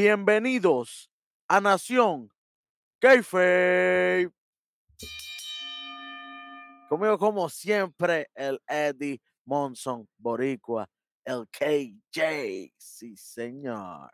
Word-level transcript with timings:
Bienvenidos 0.00 1.10
a 1.48 1.60
Nación 1.60 2.30
Kayfabe. 3.00 4.30
Conmigo, 6.88 7.18
como 7.18 7.48
siempre, 7.48 8.30
el 8.32 8.60
Eddie 8.68 9.20
Monson 9.44 10.08
Boricua, 10.16 10.88
el 11.24 11.48
KJ. 11.48 12.72
Sí, 12.76 13.16
señor. 13.16 14.08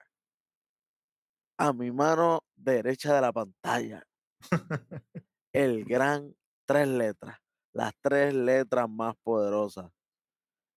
A 1.59 1.75
mi 1.75 1.93
mano 1.93 2.43
derecha 2.57 3.15
de 3.17 3.21
la 3.21 3.33
pantalla, 3.35 4.07
el 5.53 5.85
gran 5.85 6.35
tres 6.65 6.89
letras, 6.89 7.39
las 7.75 7.93
tres 8.01 8.33
letras 8.33 8.89
más 8.89 9.17
poderosas. 9.23 9.93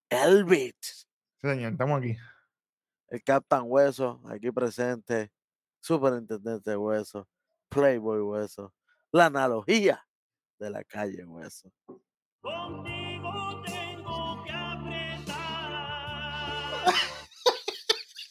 El 0.10 0.44
Beat, 0.44 0.76
Sí, 0.84 1.08
señor, 1.40 1.72
estamos 1.72 2.00
aquí. 2.00 2.18
El 3.10 3.24
Captain 3.24 3.64
Hueso, 3.66 4.22
aquí 4.30 4.52
presente, 4.52 5.32
Superintendente 5.80 6.76
Hueso, 6.76 7.28
Playboy 7.70 8.20
Hueso, 8.22 8.74
la 9.12 9.28
analogía 9.28 10.06
de 10.60 10.70
la 10.70 10.84
calle 10.84 11.24
Hueso. 11.26 11.72
Contigo 12.42 13.64
tengo 13.66 14.44
que 14.44 14.52
apretar. 14.52 15.26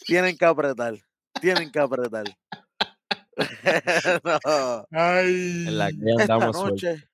Tienen 0.07 0.37
que 0.37 0.45
apretar, 0.45 0.95
tienen 1.40 1.71
que 1.71 1.79
apretar. 1.79 2.24
No, 4.24 4.87
Ay. 4.93 5.65
En 5.66 5.79
la 5.79 5.90
que 5.90 6.11
Esta 6.16 6.35
andamos 6.35 6.57
noche, 6.57 7.09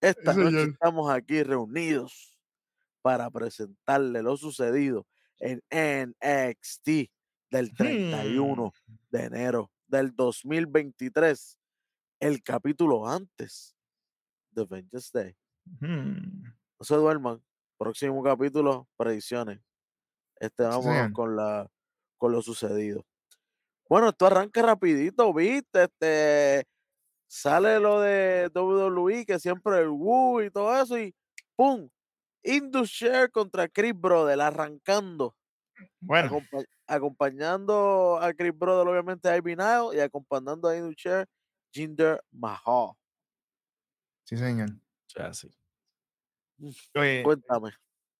esta 0.00 0.32
noche 0.32 0.62
estamos 0.70 1.10
aquí 1.10 1.42
reunidos 1.42 2.36
para 3.02 3.30
presentarle 3.30 4.22
lo 4.22 4.36
sucedido 4.36 5.06
en 5.38 5.62
NXT 5.70 7.10
del 7.50 7.74
31 7.74 8.72
de 9.10 9.24
enero 9.24 9.70
del 9.86 10.14
2023, 10.14 11.58
el 12.20 12.42
capítulo 12.42 13.06
antes 13.06 13.76
de 14.50 14.64
Vengeance 14.64 15.10
Day. 15.12 15.36
Hmm. 15.80 16.42
No 16.78 16.84
se 16.84 16.94
duerman, 16.96 17.42
próximo 17.78 18.22
capítulo, 18.22 18.88
predicciones. 18.96 19.60
Este 20.38 20.64
vamos 20.64 21.12
con 21.12 21.36
la 21.36 21.70
con 22.18 22.32
lo 22.32 22.42
sucedido. 22.42 23.04
Bueno, 23.88 24.08
esto 24.08 24.26
arranca 24.26 24.62
rapidito, 24.62 25.32
viste, 25.32 25.84
este 25.84 26.66
sale 27.28 27.78
lo 27.80 28.00
de 28.00 28.50
WWE 28.54 29.26
que 29.26 29.38
siempre 29.38 29.80
el 29.80 29.88
Woo 29.88 30.42
y 30.42 30.50
todo 30.50 30.80
eso 30.80 30.98
y 30.98 31.14
pum, 31.56 31.88
Indus 32.46 32.88
Share 32.90 33.30
contra 33.30 33.68
Chris 33.68 33.92
Brother 33.94 34.40
arrancando, 34.40 35.36
Bueno, 36.00 36.28
acompa- 36.30 36.64
acompañando 36.86 38.18
a 38.20 38.32
Chris 38.34 38.56
Brother 38.56 38.86
obviamente 38.88 39.28
a 39.28 39.36
Ivy 39.36 39.56
y 39.94 40.00
acompañando 40.00 40.68
a 40.68 40.76
Indus 40.76 40.94
Share 40.96 41.26
Jinder 41.72 42.22
Mahal. 42.30 42.92
sí, 44.24 44.36
señor. 44.36 44.70
Sea, 45.08 45.32
sí. 45.34 45.50
Oye, 46.94 47.22
Cuéntame, 47.22 47.70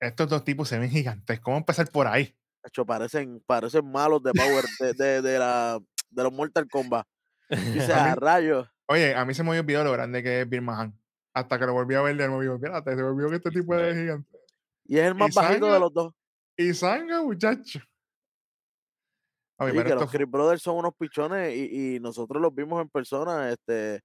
estos 0.00 0.28
dos 0.28 0.44
tipos 0.44 0.68
se 0.68 0.78
ven 0.78 0.90
gigantes. 0.90 1.40
¿Cómo 1.40 1.56
empezar 1.56 1.90
por 1.90 2.06
ahí? 2.06 2.36
hecho, 2.68 2.84
parecen 2.84 3.40
parecen 3.46 3.90
malos 3.90 4.22
de 4.22 4.32
Power 4.32 4.64
de, 4.80 4.92
de, 4.92 5.22
de 5.22 5.38
la 5.38 5.80
de 6.10 6.22
los 6.22 6.32
Mortal 6.32 6.68
Kombat. 6.68 7.06
Dice 7.88 7.92
A 7.92 8.04
a 8.04 8.08
mí- 8.10 8.14
rayos. 8.20 8.68
Oye, 8.88 9.14
a 9.14 9.24
mí 9.24 9.34
se 9.34 9.42
me 9.42 9.48
olvidado 9.60 9.84
lo 9.84 9.92
grande 9.92 10.22
que 10.22 10.40
es 10.42 10.48
Mahan. 10.62 10.96
Hasta 11.36 11.58
que 11.58 11.66
lo 11.66 11.74
volví 11.74 11.94
a 11.94 12.00
ver 12.00 12.16
de 12.16 12.26
nuevo. 12.28 12.40
Digo, 12.40 12.54
espérate, 12.54 12.90
se 12.92 12.96
me 12.96 13.02
olvidó 13.02 13.28
que 13.28 13.36
este 13.36 13.50
tipo 13.50 13.74
es 13.74 13.94
gigante. 13.94 14.38
Y 14.86 14.96
es 14.96 15.04
el 15.04 15.14
más 15.14 15.28
Y 15.30 15.34
bajito 15.34 15.70
de 15.70 15.80
los 15.80 15.92
dos. 15.92 16.14
Y 16.56 16.72
sanga, 16.72 17.22
muchacho. 17.22 17.78
Sí, 17.78 19.72
que 19.84 19.94
los 19.94 20.10
Chris 20.10 20.30
Brothers 20.30 20.62
son 20.62 20.78
unos 20.78 20.94
pichones 20.98 21.54
y, 21.54 21.96
y 21.96 22.00
nosotros 22.00 22.40
los 22.40 22.54
vimos 22.54 22.80
en 22.80 22.88
persona. 22.88 23.50
Este, 23.50 24.00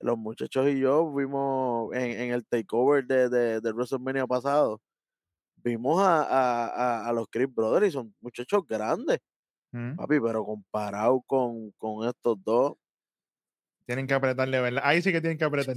los 0.00 0.18
muchachos 0.18 0.68
y 0.68 0.78
yo 0.80 1.10
vimos 1.14 1.94
en, 1.94 2.10
en 2.20 2.30
el 2.32 2.44
takeover 2.46 3.06
de, 3.06 3.30
de, 3.30 3.60
del 3.62 3.72
WrestleMania 3.74 4.26
pasado. 4.26 4.78
Vimos 5.64 6.02
a, 6.02 6.24
a, 6.24 6.66
a- 6.66 7.08
a 7.08 7.12
los 7.14 7.26
Chris 7.30 7.48
Brothers 7.54 7.86
y 7.86 7.90
son 7.90 8.14
muchachos 8.20 8.66
grandes, 8.68 9.18
Mm, 9.72 9.96
papi, 9.96 10.20
pero 10.20 10.44
comparado 10.44 11.22
con, 11.26 11.70
con 11.72 12.06
estos 12.06 12.36
dos, 12.44 12.74
Tienen 13.86 14.06
que 14.06 14.14
apretarle, 14.14 14.60
¿verdad? 14.60 14.82
Ahí 14.84 15.00
sí 15.00 15.12
que 15.12 15.20
tienen 15.20 15.38
que 15.38 15.44
apretar. 15.44 15.76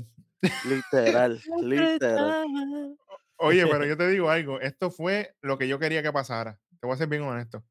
Literal, 0.65 1.41
literal. 1.61 2.97
Oye, 3.37 3.65
pero 3.71 3.85
yo 3.85 3.97
te 3.97 4.07
digo 4.07 4.29
algo. 4.29 4.59
Esto 4.59 4.91
fue 4.91 5.35
lo 5.41 5.57
que 5.57 5.67
yo 5.67 5.79
quería 5.79 6.03
que 6.03 6.11
pasara. 6.11 6.59
Te 6.79 6.87
voy 6.87 6.93
a 6.93 6.97
ser 6.97 7.07
bien 7.07 7.23
honesto. 7.23 7.63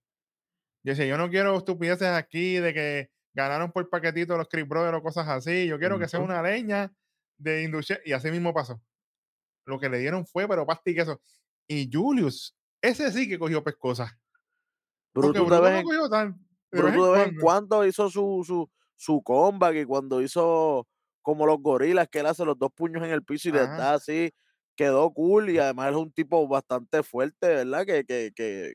Yo 0.82 0.92
decía, 0.92 1.06
yo 1.06 1.18
no 1.18 1.28
quiero 1.28 1.56
estupideces 1.56 2.08
aquí 2.08 2.54
de 2.54 2.72
que 2.72 3.10
ganaron 3.34 3.72
por 3.72 3.88
paquetito 3.88 4.36
los 4.36 4.48
Chris 4.48 4.66
Brothers 4.66 4.98
o 4.98 5.02
cosas 5.02 5.28
así. 5.28 5.66
Yo 5.66 5.78
quiero 5.78 5.98
que 5.98 6.08
sea 6.08 6.20
una 6.20 6.42
leña 6.42 6.92
de 7.36 7.62
inducción. 7.62 7.98
Y 8.04 8.12
así 8.12 8.30
mismo 8.30 8.54
pasó. 8.54 8.80
Lo 9.66 9.78
que 9.78 9.88
le 9.88 9.98
dieron 9.98 10.26
fue, 10.26 10.48
pero 10.48 10.66
pasti 10.66 10.94
que 10.94 11.02
eso. 11.02 11.20
Y 11.66 11.90
Julius, 11.92 12.56
ese 12.80 13.12
sí 13.12 13.28
que 13.28 13.38
cogió 13.38 13.62
pescosas. 13.62 14.10
Porque 15.12 15.40
Bruto 15.40 15.44
de 15.44 15.46
Bruto 15.46 15.62
vez 15.62 15.72
no 15.72 15.78
en, 15.78 15.84
cogió 15.84 16.08
tan. 16.08 16.46
De 16.70 16.82
vez 16.82 16.94
en 16.94 17.00
de 17.00 17.10
vez 17.10 17.28
en 17.28 17.34
cuando. 17.36 17.40
cuando 17.40 17.86
hizo 17.86 18.08
su, 18.08 18.42
su, 18.46 18.70
su 18.96 19.22
comeback 19.22 19.76
y 19.76 19.84
cuando 19.84 20.22
hizo 20.22 20.86
como 21.22 21.46
los 21.46 21.58
gorilas 21.60 22.08
que 22.08 22.20
él 22.20 22.26
hace 22.26 22.44
los 22.44 22.58
dos 22.58 22.70
puños 22.74 23.02
en 23.04 23.10
el 23.10 23.24
piso 23.24 23.48
y 23.50 23.52
Ajá. 23.52 23.76
da 23.76 23.94
así, 23.94 24.32
quedó 24.76 25.12
cool 25.12 25.50
y 25.50 25.58
además 25.58 25.90
es 25.90 25.96
un 25.96 26.12
tipo 26.12 26.46
bastante 26.48 27.02
fuerte, 27.02 27.48
¿verdad? 27.48 27.86
Que, 27.86 28.04
que, 28.04 28.32
que, 28.34 28.74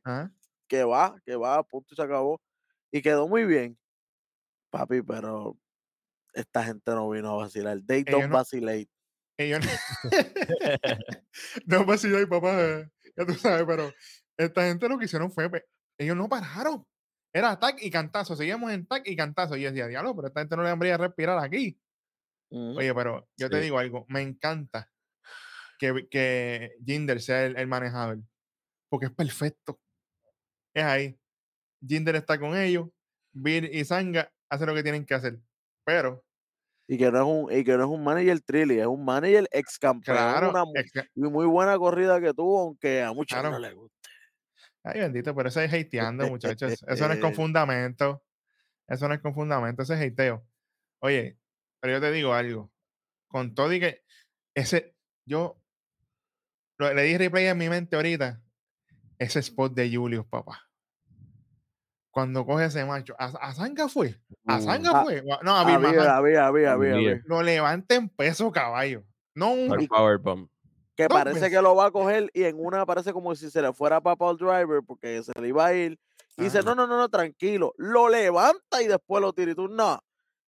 que 0.67 0.83
va, 0.83 1.15
que 1.25 1.35
va, 1.35 1.63
punto 1.63 1.93
y 1.93 1.97
se 1.97 2.03
acabó. 2.03 2.41
Y 2.91 3.01
quedó 3.01 3.27
muy 3.27 3.45
bien, 3.45 3.77
papi, 4.71 5.01
pero 5.03 5.57
esta 6.33 6.63
gente 6.65 6.91
no 6.93 7.09
vino 7.09 7.31
a 7.31 7.37
vacilar. 7.43 7.79
They 7.87 8.05
Ellos 8.05 8.27
don't 8.27 8.29
no, 8.29 8.37
vacilate. 8.37 8.89
ellos 9.37 9.61
no, 9.65 9.71
no 11.65 11.85
vacilar, 11.85 12.19
ay, 12.21 12.25
papá, 12.25 12.61
eh, 12.61 12.89
ya 13.17 13.25
tú 13.25 13.33
sabes, 13.35 13.65
pero 13.67 13.91
esta 14.37 14.63
gente 14.67 14.89
lo 14.89 14.97
que 14.97 15.05
hicieron 15.05 15.31
fue, 15.31 15.49
pues, 15.49 15.63
ellos 15.97 16.15
no 16.17 16.29
pararon. 16.29 16.85
Era 17.33 17.59
tag 17.59 17.77
y 17.81 17.89
cantazo, 17.89 18.35
seguíamos 18.35 18.71
en 18.71 18.85
tag 18.87 19.03
y 19.05 19.15
cantazo. 19.15 19.55
Y 19.57 19.61
yo 19.63 19.69
decía, 19.71 19.87
diablo, 19.87 20.15
pero 20.15 20.27
esta 20.27 20.41
gente 20.41 20.55
no 20.55 20.63
le 20.63 20.69
habría 20.69 20.97
respirar 20.97 21.39
aquí. 21.39 21.79
Oye, 22.53 22.93
pero 22.93 23.27
yo 23.37 23.49
te 23.49 23.57
Sí. 23.57 23.63
digo 23.63 23.79
algo, 23.79 24.05
me 24.09 24.21
encanta 24.21 24.91
que, 25.79 26.07
que 26.09 26.75
Jinder 26.85 27.21
sea 27.21 27.45
el, 27.45 27.57
el 27.57 27.67
manejador, 27.67 28.19
porque 28.89 29.07
es 29.07 29.11
perfecto. 29.13 29.79
Es 30.73 30.83
ahí. 30.83 31.19
Jinder 31.85 32.15
está 32.15 32.39
con 32.39 32.55
ellos, 32.57 32.89
Bill 33.33 33.65
y 33.73 33.85
Sanga 33.85 34.31
hacen 34.49 34.67
lo 34.67 34.75
que 34.75 34.83
tienen 34.83 35.05
que 35.05 35.13
hacer. 35.15 35.39
Pero, 35.85 36.23
Y 36.87 36.97
que 36.97 37.11
no 37.11 37.17
es 37.19 37.25
un, 37.25 37.59
y 37.59 37.63
que 37.63 37.77
no 37.77 37.83
es 37.85 37.89
un 37.89 38.03
manager 38.03 38.41
trilly, 38.41 38.79
es 38.79 38.87
un 38.87 39.03
manager 39.05 39.47
ex 39.51 39.79
campeón, 39.79 40.17
claro, 40.17 40.49
una 40.51 40.63
ex- 40.75 40.93
muy 41.15 41.45
buena 41.47 41.77
corrida 41.77 42.19
que 42.21 42.33
tuvo, 42.33 42.61
aunque 42.61 43.01
a 43.03 43.13
muchos 43.13 43.37
no 43.37 43.49
claro. 43.49 43.59
les 43.59 43.75
gusta. 43.75 43.97
Ay, 44.83 44.99
bendito, 45.01 45.33
pero 45.35 45.49
eso 45.49 45.61
es 45.61 45.73
hateando, 45.73 46.27
muchachos. 46.27 46.73
Eso 46.87 47.07
no 47.07 47.13
es 47.13 47.19
con 47.19 47.33
fundamento. 47.35 48.23
Eso 48.87 49.07
no 49.07 49.13
es 49.15 49.21
con 49.21 49.33
fundamento, 49.33 49.83
eso 49.83 49.93
es 49.93 50.01
hateo. 50.01 50.45
Oye, 51.01 51.37
pero 51.83 51.95
yo 51.95 52.01
te 52.01 52.11
digo 52.13 52.33
algo. 52.33 52.71
Con 53.27 53.53
todo 53.53 53.73
y 53.73 53.79
que 53.81 54.05
ese, 54.55 54.95
yo 55.25 55.61
lo- 56.77 56.93
le 56.93 57.03
di 57.03 57.17
replay 57.17 57.47
en 57.47 57.57
mi 57.57 57.67
mente 57.67 57.97
ahorita. 57.97 58.41
Ese 59.19 59.39
spot 59.39 59.73
de 59.73 59.93
Julius, 59.93 60.25
papá. 60.25 60.61
Cuando 62.09 62.45
coge 62.45 62.65
ese 62.65 62.85
macho. 62.85 63.15
¿A, 63.19 63.25
a 63.25 63.53
Zanga 63.53 63.89
fue? 63.89 64.15
¿A 64.47 64.59
Uh, 64.59 64.61
Zanga 64.61 64.91
Ah, 64.93 65.03
fue? 65.03 65.23
No, 65.43 65.51
a 65.57 65.61
Había, 65.61 66.47
había, 66.47 66.71
había. 66.71 67.21
Lo 67.25 67.41
levanta 67.43 67.95
en 67.95 68.07
peso 68.07 68.49
caballo. 68.49 69.03
No 69.35 69.51
un, 69.51 69.87
Powerbomb. 69.87 70.47
que 70.95 71.09
parece 71.09 71.39
que 71.39 71.45
veces. 71.47 71.61
lo 71.63 71.75
va 71.75 71.87
a 71.87 71.91
coger 71.91 72.29
y 72.33 72.43
en 72.43 72.55
una 72.59 72.85
parece 72.85 73.11
como 73.11 73.35
si 73.35 73.49
se 73.51 73.61
le 73.61 73.73
fuera 73.73 73.99
para 73.99 74.31
el 74.31 74.37
driver 74.37 74.81
porque 74.85 75.21
se 75.21 75.33
le 75.41 75.49
iba 75.49 75.65
a 75.65 75.73
ir. 75.73 75.99
Y 76.37 76.43
dice, 76.43 76.61
no, 76.63 76.75
no, 76.75 76.87
no, 76.87 76.97
no, 76.97 77.09
tranquilo. 77.09 77.73
Lo 77.77 78.07
levanta 78.09 78.81
y 78.81 78.87
después 78.87 79.21
lo 79.21 79.33
tira. 79.33 79.51
Y 79.51 79.55
tú, 79.55 79.67
no, 79.67 79.99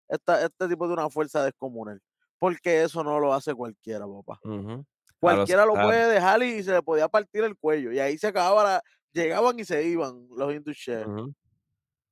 esta, 0.07 0.45
este 0.45 0.67
tipo 0.67 0.87
de 0.87 0.93
una 0.93 1.09
fuerza 1.09 1.43
descomunal. 1.43 2.01
Porque 2.39 2.83
eso 2.83 3.03
no 3.03 3.19
lo 3.19 3.33
hace 3.33 3.53
cualquiera, 3.53 4.05
papá. 4.05 4.39
Los 4.43 4.85
Cualquiera 5.19 5.65
lo 5.65 5.73
puede 5.73 6.11
dejar 6.11 6.43
y 6.43 6.61
se 6.61 6.71
le 6.71 6.81
podía 6.81 7.07
partir 7.07 7.43
el 7.43 7.57
cuello. 7.57 7.91
Y 7.91 7.99
ahí 7.99 8.17
se 8.17 8.27
acababa 8.27 8.63
la... 8.63 8.83
Llegaban 9.13 9.57
y 9.57 9.63
se 9.63 9.81
iban 9.83 10.27
los 10.29 10.53
ujú. 10.53 11.33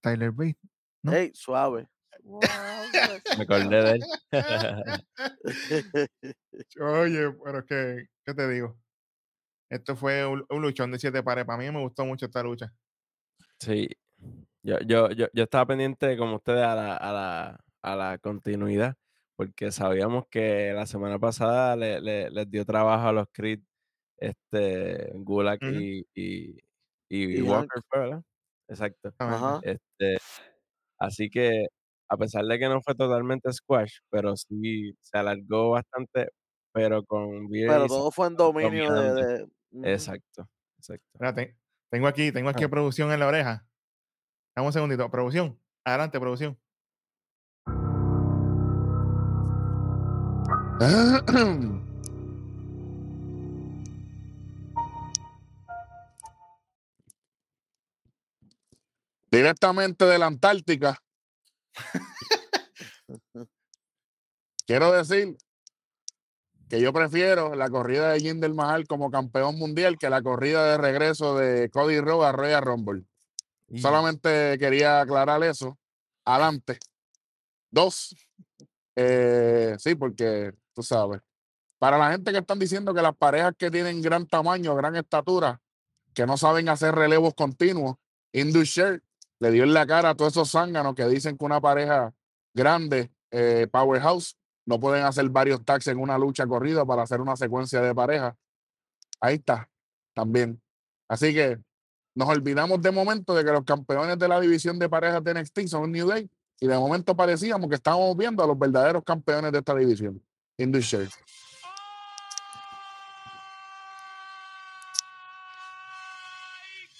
Tyler 0.01 0.31
Bate. 0.31 0.57
¿no? 1.01 1.13
Ey, 1.13 1.31
suave. 1.33 1.87
Me 3.37 3.43
acordé 3.43 3.83
de 3.83 3.91
él. 3.91 4.01
Oye, 6.79 7.31
pero 7.43 7.59
es 7.59 7.65
que, 7.65 8.07
¿qué 8.25 8.33
te 8.33 8.49
digo? 8.49 8.77
Esto 9.69 9.95
fue 9.95 10.25
un, 10.25 10.45
un 10.49 10.61
luchón 10.61 10.91
de 10.91 10.99
siete 10.99 11.23
pares. 11.23 11.45
Para 11.45 11.57
mí 11.57 11.69
me 11.69 11.81
gustó 11.81 12.05
mucho 12.05 12.25
esta 12.25 12.41
lucha. 12.41 12.73
Sí. 13.59 13.89
Yo, 14.61 14.77
yo, 14.85 15.09
yo, 15.11 15.27
yo 15.33 15.43
estaba 15.43 15.65
pendiente, 15.65 16.17
como 16.17 16.37
ustedes, 16.37 16.63
a 16.63 16.75
la, 16.75 16.95
a 16.95 17.11
la, 17.11 17.63
a 17.83 17.95
la 17.97 18.17
continuidad, 18.19 18.95
porque 19.37 19.71
sabíamos 19.71 20.25
que 20.29 20.73
la 20.73 20.87
semana 20.87 21.19
pasada 21.19 21.75
le- 21.77 22.01
le- 22.01 22.31
les 22.31 22.49
dio 22.51 22.65
trabajo 22.65 23.07
a 23.09 23.13
los 23.13 23.27
Creed, 23.33 23.61
este, 24.17 25.11
Gulak 25.15 25.61
y, 25.63 26.05
y, 26.15 26.57
y 27.09 27.39
Y 27.39 27.41
Walker, 27.43 27.81
fue, 27.89 27.99
¿verdad? 28.01 28.23
Exacto. 28.69 29.13
Ajá. 29.19 29.59
Este, 29.63 30.17
Así 30.99 31.29
que, 31.29 31.67
a 32.09 32.17
pesar 32.17 32.45
de 32.45 32.59
que 32.59 32.69
no 32.69 32.81
fue 32.81 32.95
totalmente 32.95 33.51
squash, 33.53 33.97
pero 34.09 34.35
sí 34.37 34.93
se 35.01 35.17
alargó 35.17 35.71
bastante, 35.71 36.29
pero 36.73 37.03
con 37.05 37.49
Veer 37.49 37.67
Pero 37.69 37.87
todo 37.87 38.11
fue 38.11 38.27
en 38.27 38.35
dominio 38.37 38.91
de. 38.93 39.47
Exacto, 39.83 40.47
exacto. 40.77 41.05
Espérate, 41.13 41.57
tengo 41.91 42.07
aquí, 42.07 42.31
tengo 42.31 42.49
aquí 42.49 42.63
Ah. 42.65 42.69
producción 42.69 43.11
en 43.11 43.19
la 43.19 43.27
oreja. 43.27 43.67
Dame 44.55 44.67
un 44.67 44.73
segundito. 44.73 45.09
Producción. 45.11 45.59
Adelante, 45.85 46.19
producción. 46.19 46.59
Directamente 59.31 60.05
de 60.05 60.19
la 60.19 60.27
Antártica. 60.27 60.97
Quiero 64.67 64.91
decir 64.91 65.35
que 66.69 66.79
yo 66.79 66.93
prefiero 66.93 67.55
la 67.55 67.69
corrida 67.69 68.11
de 68.11 68.19
Jinder 68.19 68.53
Mahal 68.53 68.87
como 68.87 69.09
campeón 69.11 69.57
mundial 69.57 69.97
que 69.97 70.09
la 70.09 70.21
corrida 70.21 70.65
de 70.71 70.77
regreso 70.77 71.35
de 71.37 71.69
Cody 71.69 71.99
Rhodes 71.99 72.29
a 72.29 72.31
Royal 72.31 72.61
Rumble. 72.61 73.03
Y- 73.69 73.81
Solamente 73.81 74.57
quería 74.59 75.01
aclarar 75.01 75.43
eso. 75.43 75.77
Adelante. 76.25 76.77
Dos. 77.71 78.15
eh, 78.95 79.75
sí, 79.79 79.95
porque 79.95 80.53
tú 80.73 80.83
sabes. 80.83 81.21
Para 81.79 81.97
la 81.97 82.11
gente 82.11 82.31
que 82.31 82.37
están 82.37 82.59
diciendo 82.59 82.93
que 82.93 83.01
las 83.01 83.15
parejas 83.15 83.53
que 83.57 83.69
tienen 83.69 84.01
gran 84.01 84.25
tamaño, 84.25 84.75
gran 84.75 84.95
estatura, 84.95 85.61
que 86.13 86.25
no 86.25 86.37
saben 86.37 86.69
hacer 86.69 86.95
relevos 86.95 87.33
continuos, 87.33 87.95
Indus 88.31 88.69
Shirt 88.69 89.03
le 89.39 89.51
dio 89.51 89.63
en 89.63 89.73
la 89.73 89.85
cara 89.85 90.11
a 90.11 90.15
todos 90.15 90.33
esos 90.33 90.51
zánganos 90.51 90.95
que 90.95 91.05
dicen 91.07 91.37
que 91.37 91.43
una 91.45 91.59
pareja 91.59 92.13
grande, 92.53 93.11
eh, 93.31 93.67
powerhouse, 93.71 94.37
no 94.65 94.79
pueden 94.79 95.03
hacer 95.03 95.27
varios 95.29 95.63
tags 95.65 95.87
en 95.87 95.99
una 95.99 96.17
lucha 96.17 96.47
corrida 96.47 96.85
para 96.85 97.03
hacer 97.03 97.19
una 97.19 97.35
secuencia 97.35 97.81
de 97.81 97.93
pareja. 97.93 98.37
Ahí 99.19 99.35
está, 99.35 99.69
también. 100.13 100.61
Así 101.09 101.33
que 101.33 101.59
nos 102.15 102.29
olvidamos 102.29 102.81
de 102.81 102.91
momento 102.91 103.33
de 103.33 103.43
que 103.43 103.51
los 103.51 103.63
campeones 103.65 104.17
de 104.17 104.27
la 104.27 104.39
división 104.39 104.79
de 104.79 104.87
parejas 104.87 105.23
de 105.23 105.33
NXT 105.33 105.67
son 105.67 105.91
New 105.91 106.07
Day 106.07 106.29
y 106.59 106.67
de 106.67 106.77
momento 106.77 107.15
parecíamos 107.15 107.67
que 107.67 107.75
estábamos 107.75 108.15
viendo 108.15 108.43
a 108.43 108.47
los 108.47 108.57
verdaderos 108.57 109.03
campeones 109.03 109.51
de 109.51 109.59
esta 109.59 109.75
división. 109.75 110.21
Indus 110.57 110.85
Shirt. 110.85 111.13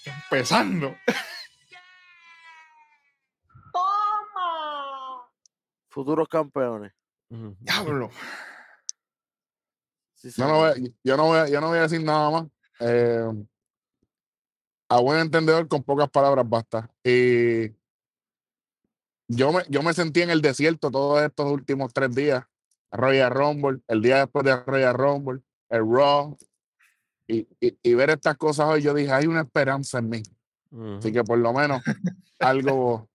Empezando. 0.04 0.96
Futuros 5.88 6.28
campeones. 6.28 6.92
Diablo. 7.28 8.10
Sí, 10.14 10.30
Yo 10.36 10.46
no, 10.48 10.56
voy, 10.56 10.94
yo, 11.04 11.16
no 11.16 11.24
voy, 11.26 11.38
a- 11.38 11.48
yo 11.48 11.60
no 11.60 11.68
voy 11.68 11.78
a 11.78 11.82
decir 11.82 12.02
nada 12.02 12.30
más. 12.30 12.46
Eh, 12.80 13.30
a 14.88 15.00
buen 15.00 15.20
entendedor, 15.20 15.68
con 15.68 15.82
pocas 15.82 16.10
palabras 16.10 16.48
basta. 16.48 16.90
Y 17.04 17.68
yo 19.28 19.52
me, 19.52 19.62
yo 19.68 19.82
me 19.82 19.92
sentí 19.94 20.22
en 20.22 20.30
el 20.30 20.42
desierto 20.42 20.90
todos 20.90 21.22
estos 21.22 21.50
últimos 21.50 21.92
tres 21.92 22.14
días. 22.14 22.44
Royal 22.94 23.30
Rumble, 23.30 23.80
el 23.88 24.02
día 24.02 24.18
después 24.18 24.44
de 24.44 24.56
Royal 24.56 24.94
Rumble, 24.94 25.40
el 25.68 25.80
Raw. 25.86 26.36
Y, 27.26 27.46
y, 27.60 27.78
y 27.82 27.94
ver 27.94 28.10
estas 28.10 28.36
cosas 28.36 28.66
hoy, 28.68 28.82
yo 28.82 28.92
dije, 28.94 29.10
hay 29.12 29.26
una 29.26 29.40
esperanza 29.42 29.98
en 29.98 30.08
mí. 30.10 30.22
Así 30.98 31.12
que 31.12 31.22
por 31.24 31.38
lo 31.38 31.52
menos 31.52 31.82
algo, 32.40 33.08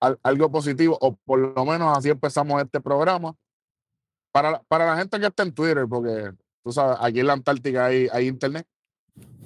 al- 0.00 0.18
algo 0.22 0.50
positivo, 0.50 0.98
o 1.00 1.14
por 1.24 1.38
lo 1.38 1.64
menos 1.64 1.96
así 1.96 2.10
empezamos 2.10 2.60
este 2.62 2.80
programa. 2.80 3.34
Para, 4.32 4.50
la- 4.52 4.62
para 4.64 4.86
la 4.86 4.96
gente 4.96 5.18
que 5.20 5.26
está 5.26 5.42
en 5.44 5.52
Twitter, 5.52 5.86
porque 5.88 6.32
tú 6.62 6.72
sabes, 6.72 6.96
aquí 7.00 7.20
en 7.20 7.26
la 7.28 7.32
Antártica 7.34 7.86
hay, 7.86 8.08
hay 8.12 8.26
internet. 8.28 8.66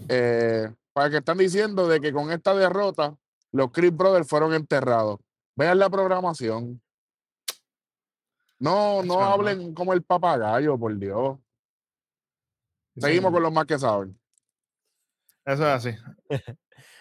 eh, 0.09 0.73
para 0.95 1.11
que 1.11 1.19
están 1.19 1.39
diciendo 1.39 1.87
de 1.87 2.01
que 2.01 2.13
con 2.13 2.33
esta 2.33 2.55
derrota 2.55 3.15
los 3.53 3.71
Chris 3.71 3.95
Brothers 3.97 4.27
fueron 4.27 4.53
enterrados. 4.55 5.21
Vean 5.55 5.79
la 5.79 5.89
programación. 5.91 6.81
No, 8.59 9.03
no 9.03 9.21
hablen 9.21 9.73
como 9.75 9.93
el 9.93 10.03
papagayo, 10.03 10.79
por 10.79 10.97
Dios. 10.99 11.39
Seguimos 12.97 13.33
con 13.33 13.43
los 13.43 13.53
más 13.53 13.67
que 13.67 13.79
saben. 13.79 14.19
Eso 15.45 15.63
es 15.63 15.87
así. 15.87 15.91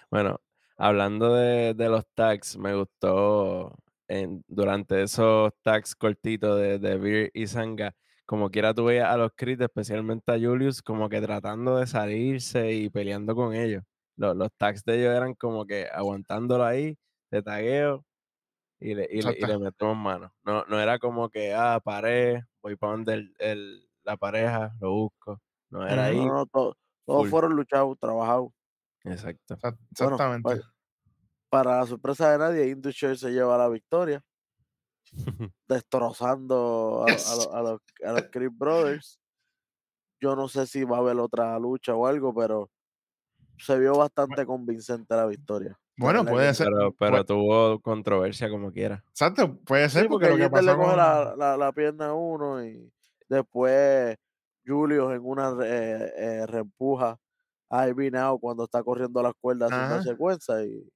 Bueno, 0.10 0.40
hablando 0.78 1.34
de, 1.36 1.74
de 1.74 1.90
los 1.90 2.06
tags, 2.16 2.58
me 2.58 2.74
gustó 2.74 3.76
en, 4.08 4.42
durante 4.48 5.04
esos 5.04 5.52
tags 5.62 5.96
cortitos 5.96 6.58
de, 6.58 6.80
de 6.80 6.98
Veer 6.98 7.32
y 7.34 7.46
Sanga, 7.48 7.94
como 8.26 8.50
quiera 8.50 8.74
tú 8.74 8.86
veías 8.86 9.10
a 9.10 9.18
los 9.18 9.32
Creed, 9.36 9.62
especialmente 9.62 10.32
a 10.32 10.40
Julius, 10.40 10.82
como 10.82 11.10
que 11.10 11.20
tratando 11.20 11.78
de 11.78 11.88
salirse 11.88 12.72
y 12.72 12.90
peleando 12.90 13.36
con 13.36 13.54
ellos. 13.54 13.84
Los, 14.16 14.38
los 14.38 14.50
tags 14.56 14.86
de 14.86 15.00
ellos 15.02 15.14
eran 15.14 15.34
como 15.36 15.66
que 15.66 15.88
aguantándolo 15.92 16.64
ahí, 16.64 16.98
de 17.32 17.42
tagueo, 17.42 18.06
y 18.80 18.94
le, 18.96 19.08
y 19.12 19.22
le, 19.22 19.38
y 19.38 19.46
le 19.46 19.58
metemos 19.58 19.98
mano. 19.98 20.34
No, 20.44 20.64
no 20.66 20.80
era 20.80 21.00
como 21.00 21.30
que, 21.30 21.54
ah, 21.54 21.80
paré, 21.84 22.44
voy 22.62 22.76
para 22.76 22.94
donde 22.94 23.14
el, 23.14 23.36
el- 23.40 23.90
la 24.04 24.16
pareja, 24.18 24.74
lo 24.80 24.92
busco. 24.94 25.42
No 25.70 25.86
era. 25.86 25.96
No, 25.96 26.02
ahí. 26.04 26.16
no, 26.26 26.46
to- 26.46 26.78
todos 27.06 27.30
fueron 27.30 27.56
luchados, 27.56 27.98
trabajados. 28.00 28.52
Exacto. 29.04 29.58
Bueno, 29.62 29.78
Exactamente. 29.92 30.42
pues, 30.44 30.62
para 31.50 31.80
la 31.80 31.86
sorpresa 31.88 32.32
de 32.32 32.38
nadie, 32.38 32.70
Indusher 32.70 33.18
se 33.18 33.32
lleva 33.32 33.58
la 33.58 33.70
victoria, 33.70 34.22
destrozando 35.68 37.04
a, 37.04 37.12
Yes. 37.12 37.36
los- 37.38 37.54
a 37.54 37.62
los, 37.62 37.82
a 38.06 38.12
los 38.14 38.24
Creed 38.32 38.52
Brothers. 38.54 39.20
Yo 40.20 40.36
no 40.36 40.48
sé 40.48 40.66
si 40.68 40.84
va 40.84 40.98
a 40.98 41.00
haber 41.00 41.18
otra 41.18 41.58
lucha 41.60 41.94
o 41.96 42.08
algo, 42.08 42.34
pero 42.34 42.70
se 43.60 43.78
vio 43.80 43.94
bastante 43.98 44.46
convincente 44.46 45.16
la 45.16 45.26
victoria. 45.28 45.80
Bueno, 45.98 46.26
puede 46.26 46.54
ser. 46.54 46.68
Pero, 47.00 47.26
tuvo 47.26 47.80
controversia 47.82 48.50
como 48.50 48.72
quiera. 48.72 49.04
Exacto, 49.10 49.58
puede 49.66 49.90
ser 49.90 50.04
Sí, 50.04 50.08
porque 50.10 50.28
porque 50.28 50.30
lo 50.30 50.36
que 50.38 50.44
le 50.44 50.50
pasó 50.50 50.78
coge 50.78 50.88
con... 50.90 50.98
la, 50.98 51.36
la, 51.38 51.58
la 51.58 51.72
pierna 51.72 52.08
a 52.08 52.14
uno 52.14 52.64
y 52.64 52.92
después 53.28 54.16
Julius 54.66 55.14
en 55.14 55.22
una 55.24 55.54
re- 55.56 56.14
eh, 56.16 56.46
reempuja 56.46 57.18
a 57.70 57.88
Now 57.88 58.40
cuando 58.40 58.64
está 58.66 58.84
corriendo 58.84 59.22
las 59.24 59.34
cuerdas 59.42 59.72
haciendo 59.72 59.96
Ajá. 59.96 60.04
secuencia 60.04 60.64
y, 60.64 60.88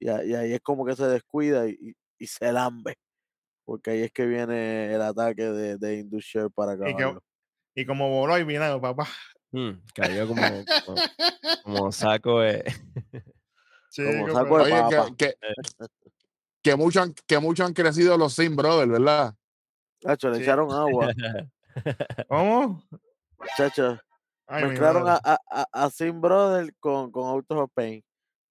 y, 0.00 0.06
y 0.06 0.34
ahí 0.34 0.52
es 0.52 0.60
como 0.60 0.84
que 0.86 0.96
se 0.96 1.06
descuida 1.06 1.68
y, 1.68 1.72
y- 1.80 1.94
y 2.18 2.26
se 2.26 2.50
lambe. 2.52 2.94
Porque 3.64 3.90
ahí 3.90 4.02
es 4.02 4.12
que 4.12 4.26
viene 4.26 4.92
el 4.94 5.02
ataque 5.02 5.44
de, 5.44 5.76
de 5.76 5.98
Indusher 5.98 6.50
para 6.50 6.72
Y, 6.72 6.76
que- 6.76 6.84
acabarlo. 6.94 7.22
y 7.74 7.86
como 7.86 8.08
voló 8.08 8.38
y 8.38 8.44
vino, 8.44 8.80
papá. 8.80 9.06
Mm, 9.52 9.70
cayó 9.94 10.26
como, 10.26 10.64
como, 10.84 10.98
como 11.64 11.92
saco 11.92 12.40
de... 12.40 12.64
Chico, 14.04 14.44
de 14.44 14.50
Oye, 14.62 14.70
papa. 14.70 15.06
que, 15.16 15.34
que, 15.34 15.86
que 16.62 16.76
mucho 16.76 17.02
han, 17.02 17.14
que 17.26 17.38
mucho 17.38 17.64
han 17.64 17.72
crecido 17.72 18.16
los 18.16 18.34
Sim 18.34 18.54
Brothers, 18.56 18.90
¿verdad? 18.90 19.34
Chacho, 20.00 20.30
le 20.30 20.36
Sí. 20.36 20.42
echaron 20.42 20.70
agua. 20.72 21.10
¿Cómo? 22.28 22.82
Chacho, 23.56 23.98
Ay, 24.46 24.64
mezclaron 24.66 25.08
a, 25.08 25.20
a, 25.22 25.38
a, 25.50 25.66
a 25.72 25.90
Sin 25.90 26.20
Brother 26.20 26.72
con, 26.80 27.10
con 27.10 27.26
Autos 27.28 27.58
of 27.58 27.70
Pain. 27.74 28.04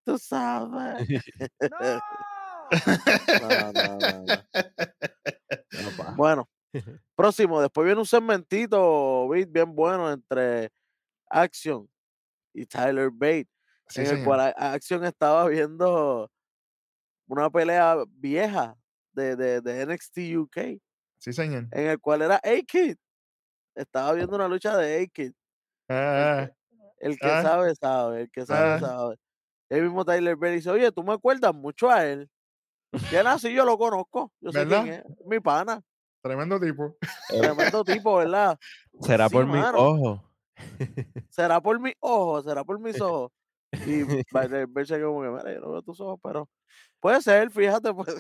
Tú 0.04 0.18
sabes. 0.18 1.08
No, 3.42 3.72
no, 3.72 4.02
no, 4.02 4.26
no. 4.26 4.28
Papá. 5.96 6.14
Bueno, 6.18 6.50
próximo. 7.16 7.62
Después 7.62 7.86
viene 7.86 8.02
un 8.02 8.06
segmentito 8.06 9.30
bien 9.30 9.74
bueno 9.74 10.12
entre 10.12 10.70
Action 11.30 11.90
y 12.54 12.66
Tyler 12.66 13.10
Bate, 13.12 13.48
Sí, 13.90 14.02
en 14.02 14.06
el 14.06 14.12
señor. 14.12 14.26
cual 14.26 14.54
Action 14.58 15.06
estaba 15.06 15.48
viendo 15.48 16.30
una 17.28 17.50
pelea 17.50 17.96
vieja 18.10 18.76
de, 19.14 19.36
de, 19.36 19.62
de 19.62 19.86
NXT 19.86 20.18
UK, 20.38 20.58
Sí, 21.20 21.34
señor. 21.34 21.68
en 21.72 21.88
el 21.88 22.00
cual 22.00 22.22
era 22.22 22.36
A-Kid. 22.38 22.96
Estaba 23.76 24.14
viendo 24.14 24.36
una 24.36 24.48
lucha 24.48 24.76
de 24.78 25.04
A-Kid. 25.04 25.34
Ah, 25.90 26.50
El 27.00 27.18
que 27.18 27.28
Ah. 27.28 27.42
sabe, 27.44 27.76
sabe. 27.76 28.22
El 28.22 28.32
que 28.32 28.46
sabe, 28.46 28.72
Ah. 28.74 28.80
sabe. 28.80 29.16
El 29.70 29.84
mismo 29.84 30.04
Tyler 30.06 30.36
Bate 30.36 30.54
dice, 30.54 30.70
oye, 30.70 30.92
tú 30.92 31.04
me 31.04 31.14
acuerdas 31.14 31.54
mucho 31.54 31.90
a 31.90 32.06
él. 32.06 32.30
¿Quién 33.10 33.28
así? 33.28 33.54
Yo 33.54 33.66
lo 33.66 33.78
conozco. 33.78 34.32
Yo 34.42 34.52
sé 34.52 34.66
quién 34.66 34.86
¿Verdad? 34.86 35.06
es. 35.08 35.26
Mi 35.26 35.40
pana. 35.40 35.82
tremendo 36.24 36.60
tipo. 36.60 36.96
Tremendo 37.30 37.84
tipo, 38.06 38.16
¿verdad? 38.18 38.58
Será 39.02 39.28
Sí, 39.30 39.34
por 39.34 39.46
mi 39.46 39.54
mano. 39.60 39.78
ojo. 39.78 40.24
será 41.30 41.62
por 41.62 41.80
mis 41.80 41.94
ojos, 42.00 42.46
será 42.46 42.64
por 42.64 42.80
mis 42.80 43.00
ojos. 43.00 43.32
Y 43.72 44.04
se 44.86 44.96
quedó 44.98 45.14
como 45.14 45.22
que, 45.24 45.30
mira, 45.30 45.54
yo 45.54 45.62
no 45.62 45.72
veo 45.72 45.82
tus 45.82 46.00
ojos, 46.02 46.20
pero 46.24 46.50
puede 47.00 47.22
ser, 47.22 47.52
fíjate, 47.52 47.94
puede, 47.94 48.18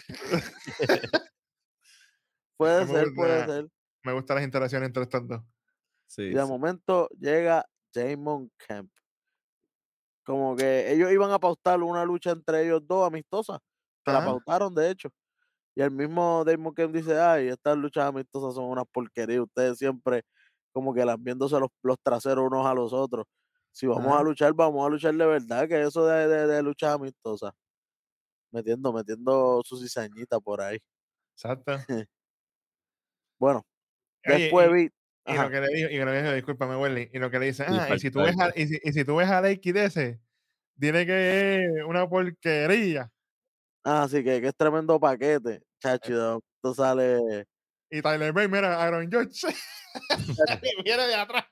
puede 2.58 2.86
Me 2.86 2.88
ser, 2.88 3.14
puede 3.16 3.46
ser. 3.46 3.68
Me 4.04 4.14
gustan 4.14 4.36
las 4.38 4.46
interacciones 4.46 4.88
entre 4.88 5.04
estos 5.04 5.28
dos. 5.28 5.42
Sí, 6.08 6.24
Y 6.24 6.34
de 6.34 6.44
sí. 6.44 6.48
momento 6.48 7.10
llega 7.20 7.66
Damon 7.94 8.52
Kemp. 8.58 8.92
Como 10.26 10.56
que 10.56 10.92
ellos 10.92 11.12
iban 11.12 11.32
a 11.32 11.40
pautar 11.40 11.82
una 11.82 12.04
lucha 12.04 12.32
entre 12.32 12.66
ellos 12.66 12.82
dos 12.86 13.08
amistosa, 13.08 13.60
que 14.06 14.12
la 14.12 14.24
pautaron, 14.26 14.74
de 14.76 14.90
hecho. 14.92 15.10
Y 15.76 15.82
el 15.82 15.92
mismo 15.92 16.44
Damon 16.46 16.74
Kemp 16.76 16.94
dice, 16.96 17.20
ay, 17.20 17.50
estas 17.50 17.78
luchas 17.78 18.06
amistosas 18.06 18.56
son 18.56 18.66
una 18.66 18.86
porquería. 18.86 19.44
Ustedes 19.44 19.78
siempre 19.78 20.24
como 20.74 20.94
que 20.94 21.06
las 21.06 21.22
viéndose 21.22 21.60
los, 21.60 21.70
los 21.84 21.98
traseros 22.04 22.46
unos 22.48 22.66
a 22.66 22.74
los 22.74 22.94
otros. 22.94 23.26
Si 23.72 23.86
vamos 23.86 24.20
a 24.20 24.24
luchar, 24.24 24.54
vamos 24.54 24.86
a 24.86 24.90
luchar 24.90 25.14
de 25.14 25.26
verdad, 25.26 25.68
que 25.68 25.82
eso 25.82 26.06
de, 26.06 26.28
de, 26.28 26.48
de 26.48 26.64
luchas 26.64 26.96
amistosas. 26.96 27.52
Metiendo, 28.52 28.92
metiendo 28.94 29.62
su 29.64 29.78
cizañita 29.78 30.40
por 30.40 30.62
ahí. 30.62 30.80
Exacto. 31.36 31.74
Bueno, 33.40 33.64
Oye, 34.26 34.38
después 34.46 34.70
y- 34.70 34.74
vi. 34.74 34.90
Y 35.30 35.34
lo 35.36 35.50
que 35.50 35.60
le 35.62 35.68
dijo, 35.68 35.90
y 35.90 35.98
lo 35.98 36.06
que 36.06 36.12
le 36.12 36.22
dijo, 36.24 36.34
discúlpame, 36.34 36.76
Welly, 36.78 37.10
y 37.14 37.20
lo 37.20 37.30
que 37.30 37.38
le 37.38 37.48
dice, 37.48 37.66
ah, 37.68 37.90
y 37.94 38.00
si 38.00 38.10
tú 38.10 38.20
ves 38.22 38.36
a, 38.40 38.50
y 38.56 38.66
si, 38.68 38.80
y 38.82 38.94
si 38.94 39.04
tú 39.04 39.18
ves 39.18 39.30
a 39.30 39.48
ese, 39.48 40.22
dile 40.74 41.06
que 41.06 41.66
es 41.66 41.84
una 41.86 42.08
porquería. 42.10 43.12
ah, 43.84 44.08
sí, 44.10 44.24
que, 44.24 44.40
que 44.42 44.48
es 44.48 44.56
tremendo 44.56 44.98
paquete. 45.00 45.56
Eh. 45.56 45.62
Chachi, 45.80 46.14
de 46.14 46.20
momento 46.20 46.74
sale 46.74 47.46
Y 47.92 48.02
Tyler 48.02 48.32
Bay, 48.32 48.48
mira, 48.48 48.82
Aaron 48.82 49.08
George. 49.12 49.48
y 49.50 49.54
viene 50.86 51.08
de 51.08 51.16
atrás. 51.16 51.46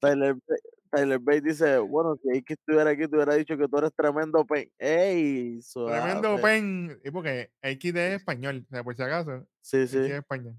Tyler, 0.00 0.34
Ba- 0.34 0.56
Tyler 0.90 1.18
Bate 1.20 1.40
dice, 1.42 1.78
bueno, 1.78 2.16
si 2.22 2.36
X 2.38 2.56
estuviera 2.58 2.90
aquí, 2.90 3.06
te 3.06 3.14
hubiera 3.16 3.34
dicho 3.34 3.56
que 3.56 3.68
tú 3.68 3.78
eres 3.78 3.92
tremendo 3.94 4.44
pen. 4.44 4.70
¡Ey! 4.78 5.60
Tremendo 5.72 6.36
Suave. 6.38 6.42
pen. 6.42 7.00
Y 7.04 7.10
porque 7.10 7.50
XD 7.62 7.96
es 7.96 8.14
español, 8.20 8.64
o 8.66 8.74
sea, 8.74 8.82
por 8.84 8.96
si 8.96 9.02
acaso. 9.02 9.46
Sí, 9.60 9.86
XD 9.86 9.94
es 9.96 10.06
sí. 10.06 10.12
español. 10.12 10.54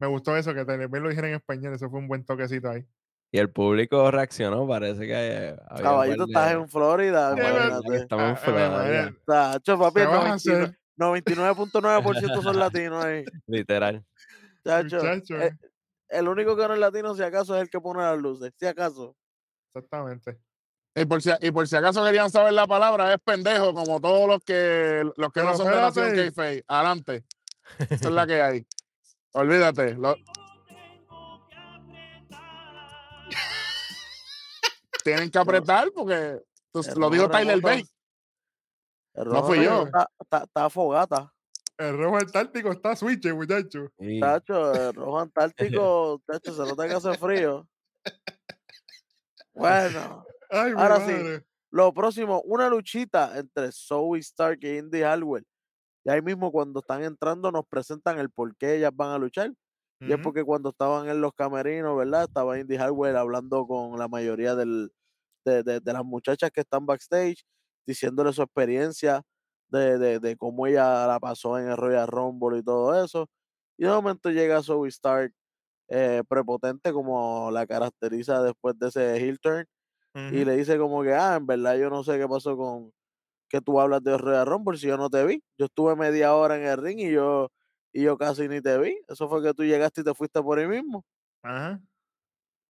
Me 0.00 0.06
gustó 0.08 0.36
eso, 0.36 0.52
que 0.54 0.64
Tyler 0.64 0.88
Bay 0.88 1.00
lo 1.00 1.08
dijera 1.10 1.28
en 1.28 1.34
español. 1.34 1.74
Eso 1.74 1.88
fue 1.90 1.98
un 2.00 2.08
buen 2.08 2.24
toquecito 2.24 2.70
ahí. 2.70 2.84
Y 3.32 3.38
el 3.38 3.50
público 3.50 4.10
reaccionó, 4.10 4.66
parece 4.66 5.06
que 5.06 5.56
Caballito, 5.80 6.24
estás 6.24 6.52
en 6.52 6.68
Florida, 6.68 7.34
Sí, 7.36 7.88
que 7.88 7.96
estamos 7.96 8.24
en 8.24 8.32
Ah. 8.32 8.36
Florida, 8.36 9.14
Tacho, 9.24 9.78
papi, 9.78 9.94
¿Qué 9.94 10.02
el 10.02 10.08
vas 10.08 10.46
a 10.46 10.50
99 10.50 10.64
hacer? 10.64 10.78
99.9% 10.96 12.42
son 12.42 12.58
latinos 12.58 13.04
ahí. 13.04 13.24
literal. 13.46 14.04
Chacho, 14.64 14.98
eh, 15.36 15.52
el 16.08 16.26
único 16.26 16.56
que 16.56 16.66
no 16.66 16.74
es 16.74 16.80
latino, 16.80 17.14
si 17.14 17.22
acaso, 17.22 17.54
es 17.54 17.62
el 17.62 17.70
que 17.70 17.80
pone 17.80 18.00
las 18.02 18.18
luces. 18.18 18.52
Si 18.58 18.66
acaso. 18.66 19.16
Exactamente. 19.74 20.38
Y 20.94 21.04
por, 21.04 21.22
si, 21.22 21.30
y 21.40 21.50
por 21.52 21.68
si 21.68 21.76
acaso 21.76 22.04
querían 22.04 22.30
saber 22.30 22.52
la 22.52 22.66
palabra, 22.66 23.14
es 23.14 23.20
pendejo, 23.20 23.72
como 23.72 24.00
todos 24.00 24.28
los 24.28 24.42
que 24.42 25.02
los 25.16 25.28
que 25.32 25.40
Pero 25.40 25.50
no 25.50 25.56
son 25.56 25.66
de 25.68 25.76
Nación 25.76 26.06
espérate. 26.08 26.34
Keife. 26.34 26.64
Adelante. 26.66 27.24
Esa 27.78 27.94
es 27.94 28.10
la 28.10 28.26
que 28.26 28.42
hay. 28.42 28.66
Olvídate. 29.32 29.94
lo- 29.94 30.16
tienen 35.04 35.30
que 35.30 35.38
apretar 35.38 35.90
porque 35.94 36.40
El 36.74 37.00
lo 37.00 37.10
dijo 37.10 37.28
Tyler 37.30 37.54
el 37.54 37.62
No 37.62 39.24
rojo 39.24 39.46
fui 39.46 39.64
yo. 39.64 39.84
Está, 39.86 40.10
está, 40.20 40.42
está 40.44 40.64
afogata. 40.66 41.32
El 41.78 41.96
rojo 41.96 42.18
antártico 42.18 42.70
está 42.72 42.94
switch, 42.94 43.32
muchacho. 43.32 43.90
Tacho, 44.20 44.72
el 44.74 44.94
rojo 44.94 45.20
antártico, 45.20 46.20
tacho, 46.26 46.52
se 46.54 46.60
nota 46.62 46.86
que 46.86 46.94
hace 46.94 47.14
frío. 47.16 47.66
Bueno, 49.60 50.24
Ay, 50.50 50.72
Ahora 50.76 50.96
sí. 51.06 51.12
madre. 51.12 51.44
lo 51.70 51.92
próximo, 51.94 52.42
una 52.44 52.68
luchita 52.68 53.38
entre 53.38 53.70
Zoe 53.72 54.18
Stark 54.18 54.58
y 54.62 54.78
Indy 54.78 55.02
Hartwell. 55.02 55.46
Y 56.04 56.10
ahí 56.10 56.22
mismo 56.22 56.50
cuando 56.50 56.80
están 56.80 57.02
entrando 57.04 57.52
nos 57.52 57.66
presentan 57.66 58.18
el 58.18 58.30
por 58.30 58.56
qué 58.56 58.76
ellas 58.76 58.90
van 58.94 59.10
a 59.10 59.18
luchar. 59.18 59.52
Y 60.02 60.12
es 60.14 60.18
porque 60.18 60.42
cuando 60.42 60.70
estaban 60.70 61.10
en 61.10 61.20
los 61.20 61.34
camerinos, 61.34 61.94
¿verdad? 61.94 62.22
Estaba 62.24 62.58
Indy 62.58 62.76
Hartwell 62.76 63.16
hablando 63.18 63.66
con 63.66 63.98
la 63.98 64.08
mayoría 64.08 64.54
del, 64.54 64.90
de, 65.44 65.62
de- 65.62 65.80
de 65.80 65.92
las 65.92 66.02
muchachas 66.04 66.50
que 66.50 66.62
están 66.62 66.86
backstage, 66.86 67.44
diciéndole 67.86 68.32
su 68.32 68.40
experiencia 68.40 69.22
de, 69.68 69.98
de- 69.98 70.18
de 70.18 70.36
cómo 70.38 70.66
ella 70.66 71.06
la 71.06 71.20
pasó 71.20 71.58
en 71.58 71.68
el 71.68 71.76
Royal 71.76 72.08
Rumble 72.08 72.58
y 72.58 72.62
todo 72.62 73.04
eso. 73.04 73.28
Y 73.78 73.84
de 73.84 73.90
momento 73.90 74.30
llega 74.30 74.62
Zoe 74.62 74.88
Stark, 74.88 75.34
eh, 75.90 76.22
prepotente 76.28 76.92
como 76.92 77.50
la 77.50 77.66
caracteriza 77.66 78.42
después 78.42 78.78
de 78.78 78.88
ese 78.88 79.16
heel 79.16 79.38
turn, 79.40 79.66
y 80.14 80.44
le 80.44 80.56
dice 80.56 80.78
como 80.78 81.02
que, 81.02 81.14
ah, 81.14 81.36
en 81.36 81.46
verdad 81.46 81.76
yo 81.76 81.90
no 81.90 82.02
sé 82.02 82.18
qué 82.18 82.26
pasó 82.26 82.56
con 82.56 82.92
que 83.48 83.60
tú 83.60 83.80
hablas 83.80 84.02
de 84.02 84.16
Royal 84.16 84.46
Rumble 84.46 84.78
si 84.78 84.86
yo 84.86 84.96
no 84.96 85.10
te 85.10 85.24
vi. 85.24 85.42
Yo 85.58 85.66
estuve 85.66 85.96
media 85.96 86.34
hora 86.34 86.56
en 86.56 86.64
el 86.66 86.78
ring 86.78 86.98
y 87.00 87.12
yo, 87.12 87.48
y 87.92 88.02
yo 88.04 88.16
casi 88.16 88.48
ni 88.48 88.60
te 88.60 88.78
vi. 88.78 88.96
Eso 89.08 89.28
fue 89.28 89.42
que 89.42 89.52
tú 89.54 89.64
llegaste 89.64 90.00
y 90.00 90.04
te 90.04 90.14
fuiste 90.14 90.40
por 90.42 90.58
ahí 90.58 90.68
mismo. 90.68 91.04
Ajá. 91.42 91.80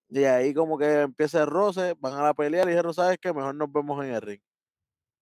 Y 0.09 0.23
ahí 0.25 0.53
como 0.53 0.77
que 0.77 1.01
empieza 1.01 1.41
el 1.41 1.47
roce, 1.47 1.95
van 1.99 2.13
a 2.13 2.23
la 2.23 2.33
pelea 2.33 2.63
y 2.63 2.67
dijeron, 2.67 2.93
¿sabes 2.93 3.17
qué? 3.21 3.31
Mejor 3.31 3.55
nos 3.55 3.71
vemos 3.71 4.03
en 4.03 4.11
el 4.11 4.21
ring. 4.21 4.41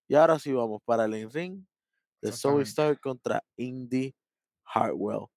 Y 0.07 0.15
ahora 0.15 0.39
sí 0.39 0.51
vamos 0.51 0.81
para 0.83 1.05
el 1.05 1.15
in 1.15 1.31
ring 1.31 1.65
de 2.21 2.31
Zoe. 2.31 2.63
Stark 2.63 2.99
contra 2.99 3.43
Indy 3.55 4.15
Hartwell. 4.65 5.27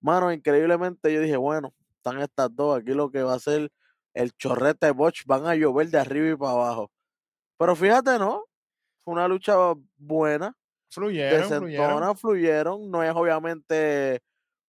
Mano, 0.00 0.32
increíblemente 0.32 1.12
yo 1.12 1.20
dije, 1.20 1.36
bueno, 1.36 1.72
están 1.98 2.20
estas 2.20 2.54
dos, 2.54 2.78
aquí 2.78 2.92
lo 2.94 3.10
que 3.10 3.22
va 3.22 3.34
a 3.34 3.38
ser 3.38 3.70
el 4.14 4.32
chorrete 4.32 4.86
de 4.86 4.92
Botch, 4.92 5.24
van 5.26 5.46
a 5.46 5.54
llover 5.54 5.88
de 5.90 5.98
arriba 5.98 6.28
y 6.28 6.36
para 6.36 6.52
abajo. 6.52 6.90
Pero 7.58 7.76
fíjate, 7.76 8.18
¿no? 8.18 8.44
Fue 9.04 9.14
una 9.14 9.28
lucha 9.28 9.56
buena, 9.96 10.54
Fluyeron, 10.90 11.48
fluyeron. 11.48 12.16
fluyeron. 12.16 12.90
No 12.90 13.02
es 13.02 13.14
obviamente 13.14 14.20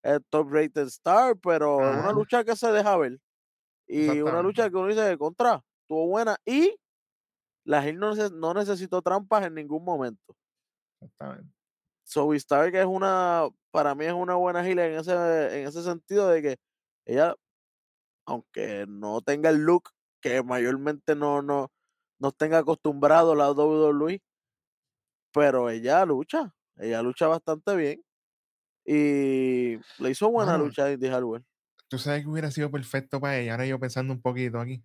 el 0.04 0.24
top 0.30 0.52
rated 0.52 0.88
star, 0.88 1.36
pero 1.42 1.80
es 1.90 1.98
una 1.98 2.12
lucha 2.12 2.44
que 2.44 2.56
se 2.56 2.72
deja 2.72 2.98
ver. 2.98 3.20
Y 3.88 4.22
una 4.22 4.42
lucha 4.42 4.70
que 4.70 4.76
uno 4.76 4.88
dice 4.88 5.18
contra, 5.18 5.64
estuvo 5.84 6.08
buena. 6.08 6.38
Y 6.46 6.76
la 7.66 7.82
Gil 7.84 7.98
no, 8.00 8.14
neces- 8.14 8.32
no 8.34 8.54
necesitó 8.54 9.02
trampas 9.02 9.46
en 9.46 9.56
ningún 9.56 9.84
momento. 9.84 10.36
Exactamente. 11.02 11.54
Zoe 12.08 12.38
Stark 12.38 12.76
es 12.76 12.86
una, 12.86 13.48
para 13.72 13.96
mí 13.96 14.06
es 14.06 14.14
una 14.14 14.36
buena 14.36 14.64
Gil 14.64 14.80
en 14.80 15.00
ese, 15.00 15.14
en 15.62 15.68
ese 15.68 15.84
sentido 15.84 16.28
de 16.28 16.42
que 16.42 16.58
ella, 17.10 17.36
aunque 18.26 18.86
no 18.88 19.22
tenga 19.22 19.50
el 19.50 19.58
look 19.58 19.90
que 20.22 20.44
mayormente 20.44 21.16
no, 21.16 21.42
no 21.42 21.72
nos 22.20 22.36
tenga 22.36 22.60
acostumbrado 22.60 23.34
la 23.34 23.52
WWE, 23.52 24.22
pero 25.34 25.70
ella 25.70 26.06
lucha, 26.06 26.54
ella 26.78 27.02
lucha 27.02 27.28
bastante 27.28 27.76
bien. 27.76 28.04
Y 28.86 29.78
le 30.02 30.10
hizo 30.10 30.30
buena 30.30 30.58
lucha 30.58 30.86
a 30.86 30.92
Indy 30.92 31.08
Hartwell. 31.08 31.46
Tú 31.88 31.98
sabes 31.98 32.24
que 32.24 32.30
hubiera 32.30 32.52
sido 32.52 32.70
perfecto 32.70 33.20
para 33.20 33.38
ella. 33.38 33.54
Ahora 33.54 33.66
yo 33.66 33.80
pensando 33.80 34.14
un 34.14 34.22
poquito 34.22 34.60
aquí. 34.60 34.84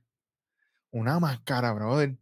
Una 0.91 1.19
máscara, 1.19 1.73
brother. 1.73 2.17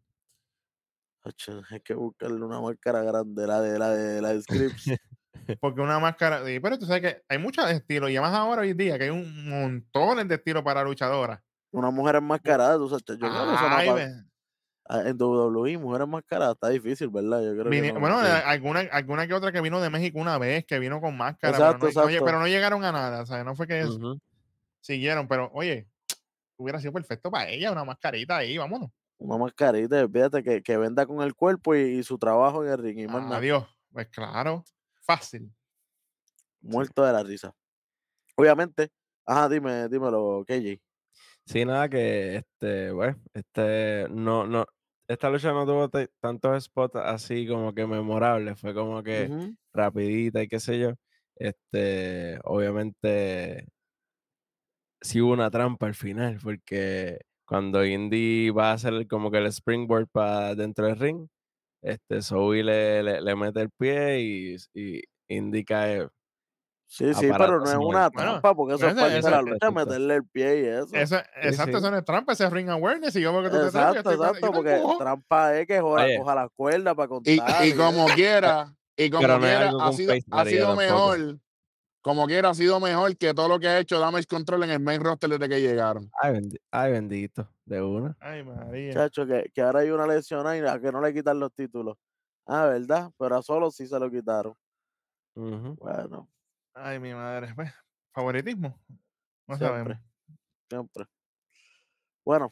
Hay 1.71 1.81
que 1.81 1.95
buscarle 1.95 2.43
una 2.43 2.61
máscara 2.61 3.03
grande, 3.03 3.47
la 3.47 3.61
de 3.61 3.79
la 3.79 3.91
de 3.91 4.23
la 4.23 4.33
de 4.33 4.43
Scripps. 4.43 4.91
Porque 5.61 5.81
una 5.81 5.99
máscara. 5.99 6.43
Pero 6.45 6.79
tú 6.79 6.87
sabes 6.87 7.03
que 7.03 7.23
hay 7.29 7.39
muchos 7.39 7.69
estilos. 7.71 8.11
Y 8.11 8.19
más 8.19 8.35
ahora 8.35 8.63
hoy 8.63 8.75
día 8.75 8.99
que 8.99 9.05
hay 9.05 9.11
un 9.11 9.49
montón 9.49 10.27
de 10.29 10.35
estilos 10.35 10.63
para 10.63 10.83
luchadoras. 10.85 11.41
Una 11.71 11.91
mujer 11.91 12.17
enmascarada, 12.17 12.77
tú 12.77 12.89
sabes, 12.89 13.03
yo 13.07 13.17
creo 13.17 13.49
que 13.49 13.55
eso 13.55 13.69
no 13.69 13.77
Ay, 13.77 13.93
ve- 13.95 14.13
ah, 14.87 15.03
en 15.07 15.17
WWE, 15.17 15.79
mujer 15.79 16.03
enmascarada, 16.03 16.53
está 16.53 16.69
difícil, 16.69 17.09
¿verdad? 17.09 17.43
Yo 17.43 17.53
creo 17.53 17.71
que 17.71 17.93
no, 17.93 18.01
bueno, 18.01 18.21
sí. 18.21 18.27
alguna, 18.45 18.81
alguna 18.93 19.27
que 19.27 19.33
otra 19.33 19.53
que 19.53 19.63
vino 19.63 19.81
de 19.81 19.89
México 19.89 20.19
una 20.19 20.37
vez, 20.37 20.67
que 20.67 20.79
vino 20.79 21.01
con 21.01 21.17
máscara. 21.17 21.57
Exacto, 21.57 21.87
pero, 21.87 21.93
no, 21.95 22.01
oye, 22.03 22.13
exacto. 22.17 22.25
pero 22.27 22.39
no 22.41 22.47
llegaron 22.47 22.85
a 22.85 22.93
nada. 22.93 23.23
O 23.23 23.27
sea, 23.27 23.43
no 23.43 23.57
fue 23.57 23.67
que 23.67 23.87
Ujú. 23.87 24.21
siguieron. 24.81 25.27
Pero 25.29 25.51
oye, 25.55 25.89
hubiera 26.59 26.79
sido 26.79 26.93
perfecto 26.93 27.31
para 27.31 27.49
ella. 27.49 27.73
Una 27.73 27.85
mascarita 27.85 28.37
ahí, 28.37 28.59
vámonos. 28.59 28.91
Una 29.17 29.39
mascarita, 29.39 30.07
fíjate 30.09 30.43
que, 30.43 30.63
que 30.63 30.77
venda 30.77 31.07
con 31.07 31.23
el 31.23 31.35
cuerpo 31.35 31.75
y, 31.75 31.81
y 31.81 32.03
su 32.03 32.19
trabajo 32.19 32.63
en 32.65 32.71
el 32.73 32.79
ring 32.79 32.99
y 32.99 33.07
más 33.07 33.23
nada. 33.23 33.39
Adiós. 33.39 33.65
Pues 33.93 34.09
claro, 34.09 34.65
fácil. 35.05 35.51
Muerto 36.61 37.05
de 37.05 37.13
la 37.13 37.23
risa. 37.23 37.55
Obviamente, 38.37 38.91
ajá, 39.27 39.49
dime, 39.49 39.89
dímelo, 39.89 40.45
KJ. 40.47 40.81
Sí, 41.45 41.65
nada 41.65 41.89
que 41.89 42.37
este, 42.37 42.93
bueno, 42.93 43.21
este, 43.35 44.07
no, 44.11 44.47
no, 44.47 44.65
esta 45.09 45.29
lucha 45.29 45.53
no 45.53 45.67
tuvo 45.67 45.91
tantos 46.21 46.65
spots 46.65 46.97
así 46.97 47.47
como 47.47 47.75
que 47.75 47.87
memorables, 47.87 48.61
fue 48.61 48.73
como 48.75 49.03
que 49.03 49.55
rapidita 49.73 50.43
y 50.43 50.49
qué 50.49 50.61
sé 50.61 50.79
yo. 50.79 50.93
Este, 51.37 52.39
obviamente 52.45 53.67
sí 55.01 55.21
hubo 55.21 55.33
una 55.33 55.51
trampa 55.51 55.87
al 55.87 55.95
final, 55.95 56.39
porque 56.43 57.19
cuando 57.45 57.85
Indy 57.85 58.51
va 58.51 58.71
a 58.71 58.75
hacer 58.75 59.07
como 59.09 59.31
que 59.31 59.39
el 59.39 59.47
springboard 59.47 60.09
para 60.09 60.55
dentro 60.55 60.87
del 60.87 60.99
ring, 60.99 61.29
este, 61.83 62.23
Zoe 62.23 62.63
le, 62.63 63.03
le, 63.03 63.21
le 63.21 63.37
mete 63.37 63.61
el 63.61 63.71
pie 63.71 64.21
y, 64.21 64.57
y 64.75 65.03
Indy 65.29 65.65
cae. 65.65 66.09
Sí, 66.87 67.15
sí, 67.15 67.29
pero 67.39 67.59
no 67.59 67.65
es 67.65 67.75
una 67.75 68.11
Bueno, 68.11 68.33
trampa, 68.33 68.55
porque 68.55 68.75
eso 68.75 68.87
es 68.87 68.95
parte 68.95 69.13
de 69.15 69.19
eso- 69.21 69.31
la 69.31 69.37
exacto, 69.39 69.51
lucha, 69.55 69.67
exacto. 69.69 69.87
meterle 69.87 70.15
el 70.17 70.25
pie 70.27 70.61
y 70.61 70.65
eso. 70.67 70.95
Exacto, 70.95 71.65
sí. 71.65 71.79
eso 71.79 71.91
no 71.91 71.97
es 71.97 72.05
trampa, 72.05 72.33
ese 72.35 72.45
es 72.45 72.53
ring 72.53 72.69
awareness. 72.69 73.17
Y 73.17 73.23
yo 73.23 73.33
veo 73.33 73.43
que 73.43 73.49
tú 73.49 73.57
te 73.61 73.67
Exacto, 73.67 74.03
yo 74.03 74.11
exacto, 74.13 74.47
te 74.47 74.53
porque 74.53 74.83
trampa 74.99 75.59
es 75.59 75.67
que 75.67 75.81
joda, 75.81 76.05
coja 76.19 76.35
la 76.35 76.49
cuerda 76.51 76.95
para 76.95 77.07
Y, 77.07 77.09
contar. 77.09 77.67
y 77.67 77.73
como 77.73 78.07
quiera, 78.09 78.75
y 78.95 79.09
como 79.09 79.23
Pero 79.23 79.41
quiera, 79.41 79.71
ha 79.81 79.93
sido, 80.45 80.73
ha 80.73 80.77
mejor. 80.77 81.39
Como 82.03 82.27
quiera, 82.27 82.51
ha 82.51 82.55
sido 82.55 82.79
mejor 82.81 83.17
que 83.17 83.33
todo 83.33 83.49
lo 83.49 83.59
que 83.61 83.69
ha 83.69 83.79
hecho 83.79 83.99
Damage 83.99 84.27
Control 84.27 84.65
en 84.65 84.71
el 84.73 84.81
main 84.81 85.01
roster 85.01 85.31
desde 85.31 85.49
que 85.49 85.61
llegaron. 85.61 86.11
Ay, 86.71 86.91
bendito, 86.93 87.49
de 87.73 87.83
una. 87.83 88.17
Ay, 88.21 88.45
María. 88.45 88.93
Chacho, 88.93 89.27
que, 89.27 89.51
que 89.55 89.63
ahora 89.63 89.81
hay 89.81 89.91
una 89.91 90.07
lesión 90.07 90.47
ahí, 90.47 90.61
a 90.61 90.79
que 90.81 90.93
no 90.93 91.01
le 91.01 91.13
quitan 91.15 91.41
los 91.41 91.53
títulos. 91.55 91.97
Ah, 92.47 92.67
¿verdad? 92.67 93.11
Pero 93.19 93.37
a 93.37 93.43
solo 93.43 93.71
sí 93.71 93.87
se 93.87 93.99
lo 93.99 94.11
quitaron. 94.11 94.55
Bueno, 95.35 96.29
Ay, 96.75 96.99
mi 96.99 97.13
madre. 97.15 97.53
Pues, 97.55 97.73
favoritismo. 98.15 98.79
No 99.47 99.57
Siempre. 99.57 99.95
sabemos. 99.95 99.99
siempre. 100.69 101.05
Bueno, 102.25 102.51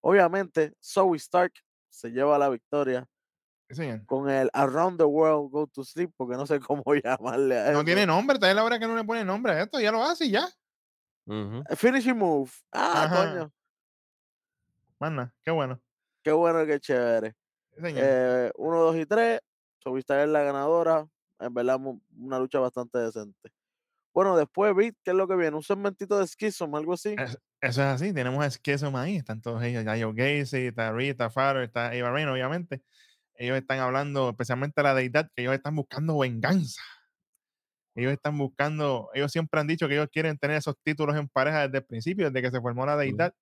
obviamente, 0.00 0.74
Zoe 0.82 1.16
Stark 1.16 1.52
se 1.90 2.10
lleva 2.10 2.38
la 2.38 2.48
victoria 2.50 3.06
Sí, 3.70 3.90
con 4.06 4.30
el 4.30 4.48
Around 4.52 4.98
the 4.98 5.04
World 5.04 5.50
Go 5.50 5.66
to 5.66 5.84
Sleep, 5.84 6.10
porque 6.16 6.36
no 6.36 6.46
sé 6.46 6.58
cómo 6.60 6.82
llamarle 7.04 7.58
a 7.58 7.64
No 7.72 7.78
eso. 7.78 7.84
tiene 7.84 8.06
nombre, 8.06 8.38
tal 8.38 8.50
es 8.50 8.56
la 8.56 8.64
hora 8.64 8.78
que 8.78 8.86
no 8.86 8.96
le 8.96 9.04
pone 9.04 9.24
nombre 9.24 9.52
a 9.52 9.62
esto, 9.62 9.80
ya 9.80 9.92
lo 9.92 10.02
hace 10.02 10.26
y 10.26 10.30
ya. 10.32 10.48
Finishing 11.76 12.16
Move. 12.16 12.50
Ah, 12.72 13.04
Ajá. 13.04 13.30
coño. 13.32 13.52
Manda, 15.00 15.34
qué 15.42 15.50
bueno. 15.50 15.80
Qué 16.22 16.32
bueno, 16.32 16.66
qué 16.66 16.80
chévere. 16.80 17.34
Sí, 17.76 17.80
señor. 17.82 18.04
Eh, 18.04 18.50
uno, 18.56 18.80
dos 18.80 18.96
y 18.96 19.06
tres. 19.06 19.40
Stark 19.84 20.22
es 20.24 20.28
la 20.28 20.42
ganadora. 20.42 21.06
En 21.38 21.54
verdad, 21.54 21.78
una 22.16 22.38
lucha 22.38 22.58
bastante 22.58 22.98
decente. 22.98 23.50
Bueno, 24.12 24.36
después, 24.36 24.74
¿qué 25.04 25.12
es 25.12 25.16
lo 25.16 25.28
que 25.28 25.36
viene? 25.36 25.56
Un 25.56 25.62
segmentito 25.62 26.18
de 26.18 26.26
Schism, 26.26 26.74
algo 26.74 26.94
así. 26.94 27.14
Es- 27.18 27.38
eso 27.60 27.82
es 27.82 27.86
así, 27.88 28.12
tenemos 28.12 28.44
a 28.44 28.50
Schism 28.50 28.94
ahí, 28.96 29.16
están 29.16 29.40
todos 29.40 29.62
ellos, 29.62 29.84
ya 29.84 29.92
Joe 30.00 30.12
Gacy, 30.14 30.68
está 30.68 30.92
Rita, 30.92 31.30
Farrer, 31.30 31.64
está 31.64 31.94
Eva 31.94 32.10
Rain, 32.10 32.28
obviamente. 32.28 32.82
Ellos 33.34 33.56
están 33.58 33.80
hablando, 33.80 34.30
especialmente 34.30 34.82
la 34.82 34.94
deidad, 34.94 35.30
que 35.34 35.42
ellos 35.42 35.54
están 35.54 35.76
buscando 35.76 36.18
venganza. 36.18 36.82
Ellos 37.94 38.12
están 38.12 38.38
buscando, 38.38 39.10
ellos 39.14 39.32
siempre 39.32 39.60
han 39.60 39.66
dicho 39.66 39.88
que 39.88 39.94
ellos 39.94 40.08
quieren 40.12 40.38
tener 40.38 40.56
esos 40.58 40.76
títulos 40.84 41.16
en 41.16 41.28
pareja 41.28 41.66
desde 41.66 41.78
el 41.78 41.84
principio, 41.84 42.30
desde 42.30 42.42
que 42.42 42.54
se 42.54 42.60
formó 42.60 42.86
la 42.86 42.96
deidad. 42.96 43.34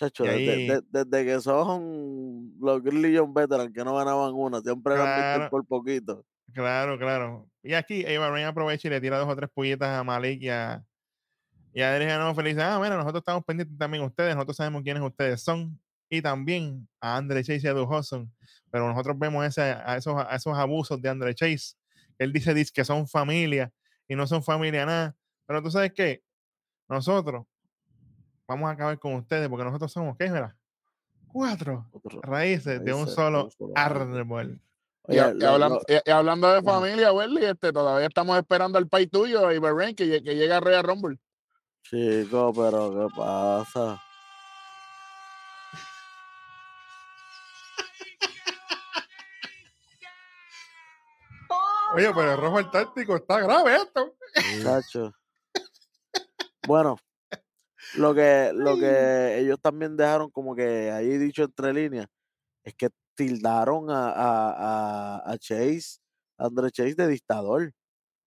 Chacho, 0.00 0.24
desde, 0.24 0.80
desde 0.88 1.24
que 1.26 1.40
son 1.42 2.54
los 2.58 2.80
John 2.82 3.34
Veteran 3.34 3.70
que 3.70 3.84
no 3.84 3.94
ganaban 3.94 4.32
una, 4.32 4.62
siempre 4.62 4.94
eran. 4.94 5.04
Claro. 5.04 5.50
por 5.50 5.66
poquito. 5.66 6.24
Claro, 6.54 6.98
claro. 6.98 7.46
Y 7.62 7.74
aquí 7.74 8.02
Eva 8.06 8.30
Rain 8.30 8.46
aprovecha 8.46 8.88
y 8.88 8.90
le 8.92 9.00
tira 9.02 9.18
dos 9.18 9.28
o 9.28 9.36
tres 9.36 9.50
pullitas 9.52 9.90
a 9.90 10.02
Malik 10.02 10.40
y 10.40 10.48
a, 10.48 10.82
y 11.74 11.82
a 11.82 11.92
Adrian 11.92 12.18
Enofe. 12.18 12.42
Le 12.42 12.48
dice, 12.48 12.62
ah, 12.62 12.78
bueno, 12.78 12.96
nosotros 12.96 13.20
estamos 13.20 13.44
pendientes 13.44 13.76
también 13.76 14.02
de 14.02 14.08
ustedes, 14.08 14.34
nosotros 14.34 14.56
sabemos 14.56 14.82
quiénes 14.82 15.02
ustedes 15.02 15.42
son. 15.42 15.78
Y 16.08 16.22
también 16.22 16.88
a 16.98 17.18
Andre 17.18 17.44
Chase 17.44 17.60
y 17.62 17.68
a 17.68 17.74
Hudson. 17.74 18.32
Pero 18.70 18.88
nosotros 18.88 19.18
vemos 19.18 19.44
ese, 19.44 19.60
a, 19.60 19.98
esos, 19.98 20.14
a 20.16 20.34
esos 20.34 20.56
abusos 20.56 21.00
de 21.00 21.10
Andre 21.10 21.34
Chase. 21.34 21.74
Él 22.18 22.32
dice, 22.32 22.54
dice 22.54 22.72
que 22.74 22.86
son 22.86 23.06
familia 23.06 23.70
y 24.08 24.16
no 24.16 24.26
son 24.26 24.42
familia 24.42 24.86
nada. 24.86 25.14
Pero 25.46 25.62
tú 25.62 25.70
sabes 25.70 25.92
qué? 25.92 26.22
Nosotros 26.88 27.44
vamos 28.50 28.68
a 28.68 28.72
acabar 28.72 28.98
con 28.98 29.14
ustedes 29.14 29.48
porque 29.48 29.64
nosotros 29.64 29.92
somos, 29.92 30.16
¿qué? 30.18 30.28
Mira, 30.28 30.56
cuatro 31.28 31.86
raíces 32.22 32.84
de 32.84 32.92
un 32.92 33.06
solo 33.06 33.44
un 33.44 33.50
solo 33.52 33.72
árbol. 33.76 34.60
Y, 35.08 35.18
a- 35.18 35.32
y 35.38 35.44
hablando, 35.44 35.76
lo- 35.88 35.94
y- 35.96 36.00
y 36.04 36.10
hablando 36.10 36.52
de 36.52 36.60
familia, 36.62 37.12
Welly, 37.12 37.44
este, 37.44 37.72
todavía 37.72 38.08
estamos 38.08 38.36
esperando 38.38 38.76
al 38.76 38.88
país 38.88 39.08
tuyo, 39.08 39.52
Iberrain, 39.52 39.94
que, 39.94 40.20
que 40.20 40.34
llegue 40.34 40.52
a 40.52 40.58
Royal 40.58 40.82
Rumble. 40.82 41.18
chico, 41.82 42.52
pero 42.52 42.90
¿qué 42.90 43.14
pasa? 43.16 44.00
Oye, 51.94 52.10
pero 52.14 52.32
el 52.32 52.38
rojo 52.40 52.58
antártico 52.58 53.16
está 53.16 53.40
grave 53.40 53.76
esto. 53.76 54.14
Chacho. 54.62 55.12
Bueno, 56.66 56.96
lo 57.94 58.14
que, 58.14 58.52
lo 58.54 58.76
que 58.78 59.38
ellos 59.38 59.58
también 59.60 59.96
dejaron 59.96 60.30
como 60.30 60.54
que 60.54 60.90
ahí 60.90 61.18
dicho 61.18 61.42
entre 61.44 61.72
líneas 61.72 62.06
es 62.64 62.74
que 62.74 62.88
tildaron 63.14 63.90
a, 63.90 64.10
a, 64.10 65.16
a, 65.18 65.32
a 65.32 65.38
Chase, 65.38 65.98
a 66.38 66.46
Andre 66.46 66.70
Chase 66.70 66.94
de 66.94 67.08
dictador. 67.08 67.72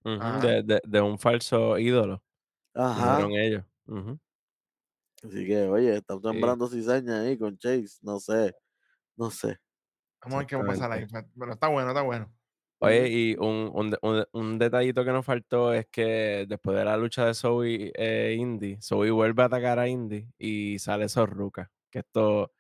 Ajá. 0.06 0.40
De, 0.40 0.64
de- 0.64 0.82
de 0.86 1.02
un 1.02 1.18
falso 1.18 1.78
ídolo, 1.80 2.22
Ajá. 2.74 3.18
dijeron 3.18 3.32
ellos. 3.32 3.64
Así 5.24 5.46
que, 5.48 5.62
oye, 5.68 5.96
están 5.98 6.18
Sí. 6.22 6.28
sembrando 6.28 6.68
cizaña 6.68 7.22
ahí 7.22 7.38
con 7.38 7.58
Chase. 7.58 7.98
No 8.02 8.20
sé, 8.20 8.54
no 9.16 9.32
sé. 9.32 9.58
Vamos 10.22 10.36
a 10.36 10.38
ver 10.40 10.48
qué 10.48 10.56
va 10.58 10.64
a 10.64 10.68
pasar 10.68 10.92
ahí. 10.92 11.06
Pero 11.40 11.54
está 11.54 11.68
bueno, 11.70 11.90
está 11.90 12.02
bueno. 12.02 12.34
Oye, 12.86 13.08
y 13.10 13.36
un, 13.40 13.72
un, 13.74 13.96
un, 14.02 14.26
un 14.32 14.60
detallito 14.60 15.04
que 15.06 15.12
nos 15.12 15.26
faltó 15.26 15.74
es 15.74 15.88
que 15.88 16.46
después 16.48 16.78
de 16.78 16.86
la 16.86 16.98
lucha 16.98 17.26
de 17.26 17.34
Zoe 17.34 17.92
e 17.96 18.36
Indy, 18.38 18.78
Zoe 18.82 19.10
vuelve 19.12 19.44
a 19.44 19.46
atacar 19.46 19.80
a 19.80 19.88
Indy 19.88 20.28
y 20.38 20.78
sale 20.80 21.08
Zorruca. 21.10 21.72
Que 21.90 22.00
esto, 22.00 22.52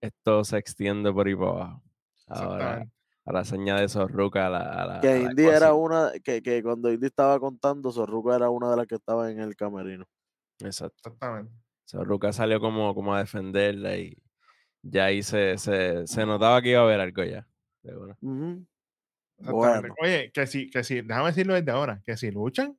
esto 0.00 0.44
se 0.44 0.58
extiende 0.58 1.12
por 1.12 1.26
ahí 1.26 1.34
para 1.34 1.50
abajo. 1.50 1.82
Ahora, 2.26 2.86
a 3.24 3.32
la 3.32 3.44
señal 3.44 3.78
de 3.80 3.88
Zorruca, 3.88 4.46
a 4.46 4.50
la, 4.50 4.58
a 4.60 4.86
la- 4.86 4.96
a 4.98 5.00
Que 5.00 5.20
Indy 5.22 5.42
era 5.44 5.74
una, 5.74 6.12
que, 6.22 6.42
que 6.42 6.62
cuando 6.62 6.92
Indy 6.92 7.06
estaba 7.06 7.38
contando, 7.40 7.90
Zorruca 7.92 8.36
era 8.36 8.50
una 8.50 8.70
de 8.70 8.76
las 8.76 8.86
que 8.86 8.94
estaba 8.96 9.30
en 9.30 9.40
el 9.40 9.54
camerino. 9.56 10.04
Exacto. 10.60 10.96
Exactamente. 11.10 11.52
Zorruca 11.88 12.32
salió 12.32 12.60
como, 12.60 12.94
como 12.94 13.14
a 13.14 13.18
defenderla 13.18 13.96
y 13.96 14.16
ya 14.82 15.06
ahí 15.06 15.22
se, 15.22 15.58
se, 15.58 16.06
se 16.06 16.24
notaba 16.26 16.62
que 16.62 16.70
iba 16.70 16.80
a 16.80 16.84
haber 16.84 17.00
algo 17.00 17.24
ya. 17.24 17.46
de. 17.82 17.96
Ujú. 18.20 18.66
Bueno, 19.50 19.94
Oye, 20.00 20.30
que 20.32 20.46
si, 20.46 20.70
que 20.70 20.84
si, 20.84 21.00
déjame 21.02 21.28
decirlo 21.28 21.54
desde 21.54 21.70
ahora, 21.70 22.00
que 22.04 22.16
si 22.16 22.30
luchan, 22.30 22.78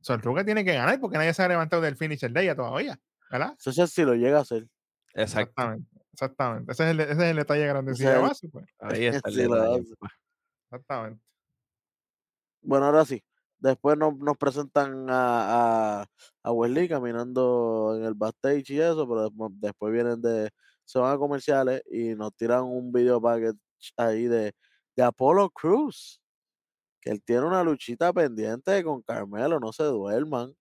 Sorruga 0.00 0.44
tiene 0.44 0.64
que 0.64 0.74
ganar 0.74 1.00
porque 1.00 1.18
nadie 1.18 1.34
se 1.34 1.42
ha 1.42 1.48
levantado 1.48 1.82
del 1.82 1.96
finisher 1.96 2.32
de 2.32 2.42
ella 2.42 2.56
todavía, 2.56 2.98
¿verdad? 3.30 3.54
eso 3.58 3.86
sí 3.86 4.02
lo 4.04 4.14
llega 4.14 4.38
a 4.38 4.42
hacer. 4.42 4.66
Exactamente, 5.14 5.88
exactamente. 6.12 6.72
Ese 6.72 6.84
es 6.84 6.90
el, 6.90 7.00
ese 7.00 7.12
es 7.12 7.18
el 7.18 7.36
detalle 7.36 7.66
grande. 7.66 7.94
Si 7.94 8.04
es 8.04 8.10
el- 8.10 8.20
base, 8.20 8.48
pues, 8.48 8.66
Ahí 8.80 9.04
está 9.06 9.28
el 9.28 9.34
Sí, 9.34 9.42
detalle, 9.42 9.84
papá. 9.98 10.12
exactamente. 10.64 11.22
Bueno, 12.62 12.86
ahora 12.86 13.04
sí. 13.04 13.22
Después 13.58 13.96
nos, 13.96 14.16
nos 14.18 14.36
presentan 14.36 15.08
a, 15.08 16.00
a, 16.02 16.06
a 16.42 16.52
Wesley 16.52 16.88
caminando 16.88 17.94
en 17.96 18.04
el 18.04 18.14
backstage 18.14 18.70
y 18.70 18.80
eso, 18.80 19.08
pero 19.08 19.22
después, 19.28 19.50
después 19.60 19.92
vienen 19.92 20.20
de. 20.20 20.50
Se 20.84 20.98
van 20.98 21.14
a 21.14 21.18
comerciales 21.18 21.82
y 21.90 22.14
nos 22.16 22.34
tiran 22.34 22.64
un 22.64 22.90
video 22.92 23.20
package 23.22 23.56
ahí 23.96 24.24
de, 24.24 24.52
de 24.96 25.02
Apollo 25.02 25.50
Cruz. 25.50 26.20
Que 27.00 27.10
él 27.10 27.22
tiene 27.24 27.44
una 27.46 27.64
luchita 27.64 28.12
pendiente 28.12 28.82
con 28.84 29.02
Carmelo, 29.02 29.58
no 29.58 29.72
se 29.72 29.82
duerman. 29.84 30.54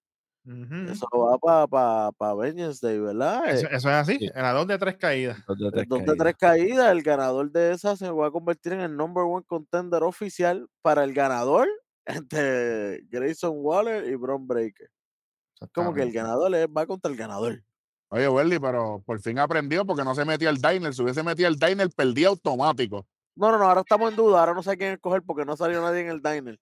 Eso 0.89 1.07
va 1.13 1.37
para 1.37 1.67
pa, 1.67 2.11
pa 2.17 2.33
Vengeance 2.33 2.79
Day, 2.85 2.97
¿verdad? 2.99 3.47
Eso, 3.47 3.67
Eh, 3.67 3.69
eso 3.73 3.89
es 3.89 3.95
así, 3.95 4.17
Sí. 4.17 4.29
en 4.33 4.41
la 4.41 4.53
dos 4.53 4.65
de 4.65 4.79
tres 4.79 4.97
caídas. 4.97 5.37
Dos 5.47 5.59
de 5.59 5.71
tres 5.71 5.87
dos 5.87 5.99
de 5.99 6.05
caídas. 6.05 6.17
tres 6.17 6.35
caídas, 6.35 6.91
el 6.91 7.03
ganador 7.03 7.51
de 7.51 7.73
esa 7.73 7.95
se 7.95 8.09
va 8.09 8.25
a 8.27 8.31
convertir 8.31 8.73
en 8.73 8.79
el 8.81 8.97
number 8.97 9.23
one 9.23 9.45
contender 9.45 10.01
oficial 10.01 10.67
para 10.81 11.03
el 11.03 11.13
ganador 11.13 11.67
entre 12.07 13.01
Grayson 13.11 13.53
Waller 13.57 14.09
y 14.09 14.15
Bron 14.15 14.47
Breaker. 14.47 14.89
Como 15.75 15.93
que 15.93 16.01
el 16.01 16.11
ganador 16.11 16.51
va 16.75 16.87
contra 16.87 17.11
el 17.11 17.17
ganador. 17.17 17.61
Oye, 18.09 18.27
Welly, 18.27 18.57
pero 18.59 19.03
por 19.05 19.21
fin 19.21 19.37
aprendió 19.37 19.85
porque 19.85 20.03
no 20.03 20.15
se 20.15 20.25
metía 20.25 20.49
el 20.49 20.57
diner. 20.57 20.91
Si 20.93 21.03
hubiese 21.03 21.21
metido 21.21 21.47
el 21.47 21.55
diner, 21.57 21.87
perdía 21.95 22.29
automático. 22.29 23.05
No, 23.35 23.51
no, 23.51 23.57
no, 23.57 23.65
ahora 23.67 23.81
estamos 23.81 24.09
en 24.11 24.15
duda, 24.17 24.39
ahora 24.41 24.53
no 24.53 24.61
sé 24.63 24.77
quién 24.77 24.93
escoger 24.93 25.21
porque 25.23 25.45
no 25.45 25.55
salió 25.55 25.81
nadie 25.81 26.01
en 26.01 26.09
el 26.09 26.21
diner. 26.21 26.59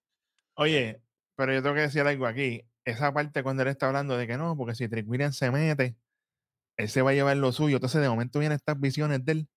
Oye, 0.55 1.01
pero 1.36 1.53
yo 1.53 1.62
tengo 1.63 1.75
que 1.75 1.82
decir 1.82 2.01
algo 2.01 2.25
aquí. 2.27 2.63
Esa 2.86 3.12
parte 3.13 3.43
cuando 3.43 3.63
él 3.63 3.69
está 3.69 3.88
hablando 3.88 4.17
de 4.17 4.27
que 4.27 4.38
no, 4.38 4.55
porque 4.55 4.75
si 4.75 4.88
Trick 4.88 5.08
Williams 5.08 5.38
se 5.38 5.51
mete, 5.51 5.95
él 6.77 6.89
se 6.89 7.01
va 7.01 7.12
a 7.12 7.13
llevar 7.13 7.38
lo 7.38 7.51
suyo. 7.51 7.77
Entonces, 7.77 8.01
de 8.01 8.10
momento 8.10 8.39
vienen 8.39 8.55
estas 8.55 8.79
visiones 8.79 9.23
de 9.25 9.32
él 9.34 9.47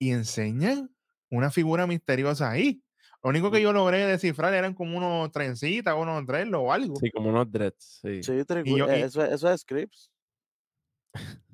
y 0.00 0.10
enseñan 0.12 0.90
una 1.30 1.50
figura 1.50 1.86
misteriosa 1.86 2.50
ahí. 2.50 2.82
Lo 3.22 3.30
único 3.30 3.50
que 3.50 3.60
yo 3.60 3.72
logré 3.72 4.06
descifrar 4.06 4.54
eran 4.54 4.74
como 4.74 4.96
unos 4.96 5.30
trencitas, 5.32 5.94
unos 5.96 6.24
dreadlocks 6.26 6.64
o 6.68 6.72
algo. 6.72 6.96
Sí, 6.96 7.10
como 7.10 7.30
unos 7.30 7.50
dreads. 7.50 8.00
Sí. 8.02 8.22
Sí, 8.22 8.44
Trick 8.44 8.66
Y 8.66 8.72
Wi- 8.74 8.78
yo- 8.78 8.88
y- 8.96 9.00
eso, 9.02 9.24
es- 9.24 9.32
eso 9.32 9.50
es 9.52 9.60
Scripps. 9.62 10.10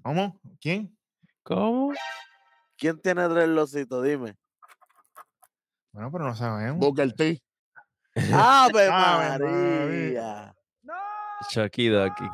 ¿Cómo? 0.03 0.39
¿Quién? 0.61 0.97
¿Cómo? 1.43 1.93
¿Quién 2.77 3.01
tiene 3.01 3.23
dreadlockcito? 3.29 4.03
Dime. 4.03 4.37
Bueno, 5.95 6.11
pero 6.11 6.25
no 6.25 6.35
sabemos. 6.35 6.79
Booker 6.81 7.13
T. 7.13 7.41
¡Ave 8.35 8.89
Ave 8.91 9.39
María! 9.39 10.55
Chucky 11.51 11.89
Ducky. 11.89 12.25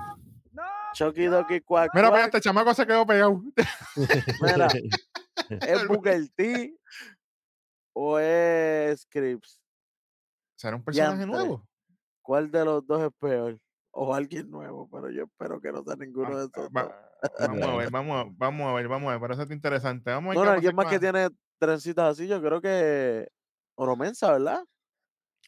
Chucky 0.94 1.26
Ducky 1.26 1.60
Quack 1.60 1.94
Mira, 1.94 2.08
Quack. 2.08 2.24
este 2.24 2.40
chamaco 2.40 2.72
se 2.74 2.86
quedó 2.86 3.04
pegado. 3.06 3.42
Mira, 4.42 4.66
¿es 5.68 5.86
Booker 5.86 6.26
T 6.34 6.74
o 7.92 8.18
es 8.18 9.02
Scripps? 9.02 9.60
¿Será 10.56 10.76
un 10.76 10.82
personaje 10.82 11.26
nuevo? 11.26 11.62
¿Cuál 12.22 12.50
de 12.50 12.64
los 12.64 12.86
dos 12.86 13.02
es 13.02 13.10
peor? 13.18 13.58
O 13.92 14.14
alguien 14.14 14.50
nuevo, 14.50 14.88
pero 14.90 15.10
yo 15.10 15.24
espero 15.24 15.60
que 15.60 15.70
no 15.70 15.82
sea 15.82 15.96
ninguno 15.96 16.30
de 16.38 16.46
esos 16.46 16.68
va- 16.70 16.94
vamos 17.40 17.68
a 17.68 17.76
ver, 17.76 17.90
vamos 17.92 18.16
a, 18.26 18.30
vamos 18.36 18.70
a 18.70 18.72
ver, 18.74 18.88
vamos 18.88 19.08
a 19.08 19.18
ver. 19.18 19.20
Parece 19.36 19.52
interesante. 19.52 20.10
Vamos 20.10 20.28
a 20.28 20.28
ver 20.30 20.38
No, 20.38 20.44
no, 20.46 20.50
alguien 20.52 20.74
más 20.74 20.86
que 20.86 20.98
tiene 20.98 21.28
trencitas 21.58 22.12
así, 22.12 22.26
yo 22.26 22.40
creo 22.40 22.60
que 22.60 23.28
Oromensa, 23.80 24.32
¿verdad? 24.32 24.62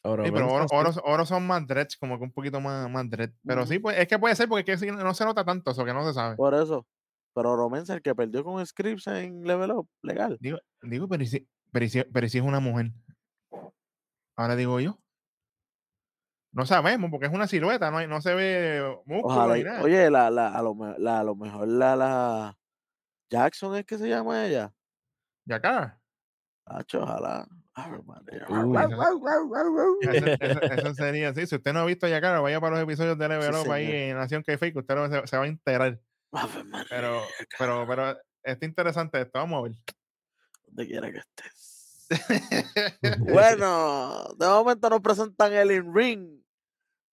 Oro 0.03 0.25
Sí, 0.25 0.31
pero 0.31 0.51
oro, 0.51 0.65
oro- 0.71 1.01
oro 1.05 1.25
son 1.25 1.47
más 1.47 1.65
dreads, 1.65 1.95
como 1.97 2.17
que 2.17 2.25
un 2.25 2.31
poquito 2.33 2.59
más, 2.59 2.89
más 2.89 3.09
dread. 3.09 3.29
Pero 3.45 3.65
sí, 3.65 3.79
pues, 3.79 3.97
es 3.97 4.07
que 4.07 4.19
puede 4.19 4.35
ser 4.35 4.49
porque 4.49 4.73
es 4.73 4.81
que 4.81 4.87
sí, 4.87 4.91
no 4.91 5.13
se 5.13 5.23
nota 5.23 5.45
tanto 5.45 5.71
eso, 5.71 5.85
que 5.85 5.93
no 5.93 6.03
se 6.05 6.13
sabe. 6.13 6.35
Por 6.35 6.53
eso. 6.53 6.85
Pero 7.35 7.51
Oromensa, 7.51 7.93
el 7.93 8.01
que 8.01 8.13
perdió 8.13 8.43
con 8.43 8.65
Scripps 8.65 9.07
en 9.07 9.43
Level 9.43 9.71
Up, 9.71 9.89
legal. 10.01 10.37
Digo, 10.41 10.57
digo 10.81 11.07
pero, 11.07 11.23
si, 11.25 11.47
pero, 11.71 11.87
si, 11.87 12.03
pero 12.03 12.27
si 12.27 12.37
es 12.39 12.43
una 12.43 12.59
mujer. 12.59 12.91
Ahora 14.35 14.55
digo 14.55 14.79
yo. 14.79 14.99
No 16.51 16.65
sabemos, 16.65 17.09
porque 17.09 17.27
es 17.27 17.33
una 17.33 17.47
silueta, 17.47 17.89
no, 17.89 18.05
no 18.07 18.21
se 18.21 18.33
ve 18.35 18.81
músculo 19.05 19.35
Ojalá. 19.35 19.55
ni 19.55 19.63
nada. 19.63 19.81
Oye, 19.83 20.09
la, 20.11 20.29
la, 20.29 20.49
a, 20.49 20.61
lo, 20.61 20.75
la- 20.97 21.19
a 21.21 21.23
lo 21.23 21.35
mejor 21.35 21.67
la, 21.67 21.95
la 21.95 22.57
Jackson 23.29 23.75
es 23.75 23.85
que 23.85 23.97
se 23.97 24.09
llama 24.09 24.45
ella. 24.45 24.73
Y 25.45 25.53
acá. 25.53 25.99
Hacho, 26.65 27.01
ojalá. 27.03 27.47
Eso, 30.01 30.25
eso- 30.39 30.61
eso 30.61 30.93
sería 30.93 31.29
así. 31.29 31.47
Si 31.47 31.55
usted 31.55 31.73
no 31.73 31.79
ha 31.79 31.85
visto 31.85 32.07
ya 32.07 32.21
cara, 32.21 32.39
vaya 32.39 32.61
para 32.61 32.75
los 32.75 32.83
episodios 32.83 33.17
de 33.17 33.27
Level 33.27 33.55
Up 33.55 33.71
ahí 33.71 33.91
en 33.91 34.17
Nación 34.17 34.43
que 34.43 34.57
Fake, 34.57 34.75
usted 34.77 34.95
se, 35.09 35.27
se 35.27 35.37
va 35.37 35.43
a 35.43 35.47
María, 35.47 36.87
Pero, 36.89 37.21
pero, 37.57 37.85
pero 37.87 38.17
está 38.43 38.65
interesante 38.65 39.21
esto. 39.21 39.39
Vamos 39.39 39.59
a 39.59 39.63
ver. 39.63 39.71
donde 40.67 40.87
quiera 40.87 41.11
que 41.11 41.17
estés. 41.19 42.09
Bueno, 43.19 44.27
de 44.37 44.47
momento 44.47 44.89
nos 44.89 45.01
presentan 45.01 45.53
el 45.53 45.71
in 45.71 45.93
ring 45.93 46.41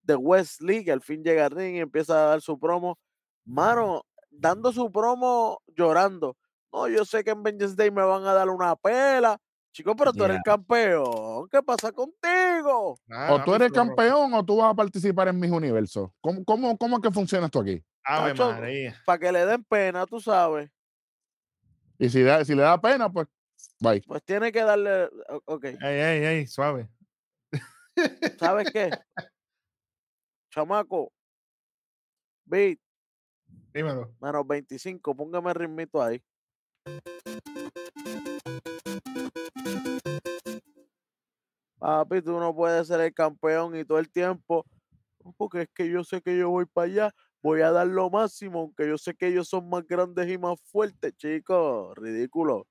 de 0.02 0.16
Wesley, 0.16 0.84
que 0.84 0.92
al 0.92 1.00
fin 1.02 1.22
llega 1.22 1.46
al 1.46 1.52
ring 1.52 1.76
y 1.76 1.80
empieza 1.80 2.14
a 2.14 2.28
dar 2.30 2.40
su 2.40 2.58
promo. 2.58 2.98
Mano, 3.44 4.04
dando 4.30 4.72
su 4.72 4.90
promo 4.90 5.62
llorando. 5.68 6.36
No, 6.72 6.88
yo 6.88 7.04
sé 7.04 7.24
que 7.24 7.30
en 7.30 7.42
Vengeance 7.42 7.76
Day 7.76 7.90
me 7.90 8.02
van 8.02 8.24
a 8.26 8.34
dar 8.34 8.48
una 8.48 8.76
pela. 8.76 9.40
Chico, 9.72 9.94
pero 9.94 10.12
tú 10.12 10.24
eres 10.24 10.36
el 10.38 10.42
Ya. 10.44 10.52
campeón. 10.52 11.48
¿Qué 11.48 11.62
pasa 11.62 11.92
contigo? 11.92 12.94
O 12.94 12.98
tú 13.44 13.52
papi, 13.52 13.52
eres 13.52 13.72
campeón 13.72 14.34
o 14.34 14.44
tú 14.44 14.56
vas 14.56 14.72
a 14.72 14.74
participar 14.74 15.28
en 15.28 15.38
mis 15.38 15.50
universos. 15.50 16.10
¿Cómo, 16.20 16.44
cómo, 16.44 16.76
cómo 16.76 16.96
es 16.96 17.02
que 17.02 17.10
funciona 17.12 17.46
esto 17.46 17.60
aquí? 17.60 17.82
Para 18.02 19.18
que 19.18 19.30
le 19.30 19.46
den 19.46 19.62
pena, 19.64 20.06
tú 20.06 20.20
sabes. 20.20 20.68
Y 21.98 22.08
si, 22.08 22.22
da- 22.22 22.44
si 22.44 22.54
le 22.54 22.62
da 22.62 22.80
pena, 22.80 23.08
pues, 23.12 23.28
bye. 23.78 24.02
Pues 24.06 24.22
tiene 24.24 24.50
que 24.50 24.62
darle. 24.62 25.08
Ok, 25.44 25.64
Ey, 25.66 25.76
ey, 25.82 26.24
ey, 26.24 26.46
suave. 26.46 26.88
¿sabes 28.38 28.70
qué? 28.72 28.90
Chamaco. 30.50 31.12
Beat, 32.44 32.78
Dímelo. 33.72 34.12
menos 34.20 34.44
25, 34.46 35.14
póngame 35.14 35.50
el 35.50 35.54
ritmito 35.54 36.02
ahí. 36.02 36.20
Papi, 41.80 42.22
tú 42.22 42.38
no 42.38 42.54
puedes 42.54 42.86
ser 42.86 43.00
el 43.00 43.12
campeón 43.14 43.74
y 43.76 43.84
todo 43.84 43.98
el 43.98 44.10
tiempo. 44.10 44.64
"No, 45.24 45.34
Porque 45.36 45.62
es 45.62 45.68
que 45.74 45.88
yo 45.90 46.04
sé 46.04 46.22
que 46.22 46.36
yo 46.38 46.50
voy 46.50 46.66
para 46.66 46.86
allá, 46.86 47.14
voy 47.42 47.62
a 47.62 47.70
dar 47.72 47.86
lo 47.86 48.08
máximo, 48.10 48.60
aunque 48.60 48.86
yo 48.86 48.96
sé 48.98 49.14
que 49.14 49.26
ellos 49.28 49.48
son 49.48 49.68
más 49.68 49.84
grandes 49.86 50.28
y 50.30 50.38
más 50.38 50.60
fuertes, 50.70 51.14
chicos. 51.16 51.96
Ridículo. 51.96 52.66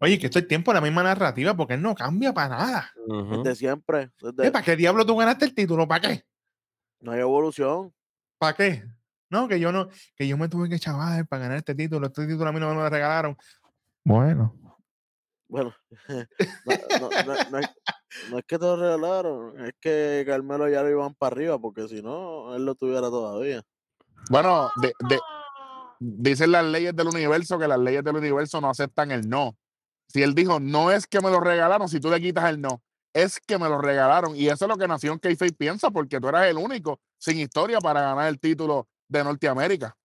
Oye, 0.00 0.18
que 0.18 0.26
esto 0.26 0.38
es 0.38 0.48
tiempo 0.48 0.72
la 0.72 0.80
misma 0.80 1.02
narrativa 1.02 1.54
porque 1.54 1.74
él 1.74 1.82
no 1.82 1.94
cambia 1.94 2.32
para 2.32 2.48
nada. 2.56 2.90
Desde 3.42 3.54
siempre. 3.54 4.10
desde- 4.20 4.46
Eh, 4.46 4.50
¿Para 4.50 4.64
qué 4.64 4.76
diablo 4.76 5.04
tú 5.04 5.14
ganaste 5.16 5.44
el 5.44 5.54
título? 5.54 5.86
¿Para 5.86 6.08
qué? 6.08 6.24
no 7.02 7.12
hay 7.12 7.20
evolución. 7.20 7.92
¿Para 8.38 8.54
qué? 8.54 8.84
No, 9.30 9.46
que 9.48 9.58
yo 9.60 9.72
no, 9.72 9.88
que 10.16 10.26
yo 10.28 10.36
me 10.36 10.48
tuve 10.48 10.68
que 10.68 10.78
chaval 10.78 11.26
para 11.26 11.42
ganar 11.42 11.58
este 11.58 11.74
título. 11.74 12.06
Este 12.08 12.26
título 12.26 12.48
a 12.48 12.52
mí 12.52 12.60
no 12.60 12.68
me 12.68 12.74
lo 12.74 12.88
regalaron. 12.90 13.36
Bueno, 14.04 14.54
Bueno, 15.50 15.74
no, 16.64 17.10
no- 17.26 17.40
no- 17.50 17.58
es, 17.58 17.68
no 18.30 18.38
es 18.38 18.44
que 18.46 18.58
te 18.58 18.64
lo 18.64 18.76
regalaron, 18.76 19.66
es 19.66 19.72
que 19.80 20.24
Carmelo 20.26 20.68
ya 20.68 20.82
lo 20.82 20.90
iban 20.90 21.14
para 21.14 21.34
arriba, 21.34 21.58
porque 21.58 21.88
si 21.88 22.00
no, 22.02 22.54
él 22.54 22.64
lo 22.64 22.74
tuviera 22.74 23.08
todavía. 23.10 23.62
Bueno, 24.30 24.70
de- 24.76 24.94
de- 25.08 25.20
dicen 25.98 26.52
las 26.52 26.64
leyes 26.64 26.94
del 26.94 27.08
universo 27.08 27.58
que 27.58 27.66
las 27.68 27.78
leyes 27.78 28.04
del 28.04 28.16
universo 28.16 28.60
no 28.60 28.70
aceptan 28.70 29.10
el 29.10 29.28
no. 29.28 29.56
Si 30.06 30.22
él 30.22 30.34
dijo, 30.34 30.58
no 30.60 30.90
es 30.90 31.06
que 31.06 31.20
me 31.20 31.30
lo 31.30 31.40
regalaron, 31.40 31.88
si 31.88 32.00
tú 32.00 32.10
le 32.10 32.20
quitas 32.20 32.48
el 32.50 32.60
no, 32.60 32.82
es 33.12 33.40
que 33.40 33.58
me 33.58 33.68
lo 33.68 33.80
regalaron. 33.80 34.34
Y 34.36 34.48
eso 34.48 34.64
es 34.64 34.68
lo 34.68 34.76
que 34.76 34.86
Nación 34.88 35.18
k 35.18 35.28
piensa, 35.56 35.90
porque 35.90 36.20
tú 36.20 36.28
eras 36.28 36.46
el 36.46 36.56
único 36.58 37.00
sin 37.18 37.38
historia 37.38 37.78
para 37.80 38.00
ganar 38.02 38.28
el 38.28 38.38
título 38.38 38.88
de 39.08 39.24
Norteamérica. 39.24 39.96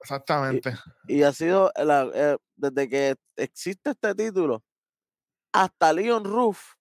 exactamente. 0.00 0.74
Y 1.08 1.22
ha 1.24 1.32
sido, 1.32 1.72
la- 1.76 2.08
eh, 2.14 2.36
desde 2.56 2.88
que 2.88 3.16
existe 3.36 3.90
este 3.90 4.14
título, 4.14 4.62
hasta 5.52 5.92
Leon 5.92 6.24
Ruff 6.24 6.74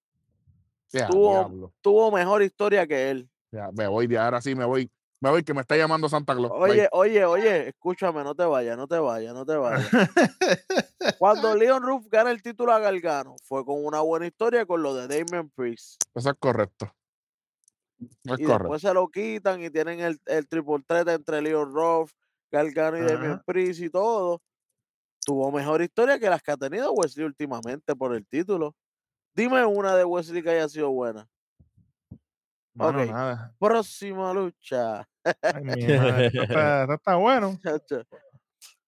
Ya, 0.92 1.08
Tuvo- 1.08 2.12
mejor 2.12 2.42
historia 2.44 2.88
que 2.88 3.10
él. 3.12 3.30
Me 3.74 3.88
voy 3.88 4.08
de 4.08 4.18
ahora 4.18 4.42
sí, 4.42 4.56
me 4.56 4.66
voy. 4.66 4.90
Me 5.20 5.32
voy, 5.32 5.44
que 5.44 5.54
me 5.54 5.62
está 5.62 5.76
llamando 5.76 6.08
Santa 6.08 6.36
Claus. 6.36 6.52
Bye. 6.52 6.62
Oye, 6.72 6.90
oye, 6.92 7.26
oye, 7.26 7.68
escúchame, 7.70 8.24
no 8.24 8.36
te 8.36 8.46
vayas, 8.46 8.78
no 8.78 8.88
te 8.88 9.00
vayas, 9.00 9.34
no 9.34 9.46
te 9.48 9.56
vayas. 9.56 9.90
Cuando 11.18 11.56
Leon 11.56 11.82
Ruff 11.82 12.08
gana 12.10 12.30
el 12.30 12.42
título 12.44 12.72
a 12.72 12.78
Gargano, 12.80 13.36
fue 13.44 13.66
con 13.66 13.84
una 13.84 14.02
buena 14.02 14.28
historia 14.28 14.66
con 14.68 14.84
lo 14.84 14.94
de 14.94 15.08
Damien 15.08 15.50
Priest. 15.50 16.04
Eso 16.14 16.30
es 16.30 16.36
correcto. 16.40 16.94
Es 18.00 18.10
y 18.40 18.44
correcto. 18.44 18.54
después 18.60 18.82
se 18.84 18.94
lo 18.94 19.08
quitan 19.08 19.64
y 19.64 19.72
tienen 19.72 20.02
el, 20.02 20.20
el 20.28 20.48
triple 20.48 20.84
threat 20.88 21.08
entre 21.08 21.42
Leon 21.42 21.74
Ruff, 21.74 22.12
Gargano 22.52 22.98
y 22.98 23.02
Damien. 23.02 23.42
Priest 23.44 23.82
y 23.82 23.90
todo. 23.90 24.42
Tuvo 25.28 25.52
mejor 25.52 25.82
historia 25.82 26.18
que 26.18 26.30
las 26.30 26.42
que 26.42 26.52
ha 26.52 26.58
tenido 26.58 26.94
Wesley 26.94 27.26
últimamente 27.26 27.94
por 27.94 28.16
el 28.16 28.26
título. 28.26 28.74
Dime 29.36 29.66
una 29.66 29.94
de 29.94 30.06
Wesley 30.06 30.42
que 30.42 30.52
haya 30.52 30.70
sido 30.70 30.90
buena. 30.92 31.28
Mano, 32.74 33.02
ok. 33.04 33.10
nada. 33.10 33.54
Próxima 33.60 34.32
lucha. 34.34 35.00
Ay, 35.26 35.64
esto 36.28 36.44
está, 36.44 36.82
esto 36.84 36.94
está 36.94 37.18
bueno. 37.18 37.60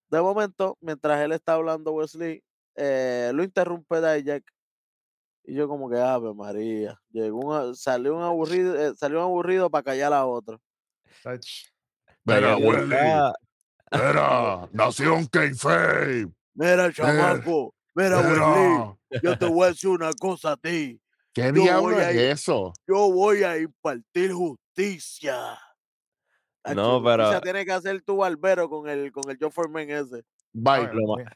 De 0.10 0.22
momento, 0.22 0.78
mientras 0.80 1.20
él 1.20 1.34
está 1.34 1.56
hablando, 1.56 1.92
Wesley, 1.92 2.42
eh, 2.76 3.32
lo 3.34 3.44
interrumpe 3.44 4.00
Dijak. 4.00 4.46
Y 5.44 5.56
yo 5.56 5.68
como 5.68 5.90
que, 5.90 5.98
ave 6.00 6.34
María, 6.34 6.98
llegó 7.12 7.40
un, 7.40 7.76
salió 7.76 8.16
un 8.16 8.24
aburrido, 8.24 8.76
eh, 8.80 8.96
salió 8.96 9.18
un 9.18 9.24
aburrido 9.26 9.70
para 9.70 9.84
callar 9.84 10.14
a 10.14 10.26
otro. 10.26 10.62
Willy. 12.56 12.94
estaba- 12.96 13.34
Mira, 13.92 14.68
Nación 14.72 15.26
Kayfabe. 15.28 16.28
Mira, 16.54 16.92
chamaco, 16.92 17.74
mira, 17.96 18.18
Wesley, 18.20 18.40
Mira. 18.40 18.98
yo 19.24 19.38
te 19.38 19.46
voy 19.48 19.64
a 19.66 19.68
decir 19.70 19.90
una 19.90 20.12
cosa 20.14 20.52
a 20.54 20.58
ti. 20.58 21.00
¿Qué 21.34 21.44
Yo 21.48 21.52
diablo 21.54 21.82
voy 21.96 22.04
a 22.04 22.10
es 22.12 22.16
ir- 22.16 22.32
eso? 22.32 22.74
Yo 22.88 23.12
voy 23.12 23.44
a 23.44 23.58
impartir 23.58 24.32
justicia. 24.34 25.54
Hacho, 26.64 26.76
No, 26.76 27.04
pero- 27.04 27.40
tiene 27.42 27.66
que 27.66 27.72
hacer 27.72 28.02
tu 28.02 28.18
barbero 28.18 28.70
con 28.70 28.90
el, 28.90 29.12
con 29.12 29.30
el 29.30 29.38
Joe 29.40 29.52
Foreman 29.52 29.90
ese. 29.90 30.24
Bye. 30.54 30.90
Lo 30.94 31.16
mira. 31.18 31.36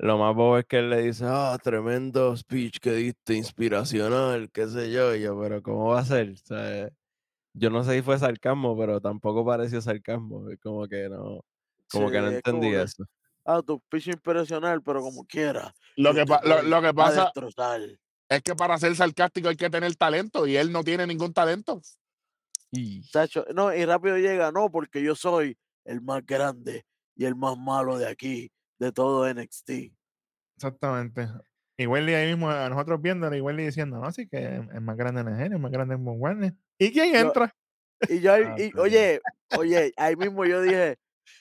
Lo 0.00 0.16
más 0.16 0.32
bobo 0.34 0.58
es 0.58 0.64
que 0.66 0.78
él 0.78 0.90
le 0.90 1.02
dice, 1.02 1.24
ah, 1.26 1.58
tremendo 1.60 2.36
speech 2.36 2.78
que 2.78 2.92
diste, 2.92 3.34
inspiracional, 3.34 4.48
qué 4.52 4.68
sé 4.68 4.92
yo. 4.92 5.12
Y 5.14 5.22
yo, 5.22 5.40
pero 5.40 5.60
¿cómo 5.60 5.88
va 5.88 6.00
a 6.00 6.04
ser? 6.04 6.30
O 6.30 6.36
sea, 6.36 6.88
yo 7.52 7.70
no 7.70 7.82
sé 7.82 7.94
si 7.96 8.02
fue 8.02 8.16
sarcasmo, 8.16 8.78
pero 8.78 9.00
tampoco 9.00 9.44
pareció 9.44 9.80
sarcasmo. 9.80 10.48
Es 10.50 10.60
como 10.60 10.86
que 10.86 11.08
no, 11.08 11.40
como 11.90 12.10
que 12.10 12.20
no 12.20 12.28
entendí 12.28 12.70
que, 12.70 12.82
eso. 12.82 13.04
Ah, 13.44 13.62
tu 13.62 13.80
pitch 13.88 14.08
impresional, 14.08 14.82
pero 14.82 15.00
como 15.00 15.24
quiera. 15.24 15.74
Lo 15.96 16.14
que, 16.14 16.24
lo, 16.24 16.62
lo 16.62 16.94
pasa 16.94 17.32
es 18.28 18.42
que 18.42 18.54
para 18.54 18.78
ser 18.78 18.94
sarcástico 18.94 19.48
hay 19.48 19.56
que 19.56 19.70
tener 19.70 19.94
talento 19.96 20.46
y 20.46 20.56
él 20.56 20.70
no 20.70 20.84
tiene 20.84 21.06
ningún 21.06 21.32
talento. 21.32 21.80
Y 22.70 23.02
no, 23.54 23.74
y 23.74 23.84
rápido 23.86 24.18
llega, 24.18 24.52
no, 24.52 24.70
porque 24.70 25.02
yo 25.02 25.14
soy 25.14 25.56
el 25.84 26.02
más 26.02 26.24
grande 26.26 26.84
y 27.16 27.24
el 27.24 27.34
más 27.34 27.56
malo 27.56 27.96
de 27.96 28.06
aquí, 28.06 28.52
de 28.78 28.92
todo 28.92 29.26
NXT. 29.32 29.70
Exactamente. 30.56 31.28
Y 31.78 31.86
Wendy 31.86 32.12
ahí 32.12 32.28
mismo, 32.28 32.50
a 32.50 32.68
nosotros 32.68 33.00
viéndolo, 33.00 33.34
y 33.34 33.40
Wendy 33.40 33.64
diciendo, 33.64 33.98
no, 33.98 34.06
así 34.06 34.28
que 34.28 34.56
es 34.56 34.82
más 34.82 34.96
grande 34.96 35.22
en 35.22 35.28
el 35.28 35.36
genio, 35.36 35.56
es 35.56 35.62
más 35.62 35.70
grande 35.70 35.94
en 35.94 36.02
Warner. 36.04 36.52
¿Y 36.78 36.92
quién 36.92 37.14
Yo- 37.14 37.20
entra? 37.20 37.54
Y 38.08 38.20
yo, 38.20 38.32
Ah, 38.34 38.56
y, 38.58 38.70
oye, 38.78 39.20
oye, 39.56 39.92
ahí 39.96 40.16
mismo 40.16 40.44
yo 40.44 40.60
dije, 40.60 40.98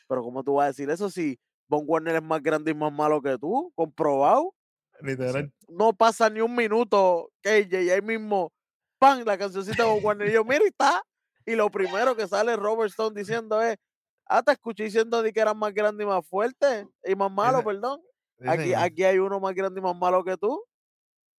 pero 0.08 0.21
¿cómo 0.23 0.43
tú 0.43 0.56
vas 0.56 0.65
a 0.65 0.67
decir 0.67 0.89
eso 0.89 1.10
si 1.10 1.39
Von 1.67 1.84
Warner 1.86 2.15
es 2.15 2.23
más 2.23 2.41
grande 2.41 2.71
y 2.71 2.73
más 2.73 2.91
malo 2.91 3.21
que 3.21 3.38
tú? 3.38 3.71
Comprobado. 3.76 4.54
Literal. 5.02 5.52
No 5.67 5.93
pasa 5.93 6.30
ni 6.30 6.41
un 6.41 6.56
minuto, 6.56 7.30
KJ, 7.41 7.84
y 7.84 7.89
ahí 7.89 8.02
mismo, 8.02 8.52
¡pam! 9.00 9.23
La 9.26 9.38
cancioncita 9.38 9.84
de 9.84 9.89
Von 9.89 10.04
Warner. 10.04 10.30
Y 10.30 10.34
yo, 10.34 10.43
mira, 10.43 10.65
está. 10.65 11.02
Y 11.45 11.56
lo 11.56 11.69
primero 11.69 12.15
que 12.15 12.28
sale 12.28 12.56
Robert 12.56 12.89
Stone 12.89 13.17
diciendo 13.19 13.62
es, 13.62 13.78
ah, 14.26 14.41
te 14.43 14.52
escuché 14.52 14.84
diciendo 14.84 15.23
que 15.23 15.39
eras 15.39 15.56
más 15.56 15.73
grande 15.73 16.04
y 16.04 16.08
más 16.08 16.28
fuerte 16.28 16.88
y 17.06 17.15
más 17.15 17.32
malo, 17.32 17.63
perdón. 17.63 18.02
Aquí, 18.45 18.73
aquí 18.73 19.04
hay 19.04 19.17
uno 19.17 19.39
más 19.39 19.54
grande 19.56 19.80
y 19.80 19.84
más 19.84 19.95
malo 19.95 20.23
que 20.23 20.36
tú. 20.38 20.62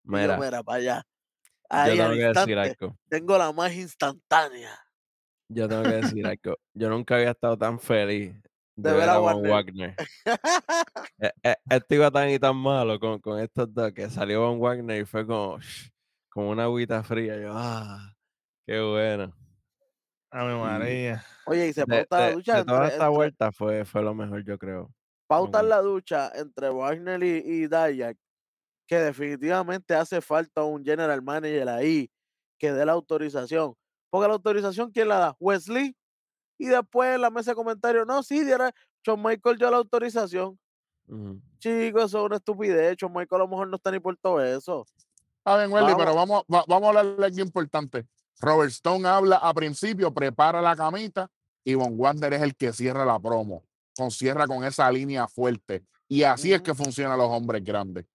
Y 0.05 0.23
yo, 0.25 0.37
mira, 0.37 0.37
mira, 0.39 0.63
para 0.63 0.79
allá. 0.79 1.03
yo 1.05 1.53
Ahí 1.69 1.91
tengo 1.99 2.05
al 2.05 2.21
instante, 2.21 2.55
algo. 2.59 2.97
tengo 3.09 3.39
la 3.39 3.53
más 3.53 3.75
instantánea. 3.75 4.79
Yo 5.49 5.69
tengo 5.69 5.83
que 5.83 5.89
decir 5.97 6.27
algo. 6.27 6.57
Yo 6.75 6.91
nunca 6.91 7.17
había 7.17 7.31
estado 7.31 7.57
tan 7.57 7.79
feliz 7.81 8.35
de, 8.77 8.91
De 8.91 8.97
ver 8.97 9.09
a 9.09 9.15
a 9.15 9.19
Wagner. 9.21 9.51
Wagner. 9.51 9.95
Eh, 11.21 11.33
eh, 11.43 11.57
Este 11.71 11.95
iba 11.97 12.11
tan 12.11 12.31
y 12.31 12.39
tan 12.39 12.55
malo 12.57 13.01
con, 13.01 13.19
con 13.21 13.41
estos 13.41 13.73
dos 13.75 13.93
que 13.93 14.09
salió 14.09 14.41
Von 14.43 14.61
Wagner 14.61 15.03
y 15.03 15.05
fue 15.05 15.27
como, 15.27 15.59
como 16.31 16.51
una 16.51 16.65
agüita 16.65 17.03
fría. 17.03 17.37
Yo, 17.41 17.51
ah, 17.53 18.15
qué 18.67 18.81
bueno. 18.81 19.35
Ave 20.31 20.53
Y 20.55 20.59
María. 20.59 21.25
Oye, 21.47 21.69
y 21.69 21.73
se 21.73 21.81
de, 21.81 21.87
pauta 21.87 22.21
la 22.21 22.27
de- 22.29 22.33
ducha 22.35 22.57
de 22.59 22.65
toda 22.65 22.77
entre, 22.83 22.93
esta 22.95 23.05
entre- 23.07 23.17
vuelta 23.17 23.53
fue, 23.53 23.85
fue 23.85 24.03
lo 24.03 24.15
mejor, 24.15 24.45
yo 24.45 24.59
creo. 24.59 24.93
Wagner. 25.29 25.65
la 25.65 25.81
ducha 25.81 26.33
entre 26.35 26.69
Wagner 26.71 27.23
y, 27.25 27.43
y 27.45 27.67
Dayak, 27.67 28.17
que 28.87 28.97
definitivamente 28.99 29.95
hace 29.95 30.21
falta 30.21 30.63
un 30.65 30.85
general 30.85 31.21
manager 31.23 31.69
ahí 31.69 32.09
que 32.59 32.73
dé 32.73 32.85
la 32.87 32.93
autorización. 32.93 33.75
Porque 34.11 34.29
la 34.29 34.35
autorización, 34.35 34.91
¿quién 34.91 35.09
la 35.09 35.19
da? 35.19 35.37
Wesley. 35.41 35.95
Y 36.59 36.67
después 36.67 37.15
en 37.15 37.21
la 37.21 37.31
mesa 37.31 37.53
de 37.53 37.55
comentarios, 37.57 38.07
no, 38.07 38.23
sí, 38.23 38.43
diera, 38.45 38.73
Shawn 39.05 39.23
Michael 39.23 39.59
dio 39.59 39.71
la 39.71 39.77
autorización. 39.77 40.59
Chicos, 41.59 42.05
eso 42.05 42.19
es 42.21 42.25
una 42.27 42.37
estupidez. 42.37 42.97
Shawn 42.97 43.13
Michael 43.13 43.41
a 43.43 43.45
lo 43.45 43.49
mejor 43.49 43.69
no 43.69 43.77
está 43.77 43.91
ni 43.91 44.01
por 44.01 44.17
todo 44.17 44.43
eso. 44.45 44.85
Está 45.39 45.57
bien, 45.59 45.73
Welly, 45.73 45.95
pero 45.97 46.15
Vamos. 46.15 46.45
vamos, 46.45 46.45
va- 46.53 46.65
vamos 46.69 46.85
a 46.85 46.89
hablar 47.01 47.17
de 47.17 47.25
algo 47.27 47.41
importante. 47.41 48.07
Robert 48.41 48.71
Stone 48.71 49.09
habla 49.09 49.37
a 49.37 49.53
principio, 49.55 50.13
prepara 50.13 50.61
la 50.61 50.77
camita 50.77 51.31
y 51.65 51.75
Von 51.75 51.95
Wander 51.99 52.33
es 52.35 52.43
el 52.43 52.55
que 52.57 52.73
cierra 52.73 53.05
la 53.05 53.19
promo. 53.19 53.65
Con, 53.97 54.11
cierra 54.11 54.47
con 54.47 54.63
esa 54.65 54.91
línea 54.93 55.27
fuerte. 55.27 55.85
Y 56.07 56.23
así 56.23 56.53
es 56.53 56.63
que 56.63 56.75
funcionan 56.75 57.19
los 57.19 57.29
hombres 57.29 57.65
grandes. 57.65 58.07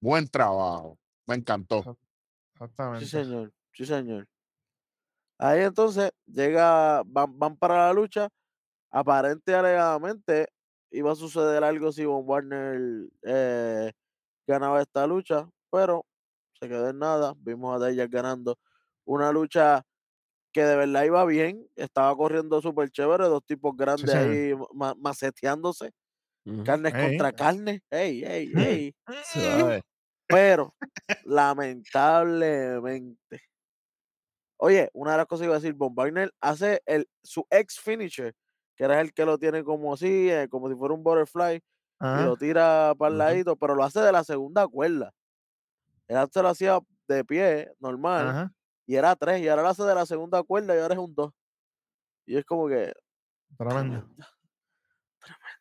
Buen 0.00 0.26
trabajo. 0.28 0.98
Me 1.26 1.36
encantó. 1.36 1.96
Exactamente. 2.54 3.04
Sí, 3.04 3.10
señor. 3.10 3.52
Sí, 3.72 3.86
señor. 3.86 4.26
Ahí 5.42 5.62
entonces 5.62 6.10
llega, 6.26 7.02
van, 7.06 7.38
van 7.38 7.56
para 7.56 7.86
la 7.88 7.92
lucha. 7.94 8.28
Aparente 8.92 9.52
y 9.52 9.56
alegadamente 9.56 10.48
iba 10.90 11.12
a 11.12 11.16
suceder 11.16 11.64
algo 11.64 11.92
si 11.92 12.06
Von 12.06 12.24
Warner 12.26 13.10
eh, 13.24 13.92
ganaba 14.46 14.82
esta 14.82 15.06
lucha, 15.06 15.48
pero 15.70 16.04
se 16.60 16.68
quedó 16.68 16.90
en 16.90 16.98
nada. 17.00 17.34
Vimos 17.38 17.82
a 17.82 17.86
Dijak 17.88 18.10
ganando 18.10 18.58
una 19.06 19.32
lucha 19.32 19.84
que 20.52 20.62
de 20.64 20.76
verdad 20.76 21.04
iba 21.04 21.24
bien. 21.26 21.66
Estaba 21.76 22.16
corriendo 22.16 22.60
súper 22.62 22.90
chévere. 22.90 23.24
Dos 23.26 23.44
tipos 23.46 23.76
grandes 23.76 24.14
ahí 24.16 24.54
ma- 24.74 24.94
maceteándose. 24.98 25.92
Carnes 26.64 26.92
Ey. 26.92 26.96
contra 26.96 27.32
carne. 27.32 27.82
Ey, 27.90 28.24
ey, 28.24 28.54
ey. 28.60 28.94
Pero, 30.28 30.74
lamentablemente. 31.24 33.40
Oye, 34.64 34.88
una 34.92 35.10
de 35.10 35.16
las 35.16 35.26
cosas 35.26 35.40
que 35.40 35.46
iba 35.46 35.56
a 35.56 35.58
decir, 35.58 35.74
Von 35.74 35.92
Wagner 35.92 36.32
hace 36.40 36.82
el, 36.86 37.08
su 37.20 37.44
ex 37.50 37.80
finisher, 37.80 38.32
que 38.76 38.84
era 38.84 39.00
el 39.00 39.12
que 39.12 39.24
lo 39.24 39.36
tiene 39.36 39.64
como 39.64 39.92
así, 39.92 40.30
eh, 40.30 40.46
como 40.48 40.68
si 40.68 40.76
fuera 40.76 40.94
un 40.94 41.02
butterfly, 41.02 41.56
y 41.56 42.24
lo 42.24 42.36
tira 42.36 42.94
para 42.96 43.10
el 43.10 43.18
ladito, 43.18 43.56
pero 43.56 43.74
lo 43.74 43.82
hace 43.82 43.98
de 43.98 44.12
la 44.12 44.22
segunda 44.22 44.68
cuerda. 44.68 45.12
Él 46.06 46.16
antes 46.16 46.40
lo 46.40 46.48
hacía 46.48 46.78
de 47.08 47.24
pie, 47.24 47.72
normal, 47.80 48.28
Ajá. 48.28 48.52
y 48.86 48.94
era 48.94 49.16
tres, 49.16 49.40
y 49.40 49.48
ahora 49.48 49.62
lo 49.62 49.68
hace 49.68 49.82
de 49.82 49.96
la 49.96 50.06
segunda 50.06 50.40
cuerda 50.44 50.76
y 50.76 50.78
ahora 50.78 50.94
es 50.94 51.00
un 51.00 51.12
dos. 51.12 51.32
Y 52.24 52.36
es 52.36 52.44
como 52.44 52.68
que. 52.68 52.92
Tremendo. 53.58 53.98
Tremendo. 53.98 54.26
Tremendo. 55.18 55.56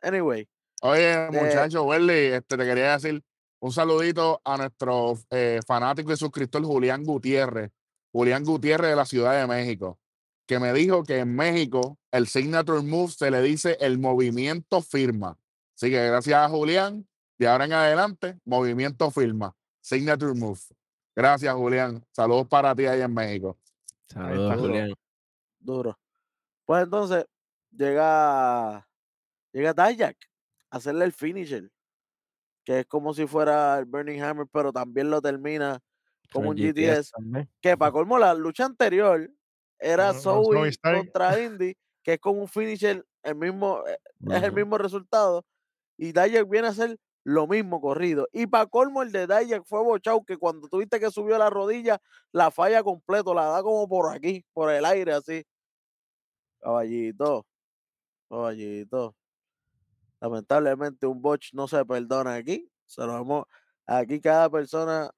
Anyway, 0.00 0.48
Oye, 0.80 1.12
Eh, 1.12 1.30
muchacho, 1.30 1.84
Welly, 1.84 2.32
este, 2.32 2.56
te 2.56 2.64
quería 2.64 2.92
decir 2.92 3.22
un 3.60 3.70
saludito 3.70 4.40
a 4.44 4.56
nuestro 4.56 5.12
eh, 5.28 5.60
fanático 5.66 6.10
y 6.10 6.16
suscriptor 6.16 6.64
Julián 6.64 7.04
Gutiérrez. 7.04 7.70
Julián 8.12 8.44
Gutiérrez 8.44 8.90
de 8.90 8.96
la 8.96 9.04
Ciudad 9.04 9.40
de 9.40 9.46
México, 9.46 9.98
que 10.46 10.58
me 10.58 10.72
dijo 10.72 11.04
que 11.04 11.18
en 11.18 11.34
México 11.34 11.98
el 12.10 12.26
signature 12.26 12.82
move 12.82 13.12
se 13.12 13.30
le 13.30 13.40
dice 13.42 13.76
el 13.80 13.98
movimiento 13.98 14.82
firma. 14.82 15.38
Así 15.76 15.90
que 15.90 16.06
gracias 16.06 16.38
a 16.38 16.48
Julián, 16.48 17.06
de 17.38 17.48
ahora 17.48 17.64
en 17.64 17.72
adelante, 17.72 18.38
movimiento 18.44 19.10
firma, 19.10 19.54
signature 19.80 20.34
move. 20.34 20.60
Gracias, 21.14 21.54
Julián. 21.54 22.04
Saludos 22.12 22.46
para 22.48 22.74
ti 22.74 22.86
ahí 22.86 23.00
en 23.00 23.12
México. 23.12 23.58
Saludos, 24.08 24.52
está. 24.52 24.62
Julián. 24.62 24.94
duro. 25.58 25.98
Pues 26.64 26.84
entonces, 26.84 27.26
llega. 27.70 28.88
Llega 29.52 29.74
Dijak 29.74 30.16
a 30.70 30.76
hacerle 30.76 31.04
el 31.04 31.12
finisher. 31.12 31.70
Que 32.64 32.80
es 32.80 32.86
como 32.86 33.12
si 33.14 33.26
fuera 33.26 33.78
el 33.78 33.84
Burning 33.84 34.20
Hammer, 34.22 34.46
pero 34.52 34.72
también 34.72 35.10
lo 35.10 35.20
termina 35.20 35.80
como 36.32 36.50
un 36.50 36.56
GTS. 36.56 37.10
también. 37.12 37.48
Que 37.60 37.76
para 37.76 37.92
colmo, 37.92 38.18
la 38.18 38.34
lucha 38.34 38.64
anterior 38.64 39.30
era 39.78 40.10
Stark. 40.10 40.44
contra 40.82 41.40
Indy, 41.42 41.76
que 42.02 42.14
es 42.14 42.20
como 42.20 42.42
un 42.42 42.48
finisher, 42.48 43.04
el 43.22 43.34
mismo, 43.36 43.82
eh, 43.86 43.98
es 44.30 44.42
el 44.42 44.52
mismo 44.52 44.78
resultado. 44.78 45.44
Y 45.96 46.12
Dijak 46.12 46.48
viene 46.48 46.68
a 46.68 46.70
hacer 46.70 46.98
lo 47.24 47.46
mismo 47.46 47.80
corrido. 47.80 48.28
Y 48.32 48.46
para 48.46 48.66
colmo, 48.66 49.02
el 49.02 49.12
de 49.12 49.26
Dijak 49.26 49.64
fue 49.64 49.82
bochado, 49.82 50.24
que 50.24 50.38
cuando 50.38 50.68
tuviste 50.68 51.00
que 51.00 51.10
subió 51.10 51.36
la 51.38 51.50
rodilla, 51.50 52.00
la 52.32 52.50
falla 52.50 52.82
completo, 52.82 53.34
la 53.34 53.46
da 53.46 53.62
como 53.62 53.88
por 53.88 54.14
aquí, 54.14 54.44
por 54.52 54.70
el 54.70 54.84
aire, 54.84 55.12
así. 55.12 55.44
Caballito, 56.60 57.46
caballito. 58.28 59.14
Lamentablemente, 60.20 61.06
un 61.06 61.22
botch 61.22 61.54
no 61.54 61.66
se 61.66 61.84
perdona 61.84 62.34
aquí. 62.34 62.70
Se 62.86 63.02
lo 63.02 63.12
vamos, 63.12 63.44
aquí 63.86 64.20
cada 64.20 64.50
persona 64.50 65.10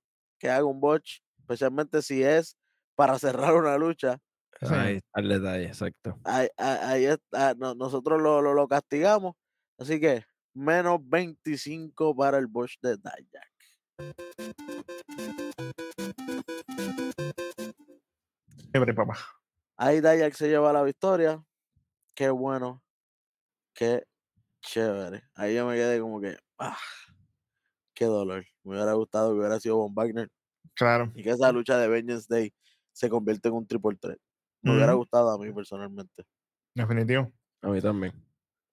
que 0.42 0.50
haga 0.50 0.64
un 0.64 0.80
botch, 0.80 1.20
especialmente 1.38 2.02
si 2.02 2.20
es 2.24 2.56
para 2.96 3.16
cerrar 3.52 3.54
una 3.54 3.78
lucha, 3.78 4.18
Sí. 4.60 4.74
Ahí 4.74 4.96
está 4.96 5.20
el 5.20 5.28
detalle, 5.28 5.64
exacto. 5.66 6.20
ahí, 6.24 6.46
ahí- 6.56 6.78
ahí 6.82 7.04
está, 7.06 7.54
no- 7.54 7.74
nosotros 7.74 8.20
lo, 8.22 8.40
lo, 8.42 8.54
lo 8.54 8.68
castigamos. 8.68 9.34
Así 9.78 9.98
que 10.00 10.24
menos 10.54 11.00
25 11.02 12.14
para 12.14 12.38
el 12.38 12.46
botch 12.46 12.74
de 12.80 12.96
Dijak. 12.96 13.52
Chévere, 18.72 18.94
papá. 18.94 19.16
Ahí 19.76 19.96
Dijak 20.00 20.34
se 20.34 20.48
lleva 20.48 20.72
la 20.72 20.82
victoria. 20.82 21.42
Qué 22.14 22.30
bueno. 22.30 22.82
Qué 23.74 24.04
chévere. 24.60 25.24
Ahí 25.34 25.54
yo 25.56 25.66
me 25.66 25.74
quedé 25.74 25.98
como 26.00 26.20
que, 26.20 26.36
ah, 26.58 26.76
qué 28.02 28.06
dolor. 28.06 28.44
Me 28.64 28.74
hubiera 28.74 28.92
gustado 28.94 29.30
que 29.32 29.38
hubiera 29.38 29.60
sido 29.60 29.76
Von 29.76 29.94
Wagner 29.94 30.28
Claro. 30.74 31.12
y 31.14 31.22
que 31.22 31.30
esa 31.30 31.52
lucha 31.52 31.78
de 31.78 31.86
Vengeance 31.88 32.26
Day 32.28 32.52
se 32.92 33.08
convierte 33.08 33.48
en 33.48 33.54
un 33.54 33.66
triple 33.66 33.96
threat. 33.96 34.18
Me 34.62 34.74
hubiera 34.74 34.92
gustado 34.94 35.30
a 35.30 35.38
mí 35.38 35.52
personalmente. 35.52 36.24
Definitivo. 36.74 37.32
A 37.62 37.68
mí 37.68 37.80
también. 37.80 38.12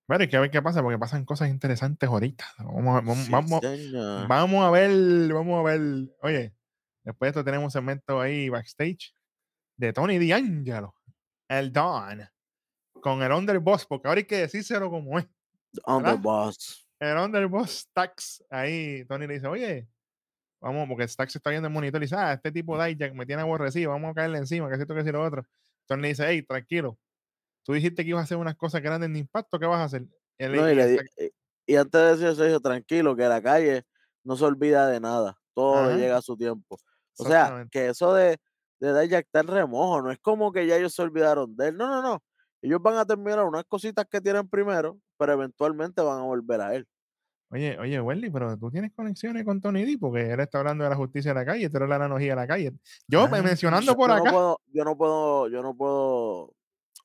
Pero 0.07 0.21
hay 0.21 0.27
que 0.27 0.39
ver 0.39 0.49
qué 0.49 0.61
pasa, 0.61 0.81
porque 0.81 0.97
pasan 0.97 1.25
cosas 1.25 1.49
interesantes 1.49 2.09
ahorita. 2.09 2.45
Vamos 2.57 2.97
a, 2.97 3.01
vamos, 3.01 3.17
Sí, 3.17 3.31
vamos, 4.27 4.65
a 4.65 4.71
ver, 4.71 5.33
vamos 5.33 5.59
a 5.59 5.63
ver. 5.63 5.81
Oye, 6.23 6.55
después 7.03 7.27
de 7.27 7.29
esto 7.29 7.43
tenemos 7.43 7.65
un 7.65 7.71
segmento 7.71 8.19
ahí 8.19 8.49
backstage 8.49 9.13
de 9.77 9.93
Tony 9.93 10.17
D'Angelo, 10.17 10.95
el 11.47 11.71
Don, 11.71 12.27
con 13.01 13.21
el 13.21 13.31
Underboss, 13.31 13.85
porque 13.85 14.07
ahora 14.07 14.19
hay 14.19 14.25
que 14.25 14.37
decírselo 14.37 14.89
como 14.89 15.19
es. 15.19 15.27
¿verdad? 15.85 16.17
boss. 16.17 16.88
El 16.99 17.17
Underboss 17.17 17.71
Stax, 17.71 18.43
ahí 18.49 19.05
Tony 19.05 19.25
le 19.27 19.35
dice, 19.35 19.47
oye, 19.47 19.87
vamos, 20.61 20.87
porque 20.89 21.07
Stax 21.07 21.35
está 21.35 21.49
viendo 21.49 21.67
el 21.67 21.73
monitor 21.73 22.01
y 22.01 22.05
dice, 22.05 22.15
ah, 22.17 22.33
este 22.33 22.51
tipo 22.51 22.77
de 22.77 22.95
Jack 22.95 23.13
me 23.13 23.25
tiene 23.25 23.41
aborrecido, 23.41 23.91
vamos 23.91 24.11
a 24.11 24.13
caerle 24.13 24.37
encima, 24.39 24.67
que 24.67 24.75
es 24.75 24.81
esto, 24.81 24.93
que 24.93 25.03
si 25.03 25.11
lo 25.11 25.23
otro. 25.23 25.45
Tony 25.87 26.01
le 26.01 26.07
dice, 26.09 26.25
hey, 26.27 26.43
tranquilo, 26.43 26.97
tú 27.63 27.73
dijiste 27.73 28.03
que 28.03 28.09
ibas 28.09 28.21
a 28.21 28.23
hacer 28.25 28.37
unas 28.37 28.55
cosas 28.55 28.81
grandes 28.81 29.11
de 29.13 29.19
impacto, 29.19 29.57
¿qué 29.59 29.65
vas 29.65 29.79
a 29.79 29.83
hacer? 29.85 30.05
Él- 30.37 30.55
No, 30.55 30.69
y, 30.69 30.75
le 30.75 30.97
Stax- 30.97 31.11
y- 31.17 31.73
y 31.73 31.75
antes 31.77 32.01
de 32.01 32.07
decir 32.11 32.27
eso, 32.27 32.43
dijo, 32.43 32.59
tranquilo, 32.59 33.15
que 33.15 33.23
la 33.27 33.41
calle 33.41 33.83
no 34.23 34.35
se 34.35 34.43
olvida 34.45 34.87
de 34.89 34.99
nada. 34.99 35.37
Todo 35.53 35.75
Ajá. 35.85 35.95
llega 35.95 36.17
a 36.17 36.21
su 36.21 36.35
tiempo. 36.35 36.77
O 37.17 37.25
sea, 37.25 37.67
que 37.69 37.89
eso 37.89 38.13
de, 38.13 38.37
de 38.79 39.01
Dijak 39.01 39.25
está 39.25 39.41
en 39.41 39.47
remojo. 39.47 40.01
No 40.01 40.11
es 40.11 40.19
como 40.19 40.51
que 40.51 40.65
ya 40.65 40.77
ellos 40.77 40.93
se 40.93 41.01
olvidaron 41.01 41.55
de 41.55 41.67
él. 41.67 41.77
No, 41.77 41.87
no, 41.87 42.01
no. 42.01 42.23
Ellos 42.61 42.81
van 42.81 42.95
a 42.95 43.05
terminar 43.05 43.43
unas 43.45 43.65
cositas 43.65 44.05
que 44.09 44.19
tienen 44.21 44.47
primero, 44.49 44.97
pero 45.19 45.33
eventualmente 45.33 46.01
van 46.01 46.19
a 46.19 46.23
volver 46.23 46.61
a 46.61 46.73
él. 46.75 46.87
Oye, 47.51 47.77
oye, 47.79 47.99
Welly, 47.99 48.29
pero 48.29 48.57
tú 48.57 48.69
tienes 48.71 48.93
conexiones 48.93 49.43
con 49.43 49.59
Tony 49.59 49.83
D 49.83 49.97
porque 49.99 50.31
él 50.31 50.39
está 50.39 50.59
hablando 50.59 50.83
de 50.83 50.89
la 50.91 50.95
justicia 50.95 51.31
de 51.33 51.39
la 51.39 51.45
calle, 51.45 51.69
tú 51.69 51.77
eres 51.77 51.89
la 51.89 51.95
analogía 51.95 52.29
de 52.31 52.35
la 52.35 52.47
calle. 52.47 52.73
Yo 53.07 53.23
Ah, 53.23 53.41
mencionando 53.41 53.91
yo- 53.91 53.97
por 53.97 54.09
yo 54.09 54.15
acá. 54.15 54.23
No 54.25 54.31
puedo, 54.31 54.59
yo 54.73 54.83
no 54.85 54.97
puedo, 54.97 55.47
yo 55.49 55.61
no 55.63 55.75
puedo 55.75 56.55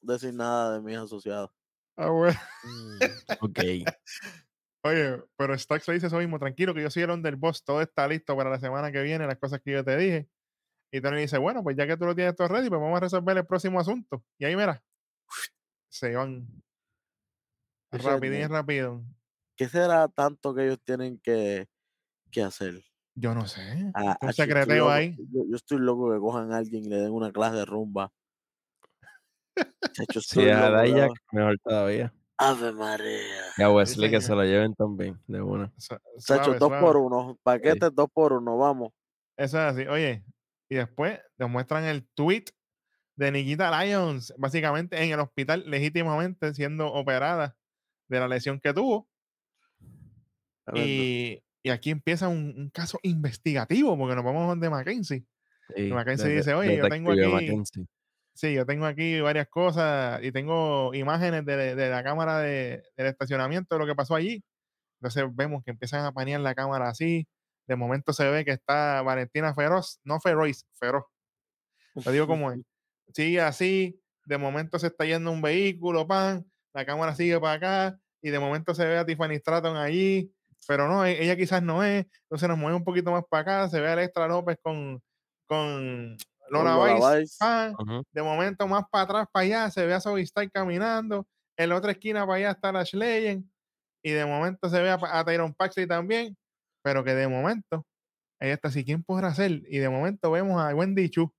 decir 0.03 0.33
nada 0.35 0.75
de 0.75 0.81
mis 0.83 0.97
asociados. 0.97 1.51
Ah, 1.97 2.09
bueno. 2.11 2.39
Ok. 3.41 3.59
Oye, 4.87 5.23
pero 5.37 5.57
Stax 5.59 5.89
le 5.89 5.95
dice 5.95 6.09
eso 6.09 6.19
mismo, 6.19 6.39
tranquilo, 6.39 6.75
que 6.75 6.83
yo 6.83 6.91
soy 6.91 7.03
el 7.05 7.11
underboss, 7.11 7.65
todo 7.65 7.81
está 7.81 8.07
listo 8.07 8.37
para 8.37 8.51
la 8.51 8.61
semana 8.61 8.93
que 8.93 9.03
viene, 9.03 9.27
las 9.27 9.39
cosas 9.39 9.61
que 9.63 9.73
yo 9.73 9.83
te 9.83 9.97
dije. 9.97 10.29
Y 10.93 11.01
Tony 11.01 11.23
dice, 11.23 11.39
bueno, 11.39 11.63
pues 11.63 11.75
ya 11.77 11.87
que 11.87 11.97
tú 11.97 12.05
lo 12.05 12.15
tienes 12.15 12.37
todo 12.37 12.49
ready, 12.49 12.69
pues 12.69 12.81
vamos 12.81 12.99
a 12.99 13.01
resolver 13.01 13.37
el 13.39 13.47
próximo 13.47 13.81
asunto. 13.81 14.23
Y 14.39 14.45
ahí, 14.45 14.55
mira, 14.55 14.83
se 15.89 16.15
van 16.15 16.47
rapidín 17.99 18.41
y 18.41 18.47
rápido. 18.47 19.05
¿Qué 19.57 19.69
será 19.69 20.09
tanto 20.09 20.55
que 20.55 20.65
ellos 20.65 20.81
tienen 20.85 21.19
que, 21.19 21.69
que 22.31 22.43
hacer? 22.43 22.83
Yo 23.15 23.35
no 23.35 23.47
sé. 23.47 23.91
Ah, 23.95 24.19
un 24.21 24.33
secreteo 24.33 24.91
ahí. 24.91 25.17
Yo, 25.31 25.45
yo 25.49 25.57
estoy 25.57 25.79
loco 25.79 26.13
que 26.13 26.19
cojan 26.19 26.53
a 26.53 26.59
alguien 26.59 26.85
y 26.85 26.89
le 26.89 26.97
den 26.97 27.13
una 27.13 27.33
clase 27.33 27.57
de 27.57 27.65
rumba. 27.65 28.13
Chacho, 29.93 30.19
es 30.19 30.37
a 30.37 30.85
loco. 30.85 31.15
mejor 31.31 31.59
todavía. 31.63 32.13
Ave 32.37 32.73
María. 32.73 33.43
Y 33.57 33.63
a 33.63 33.71
Wesley 33.71 34.11
que 34.11 34.21
se 34.21 34.35
lo 34.35 34.43
lleven 34.43 34.75
también, 34.75 35.21
de 35.29 35.41
una. 35.41 35.73
Chacho, 36.19 36.55
dos 36.55 36.73
por 36.81 36.97
uno. 36.97 37.39
Paquetes 37.45 37.95
dos 37.95 38.09
por 38.13 38.33
uno, 38.33 38.59
vamos. 38.59 38.91
Eso 39.37 39.59
es 39.59 39.65
así. 39.65 39.87
Oye, 39.87 40.25
y 40.69 40.75
después 40.75 41.21
nos 41.39 41.51
muestran 41.51 41.85
el 41.85 42.05
tweet 42.15 42.47
de 43.15 43.31
Nikita 43.31 43.85
Lyons, 43.85 44.35
básicamente 44.37 45.01
en 45.01 45.13
el 45.13 45.21
hospital, 45.21 45.63
legítimamente 45.67 46.53
siendo 46.55 46.93
operada 46.93 47.57
de 48.09 48.21
la 48.21 48.29
lesión 48.29 48.61
que 48.61 48.73
tuvo. 48.73 49.09
Y, 50.75 51.43
y 51.63 51.71
aquí 51.71 51.91
empieza 51.91 52.29
un, 52.29 52.55
un 52.57 52.71
caso 52.71 52.99
investigativo, 53.03 53.97
porque 53.99 54.15
nos 54.15 54.25
vamos 54.25 54.49
donde 54.49 54.71
Mackenzie. 54.71 55.25
Sí, 55.75 55.83
Mackenzie 55.93 56.29
de- 56.29 56.37
dice, 56.37 56.55
"Oye, 56.55 56.77
yo 56.77 56.89
tengo 56.89 57.11
aquí-. 57.37 57.47
Sí, 58.35 58.53
yo 58.53 58.67
tengo 58.67 58.85
aquí 58.87 59.21
varias 59.21 59.49
cosas 59.49 60.23
y 60.23 60.33
tengo 60.33 60.93
imágenes 60.95 61.45
de, 61.45 61.75
de 61.77 61.89
la 61.91 62.03
cámara 62.03 62.41
de, 62.41 62.83
del 62.97 63.07
estacionamiento 63.07 63.75
de 63.75 63.79
lo 63.79 63.87
que 63.87 63.95
pasó 63.95 64.15
allí. 64.17 64.43
Entonces 65.01 65.25
vemos 65.35 65.63
que 65.65 65.71
empiezan 65.71 66.05
a 66.05 66.13
panear 66.13 66.41
la 66.41 66.55
cámara 66.55 66.89
así. 66.89 67.29
De 67.67 67.77
momento 67.77 68.13
se 68.13 68.29
ve 68.29 68.45
que 68.45 68.51
está 68.53 69.03
Valentina 69.03 69.55
Feroz, 69.55 70.01
no 70.03 70.19
Feroz, 70.21 70.67
Feroz. 70.75 71.05
Lo 72.05 72.11
digo 72.11 72.27
como 72.27 72.51
es. 72.53 72.61
Sigue 73.13 73.41
así, 73.41 74.01
de 74.25 74.39
momento 74.39 74.79
se 74.79 74.89
está 74.89 75.05
yendo 75.05 75.31
un 75.31 75.41
vehículo, 75.43 76.07
pan, 76.07 76.45
la 76.75 76.85
cámara 76.85 77.15
sigue 77.15 77.39
para 77.41 77.53
acá 77.55 77.99
y 78.21 78.31
de 78.31 78.39
momento 78.39 78.75
se 78.75 78.85
ve 78.85 78.99
a 78.99 79.07
Tiffany 79.07 79.37
Stratton 79.39 79.77
allí, 79.77 80.33
pero 80.67 80.89
no, 80.89 81.05
e- 81.05 81.23
ella 81.23 81.37
quizás 81.37 81.63
no 81.63 81.83
es. 81.85 82.07
Entonces 82.23 82.49
nos 82.49 82.59
mueve 82.59 82.77
un 82.77 82.85
poquito 82.85 83.11
más 83.13 83.25
para 83.29 83.41
acá, 83.43 83.69
se 83.69 83.81
ve 83.81 83.89
a 83.89 83.93
Electra 83.95 84.27
López 84.29 84.59
con, 84.63 85.01
con 85.47 86.17
Lola 86.51 86.95
Vice, 86.95 87.21
Vice. 87.21 87.37
pan, 87.39 87.75
Ujú. 87.79 88.03
de 88.13 88.23
momento 88.23 88.67
más 88.67 88.85
para 88.91 89.05
atrás, 89.05 89.27
para 89.33 89.45
allá, 89.45 89.71
se 89.71 89.87
ve 89.87 89.95
a 89.95 90.01
Zoe 90.01 90.23
Stark 90.23 90.51
caminando. 90.53 91.27
En 91.57 91.69
la 91.69 91.77
otra 91.77 91.93
esquina 91.93 92.27
para 92.27 92.37
allá 92.39 92.51
está 92.53 92.73
Lash 92.73 92.95
Legend. 92.95 93.49
Y 94.03 94.11
de 94.11 94.27
momento 94.27 94.69
se 94.69 94.83
ve 94.83 94.91
a, 94.91 94.99
a 95.01 95.25
Tyron 95.25 95.55
Paxley 95.55 95.87
también. 95.87 96.37
Pero 96.83 97.05
que 97.05 97.15
de 97.15 97.29
momento, 97.29 97.87
ahí 98.41 98.51
está 98.51 98.69
así, 98.69 98.85
¿quién 98.85 99.03
podrá 99.05 99.33
ser? 99.35 99.63
Y 99.69 99.79
de 99.79 99.89
momento 99.89 100.31
vemos 100.31 100.61
a 100.61 100.75
Wendy 100.75 101.09
Chu 101.09 101.33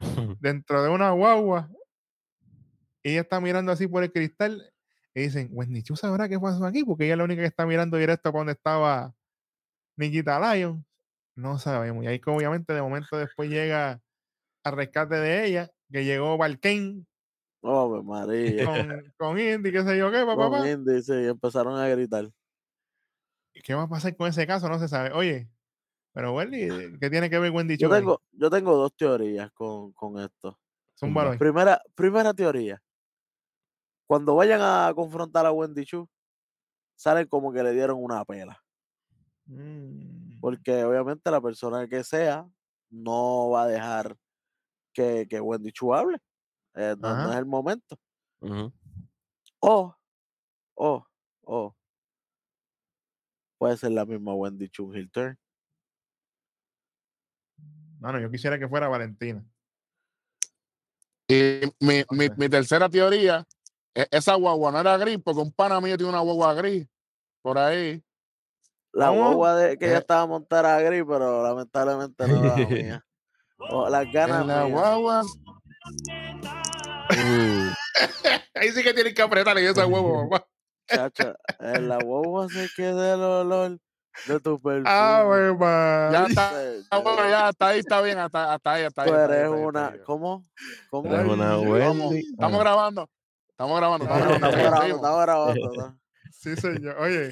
dentro 0.40 0.82
de 0.82 0.88
una 0.88 1.10
guagua. 1.10 1.68
Ella 3.04 3.20
está 3.20 3.40
mirando 3.40 3.70
así 3.70 3.86
por 3.86 4.02
el 4.02 4.10
cristal. 4.12 4.72
Y 5.14 5.22
dicen, 5.22 5.48
Wendy 5.52 5.82
Chu 5.82 5.94
sabrá 5.94 6.28
qué 6.28 6.40
pasó 6.40 6.64
aquí, 6.66 6.82
porque 6.82 7.04
ella 7.04 7.14
es 7.14 7.18
la 7.18 7.24
única 7.24 7.42
que 7.42 7.46
está 7.46 7.66
mirando 7.66 7.96
directo 7.96 8.32
para 8.32 8.40
donde 8.40 8.52
estaba 8.54 9.14
Nikita 9.96 10.40
Lyon. 10.40 10.84
No 11.36 11.58
sabemos. 11.58 12.04
Y 12.04 12.08
ahí, 12.08 12.20
obviamente, 12.26 12.72
de 12.72 12.82
momento 12.82 13.16
después 13.16 13.48
llega 13.48 14.00
al 14.64 14.72
rescate 14.76 15.16
de 15.16 15.46
ella, 15.46 15.70
que 15.92 16.04
llegó 16.04 16.36
Valken 16.36 17.06
Ave 17.62 18.02
María. 18.02 18.64
con, 18.64 19.12
con 19.16 19.38
Indy, 19.38 19.72
qué 19.72 19.82
sé 19.84 19.96
yo 19.96 20.10
qué, 20.10 20.24
papá. 20.24 20.48
Con 20.48 20.66
Indy, 20.66 21.02
sí, 21.02 21.12
empezaron 21.12 21.78
a 21.78 21.88
gritar. 21.88 22.30
¿Qué 23.62 23.74
va 23.74 23.82
a 23.82 23.88
pasar 23.88 24.16
con 24.16 24.28
ese 24.28 24.46
caso? 24.46 24.68
No 24.68 24.78
se 24.78 24.88
sabe. 24.88 25.12
Oye, 25.12 25.48
pero 26.12 26.32
Wendy, 26.32 26.68
¿qué 27.00 27.10
tiene 27.10 27.30
que 27.30 27.38
ver 27.38 27.50
Wendy 27.50 27.76
Yo 27.76 27.88
Chu 27.88 27.94
ahí? 27.94 28.00
tengo, 28.00 28.20
yo 28.32 28.50
tengo 28.50 28.76
dos 28.76 28.94
teorías 28.96 29.50
con, 29.52 29.92
con 29.92 30.18
esto. 30.20 30.58
Zúmbalo 30.98 31.30
ahí. 31.32 31.38
Primera, 31.38 31.80
primera 31.94 32.34
teoría. 32.34 32.80
Cuando 34.06 34.34
vayan 34.34 34.60
a 34.62 34.92
confrontar 34.94 35.46
a 35.46 35.52
Wendy 35.52 35.84
Chu, 35.84 36.08
salen 36.96 37.26
como 37.26 37.52
que 37.52 37.62
le 37.62 37.72
dieron 37.72 38.02
una 38.02 38.24
pela. 38.24 38.62
Mm, 39.46 40.40
Porque 40.40 40.84
obviamente 40.84 41.30
la 41.30 41.40
persona 41.40 41.86
que 41.88 42.04
sea 42.04 42.48
no 42.90 43.50
va 43.50 43.64
a 43.64 43.68
dejar 43.68 44.16
que, 44.92 45.26
que 45.28 45.40
Wendy 45.40 45.72
Chu 45.72 45.94
hable. 45.94 46.18
Eh, 46.74 46.96
no, 46.98 47.30
es 47.30 47.38
el 47.38 47.46
momento. 47.46 47.96
O, 49.60 49.94
o, 50.74 51.06
o. 51.42 51.76
Puede 53.58 53.76
ser 53.76 53.92
la 53.92 54.04
misma 54.04 54.34
Wendy 54.34 54.68
Chu 54.68 54.92
heel 54.92 55.10
turn. 55.10 55.38
Mano, 57.98 58.20
yo 58.20 58.30
quisiera 58.30 58.58
que 58.58 58.68
fuera 58.68 58.88
Valentina. 58.88 59.42
Y 61.26 61.60
mi, 61.80 62.04
mi, 62.10 62.28
mi 62.36 62.48
tercera 62.50 62.88
teoría, 62.90 63.46
esa 63.94 64.34
guagua 64.34 64.72
no 64.72 64.80
era 64.80 64.96
gris, 64.96 65.18
porque 65.24 65.40
un 65.40 65.52
pana 65.52 65.80
mío 65.80 65.96
tiene 65.96 66.10
una 66.10 66.20
guagua 66.20 66.54
gris 66.54 66.86
por 67.42 67.58
ahí. 67.58 68.02
La 68.92 69.08
¿Cómo? 69.08 69.20
guagua 69.26 69.56
de 69.56 69.78
que 69.78 69.86
ella 69.86 69.96
Eh. 69.96 69.98
estaba 70.00 70.26
montada 70.26 70.76
a 70.76 70.80
gris, 70.80 71.04
pero 71.06 71.42
lamentablemente 71.42 72.26
no 72.28 72.44
era 72.44 72.56
la 72.58 72.66
mía. 72.66 73.06
O 73.70 73.88
las 73.88 74.06
ganas 74.12 74.40
En 74.42 74.46
la 74.48 74.64
mías. 74.64 74.70
guagua. 74.72 75.22
Uh, 77.10 77.70
Ahí 78.54 78.70
sí 78.70 78.82
que 78.82 78.94
tienen 78.94 79.14
que 79.14 79.22
apretarle 79.22 79.68
esa 79.68 79.86
huevo, 79.86 80.28
papá. 80.30 80.46
Chacha, 80.86 81.34
en 81.60 81.88
la 81.88 81.98
guagua 82.02 82.48
se 82.48 82.68
queda 82.76 83.14
el 83.14 83.20
olor 83.20 83.78
de 84.26 84.40
tu 84.40 84.60
perfume. 84.60 84.84
Ah, 84.86 85.24
wey, 85.28 85.54
man. 85.56 86.12
Ya 86.12 86.26
está, 86.28 86.52
ah, 86.90 86.98
bueno, 86.98 87.28
ya 87.28 87.48
hasta 87.48 87.68
ahí 87.68 87.78
está 87.80 88.00
bien, 88.02 88.18
hasta, 88.18 88.54
hasta 88.54 88.72
ahí, 88.72 88.84
hasta 88.84 89.02
ahí. 89.02 89.08
Tú 89.10 89.14
eres 89.16 89.44
ahí, 89.44 89.48
una. 89.48 89.88
ahí. 89.88 89.98
¿Cómo? 90.04 90.44
¿Cómo? 90.90 91.12
eres 91.14 91.26
una 91.26 91.58
Wendy. 91.58 92.18
estamos 92.30 92.58
Ah. 92.58 92.62
grabando. 92.62 93.10
Estamos 93.54 93.78
grabando, 93.78 94.04
estamos 94.04 94.34
Estamos 94.34 94.56
grabando. 94.56 94.58
grabando, 94.58 94.80
seguimos. 94.82 94.96
estamos 95.00 95.22
grabando. 95.22 95.98
Sí, 96.32 96.56
señor. 96.56 96.96
Oye, 96.98 97.30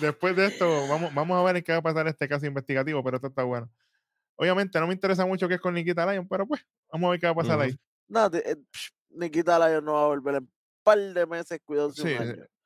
después 0.00 0.36
de 0.36 0.46
esto, 0.46 0.88
vamos, 0.88 1.14
vamos 1.14 1.40
a 1.40 1.42
ver 1.42 1.56
en 1.56 1.62
qué 1.64 1.72
va 1.72 1.78
a 1.78 1.82
pasar 1.82 2.06
este 2.06 2.28
caso 2.28 2.44
investigativo, 2.46 3.02
pero 3.02 3.16
esto 3.16 3.28
está 3.28 3.44
bueno. 3.44 3.70
Obviamente 4.36 4.78
no 4.78 4.86
me 4.86 4.92
interesa 4.94 5.24
mucho 5.24 5.48
qué 5.48 5.54
es 5.54 5.60
con 5.60 5.74
Nikita 5.74 6.04
Lyon, 6.10 6.28
pero 6.28 6.46
pues, 6.46 6.66
vamos 6.92 7.08
a 7.08 7.10
ver 7.12 7.20
qué 7.20 7.26
va 7.26 7.32
a 7.32 7.36
pasar 7.36 7.60
ahí. 7.60 7.74
No, 8.08 8.26
eh, 8.26 8.56
psh, 8.70 8.90
Nikita 9.10 9.58
Lyon 9.58 9.84
no 9.84 9.94
va 9.94 10.02
a 10.04 10.06
volver 10.08 10.34
en 10.34 10.42
un 10.42 10.50
par 10.82 10.98
de 10.98 11.26
meses, 11.26 11.60
cuidado 11.64 11.92
Sí, 11.92 12.14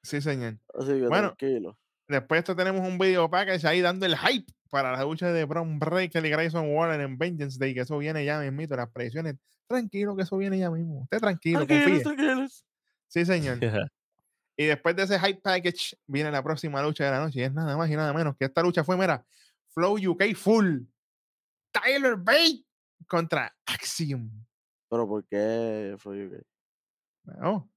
sí, 0.02 0.20
señor. 0.20 0.58
Así 0.74 0.88
que 0.88 1.06
Bueno, 1.06 1.34
tranquilo. 1.36 1.78
Después 2.08 2.38
de 2.38 2.40
esto 2.40 2.56
tenemos 2.56 2.88
un 2.88 2.98
video 2.98 3.30
package 3.30 3.64
ahí 3.66 3.80
dando 3.82 4.06
el 4.06 4.16
hype 4.16 4.50
para 4.70 4.92
la 4.92 5.02
lucha 5.04 5.30
de 5.30 5.44
Braun 5.44 5.78
Breaker 5.78 6.24
y 6.24 6.30
Grayson 6.30 6.74
Waller 6.74 7.00
en 7.02 7.16
Vengeance 7.18 7.58
Day, 7.60 7.74
que 7.74 7.80
eso 7.80 7.98
viene 7.98 8.24
ya 8.24 8.40
mismito, 8.40 8.74
las 8.76 8.90
predicciones. 8.90 9.36
Tranquilo, 9.68 10.16
que 10.16 10.22
eso 10.22 10.36
viene 10.38 10.58
ya 10.58 10.70
mismo. 10.70 11.02
Usted 11.02 11.18
tranquilo, 11.20 11.66
Tranquilos, 11.66 12.02
confíe. 12.02 12.16
tranquilos. 12.16 12.64
Sí, 13.08 13.24
señor. 13.24 13.58
Y 14.56 14.66
después 14.66 14.96
de 14.96 15.04
ese 15.04 15.20
hype 15.20 15.40
package 15.40 15.96
viene 16.06 16.32
la 16.32 16.42
próxima 16.42 16.82
lucha 16.82 17.04
de 17.04 17.12
la 17.12 17.20
noche 17.20 17.40
y 17.40 17.42
es 17.44 17.52
nada 17.52 17.76
más 17.76 17.88
y 17.90 17.96
nada 17.96 18.12
menos 18.12 18.36
que 18.36 18.46
esta 18.46 18.62
lucha 18.62 18.82
fue, 18.84 18.96
mira, 18.96 19.24
Flow 19.68 19.96
UK 20.10 20.34
Full. 20.36 20.82
Tyler 21.72 22.16
Bate 22.16 22.64
contra 23.06 23.54
Axiom. 23.66 24.30
Pero 24.90 25.06
¿por 25.08 25.24
qué 25.28 25.96
fue 25.98 26.26
UK? 26.26 26.42
No, 27.24 27.70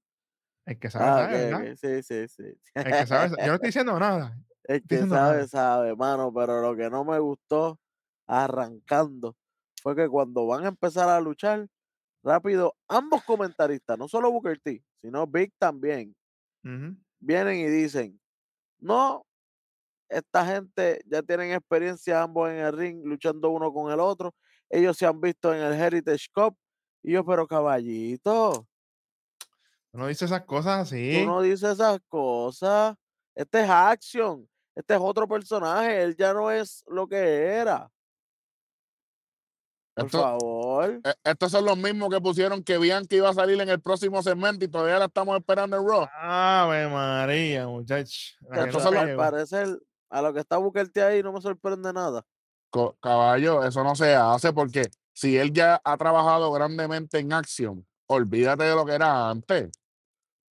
el 0.66 0.78
que 0.80 0.90
sabe, 0.90 1.04
Ah, 1.06 1.14
sabe, 1.14 1.36
ok, 1.36 1.52
¿verdad? 1.52 1.60
ok, 1.72 1.76
Sí, 1.78 2.02
sí, 2.02 2.28
sí. 2.28 2.42
El 2.74 2.84
que 2.84 3.06
sabe, 3.06 3.28
sa- 3.28 3.36
yo 3.38 3.46
no 3.48 3.54
estoy 3.54 3.68
diciendo 3.68 3.98
nada. 3.98 4.38
El 4.64 4.82
que 4.86 4.98
sabe, 4.98 5.08
nada. 5.08 5.46
sabe, 5.48 5.96
mano, 5.96 6.32
pero 6.34 6.62
lo 6.62 6.76
que 6.76 6.90
no 6.90 7.04
me 7.04 7.18
gustó 7.18 7.80
arrancando 8.26 9.36
fue 9.82 9.94
que 9.96 10.08
cuando 10.08 10.46
van 10.46 10.64
a 10.64 10.68
empezar 10.68 11.08
a 11.08 11.20
luchar, 11.20 11.68
rápido, 12.22 12.74
ambos 12.88 13.24
comentaristas, 13.24 13.98
no 13.98 14.08
solo 14.08 14.30
Booker 14.32 14.58
T, 14.60 14.84
sino 15.02 15.26
Big 15.26 15.52
también, 15.58 16.14
vienen 17.20 17.58
y 17.58 17.66
dicen, 17.68 18.20
no, 18.80 19.26
esta 20.08 20.46
gente 20.46 21.02
ya 21.06 21.22
tienen 21.22 21.52
experiencia 21.52 22.22
ambos 22.22 22.50
en 22.50 22.58
el 22.58 22.72
ring, 22.76 23.02
luchando 23.04 23.50
uno 23.50 23.72
con 23.72 23.92
el 23.92 24.00
otro, 24.00 24.34
ellos 24.70 24.96
se 24.98 25.06
han 25.06 25.20
visto 25.20 25.54
en 25.54 25.62
el 25.62 25.74
Heritage 25.74 26.26
Cup, 26.34 26.56
y 27.02 27.12
yo, 27.12 27.24
pero 27.24 27.46
caballito, 27.46 28.68
No 29.92 30.06
dice 30.06 30.24
esas 30.24 30.44
cosas 30.44 30.80
tú 31.10 31.20
así. 31.20 31.24
no 31.24 31.42
dices 31.42 31.70
esas 31.72 31.98
cosas, 32.08 32.94
este 33.34 33.62
es 33.62 33.70
Action, 33.70 34.48
este 34.74 34.94
es 34.94 35.00
otro 35.02 35.26
personaje, 35.28 36.02
él 36.02 36.16
ya 36.16 36.32
no 36.32 36.50
es 36.50 36.82
lo 36.86 37.06
que 37.06 37.16
era. 37.16 37.90
Por 39.94 40.06
Esto- 40.06 40.20
favor. 40.22 41.00
Eh, 41.04 41.14
Estos 41.24 41.52
son 41.52 41.64
los 41.66 41.76
mismos 41.76 42.08
que 42.08 42.20
pusieron 42.20 42.62
que 42.62 42.78
Bianca 42.78 43.14
iba 43.14 43.28
a 43.28 43.34
salir 43.34 43.60
en 43.60 43.68
el 43.68 43.80
próximo 43.80 44.22
segmento 44.22 44.64
y 44.64 44.68
todavía 44.68 44.98
la 44.98 45.04
estamos 45.06 45.36
esperando 45.38 45.76
en 45.76 45.86
Raw. 45.86 46.06
Ave 46.18 46.88
María, 46.88 47.66
muchachos. 47.66 48.38
Estos 48.50 48.72
no 48.74 48.80
son 48.80 48.94
los- 48.94 49.02
al 49.02 49.08
pego. 49.08 49.18
parecer, 49.20 49.78
a 50.10 50.22
lo 50.22 50.32
que 50.32 50.40
está 50.40 50.56
Booker 50.56 50.88
T 50.88 51.02
ahí 51.02 51.22
no 51.22 51.32
me 51.32 51.40
sorprende 51.42 51.92
nada. 51.92 52.24
Co- 52.70 52.96
Caballo, 53.02 53.62
eso 53.64 53.84
no 53.84 53.94
se 53.94 54.14
hace 54.14 54.52
porque 54.52 54.88
si 55.12 55.36
él 55.36 55.52
ya 55.52 55.78
ha 55.84 55.96
trabajado 55.98 56.50
grandemente 56.52 57.18
en 57.18 57.32
acción, 57.34 57.86
olvídate 58.06 58.64
de 58.64 58.74
lo 58.74 58.86
que 58.86 58.92
era 58.94 59.28
antes. 59.28 59.70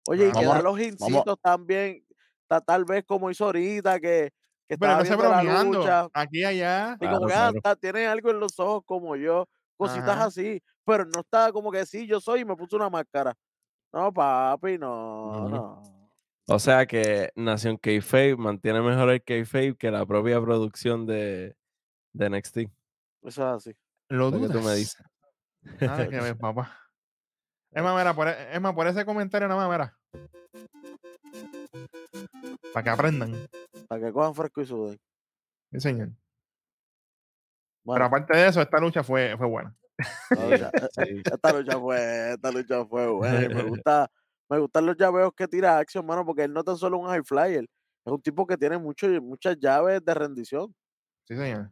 Oye, 0.08 0.28
y 0.28 0.32
que 0.32 0.46
da 0.46 0.62
los 0.62 0.80
hincitos 0.80 1.38
también, 1.42 2.06
ta- 2.48 2.62
tal 2.62 2.86
vez 2.86 3.04
como 3.06 3.32
hizo 3.32 3.46
ahorita, 3.46 4.00
que, 4.00 4.32
que 4.72 4.78
Pero 4.78 5.02
estaba 5.02 5.04
no 5.04 5.06
se 5.06 5.16
bromeando. 5.44 5.80
lucha, 5.80 6.08
Aquí 6.14 6.40
y 6.40 6.44
allá. 6.46 6.96
y 7.00 7.06
como 7.06 7.10
Claro, 7.20 7.28
que 7.28 7.34
ah, 7.34 7.38
claro. 7.38 7.58
está- 7.58 7.76
tiene 7.76 8.08
algo 8.08 8.30
en 8.32 8.40
los 8.40 8.58
ojos 8.58 8.84
como 8.86 9.18
yo, 9.18 9.46
cositas 9.76 10.08
Ajá. 10.10 10.26
así, 10.26 10.62
pero 10.86 11.04
no 11.06 11.20
estaba 11.20 11.52
como 11.52 11.72
que 11.72 11.86
sí, 11.86 12.08
yo 12.08 12.22
soy 12.22 12.42
y 12.42 12.46
me 12.46 12.56
puso 12.56 12.78
una 12.78 12.90
máscara. 12.90 13.34
No, 13.92 14.14
papi, 14.14 14.78
no, 14.78 15.50
no. 15.50 15.84
O 16.48 16.58
sea 16.60 16.86
que 16.86 17.32
Nación 17.36 17.76
Kayfabe 17.78 18.38
mantiene 18.38 18.80
mejor 18.82 19.10
el 19.10 19.22
Kayfabe 19.24 19.76
que 19.76 19.92
la 19.92 20.06
propia 20.06 20.40
producción 20.42 21.06
de, 21.06 21.56
de 22.14 22.30
NXT. 22.30 22.58
Eso 22.60 22.70
es 23.24 23.40
así. 23.40 23.76
Lo 24.10 24.30
Lo 24.32 24.40
que 24.40 24.48
tú 24.48 24.54
me 24.56 24.62
dudas. 24.62 24.78
dices. 24.78 25.04
Nada 25.82 26.08
que 26.08 26.20
ver, 26.22 26.38
papá. 26.40 26.78
Es 27.72 27.84
más, 27.84 27.98
mira, 27.98 28.14
por, 28.14 28.28
e- 28.30 28.54
es 28.56 28.62
más, 28.62 28.74
por 28.74 28.88
ese 28.88 29.04
comentario 29.06 29.48
nada 29.50 29.68
más, 29.68 29.78
mira. 30.14 30.28
Para 32.74 32.84
que 32.84 32.90
aprendan. 32.90 33.36
Para 33.92 34.06
que 34.08 34.14
cojan 34.14 34.34
fresco 34.34 34.62
y 34.62 34.66
suden. 34.66 34.98
Sí, 35.74 35.80
señor. 35.82 36.12
Pero 37.86 38.06
aparte 38.06 38.38
de 38.38 38.48
eso, 38.48 38.62
esta 38.62 38.80
lucha 38.80 39.04
fue, 39.04 39.36
fue 39.38 39.48
buena. 39.48 39.76
lucha- 40.30 40.72
e- 40.98 41.06
Sí. 41.08 41.22
esta 41.26 41.52
lucha 41.52 41.78
fue, 41.78 42.32
esta 42.32 42.52
lucha 42.54 42.86
fue 42.86 43.12
buena. 43.12 43.44
y 43.44 43.50
me 43.50 43.64
gusta, 43.84 44.10
me 44.50 44.60
gustan 44.60 44.86
los 44.86 44.96
llaveos 44.96 45.34
que 45.36 45.46
tira 45.46 45.78
Action, 45.78 46.06
mano, 46.06 46.26
porque 46.26 46.44
él 46.46 46.54
no 46.54 46.64
tan 46.64 46.78
solo 46.78 47.00
un 47.00 47.08
high 47.08 47.22
flyer, 47.26 47.64
es 48.06 48.14
un 48.14 48.22
tipo 48.22 48.48
que 48.48 48.56
tiene 48.56 48.78
mucho, 48.78 49.08
muchas 49.22 49.58
llaves 49.60 50.02
de 50.06 50.14
rendición. 50.14 50.74
Sí, 51.28 51.36
señor. 51.36 51.72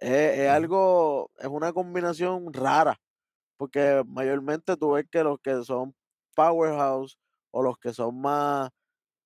Es, 0.00 0.38
es 0.40 0.50
algo, 0.50 1.30
es 1.38 1.46
una 1.46 1.72
combinación 1.72 2.52
rara 2.52 2.96
porque 3.56 4.02
mayormente 4.08 4.76
tú 4.76 4.92
ves 4.94 5.06
que 5.08 5.22
los 5.22 5.38
que 5.40 5.62
son 5.62 5.94
powerhouse 6.34 7.16
o 7.52 7.62
los 7.62 7.78
que 7.78 7.92
son 7.92 8.20
más 8.20 8.70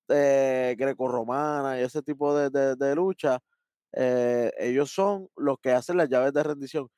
eh, 0.09 0.75
grecorromana 0.77 1.79
y 1.79 1.83
ese 1.83 2.01
tipo 2.01 2.35
de, 2.37 2.49
de- 2.49 2.75
de 2.75 2.95
lucha, 2.95 3.39
eh, 3.93 4.51
ellos 4.59 4.91
son 4.91 5.29
los 5.35 5.57
que 5.61 5.71
hacen 5.71 5.97
las 5.97 6.09
llaves 6.09 6.33
de 6.33 6.43
rendición. 6.43 6.89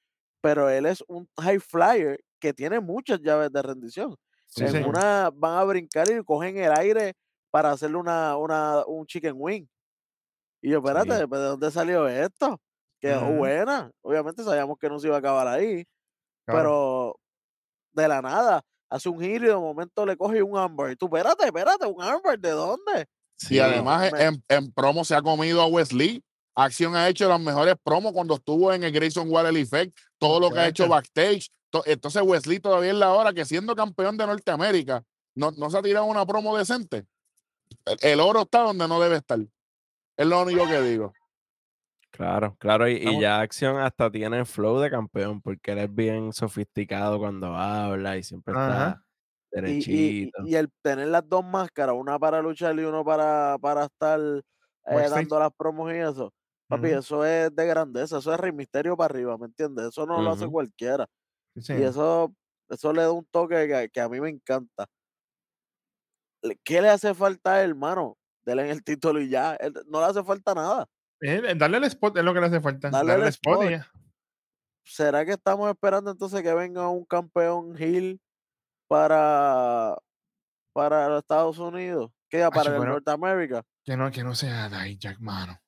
Pero 0.42 0.70
él 0.70 0.86
es 0.86 1.04
un 1.08 1.28
high 1.40 1.60
flyer 1.60 2.20
que 2.40 2.54
tiene 2.54 2.80
muchas 2.80 3.22
llaves 3.22 3.52
de 3.52 3.62
rendición. 3.62 4.16
Sí, 4.46 4.68
en 4.68 4.76
señor. 4.76 4.96
una 4.96 5.30
van 5.34 5.58
a 5.60 5.64
brincar 5.66 6.10
y 6.10 6.24
cogen 6.24 6.58
el 6.58 6.72
aire 6.74 7.14
para 7.52 7.72
hacerle 7.72 7.98
una, 7.98 8.38
una, 8.38 8.86
un 8.88 9.06
chicken 9.08 9.34
wing. 9.38 9.66
Y 10.62 10.72
yo, 10.72 10.80
espérate, 10.80 11.28
¿pero 11.28 11.42
¿de 11.42 11.48
dónde 11.50 11.72
salió 11.72 12.08
esto? 12.08 12.60
Quedó 13.00 13.32
Ujú. 13.32 13.34
buena. 13.34 13.92
Obviamente 14.02 14.44
sabíamos 14.44 14.78
que 14.80 14.90
no 14.90 15.00
se 15.00 15.08
iba 15.08 15.16
a 15.18 15.20
acabar 15.20 15.48
ahí, 15.48 15.86
Claro. 16.46 16.74
pero 16.74 17.16
de 17.94 18.08
la 18.08 18.22
nada 18.22 18.64
hace 18.90 19.10
un 19.10 19.20
giro 19.22 19.46
y 19.46 19.50
de 19.50 19.56
momento 19.56 20.06
le 20.06 20.16
coge 20.18 20.42
un 20.44 20.58
ámbar. 20.58 20.92
Y 20.92 20.96
tú, 20.96 21.06
espérate, 21.08 21.46
espérate, 21.46 21.86
un 21.86 22.02
ámbar, 22.02 22.40
¿de 22.40 22.52
dónde? 22.52 23.08
Y 23.42 23.46
Sí, 23.46 23.60
además 23.60 24.12
me- 24.12 24.24
en, 24.24 24.44
en 24.48 24.72
promo 24.72 25.04
se 25.06 25.16
ha 25.16 25.22
comido 25.22 25.62
a 25.62 25.68
Wesley. 25.68 26.24
Acción 26.56 26.96
ha 26.96 27.08
hecho 27.08 27.30
las 27.30 27.40
mejores 27.40 27.76
promos 27.84 28.12
cuando 28.14 28.34
estuvo 28.36 28.74
en 28.74 28.84
el 28.84 28.92
Grayson 28.92 29.30
Waller 29.30 29.56
Effect, 29.58 29.96
todo 30.18 30.40
lo 30.40 30.50
que 30.50 30.60
ha 30.60 30.68
hecho 30.68 30.88
backstage. 30.88 31.50
To- 31.70 31.84
Entonces 31.86 32.22
Wesley 32.24 32.60
todavía 32.60 32.92
es 32.92 32.98
la 32.98 33.14
hora 33.14 33.32
que 33.34 33.46
siendo 33.46 33.76
campeón 33.76 34.18
de 34.18 34.26
Norteamérica, 34.26 35.04
no, 35.36 35.52
no 35.52 35.70
se 35.70 35.78
ha 35.78 35.82
tirado 35.84 36.06
una 36.06 36.26
promo 36.26 36.58
decente. 36.58 37.06
El, 37.86 37.98
el 38.02 38.20
oro 38.20 38.42
está 38.42 38.62
donde 38.62 38.88
no 38.88 39.00
debe 39.00 39.18
estar. 39.18 39.38
Es 40.18 40.26
lo 40.26 40.42
único 40.42 40.66
que 40.68 40.82
digo. 40.82 41.14
Claro, 42.18 42.56
claro, 42.60 42.90
y, 42.90 43.20
ya 43.20 43.40
Acción 43.42 43.78
hasta 43.80 44.10
tiene 44.10 44.44
flow 44.44 44.80
de 44.80 44.90
campeón, 44.90 45.40
porque 45.40 45.74
él 45.74 45.78
es 45.78 45.94
bien 45.94 46.34
sofisticado 46.34 47.20
cuando 47.20 47.56
habla 47.56 48.18
y 48.18 48.24
siempre 48.24 48.56
está 48.56 48.96
Ajá. 48.96 49.04
Y, 49.64 49.72
y- 49.72 50.16
y- 50.22 50.32
derechito. 50.32 50.40
y 50.40 50.56
el 50.56 50.70
tener 50.82 51.10
las 51.10 51.28
dos 51.30 51.46
máscaras, 51.46 51.96
una 51.98 52.20
para 52.20 52.42
luchar 52.42 52.80
y 52.80 52.84
uno 52.86 53.06
para, 53.06 53.58
para 53.62 53.86
estar 53.86 54.20
eh, 54.22 55.10
dando 55.10 55.40
las 55.40 55.52
promos 55.58 55.94
y 55.94 55.98
eso. 55.98 56.34
Papi, 56.70 56.90
eso 56.90 57.26
es 57.26 57.56
de 57.56 57.66
grandeza, 57.68 58.18
eso 58.20 58.34
es 58.34 58.40
Rey 58.40 58.52
Misterio 58.54 58.98
para 58.98 59.14
arriba, 59.14 59.38
¿me 59.38 59.46
entiendes? 59.48 59.88
Eso 59.90 60.06
no 60.08 60.22
lo 60.24 60.32
hace 60.32 60.48
cualquiera. 60.48 61.08
Sí, 61.56 61.74
Y 61.74 61.84
eso, 61.84 62.34
eso 62.70 62.94
le 62.94 63.04
da 63.04 63.12
un 63.14 63.26
toque 63.28 63.68
que, 63.68 63.90
que 63.92 64.02
a 64.02 64.10
mí 64.10 64.22
me 64.22 64.30
encanta. 64.30 64.88
¿Qué 66.64 66.82
le 66.82 66.90
hace 66.90 67.14
falta 67.14 67.56
a 67.56 67.64
él, 67.64 67.72
hermano? 67.72 68.18
Dele 68.46 68.64
en 68.64 68.70
el 68.70 68.84
título 68.84 69.20
y 69.22 69.30
ya. 69.30 69.56
él- 69.56 69.74
no 69.88 70.00
le 70.00 70.06
hace 70.08 70.24
falta 70.24 70.54
nada. 70.54 70.88
Eh, 71.22 71.54
darle 71.56 71.78
el 71.78 71.84
spot 71.86 72.18
es 72.18 72.24
lo 72.24 72.34
que 72.34 72.40
le 72.40 72.46
hace 72.48 72.62
falta. 72.62 72.90
Darle 72.90 73.12
Darle, 73.12 73.26
el 73.26 73.30
spot, 73.30 73.64
y 73.64 73.66
spot. 73.66 73.72
ya. 73.72 73.92
¿Será 74.86 75.26
que 75.26 75.32
estamos 75.32 75.70
esperando 75.70 76.12
entonces 76.12 76.42
que 76.42 76.54
venga 76.54 76.88
un 76.90 77.04
campeón 77.06 77.76
Hill 77.82 78.22
para, 78.88 79.98
para 80.74 81.10
los 81.10 81.20
Estados 81.20 81.58
Unidos? 81.60 82.12
¿Queda 82.30 82.50
para 82.52 82.76
el 82.76 82.84
Norteamérica? 82.84 83.64
Que 83.84 83.96
no, 83.98 84.12
que 84.12 84.24
no 84.24 84.36
sea 84.36 84.70
Jack, 84.98 85.20
mano. 85.20 85.60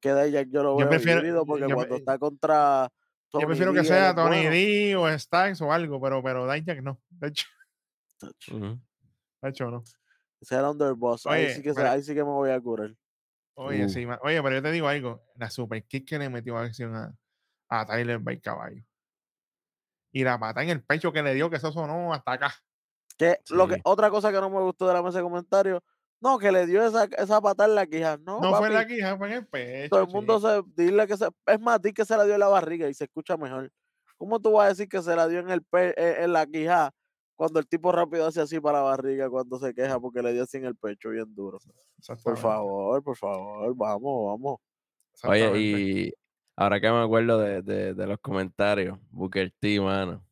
Que 0.00 0.12
de 0.12 0.30
Jack 0.32 0.48
yo 0.50 0.62
lo 0.62 0.70
Yo 0.72 0.76
veo 0.78 0.88
prefiero- 0.88 1.20
híbrido 1.20 1.46
porque 1.46 1.68
yo 1.68 1.74
cuando 1.74 1.96
está 1.96 2.18
contra 2.18 2.90
Tony 3.30 3.42
Yo 3.42 3.48
prefiero 3.48 3.72
que 3.72 3.78
D, 3.78 3.80
él 3.82 3.86
sea 3.86 4.14
Tony 4.14 4.36
bueno. 4.36 4.50
D 4.50 4.96
o 4.96 5.18
Stacks 5.18 5.60
o 5.62 5.72
algo, 5.72 6.00
pero, 6.00 6.22
pero 6.22 6.50
Dijak 6.50 6.82
no. 6.82 7.00
De 7.10 7.28
hecho, 7.28 7.46
de 8.20 9.48
hecho 9.48 9.70
no. 9.70 9.82
Ese 10.40 10.54
era 10.56 10.70
Underboss. 10.70 11.26
Ahí 11.26 11.50
sí, 11.54 11.62
que 11.62 11.72
pero- 11.72 11.90
ahí 11.90 12.02
sí 12.02 12.14
que 12.14 12.24
me 12.24 12.30
voy 12.30 12.50
a 12.50 12.60
curar. 12.60 12.94
Oye, 13.54 13.84
Uh. 13.84 13.88
sí, 13.88 14.06
oye, 14.22 14.42
pero 14.42 14.54
yo 14.56 14.62
te 14.62 14.70
digo 14.72 14.88
algo. 14.88 15.22
La 15.36 15.50
super 15.50 15.84
kick 15.84 16.08
que 16.08 16.18
le 16.18 16.28
metió 16.30 16.56
acción 16.56 16.94
a, 16.96 17.14
a 17.68 17.86
Tyler 17.86 18.18
Bate 18.18 18.40
Caballo. 18.40 18.82
Y 20.12 20.24
la 20.24 20.38
pata 20.38 20.62
en 20.62 20.70
el 20.70 20.82
pecho 20.84 21.12
que 21.12 21.22
le 21.22 21.34
dio, 21.34 21.48
que 21.50 21.56
eso 21.56 21.72
sonó 21.72 22.12
hasta 22.12 22.32
acá. 22.32 22.54
Que, 23.16 23.38
lo 23.50 23.68
que, 23.68 23.80
otra 23.84 24.10
cosa 24.10 24.30
que 24.32 24.40
no 24.40 24.50
me 24.50 24.60
gustó 24.60 24.86
de 24.86 24.94
la 24.94 25.02
mesa 25.02 25.18
de 25.18 25.24
comentarios, 25.24 25.80
no, 26.20 26.38
que 26.38 26.52
le 26.52 26.66
dio 26.66 26.84
esa, 26.86 27.04
esa 27.04 27.40
patada 27.40 27.68
en 27.68 27.74
la 27.74 27.86
quija. 27.86 28.16
No, 28.18 28.40
No, 28.40 28.54
fue 28.56 28.68
en 28.68 28.74
la 28.74 28.86
quija, 28.86 29.16
fue 29.16 29.28
en 29.28 29.32
el 29.34 29.46
pecho. 29.46 29.90
todo 29.90 30.02
el 30.02 30.08
mundo 30.08 30.36
chico. 30.36 30.66
se, 30.76 30.82
dile 30.84 31.06
que 31.06 31.16
se, 31.16 31.28
es 31.46 31.60
más, 31.60 31.80
di 31.80 31.92
que 31.92 32.04
se 32.04 32.16
la 32.16 32.24
dio 32.24 32.34
en 32.34 32.40
la 32.40 32.48
barriga 32.48 32.88
y 32.88 32.94
se 32.94 33.04
escucha 33.04 33.36
mejor. 33.36 33.70
¿Cómo 34.16 34.38
tú 34.40 34.52
vas 34.52 34.66
a 34.66 34.68
decir 34.70 34.88
que 34.88 35.02
se 35.02 35.16
la 35.16 35.26
dio 35.28 35.40
en 35.40 35.50
el 35.50 35.62
pe- 35.62 35.94
en, 35.96 36.24
en 36.24 36.32
la 36.32 36.46
quija 36.46 36.92
cuando 37.42 37.58
el 37.58 37.66
tipo 37.66 37.90
rápido 37.90 38.24
hace 38.24 38.40
así 38.40 38.60
para 38.60 38.78
la 38.78 38.84
barriga 38.84 39.28
cuando 39.28 39.58
se 39.58 39.74
queja 39.74 39.98
porque 39.98 40.22
le 40.22 40.32
dio 40.32 40.44
así 40.44 40.58
en 40.58 40.64
el 40.64 40.76
pecho 40.76 41.10
bien 41.10 41.34
duro? 41.34 41.58
Por 42.22 42.38
favor, 42.38 43.02
por 43.02 43.16
favor, 43.16 43.74
vamos, 43.74 44.26
vamos. 44.28 44.60
Oye, 45.24 45.58
y 45.58 46.12
ahora 46.54 46.80
que 46.80 46.88
me 46.88 47.02
acuerdo 47.02 47.40
de, 47.40 47.62
de- 47.62 47.94
de 47.94 48.06
los 48.06 48.20
comentarios, 48.20 48.96
Booker 49.10 49.52
T, 49.58 49.80
mano. 49.80 50.24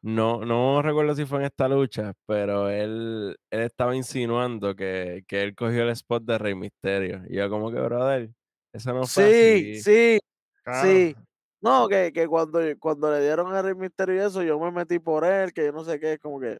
No, 0.00 0.44
no 0.44 0.80
recuerdo 0.80 1.16
si 1.16 1.26
fue 1.26 1.40
en 1.40 1.46
esta 1.46 1.66
lucha, 1.66 2.12
pero 2.24 2.68
él, 2.68 3.36
él 3.50 3.60
estaba 3.62 3.96
insinuando 3.96 4.76
que, 4.76 5.24
que 5.26 5.42
él 5.42 5.56
cogió 5.56 5.82
el 5.82 5.88
spot 5.90 6.22
de 6.22 6.38
Rey 6.38 6.54
Misterio. 6.54 7.22
Y 7.28 7.34
yo 7.34 7.50
como 7.50 7.72
que, 7.72 7.80
brother, 7.80 8.30
eso 8.72 8.92
no 8.94 9.08
fue 9.08 9.24
Sí, 9.24 9.80
así. 9.80 9.82
sí, 9.82 10.18
Claro, 10.62 10.88
sí. 10.92 11.16
No, 11.60 11.88
que, 11.88 12.12
que 12.12 12.26
cuando, 12.28 12.60
cuando 12.78 13.10
le 13.10 13.20
dieron 13.20 13.52
a 13.54 13.62
Rey 13.62 13.74
Misterio 13.74 14.14
y 14.16 14.18
eso, 14.18 14.42
yo 14.42 14.58
me 14.60 14.70
metí 14.70 14.98
por 14.98 15.24
él, 15.24 15.52
que 15.52 15.66
yo 15.66 15.72
no 15.72 15.84
sé 15.84 15.98
qué, 15.98 16.14
es 16.14 16.18
como 16.20 16.38
que. 16.40 16.58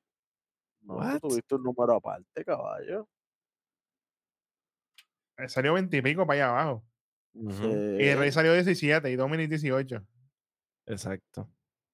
No, 0.82 0.96
What? 0.96 1.20
tuviste 1.20 1.54
un 1.54 1.62
número 1.62 1.94
aparte, 1.94 2.44
caballo. 2.44 3.06
eh, 5.38 5.48
Salió 5.48 5.74
20 5.74 5.96
y 5.96 6.02
pico 6.02 6.26
para 6.26 6.46
allá 6.46 6.60
abajo. 6.60 6.84
Y 7.98 8.06
el 8.06 8.18
Rey 8.18 8.32
salió 8.32 8.52
17 8.52 9.10
y 9.10 9.16
Dominic 9.16 9.48
18. 9.48 10.04
Exacto. 10.86 11.42
O 11.42 11.48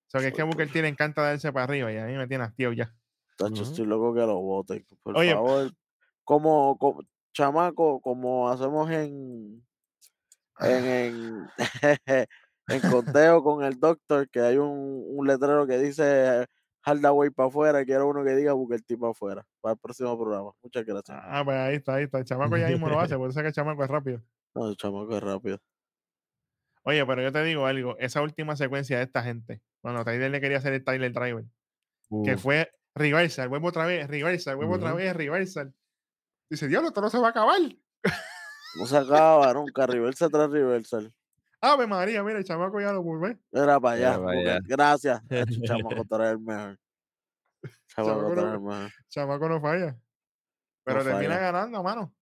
sea, 0.06 0.20
que 0.20 0.28
es 0.28 0.34
que 0.34 0.42
Booker 0.42 0.70
T 0.70 0.80
le 0.80 0.88
encanta 0.88 1.22
darse 1.22 1.52
para 1.52 1.64
arriba 1.64 1.92
y 1.92 1.98
a 1.98 2.06
mí 2.06 2.16
me 2.16 2.26
tiene 2.28 2.44
hastiado 2.44 2.72
ya. 2.72 2.94
Tacho, 3.36 3.54
Ujú. 3.54 3.62
estoy 3.62 3.86
loco 3.86 4.14
que 4.14 4.20
lo 4.20 4.40
voten. 4.40 4.86
Por 5.02 5.16
Oye, 5.16 5.32
favor. 5.32 5.72
Como, 6.24 6.78
como, 6.78 7.00
chamaco, 7.32 8.00
como 8.00 8.48
hacemos 8.48 8.90
en. 8.90 9.64
En, 10.60 10.86
en, 10.88 11.48
en 12.68 12.80
conteo 12.90 13.42
con 13.42 13.64
el 13.64 13.78
doctor, 13.78 14.28
que 14.28 14.40
hay 14.40 14.56
un, 14.56 15.04
un 15.06 15.26
letrero 15.26 15.66
que 15.66 15.78
dice 15.78 16.46
Hardaway 16.82 17.30
para 17.30 17.48
afuera, 17.48 17.84
quiero 17.84 18.08
uno 18.08 18.22
que 18.24 18.34
diga 18.34 18.52
Booker 18.52 18.82
T 18.82 18.96
para 18.96 19.12
afuera. 19.12 19.46
Para 19.60 19.74
el 19.74 19.78
próximo 19.78 20.18
programa. 20.18 20.52
Muchas 20.62 20.84
gracias. 20.84 21.18
Ah, 21.22 21.42
pues 21.44 21.56
ahí 21.56 21.76
está, 21.76 21.94
ahí 21.94 22.04
está. 22.04 22.18
El 22.18 22.24
chamaco 22.24 22.56
ya 22.56 22.68
mismo 22.68 22.88
lo 22.88 23.00
hace, 23.00 23.16
por 23.16 23.30
eso 23.30 23.40
es 23.40 23.42
que 23.42 23.48
el 23.48 23.54
chamaco 23.54 23.84
es 23.84 23.90
rápido. 23.90 24.22
No, 24.54 24.68
el 24.68 24.76
chamaco 24.76 25.16
es 25.16 25.22
rápido. 25.22 25.58
Oye, 26.84 27.04
pero 27.06 27.22
yo 27.22 27.32
te 27.32 27.42
digo 27.42 27.64
algo, 27.64 27.96
esa 27.98 28.20
última 28.20 28.56
secuencia 28.56 28.98
de 28.98 29.04
esta 29.04 29.22
gente, 29.22 29.62
cuando 29.80 30.04
Tyler 30.04 30.30
le 30.30 30.40
quería 30.40 30.58
hacer 30.58 30.74
el 30.74 30.84
Tyler 30.84 31.12
Driver, 31.12 31.44
que 32.24 32.36
fue 32.36 32.70
reversal, 32.94 33.48
vuelvo 33.48 33.68
otra 33.68 33.86
vez, 33.86 34.06
reversal, 34.06 34.56
vuelvo 34.56 34.74
otra 34.74 34.92
vez, 34.92 35.16
reversal. 35.16 35.74
Dice, 36.50 36.68
diablo, 36.68 36.88
esto 36.88 37.00
no 37.00 37.08
se 37.08 37.18
va 37.18 37.28
a 37.28 37.30
acabar. 37.30 37.58
No 38.78 38.86
se 38.86 38.96
acaba 38.98 39.54
nunca. 39.54 39.86
Reversal 39.86 40.30
tras 40.30 40.50
reversal. 40.50 41.12
Ave 41.72 41.86
María, 41.86 42.22
mira, 42.22 42.38
el 42.38 42.44
chamaco 42.44 42.80
ya 42.80 42.92
lo 42.92 43.02
volvé. 43.02 43.38
Era 43.52 43.80
para 43.80 43.96
Era 43.96 44.08
allá. 44.14 44.18
para 44.24 44.36
Booker. 44.36 44.48
allá. 44.50 44.60
Gracias. 44.64 45.22
Chamaco, 45.64 46.14
eres 46.16 46.30
el 46.32 46.38
mejor. 46.40 46.78
Chamaco, 47.88 48.20
Chamaco 48.20 48.34
no- 48.34 48.54
el 48.54 48.60
mejor. 48.60 48.90
Chamaco 49.08 49.48
no 49.48 49.60
falla. 49.60 49.96
Pero 50.84 50.98
No 50.98 51.04
termina 51.04 51.34
falla. 51.36 51.40
ganando, 51.52 51.82
mano. 51.82 52.14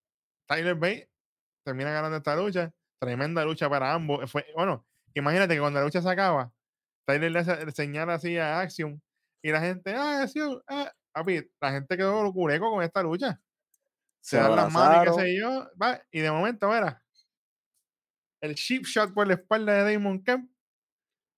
Tyler 0.47 0.75
Bate 0.75 1.11
termina 1.65 1.91
ganando 1.93 2.17
esta 2.19 2.37
lucha. 2.37 2.73
Tremenda 3.01 3.45
lucha 3.45 3.69
para 3.69 3.93
ambos. 3.93 4.31
Fue, 4.31 4.47
bueno, 4.55 4.87
imagínate 5.15 5.55
que 5.55 5.61
cuando 5.61 5.81
la 5.81 5.85
lucha 5.87 6.01
se 6.03 6.09
acaba, 6.11 6.53
Tyler 7.07 7.33
le, 7.33 7.39
hace- 7.41 7.67
le 7.67 7.73
señala 7.73 8.15
así 8.15 8.39
a 8.39 8.61
Action 8.61 9.03
y 9.43 9.51
la 9.51 9.61
gente, 9.61 9.95
ah, 9.95 10.23
Action, 10.23 10.63
ah. 10.69 10.93
Papi, 11.15 11.47
la 11.61 11.73
gente 11.73 11.97
quedó 11.97 12.23
locureco 12.23 12.71
con 12.71 12.83
esta 12.83 13.03
lucha. 13.03 13.39
Se, 14.23 14.37
Se 14.37 14.43
dan 14.43 14.55
las 14.57 14.73
manos 14.73 15.05
y 15.05 15.09
qué 15.19 15.23
sé 15.25 15.37
yo. 15.39 15.69
va, 15.83 16.01
y 16.11 16.21
de 16.21 16.31
momento, 16.31 16.69
mira, 16.69 17.02
el 18.43 18.55
chip 18.57 18.85
shot 18.85 19.15
por 19.15 19.27
la 19.27 19.35
espalda 19.35 19.85
de 19.85 19.95
Damon 19.95 20.23
Kemp. 20.23 20.51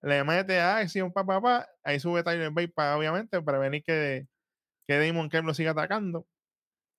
Le 0.02 0.24
mete 0.24 0.58
a 0.58 0.78
Action, 0.78 1.12
pa, 1.12 1.24
pa, 1.24 1.40
pa. 1.40 1.68
Ahí 1.82 2.00
sube 2.00 2.22
Tyler 2.22 2.50
Bate, 2.50 2.68
para, 2.68 2.98
obviamente, 2.98 3.40
para 3.40 3.58
venir 3.58 3.82
que, 3.84 4.26
que 4.86 4.98
Damon 4.98 5.28
Kemp 5.30 5.46
lo 5.46 5.54
siga 5.54 5.70
atacando. 5.70 6.26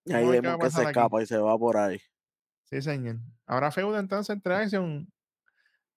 Y 0.05 0.13
ahí 0.13 0.37
a 0.37 0.57
que 0.57 0.69
se 0.69 0.81
aquí. 0.81 0.87
escapa 0.87 1.21
y 1.21 1.25
se 1.25 1.37
va 1.37 1.57
por 1.57 1.77
ahí. 1.77 1.99
Sí, 2.65 2.81
señor. 2.81 3.17
Ahora 3.45 3.71
feudo 3.71 3.99
entonces 3.99 4.33
entre 4.33 4.55
Action 4.55 5.11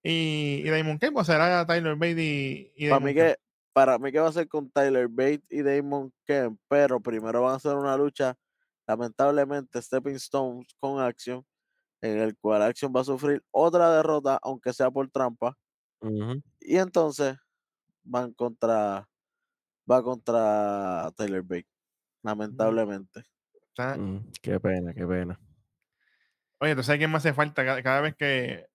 y, 0.02 0.62
y 0.64 0.70
Damon 0.70 0.98
Kemp, 0.98 1.16
o 1.16 1.24
será 1.24 1.66
Tyler 1.66 1.94
Bate 1.96 2.22
y, 2.22 2.72
y 2.76 2.88
Para 2.88 3.00
Damon 3.00 3.04
mí, 3.04 3.14
Kemp? 3.14 3.34
que, 3.34 3.36
para 3.72 3.98
mí 3.98 4.12
que 4.12 4.18
va 4.20 4.28
a 4.28 4.32
ser 4.32 4.48
con 4.48 4.70
Tyler 4.70 5.08
Bate 5.08 5.44
y 5.48 5.62
Damon 5.62 6.12
Kemp, 6.26 6.58
pero 6.68 7.00
primero 7.00 7.42
van 7.42 7.52
a 7.54 7.56
hacer 7.56 7.74
una 7.74 7.96
lucha, 7.96 8.34
lamentablemente, 8.86 9.80
Stepping 9.80 10.16
Stones 10.16 10.74
con 10.78 11.00
Action, 11.00 11.44
en 12.00 12.18
el 12.18 12.36
cual 12.36 12.62
Action 12.62 12.92
va 12.94 13.00
a 13.00 13.04
sufrir 13.04 13.42
otra 13.50 13.96
derrota, 13.96 14.38
aunque 14.42 14.72
sea 14.72 14.90
por 14.90 15.10
trampa, 15.10 15.56
y 16.60 16.76
entonces 16.76 17.36
van 18.04 18.32
contra, 18.34 19.08
va 19.90 20.02
contra 20.02 21.10
Tyler 21.16 21.42
Bate, 21.42 21.66
lamentablemente. 22.22 23.24
Está- 23.68 23.96
Mm, 23.96 24.30
qué 24.42 24.58
pena, 24.60 24.92
qué 24.94 25.06
pena. 25.06 25.38
Oye, 26.60 26.74
¿tú 26.74 26.82
sabes 26.82 26.98
quién 26.98 27.10
me 27.10 27.18
hace 27.18 27.32
falta 27.32 27.64
cada, 27.64 27.82
cada 27.82 28.00
vez 28.00 28.16
que. 28.16 28.66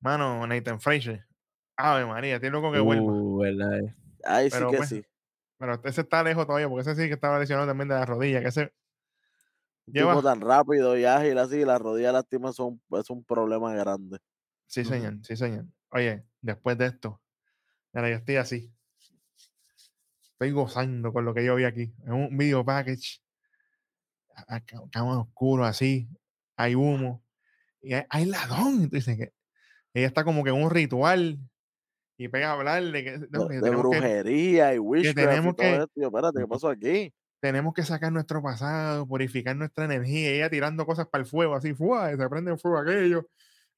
Mano, 0.00 0.46
Nathan 0.46 0.80
Fraser. 0.80 1.26
Ave 1.76 2.04
María, 2.06 2.34
estoy 2.36 2.50
loco 2.50 2.70
que 2.72 2.80
vuelva. 2.80 3.12
Uh, 3.12 3.38
verdad. 3.38 3.80
Ahí 4.24 4.50
sí 4.50 4.56
Pero 4.58 4.70
que 4.70 4.76
pues, 4.78 4.88
sí. 4.88 5.04
Pero 5.58 5.80
ese 5.84 6.02
está 6.02 6.22
lejos 6.22 6.46
todavía, 6.46 6.68
porque 6.68 6.90
ese 6.90 7.00
sí 7.00 7.08
que 7.08 7.14
estaba 7.14 7.38
lesionado 7.38 7.66
también 7.66 7.88
de 7.88 7.94
la 7.94 8.04
rodilla, 8.04 8.40
que 8.42 8.48
ese 8.48 8.72
Un 9.86 9.94
Lleva- 9.94 10.12
tipo 10.14 10.22
tan 10.22 10.40
rápido 10.40 10.98
y 10.98 11.04
ágil 11.04 11.38
así, 11.38 11.64
las 11.64 11.80
rodillas 11.80 12.12
lástimas 12.12 12.56
son 12.56 12.80
es 12.98 13.08
un 13.10 13.24
problema 13.24 13.72
grande. 13.74 14.18
Sí, 14.66 14.84
señor, 14.84 15.18
sí, 15.22 15.36
señor. 15.36 15.66
Oye, 15.90 16.24
después 16.40 16.76
de 16.76 16.86
esto, 16.86 17.20
mira, 17.92 18.10
yo 18.10 18.16
estoy 18.16 18.36
así. 18.36 18.72
Estoy 20.32 20.50
gozando 20.50 21.12
con 21.12 21.24
lo 21.24 21.32
que 21.32 21.44
yo 21.44 21.54
vi 21.54 21.64
aquí. 21.64 21.94
Es 22.04 22.10
un 22.10 22.36
video 22.36 22.64
package. 22.64 23.22
Cama 24.90 25.20
oscuro 25.20 25.64
así. 25.64 26.08
Hay 26.56 26.74
humo. 26.74 27.24
Y 27.80 27.94
hay, 27.94 28.04
hay 28.10 28.24
ladrón. 28.26 28.90
Que 28.90 29.32
ella 29.94 30.06
está 30.08 30.24
como 30.24 30.44
que 30.44 30.50
en 30.50 30.62
un 30.62 30.70
ritual. 30.70 31.38
Y 32.18 32.28
pega 32.28 32.52
a. 32.52 32.80
Que, 32.80 33.18
no, 33.30 33.46
de, 33.46 33.54
que 33.54 33.60
de 33.60 33.70
que, 33.70 33.76
brujería 33.76 34.74
y 34.74 34.78
witchcraft 34.78 35.18
y 35.18 35.22
tenemos 35.22 35.56
todo 35.56 35.66
que- 35.66 35.74
esto. 35.76 35.90
Y 35.94 36.00
yo, 36.02 36.06
espérate, 36.08 36.40
¿qué 36.40 36.46
pasó 36.46 36.68
aquí? 36.68 37.14
Tenemos 37.40 37.74
que 37.74 37.82
sacar 37.84 38.12
nuestro 38.12 38.42
pasado, 38.42 39.06
purificar 39.06 39.56
nuestra 39.56 39.84
energía. 39.84 40.30
Ella 40.30 40.50
tirando 40.50 40.86
cosas 40.86 41.06
para 41.08 41.22
el 41.22 41.28
fuego, 41.28 41.54
así, 41.54 41.74
¡fua! 41.74 42.12
y 42.12 42.16
se 42.16 42.28
prende 42.28 42.52
el 42.52 42.58
fuego 42.58 42.78
aquello. 42.78 43.28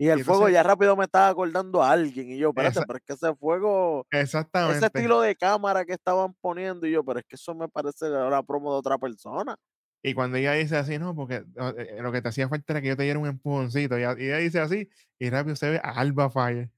Y 0.01 0.09
el 0.09 0.21
Y 0.21 0.23
fuego 0.23 0.49
ya 0.49 0.63
rápido 0.63 0.97
me 0.97 1.05
estaba 1.07 1.29
acordando 1.29 1.83
a 1.83 1.91
alguien. 1.91 2.31
Y 2.31 2.39
yo, 2.39 2.51
espérate, 2.51 2.81
pero 2.87 2.99
es 2.99 3.05
que 3.05 3.15
ese 3.15 3.35
fuego, 3.35 4.07
Exactamente. 4.13 4.77
ese 4.77 4.87
estilo 4.87 5.21
de 5.21 5.35
cámara 5.35 5.85
que 5.85 5.95
estaban 5.95 6.35
poniendo. 6.41 6.87
Y 6.87 6.93
yo, 6.93 7.05
pero 7.05 7.19
es 7.19 7.25
que 7.27 7.35
eso 7.35 7.53
me 7.55 7.69
parece 7.69 8.09
la 8.09 8.43
promo 8.45 8.73
de 8.73 8.79
otra 8.79 8.97
persona. 8.97 9.57
Y 10.01 10.15
cuando 10.15 10.37
ella 10.37 10.53
dice 10.53 10.77
así, 10.77 10.99
no, 10.99 11.17
porque 11.17 11.45
o- 11.59 11.71
eh, 11.77 11.99
lo 12.01 12.13
que 12.13 12.23
te 12.23 12.29
hacía 12.29 12.49
falta 12.49 12.73
era 12.75 12.81
que 12.81 12.87
yo 12.89 12.97
te 12.97 13.03
diera 13.03 13.19
un 13.19 13.27
empujoncito. 13.27 13.99
Y, 13.99 14.03
ella 14.05 14.37
dice 14.37 14.61
así, 14.61 14.89
y 15.19 15.31
rápido 15.31 15.57
se 15.57 15.69
ve 15.71 15.81
a 15.83 15.91
Alba 15.91 16.31
Fire. 16.31 16.71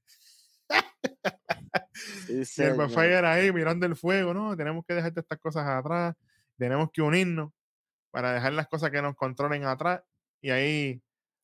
Sí, 2.33 2.43
Y 2.57 2.63
Alba. 2.63 2.89
Fire 2.89 3.25
ahí 3.25 3.51
mirando 3.51 3.85
el 3.85 3.95
fuego, 3.95 4.33
no, 4.33 4.57
tenemos 4.57 4.83
que 4.85 4.95
dejar 4.95 5.13
estas 5.15 5.37
cosas 5.39 5.67
atrás, 5.67 6.15
tenemos 6.61 6.89
que 6.93 7.01
unirnos 7.01 7.51
para 8.11 8.33
dejar 8.33 8.53
las 8.53 8.67
cosas 8.67 8.91
que 8.91 9.01
nos 9.01 9.15
controlen 9.15 9.65
atrás. 9.65 10.01
Y 10.41 10.51
ahí 10.51 11.01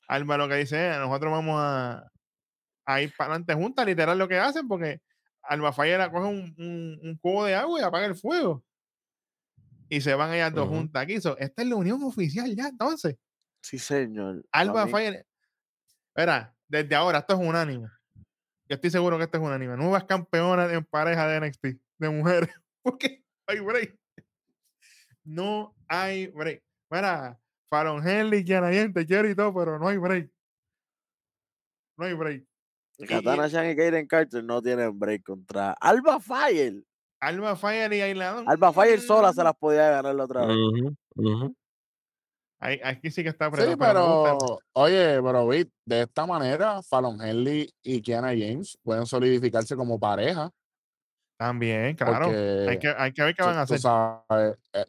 Alba 0.07 0.37
lo 0.37 0.47
que 0.47 0.55
dice 0.55 0.91
es, 0.91 0.97
nosotros 0.99 1.31
vamos 1.31 1.55
a, 1.59 2.09
a 2.85 3.01
ir 3.01 3.13
para 3.17 3.31
adelante 3.31 3.53
juntas, 3.55 3.85
literal 3.85 4.17
lo 4.17 4.27
que 4.27 4.37
hacen, 4.37 4.67
porque 4.67 5.01
Alba 5.43 5.73
Fire 5.73 6.09
coge 6.11 6.27
un, 6.27 6.53
un- 6.57 6.99
un 7.01 7.17
cubo 7.17 7.45
de 7.45 7.55
agua 7.55 7.79
y 7.79 7.83
apaga 7.83 8.05
el 8.05 8.15
fuego. 8.15 8.63
Y 9.89 10.01
se 10.01 10.13
van 10.13 10.33
ellas 10.33 10.53
dos 10.53 10.67
juntas 10.67 11.01
aquí. 11.03 11.19
So, 11.21 11.37
esta 11.37 11.61
es 11.61 11.67
la 11.69 11.75
unión 11.75 12.03
oficial 12.03 12.53
ya, 12.55 12.67
entonces. 12.67 13.15
Sí, 13.61 13.79
señor. 13.79 14.45
Alba 14.51 14.85
mí- 14.85 14.91
Fire. 14.91 15.25
Verá, 16.15 16.53
desde 16.67 16.95
ahora 16.95 17.19
esto 17.19 17.33
es 17.33 17.39
unánime. 17.39 17.87
Yo 18.69 18.75
estoy 18.75 18.89
seguro 18.89 19.17
que 19.17 19.23
esto 19.23 19.37
es 19.37 19.43
unánime. 19.43 19.77
Nuevas 19.77 20.03
campeonas 20.03 20.71
en 20.71 20.83
pareja 20.83 21.27
de 21.27 21.39
NXT, 21.39 21.65
de 21.99 22.09
mujeres. 22.09 22.49
Porque 22.83 23.23
hay 23.47 23.59
break. 23.61 23.97
No 25.27 25.75
hay 25.89 26.27
break. 26.27 26.63
Mira, 26.89 27.37
Fallon 27.69 28.05
Henley, 28.07 28.45
Kiana 28.45 28.71
Yen, 28.71 28.93
te 28.93 29.05
quiero 29.05 29.29
y 29.29 29.35
todo, 29.35 29.53
pero 29.53 29.77
no 29.77 29.87
hay 29.89 29.97
break. 29.97 30.31
No 31.97 32.05
hay 32.05 32.13
break. 32.13 32.45
Katana 33.07 33.47
Shan 33.47 33.69
y 33.69 33.75
Kaden 33.75 34.07
Carter 34.07 34.43
no 34.43 34.61
tienen 34.61 34.97
break 34.97 35.23
contra 35.23 35.73
Alba 35.73 36.19
Fire. 36.19 36.81
Alba 37.19 37.55
Fire 37.55 37.91
y 37.93 38.01
Ailadón. 38.01 38.45
Alba 38.47 38.71
Fire 38.71 39.01
sola 39.01 39.33
se 39.33 39.43
las 39.43 39.53
podía 39.55 39.89
ganar 39.89 40.15
la 40.15 40.23
otra 40.23 40.45
vez. 40.45 40.57
Ahí- 42.59 42.79
Aquí 42.83 43.11
sí 43.11 43.21
que 43.21 43.29
está 43.29 43.45
Sí, 43.45 43.49
apretado, 43.49 43.77
pero 43.77 44.15
gusta. 44.15 44.37
pero, 44.39 44.59
oye, 44.73 45.21
pero 45.21 45.47
Vic, 45.47 45.69
de 45.85 46.01
esta 46.03 46.25
manera, 46.25 46.81
Fallon 46.81 47.21
Henley 47.21 47.69
y 47.83 48.01
Kiana 48.01 48.29
James 48.29 48.77
pueden 48.81 49.05
solidificarse 49.05 49.75
como 49.75 49.99
pareja. 49.99 50.49
También, 51.37 51.95
claro. 51.95 52.29
Hay 52.29 52.79
que, 52.79 52.87
hay 52.97 53.11
que 53.13 53.21
ver 53.23 53.35
qué 53.35 53.43
van 53.43 53.57
a 53.57 53.61
hacer. 53.61 53.77
sabes, 53.79 54.57
eh, 54.73 54.85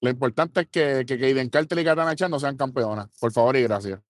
lo 0.00 0.10
importante 0.10 0.60
es 0.62 0.68
que, 0.68 1.04
que 1.06 1.18
Kaden 1.18 1.50
Carter 1.50 1.78
y 1.78 1.84
Katana 1.84 2.16
Chan 2.16 2.30
no 2.30 2.40
sean 2.40 2.56
campeonas. 2.56 3.08
Por 3.20 3.32
favor 3.32 3.56
y 3.56 3.62
gracias. 3.62 4.00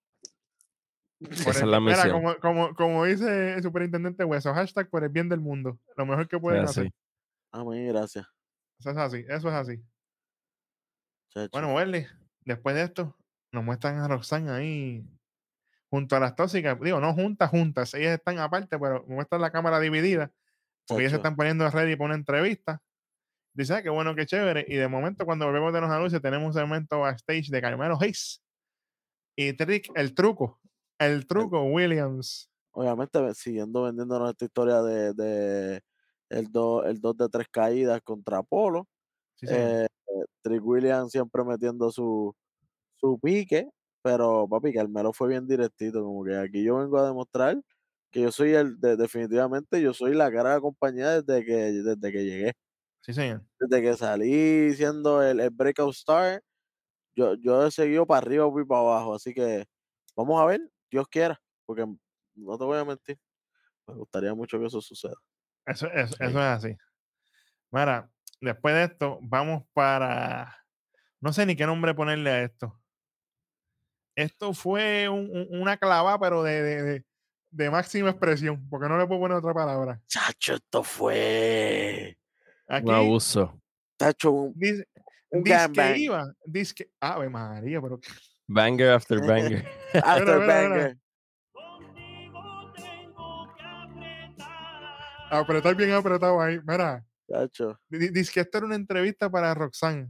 Por 1.18 1.32
Esa 1.32 1.50
el- 1.50 1.56
es 1.56 1.62
la 1.64 1.80
mira, 1.80 1.96
misión. 2.04 2.12
como, 2.12 2.36
como, 2.38 2.74
como 2.74 3.04
dice 3.04 3.54
el 3.54 3.62
superintendente 3.62 4.24
Hueso, 4.24 4.54
hashtag 4.54 4.88
por 4.88 5.02
el 5.04 5.10
bien 5.10 5.28
del 5.28 5.40
mundo. 5.40 5.78
Lo 5.96 6.06
mejor 6.06 6.28
que 6.28 6.38
pueden 6.38 6.64
así. 6.64 6.80
hacer. 6.80 6.92
A 7.52 7.64
mí, 7.64 7.84
gracias. 7.86 8.26
Eso 8.78 8.90
es 8.90 8.96
así, 8.96 9.24
eso 9.28 9.48
es 9.48 9.54
así. 9.54 9.82
chacho. 11.30 11.50
Bueno, 11.52 11.74
Welly, 11.74 12.06
después 12.44 12.74
de 12.74 12.82
esto, 12.84 13.16
nos 13.52 13.64
muestran 13.64 13.98
a 13.98 14.08
Roxanne 14.08 14.50
ahí 14.50 15.04
junto 15.90 16.16
a 16.16 16.20
las 16.20 16.34
tóxicas. 16.36 16.78
Digo, 16.80 17.00
no 17.00 17.12
juntas, 17.12 17.50
juntas. 17.50 17.92
Ellas 17.94 18.14
están 18.14 18.38
aparte, 18.38 18.78
pero 18.78 19.04
muestran 19.08 19.40
la 19.42 19.50
cámara 19.50 19.80
dividida. 19.80 20.30
Porque 20.86 21.02
ellas 21.02 21.10
se 21.12 21.16
están 21.16 21.36
poniendo 21.36 21.68
ready 21.68 21.96
para 21.96 22.06
una 22.06 22.14
entrevista. 22.14 22.80
Dice, 23.60 23.74
ah, 23.74 23.82
qué 23.82 23.90
bueno, 23.90 24.14
qué 24.14 24.26
chévere. 24.26 24.64
Y 24.68 24.76
de 24.76 24.88
momento, 24.88 25.24
cuando 25.24 25.46
volvemos 25.46 25.72
de 25.72 25.80
los 25.80 25.90
anuncios, 25.90 26.22
tenemos 26.22 26.48
un 26.48 26.52
segmento 26.54 27.00
backstage 27.00 27.48
de 27.50 27.60
Carmelo 27.60 27.98
Hayes. 28.00 28.42
Y 29.36 29.52
Trick, 29.54 29.90
el 29.94 30.14
truco. 30.14 30.60
El 30.98 31.26
truco, 31.26 31.62
Williams. 31.64 32.50
Obviamente, 32.72 33.34
siguiendo 33.34 33.82
vendiéndonos 33.82 34.30
esta 34.30 34.44
historia 34.44 34.82
de, 34.82 35.14
de 35.14 35.80
el 36.28 36.50
2 36.52 36.86
el 36.86 37.00
dos 37.00 37.16
de 37.16 37.28
tres 37.28 37.46
caídas 37.50 38.00
contra. 38.02 38.42
Sí. 39.36 39.46
Eh, 39.48 39.86
eh, 39.86 40.24
Trick 40.42 40.64
Williams 40.64 41.10
siempre 41.12 41.42
metiendo 41.44 41.90
su, 41.90 42.34
su 42.96 43.18
pique, 43.20 43.68
pero 44.02 44.46
papi, 44.48 44.72
Carmelo 44.72 45.12
fue 45.12 45.28
bien 45.28 45.46
directito, 45.46 46.02
como 46.04 46.24
que 46.24 46.36
aquí 46.36 46.62
yo 46.64 46.76
vengo 46.78 46.98
a 46.98 47.06
demostrar 47.06 47.60
que 48.10 48.22
yo 48.22 48.32
soy 48.32 48.52
el, 48.54 48.78
de- 48.80 48.96
definitivamente 48.96 49.80
yo 49.80 49.94
soy 49.94 50.14
la 50.14 50.30
cara 50.32 50.50
de 50.50 50.54
la 50.56 50.60
compañía 50.60 51.22
desde 51.22 51.44
que, 51.44 51.54
desde 51.72 52.12
que 52.12 52.24
llegué, 52.24 52.52
sí, 53.00 53.12
señor. 53.14 53.44
desde 53.58 53.82
que 53.82 53.96
salí 53.96 54.74
siendo 54.74 55.22
el, 55.22 55.40
el 55.40 55.50
breakout 55.50 55.94
star, 55.94 56.42
yo, 57.14 57.34
yo 57.34 57.66
he 57.66 57.70
seguido 57.70 58.06
para 58.06 58.18
arriba 58.18 58.46
y 58.60 58.64
para 58.64 58.80
abajo, 58.80 59.14
así 59.14 59.34
que 59.34 59.66
vamos 60.16 60.40
a 60.40 60.44
ver, 60.46 60.60
Dios 60.90 61.06
quiera, 61.08 61.40
porque 61.66 61.84
no 62.34 62.58
te 62.58 62.64
voy 62.64 62.78
a 62.78 62.84
mentir, 62.84 63.18
me 63.86 63.94
gustaría 63.94 64.34
mucho 64.34 64.58
que 64.58 64.66
eso 64.66 64.80
suceda. 64.80 65.14
Eso, 65.66 65.86
eso, 65.88 66.14
Sí. 66.16 66.24
eso 66.24 66.38
es 66.38 66.44
así. 66.46 66.76
Mira, 67.70 68.10
después 68.40 68.74
de 68.74 68.84
esto, 68.84 69.18
vamos 69.22 69.64
para. 69.72 70.56
No 71.20 71.32
sé 71.32 71.44
ni 71.46 71.54
qué 71.54 71.66
nombre 71.66 71.94
ponerle 71.94 72.30
a 72.30 72.42
esto. 72.44 72.80
Esto 74.16 74.52
fue 74.54 75.08
un- 75.08 75.30
un- 75.30 75.60
una 75.60 75.76
clavada, 75.76 76.18
pero 76.18 76.42
de, 76.42 76.62
de- 76.62 76.82
de- 76.82 77.04
de 77.52 77.70
máxima 77.70 78.10
expresión, 78.10 78.68
porque 78.68 78.88
no 78.88 78.98
le 78.98 79.06
puedo 79.06 79.20
poner 79.20 79.36
otra 79.38 79.54
palabra. 79.54 80.00
Chacho, 80.06 80.54
esto 80.54 80.82
fue, 80.82 82.16
Aquí 82.70 82.86
Un 82.88 82.94
abuso. 82.94 83.60
Chacho, 83.98 84.30
un, 84.30 84.52
dice, 84.54 84.86
un 85.30 85.42
dice 85.42 85.56
que 85.56 85.62
gangbang. 85.80 85.96
iba, 85.96 86.32
dice 86.46 86.74
que. 86.74 86.90
Ave 87.00 87.28
María, 87.28 87.80
pero. 87.82 87.98
Banger 88.46 88.90
after 88.90 89.18
banger. 89.26 89.66
after 89.94 90.24
mira, 90.26 90.38
mira. 90.38 90.46
banger. 90.68 90.98
Contigo 91.52 92.72
tengo 92.76 93.54
que 93.56 93.62
apretar. 93.62 95.30
Apretar 95.30 95.74
bien 95.76 95.92
apretado 95.92 96.40
ahí. 96.40 96.58
Mira, 96.66 97.04
Chacho. 97.28 97.78
di- 97.88 98.08
dice 98.10 98.32
que 98.32 98.40
esto 98.40 98.58
era 98.58 98.66
una 98.66 98.76
entrevista 98.76 99.28
para 99.30 99.52
Roxanne, 99.54 100.08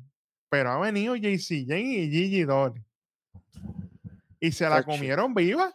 pero 0.49 0.71
ha 0.71 0.79
venido 0.81 1.17
JC 1.17 1.65
Jane 1.67 1.81
y 1.81 2.11
Gigi 2.11 2.45
Dolly. 2.45 2.85
Y 4.39 4.53
se 4.53 4.69
la 4.69 4.83
comieron 4.83 5.35
viva. 5.35 5.75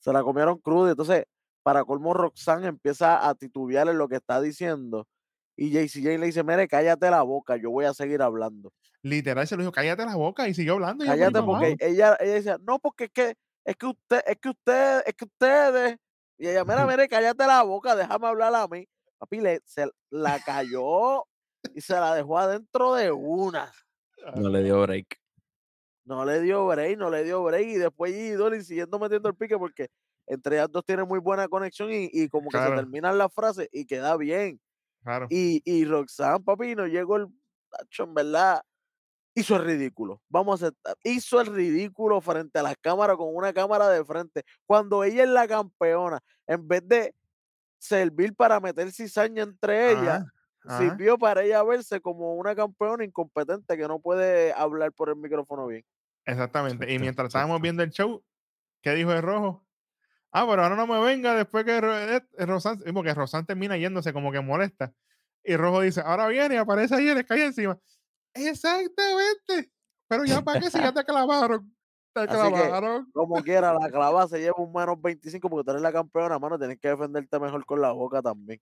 se 0.00 0.12
la 0.12 0.22
comieron 0.22 0.58
cruda. 0.58 0.90
Entonces, 0.92 1.24
para 1.62 1.84
colmo, 1.84 2.12
Roxanne 2.14 2.66
empieza 2.68 3.28
a 3.28 3.34
titubear 3.34 3.88
en 3.88 3.98
lo 3.98 4.08
que 4.08 4.16
está 4.16 4.40
diciendo. 4.40 5.06
Y 5.60 5.70
JCJ 5.70 6.18
le 6.18 6.26
dice, 6.26 6.44
mire, 6.44 6.68
cállate 6.68 7.10
la 7.10 7.22
boca, 7.22 7.56
yo 7.56 7.70
voy 7.72 7.84
a 7.84 7.92
seguir 7.92 8.22
hablando. 8.22 8.72
Literal 9.02 9.44
se 9.44 9.56
lo 9.56 9.62
dijo, 9.62 9.72
cállate 9.72 10.04
la 10.04 10.14
boca 10.14 10.46
y 10.48 10.54
siguió 10.54 10.74
hablando. 10.74 11.04
y 11.04 11.08
ahí 11.08 11.18
Cállate 11.18 11.42
porque 11.42 11.76
ella, 11.80 12.16
ella 12.20 12.34
decía, 12.34 12.58
no, 12.62 12.78
porque 12.78 13.04
es 13.04 13.10
que, 13.10 13.34
es 13.64 13.74
que 13.76 13.86
usted, 13.86 14.20
es 14.24 14.36
que 14.38 14.48
usted, 14.50 15.02
es 15.04 15.14
que 15.14 15.24
ustedes. 15.24 15.96
Y 16.38 16.46
ella, 16.46 16.64
mira, 16.64 16.86
mire, 16.86 17.08
cállate 17.08 17.44
la 17.44 17.64
boca, 17.64 17.96
déjame 17.96 18.28
hablar 18.28 18.54
a 18.54 18.68
mí. 18.68 18.86
Papi, 19.18 19.40
le, 19.40 19.60
se 19.64 19.90
la 20.10 20.38
cayó 20.38 21.24
y 21.74 21.80
se 21.80 21.94
la 21.94 22.14
dejó 22.14 22.38
adentro 22.38 22.94
de 22.94 23.10
una. 23.10 23.72
No 24.36 24.48
le 24.50 24.62
dio 24.62 24.80
break. 24.82 25.18
No 26.04 26.24
le 26.24 26.40
dio 26.40 26.66
break, 26.68 26.96
no 26.98 27.10
le 27.10 27.24
dio 27.24 27.42
break. 27.42 27.66
Y 27.66 27.74
después 27.74 28.12
Gigi 28.12 28.30
Dolin 28.30 28.62
siguiendo 28.62 28.96
metiendo 29.00 29.28
el 29.28 29.34
pique 29.34 29.58
porque 29.58 29.88
entre 30.28 30.54
ellas 30.56 30.68
dos 30.70 30.84
tienen 30.84 31.08
muy 31.08 31.18
buena 31.18 31.48
conexión 31.48 31.90
y, 31.92 32.08
y 32.12 32.28
como 32.28 32.44
que 32.48 32.58
Claro. 32.58 32.70
se 32.70 32.76
terminan 32.76 33.18
las 33.18 33.34
frases 33.34 33.68
y 33.72 33.84
queda 33.86 34.16
bien. 34.16 34.60
Claro. 35.08 35.26
Y, 35.30 35.62
y 35.64 35.86
Roxanne, 35.86 36.44
papi, 36.44 36.74
no 36.74 36.86
llegó 36.86 37.16
el 37.16 37.28
tacho, 37.70 38.04
en 38.04 38.12
verdad. 38.12 38.60
Hizo 39.34 39.56
el 39.56 39.64
ridículo. 39.64 40.20
Vamos 40.28 40.62
a 40.62 40.66
aceptar. 40.66 40.96
Hizo 41.02 41.40
el 41.40 41.46
ridículo 41.46 42.20
frente 42.20 42.58
a 42.58 42.62
las 42.62 42.76
cámaras 42.78 43.16
con 43.16 43.34
una 43.34 43.54
cámara 43.54 43.88
de 43.88 44.04
frente. 44.04 44.42
Cuando 44.66 45.02
ella 45.04 45.22
es 45.22 45.30
la 45.30 45.48
campeona, 45.48 46.20
en 46.46 46.68
vez 46.68 46.86
de 46.86 47.14
servir 47.78 48.34
para 48.34 48.60
meter 48.60 48.92
cizaña 48.92 49.44
entre 49.44 49.92
ellas, 49.92 50.24
Ajá, 50.24 50.32
ajá. 50.64 50.78
sirvió 50.78 51.16
para 51.16 51.42
ella 51.42 51.62
verse 51.62 52.02
como 52.02 52.34
una 52.34 52.54
campeona 52.54 53.02
incompetente 53.02 53.78
que 53.78 53.88
no 53.88 54.00
puede 54.00 54.52
hablar 54.52 54.92
por 54.92 55.08
el 55.08 55.16
micrófono 55.16 55.68
bien. 55.68 55.86
Exactamente. 56.26 56.92
Y 56.92 56.98
mientras 56.98 57.28
estábamos 57.28 57.62
viendo 57.62 57.82
el 57.82 57.88
show, 57.88 58.22
¿qué 58.82 58.90
dijo 58.90 59.10
el 59.12 59.22
rojo? 59.22 59.66
Ah, 60.32 60.46
pero 60.48 60.62
ahora 60.62 60.76
no 60.76 60.86
me 60.86 61.00
venga 61.00 61.34
después 61.34 61.64
que 61.64 61.80
Ro- 61.80 61.96
eh, 61.98 62.22
Rosan, 62.40 62.78
sí, 62.80 62.92
porque 62.92 63.14
Rosan 63.14 63.46
termina 63.46 63.76
yéndose 63.76 64.12
como 64.12 64.30
que 64.30 64.40
molesta. 64.40 64.92
Y 65.42 65.56
Rojo 65.56 65.80
dice, 65.80 66.02
ahora 66.04 66.26
viene 66.28 66.56
y 66.56 66.58
aparece 66.58 66.94
ahí 66.96 67.08
y 67.08 67.14
le 67.14 67.24
cae 67.24 67.46
encima. 67.46 67.78
Exactamente. 68.34 69.70
Pero 70.08 70.24
ya 70.24 70.42
para 70.42 70.60
qué 70.60 70.70
si 70.70 70.78
ya 70.78 70.92
te 70.94 71.04
clavaron. 71.04 71.74
Te 72.14 72.20
Así 72.22 72.52
que, 72.52 72.60
clavaron. 72.60 73.10
Como 73.12 73.42
quiera, 73.42 73.72
la 73.72 73.88
clavada 73.90 74.28
se 74.28 74.40
lleva 74.40 74.56
un 74.58 74.72
menos 74.72 75.00
25 75.00 75.48
porque 75.48 75.64
tú 75.64 75.70
eres 75.70 75.82
la 75.82 75.92
campeona, 75.92 76.38
mano. 76.38 76.58
Tienes 76.58 76.78
que 76.78 76.88
defenderte 76.88 77.38
mejor 77.40 77.64
con 77.64 77.80
la 77.80 77.92
boca 77.92 78.20
también. 78.20 78.60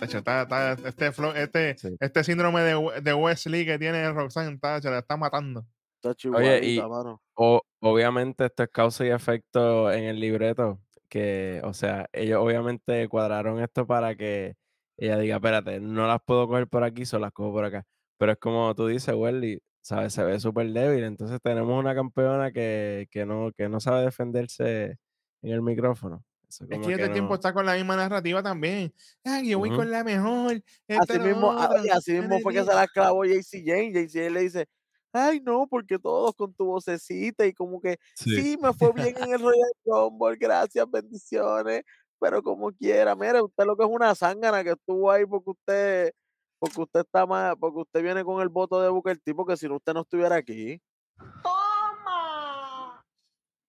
Está- 0.00 0.42
está- 0.42 0.72
este, 0.88 1.12
flow- 1.12 1.34
este, 1.36 1.76
Sí. 1.78 1.96
este 2.00 2.24
síndrome 2.24 2.60
de, 2.62 2.76
We- 2.76 3.00
de 3.00 3.14
Wesley 3.14 3.64
que 3.64 3.78
tiene 3.78 4.10
Roxanne 4.12 4.54
está, 4.54 4.80
se 4.80 4.90
la 4.90 4.98
está 5.00 5.16
matando. 5.16 5.64
Tacho, 6.02 6.30
Oye, 6.32 6.60
y- 6.66 6.80
mano. 6.82 7.22
O, 7.34 7.62
obviamente 7.80 8.44
esto 8.44 8.64
es 8.64 8.68
causa 8.70 9.06
y 9.06 9.10
efecto 9.10 9.90
en 9.90 10.04
el 10.04 10.20
libreto, 10.20 10.80
que, 11.08 11.60
o 11.64 11.72
sea, 11.72 12.06
ellos 12.12 12.40
obviamente 12.42 13.08
cuadraron 13.08 13.60
esto 13.62 13.86
para 13.86 14.14
que 14.16 14.54
ella 14.98 15.16
diga, 15.18 15.36
espérate, 15.36 15.80
no 15.80 16.06
las 16.06 16.20
puedo 16.26 16.46
coger 16.48 16.68
por 16.68 16.84
aquí, 16.84 17.06
solo 17.06 17.22
las 17.22 17.32
cojo 17.32 17.52
por 17.52 17.64
acá. 17.64 17.84
Pero 18.18 18.32
es 18.32 18.38
como 18.38 18.74
tú 18.74 18.86
dices, 18.86 19.14
Welly, 19.14 19.62
¿sabes? 19.80 20.12
Se 20.12 20.22
ve 20.24 20.38
súper 20.40 20.70
débil, 20.72 21.04
entonces 21.04 21.38
tenemos 21.42 21.78
una 21.78 21.94
campeona 21.94 22.52
que, 22.52 23.08
que 23.10 23.24
no, 23.24 23.50
que 23.56 23.68
no 23.68 23.80
sabe 23.80 24.02
defenderse 24.04 24.98
en 25.42 25.52
el 25.52 25.62
micrófono. 25.62 26.24
Eso 26.48 26.64
Es 26.68 26.86
que 26.86 26.92
este 26.92 27.08
tiempo 27.08 27.30
no- 27.30 27.34
está 27.36 27.54
con 27.54 27.64
la 27.64 27.74
misma 27.74 27.96
narrativa 27.96 28.42
también. 28.42 28.92
Ay, 29.24 29.48
yo 29.48 29.58
voy 29.58 29.70
Ujú. 29.70 29.78
con 29.78 29.90
la 29.90 30.04
mejor. 30.04 30.62
Así 30.88 31.18
mismo, 31.18 31.50
así 31.52 32.12
mismo 32.12 32.38
fue 32.40 32.52
que 32.52 32.62
se 32.62 32.74
la 32.74 32.86
clavó 32.86 33.24
JC 33.24 33.62
Jane. 33.64 33.90
JC 33.92 34.12
Jane 34.12 34.30
le 34.30 34.40
dice, 34.42 34.68
ay 35.12 35.40
no, 35.40 35.66
porque 35.68 35.98
todos 35.98 36.34
con 36.34 36.54
tu 36.54 36.66
vocecita 36.66 37.46
y 37.46 37.52
como 37.52 37.80
que 37.80 37.98
Sí. 38.14 38.30
sí, 38.30 38.56
me 38.60 38.72
fue 38.74 38.92
bien 38.92 39.14
en 39.18 39.32
el 39.34 39.40
Royal 39.40 39.72
Rumble, 39.84 40.36
gracias, 40.36 40.90
bendiciones, 40.90 41.82
pero 42.20 42.42
como 42.42 42.70
quiera, 42.72 43.14
mire, 43.16 43.40
usted 43.42 43.64
lo 43.64 43.76
que 43.76 43.84
es 43.84 43.90
una 43.90 44.14
zángana 44.14 44.62
que 44.64 44.70
estuvo 44.70 45.10
ahí 45.10 45.26
porque 45.26 45.50
usted, 45.50 46.12
porque 46.58 46.80
usted 46.82 47.00
está 47.00 47.26
más, 47.26 47.54
porque 47.58 47.80
usted 47.80 48.02
viene 48.02 48.24
con 48.24 48.40
el 48.40 48.48
voto 48.48 48.80
de 48.80 48.88
Booker 48.88 49.18
T, 49.18 49.34
porque 49.34 49.56
si 49.56 49.68
no 49.68 49.76
usted 49.76 49.92
no 49.94 50.02
estuviera 50.02 50.36
aquí. 50.36 50.80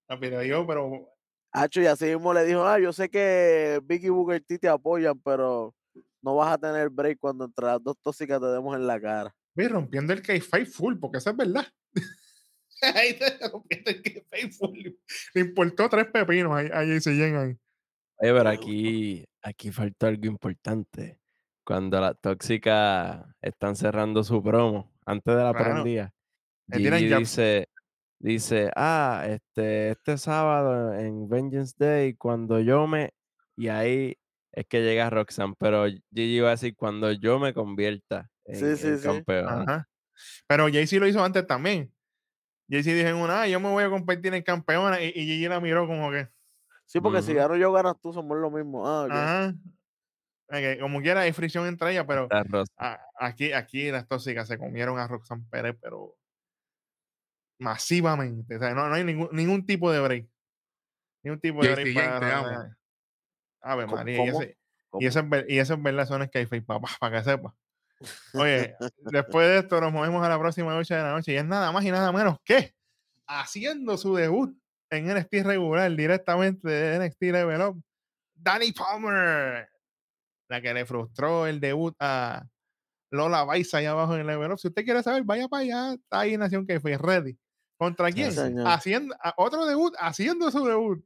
Ah, 0.08 0.16
pero 0.20 0.42
yo, 0.42 0.66
pero 0.66 1.08
Hacho, 1.56 1.80
y 1.80 1.86
así 1.86 2.06
mismo 2.06 2.34
le 2.34 2.44
dijo, 2.44 2.64
ah, 2.64 2.80
yo 2.80 2.92
sé 2.92 3.08
que 3.08 3.80
Vicky 3.84 4.06
y 4.06 4.10
Booker 4.10 4.42
T 4.44 4.58
te 4.58 4.68
apoyan, 4.68 5.20
pero 5.20 5.72
no 6.20 6.34
vas 6.34 6.52
a 6.52 6.58
tener 6.58 6.90
break 6.90 7.18
cuando 7.20 7.44
entre 7.44 7.66
las 7.66 7.82
dos 7.82 7.96
tóxicas 8.02 8.40
te 8.40 8.46
demos 8.46 8.74
en 8.74 8.86
la 8.88 9.00
cara. 9.00 9.34
Ve 9.54 9.68
rompiendo 9.68 10.12
el 10.12 10.22
kayfabe 10.22 10.66
full, 10.66 10.96
porque 10.98 11.18
eso 11.18 11.30
es 11.30 11.36
verdad. 11.36 11.66
Ahí 12.82 13.10
está 13.18 13.48
rompiendo 13.48 13.90
el 13.90 14.02
kayfabe 14.02 14.50
full. 14.52 14.78
Le 15.34 15.40
importó 15.40 15.88
tres 15.88 16.06
pepinos 16.06 16.52
ahí, 16.54 16.68
a 16.72 16.84
JC 16.84 17.08
ahí. 17.08 17.56
Oye, 18.16 18.32
pero 18.32 18.48
aquí, 18.48 19.24
aquí 19.42 19.70
falta 19.70 20.08
algo 20.08 20.26
importante. 20.26 21.18
Cuando 21.64 22.00
las 22.00 22.20
tóxicas 22.20 23.24
están 23.40 23.74
cerrando 23.74 24.22
su 24.22 24.42
promo, 24.42 24.92
antes 25.06 25.34
de 25.34 25.42
la 25.42 25.52
Claro. 25.52 25.72
prendida, 25.72 26.12
Gigi 26.70 27.14
dice, 27.14 27.68
dice, 28.18 28.70
ah, 28.76 29.24
este, 29.26 29.90
este 29.90 30.18
sábado 30.18 30.92
en 30.94 31.28
Vengeance 31.28 31.74
Day, 31.78 32.14
cuando 32.14 32.60
yo 32.60 32.86
me... 32.86 33.14
Y 33.56 33.68
ahí 33.68 34.16
es 34.56 34.66
que 34.66 34.80
llega 34.82 35.10
Roxanne, 35.10 35.54
pero 35.58 35.84
Gigi 36.12 36.40
va 36.40 36.48
a 36.48 36.52
decir, 36.52 36.74
cuando 36.76 37.12
yo 37.12 37.38
me 37.38 37.52
convierta 37.54 38.30
en, 38.44 38.56
Sí, 38.56 38.76
sí, 38.76 38.88
en 38.88 38.98
sí. 38.98 39.06
campeona. 39.06 39.62
Ajá. 39.62 39.88
Pero 40.46 40.64
Jay-Z 40.68 40.98
lo 41.00 41.06
hizo 41.08 41.22
antes 41.24 41.46
también. 41.46 41.92
Jay-Z 42.70 42.94
dijo 42.94 43.08
en 43.08 43.16
una, 43.16 43.42
"Ah, 43.42 43.48
yo 43.48 43.58
me 43.60 43.68
voy 43.70 43.84
a 43.84 43.90
competir 43.90 44.32
en 44.34 44.42
campeona. 44.42 45.00
Y, 45.02 45.08
y 45.08 45.24
Gigi 45.26 45.48
la 45.48 45.60
miró 45.60 45.86
como 45.86 46.10
que, 46.10 46.28
Sí, 46.86 47.00
porque 47.00 47.22
si 47.22 47.32
gano 47.32 47.56
yo, 47.56 47.72
ganas 47.72 47.94
tú, 48.00 48.12
somos 48.12 48.36
lo 48.38 48.50
mismo. 48.50 48.86
Ah, 48.86 49.04
ok. 49.04 49.10
ajá. 49.10 49.54
Como 50.80 51.00
quiera, 51.00 51.22
hay 51.22 51.32
fricción 51.32 51.66
entre 51.66 51.90
ellas, 51.92 52.04
pero 52.06 52.28
a- 52.76 53.00
aquí, 53.18 53.52
aquí 53.52 53.90
las 53.90 54.06
tóxicas 54.06 54.46
se 54.46 54.58
comieron 54.58 54.98
a 54.98 55.08
Roxanne 55.08 55.44
Pérez, 55.50 55.76
pero 55.80 56.14
masivamente. 57.58 58.56
O 58.56 58.58
sea, 58.58 58.74
no, 58.74 58.88
no 58.88 58.94
hay 58.94 59.04
ningún, 59.04 59.28
ningún 59.32 59.64
tipo 59.66 59.90
de 59.90 60.00
break. 60.00 60.28
Ningún 61.22 61.40
tipo 61.40 61.62
de 61.62 61.72
break 61.72 61.94
para 61.94 62.20
Ave 63.64 63.84
¿Cómo- 63.84 63.96
María, 63.96 64.24
y 64.24 64.28
ese, 64.28 64.58
y 65.00 65.06
eso 65.06 65.20
es, 65.20 65.28
ver- 65.28 65.46
y 65.48 65.58
eso 65.58 65.74
es 65.74 65.82
verdad, 65.82 66.22
es 66.22 66.30
que 66.30 66.62
papá, 66.62 66.88
para 67.00 67.18
que 67.18 67.24
sepa. 67.24 67.54
Oye, 68.34 68.74
después 68.98 69.48
de 69.48 69.58
esto 69.58 69.80
nos 69.80 69.92
movemos 69.92 70.24
a 70.24 70.28
la 70.28 70.38
próxima 70.38 70.72
noche 70.74 70.94
de 70.94 71.02
la 71.02 71.12
noche 71.12 71.32
y 71.32 71.36
es 71.36 71.44
nada 71.44 71.72
más 71.72 71.84
y 71.84 71.90
nada 71.90 72.12
menos 72.12 72.38
que 72.44 72.74
haciendo 73.26 73.96
su 73.96 74.14
debut 74.14 74.54
en 74.90 75.06
NXT 75.12 75.34
regular 75.44 75.90
directamente 75.96 76.68
de 76.68 76.98
NXT 77.06 77.22
Level 77.22 77.60
Up, 77.62 77.82
Danny 78.34 78.72
Palmer, 78.72 79.68
la 80.48 80.60
que 80.60 80.74
le 80.74 80.84
frustró 80.84 81.46
el 81.46 81.58
debut 81.58 81.96
a 81.98 82.46
Lola 83.10 83.44
Baiza 83.44 83.78
ahí 83.78 83.86
abajo 83.86 84.14
en 84.14 84.20
el 84.20 84.26
Level 84.26 84.52
Up. 84.52 84.58
Si 84.58 84.68
usted 84.68 84.84
quiere 84.84 85.02
saber, 85.02 85.22
vaya 85.24 85.48
para 85.48 85.62
allá, 85.62 85.94
está 85.94 86.20
ahí 86.20 86.36
Nación 86.36 86.66
que 86.66 86.78
fue 86.80 86.98
ready. 86.98 87.38
¿Contra 87.76 88.12
quién? 88.12 88.30
Haciendo, 88.66 89.14
a- 89.20 89.34
otro 89.36 89.64
debut, 89.66 89.94
haciendo 89.98 90.50
su 90.50 90.64
debut. 90.64 91.04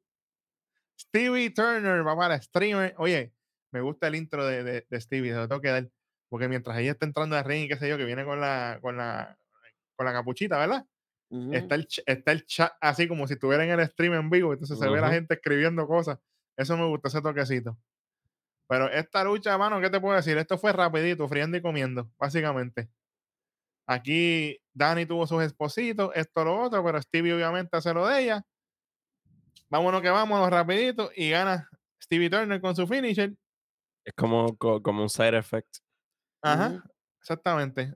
Stevie 0.98 1.50
Turner 1.50 2.06
va 2.06 2.16
para 2.16 2.40
streamer. 2.40 2.94
Oye, 2.98 3.32
me 3.72 3.80
gusta 3.80 4.08
el 4.08 4.16
intro 4.16 4.46
de, 4.46 4.62
de, 4.64 4.86
de 4.88 5.00
Stevie, 5.00 5.32
se 5.32 5.38
lo 5.38 5.48
tengo 5.48 5.60
que 5.60 5.68
dar. 5.68 5.88
Porque 6.28 6.48
mientras 6.48 6.76
ella 6.78 6.92
está 6.92 7.06
entrando 7.06 7.36
al 7.36 7.44
ring 7.44 7.64
y 7.64 7.68
qué 7.68 7.76
sé 7.76 7.88
yo, 7.88 7.96
que 7.96 8.04
viene 8.04 8.24
con 8.24 8.40
la, 8.40 8.78
con 8.82 8.96
la, 8.96 9.38
con 9.96 10.06
la 10.06 10.12
capuchita, 10.12 10.58
¿verdad? 10.58 10.84
Está, 11.52 11.74
el, 11.74 11.86
está 12.06 12.32
el 12.32 12.46
chat 12.46 12.72
así 12.80 13.06
como 13.06 13.26
si 13.26 13.34
estuviera 13.34 13.62
en 13.62 13.70
el 13.70 13.86
stream 13.86 14.14
en 14.14 14.30
vivo. 14.30 14.52
Entonces 14.52 14.78
se 14.78 14.88
ve 14.88 15.00
la 15.00 15.10
gente 15.10 15.34
escribiendo 15.34 15.86
cosas. 15.86 16.18
Eso 16.56 16.76
me 16.76 16.86
gusta, 16.86 17.08
ese 17.08 17.20
toquecito. 17.20 17.78
Pero 18.66 18.90
esta 18.90 19.24
lucha, 19.24 19.56
mano, 19.56 19.80
¿qué 19.80 19.88
te 19.88 20.00
puedo 20.00 20.16
decir? 20.16 20.36
Esto 20.36 20.58
fue 20.58 20.72
rapidito, 20.72 21.26
friendo 21.28 21.56
y 21.56 21.62
comiendo, 21.62 22.10
básicamente. 22.18 22.90
Aquí 23.86 24.60
Dani 24.74 25.06
tuvo 25.06 25.26
sus 25.26 25.42
espositos, 25.42 26.10
esto 26.14 26.44
lo 26.44 26.60
otro, 26.60 26.84
pero 26.84 27.00
Stevie 27.00 27.32
obviamente 27.32 27.74
hace 27.76 27.94
lo 27.94 28.06
de 28.06 28.22
ella. 28.22 28.46
Vámonos 29.70 30.00
que 30.02 30.10
vámonos 30.10 30.50
rapidito 30.50 31.10
y 31.14 31.30
gana 31.30 31.68
Stevie 32.02 32.30
Turner 32.30 32.60
con 32.60 32.74
su 32.74 32.86
finisher. 32.86 33.34
Es 34.04 34.14
como, 34.14 34.56
co- 34.56 34.82
como 34.82 35.02
un 35.02 35.10
side 35.10 35.36
effect. 35.36 35.68
Ajá, 36.42 36.68
Ujú. 36.68 36.82
exactamente. 37.20 37.94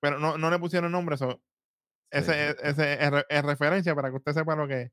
Pero 0.00 0.18
no, 0.18 0.38
no 0.38 0.50
le 0.50 0.58
pusieron 0.58 0.92
nombre, 0.92 1.16
eso. 1.16 1.40
Ese, 2.12 2.32
Sí. 2.32 2.38
es- 2.38 2.56
ese 2.62 2.92
es, 3.04 3.10
re- 3.10 3.26
es 3.28 3.42
referencia 3.44 3.94
para 3.94 4.10
que 4.10 4.16
usted 4.16 4.32
sepa 4.32 4.54
lo 4.54 4.68
que 4.68 4.82
es. 4.82 4.92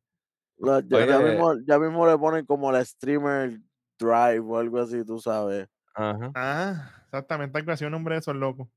La- 0.57 0.79
ya, 0.81 1.05
ya 1.05 1.17
Oye. 1.19 1.29
mismo, 1.31 1.53
ya 1.65 1.79
mismo 1.79 2.07
le 2.07 2.17
ponen 2.17 2.45
como 2.45 2.71
la 2.71 2.83
streamer 2.83 3.59
drive 3.99 4.39
o 4.39 4.57
algo 4.57 4.79
así, 4.79 5.03
tú 5.05 5.19
sabes. 5.19 5.67
Ajá. 5.93 6.31
Ah, 6.35 6.91
exactamente, 7.05 7.57
algo 7.59 7.71
así, 7.73 7.85
un 7.85 7.91
nombre 7.91 8.15
de 8.15 8.19
esos 8.21 8.35
locos. 8.35 8.67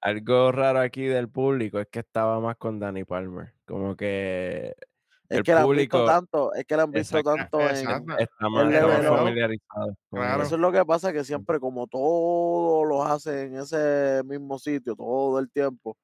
Algo 0.00 0.50
raro 0.50 0.80
aquí 0.80 1.04
del 1.04 1.28
público 1.28 1.78
es 1.78 1.86
que 1.88 2.00
estaba 2.00 2.40
más 2.40 2.56
con 2.56 2.80
Danny 2.80 3.04
Palmer. 3.04 3.54
Como 3.66 3.94
que 3.96 4.74
Es 5.32 5.38
El 5.38 5.44
que 5.44 5.54
la 5.54 5.62
han 5.62 5.70
visto 5.70 6.04
tanto, 6.06 6.54
es 6.54 6.64
que 6.66 6.76
la 6.76 6.82
han 6.84 6.90
visto 6.92 7.18
Exacto, 7.18 7.36
tanto 7.38 7.60
en, 7.60 7.66
exacto. 7.76 7.90
está 7.90 8.00
más, 8.00 8.18
El 8.18 8.22
está 8.24 8.48
más 8.48 8.66
level 8.68 9.10
up. 9.12 9.16
familiarizado. 9.16 9.86
con 10.10 10.20
Claro. 10.20 10.42
Eso 10.42 10.54
es 10.56 10.60
lo 10.60 10.72
que 10.72 10.84
pasa, 10.84 11.12
que 11.12 11.24
siempre 11.24 11.58
como 11.60 11.86
todos 11.86 12.86
los 12.88 13.06
hacen 13.06 13.54
en 13.54 13.60
ese 13.60 14.22
mismo 14.24 14.58
sitio 14.58 14.94
todo 14.94 15.38
el 15.38 15.50
tiempo, 15.50 15.96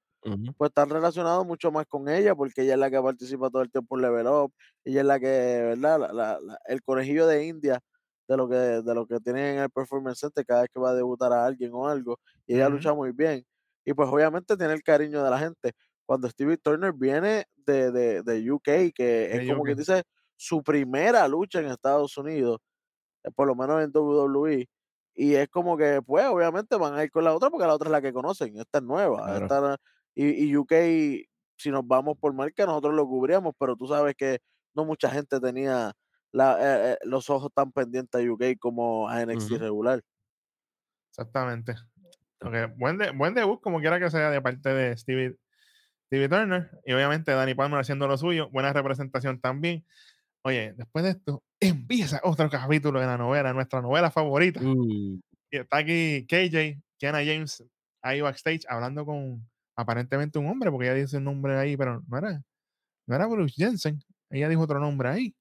pues 0.56 0.68
están 0.70 0.90
relacionados 0.90 1.46
mucho 1.46 1.70
más 1.72 1.86
con 1.86 2.08
ella, 2.08 2.34
porque 2.34 2.62
ella 2.62 2.74
es 2.74 2.80
la 2.80 2.90
que 2.90 3.00
participa 3.00 3.50
todo 3.50 3.62
el 3.62 3.70
tiempo 3.70 3.96
en 3.96 4.02
Level 4.02 4.26
Up, 4.26 4.52
ella 4.84 5.00
es 5.00 5.06
la 5.06 5.20
que, 5.20 5.26
¿verdad? 5.26 5.98
La- 6.00 6.12
la- 6.12 6.40
la- 6.40 6.58
el 6.66 6.82
conejillo 6.82 7.26
de 7.26 7.46
India 7.46 7.80
de 8.28 8.36
lo 8.36 8.48
que 8.48 8.56
de 8.56 8.94
lo 8.94 9.06
que 9.06 9.20
tienen 9.20 9.56
en 9.56 9.62
el 9.62 9.70
Performance 9.70 10.20
Center 10.20 10.44
cada 10.44 10.62
vez 10.62 10.70
que 10.72 10.80
va 10.80 10.90
a 10.90 10.94
debutar 10.94 11.32
a 11.32 11.46
alguien 11.46 11.70
o 11.74 11.86
algo, 11.88 12.18
y 12.46 12.54
ella 12.56 12.68
lucha 12.68 12.92
muy 12.94 13.12
bien. 13.12 13.44
Y 13.86 13.94
pues 13.94 14.08
obviamente 14.10 14.56
tiene 14.56 14.74
el 14.74 14.82
cariño 14.82 15.22
de 15.24 15.30
la 15.30 15.38
gente. 15.38 15.72
Cuando 16.08 16.26
Stevie 16.30 16.56
Turner 16.56 16.94
viene 16.94 17.44
de, 17.66 17.92
de, 17.92 18.22
de 18.22 18.50
UK, 18.50 18.64
que 18.94 19.26
es 19.30 19.40
De 19.40 19.46
como 19.46 19.62
que 19.62 19.74
dice 19.74 20.04
su 20.36 20.62
primera 20.62 21.28
lucha 21.28 21.60
en 21.60 21.66
Estados 21.66 22.16
Unidos, 22.16 22.60
eh, 23.24 23.30
por 23.36 23.46
lo 23.46 23.54
menos 23.54 23.82
en 23.84 23.90
WWE. 23.92 24.66
Y 25.14 25.34
es 25.34 25.50
como 25.50 25.76
que, 25.76 26.00
pues, 26.00 26.24
obviamente 26.24 26.76
van 26.76 26.94
a 26.94 27.04
ir 27.04 27.10
con 27.10 27.24
la 27.24 27.34
otra 27.34 27.50
porque 27.50 27.66
la 27.66 27.74
otra 27.74 27.88
es 27.88 27.92
la 27.92 28.00
que 28.00 28.14
conocen. 28.14 28.56
Esta 28.58 28.78
es 28.78 28.84
nueva. 28.84 29.22
Claro. 29.26 29.44
esta- 29.44 29.76
y, 30.14 30.46
y 30.46 30.56
UK, 30.56 30.72
si 31.58 31.70
nos 31.70 31.86
vamos 31.86 32.16
por 32.18 32.32
marca, 32.32 32.64
nosotros 32.64 32.94
lo 32.94 33.06
cubríamos, 33.06 33.52
pero 33.58 33.76
tú 33.76 33.86
sabes 33.86 34.14
que 34.16 34.38
no 34.74 34.86
mucha 34.86 35.10
gente 35.10 35.38
tenía 35.40 35.92
la, 36.32 36.56
eh, 36.58 36.92
eh, 36.94 36.98
los 37.02 37.28
ojos 37.28 37.50
tan 37.54 37.70
pendientes 37.70 38.18
a 38.18 38.32
UK 38.32 38.56
como 38.58 39.10
a 39.10 39.20
NXT 39.20 39.52
Ujú. 39.56 39.58
regular. 39.60 40.00
Exactamente. 41.10 41.72
Ok, 42.40 42.54
Buen, 42.78 42.96
de- 42.96 43.10
buen 43.10 43.34
debut, 43.34 43.60
como 43.60 43.80
quiera 43.80 43.98
que 44.00 44.10
sea, 44.10 44.30
de 44.30 44.40
parte 44.40 44.70
de 44.70 44.96
Stevie, 44.96 45.36
Stevie 46.08 46.28
Turner. 46.28 46.70
Y 46.84 46.92
obviamente 46.92 47.32
Danny 47.32 47.54
Palmer 47.54 47.80
haciendo 47.80 48.08
lo 48.08 48.16
suyo. 48.18 48.48
Buena 48.50 48.72
representación 48.72 49.40
también. 49.40 49.84
Oye, 50.42 50.72
después 50.76 51.04
de 51.04 51.10
esto, 51.12 51.42
empieza 51.60 52.20
otro 52.24 52.48
capítulo 52.50 53.00
de 53.00 53.06
la 53.06 53.16
novela, 53.18 53.52
nuestra 53.52 53.80
novela 53.82 54.10
favorita. 54.10 54.60
Mm, 54.60 55.20
Y 55.50 55.56
está 55.58 55.78
aquí 55.78 56.26
KJ, 56.26 56.80
Kiana 56.98 57.18
James, 57.24 57.64
ahí 58.02 58.20
backstage, 58.20 58.64
hablando 58.68 59.04
con 59.04 59.46
aparentemente 59.76 60.38
un 60.38 60.46
hombre, 60.48 60.70
porque 60.70 60.86
ella 60.86 60.94
dice 60.94 61.18
un 61.18 61.24
nombre 61.24 61.56
ahí, 61.56 61.76
pero 61.76 62.02
no 62.08 62.18
era, 62.18 62.42
no 63.06 63.14
era 63.14 63.26
Bruce 63.26 63.54
Jensen. 63.56 64.02
Ella 64.30 64.48
dijo 64.48 64.62
otro 64.62 64.80
nombre 64.80 65.08
ahí. 65.08 65.34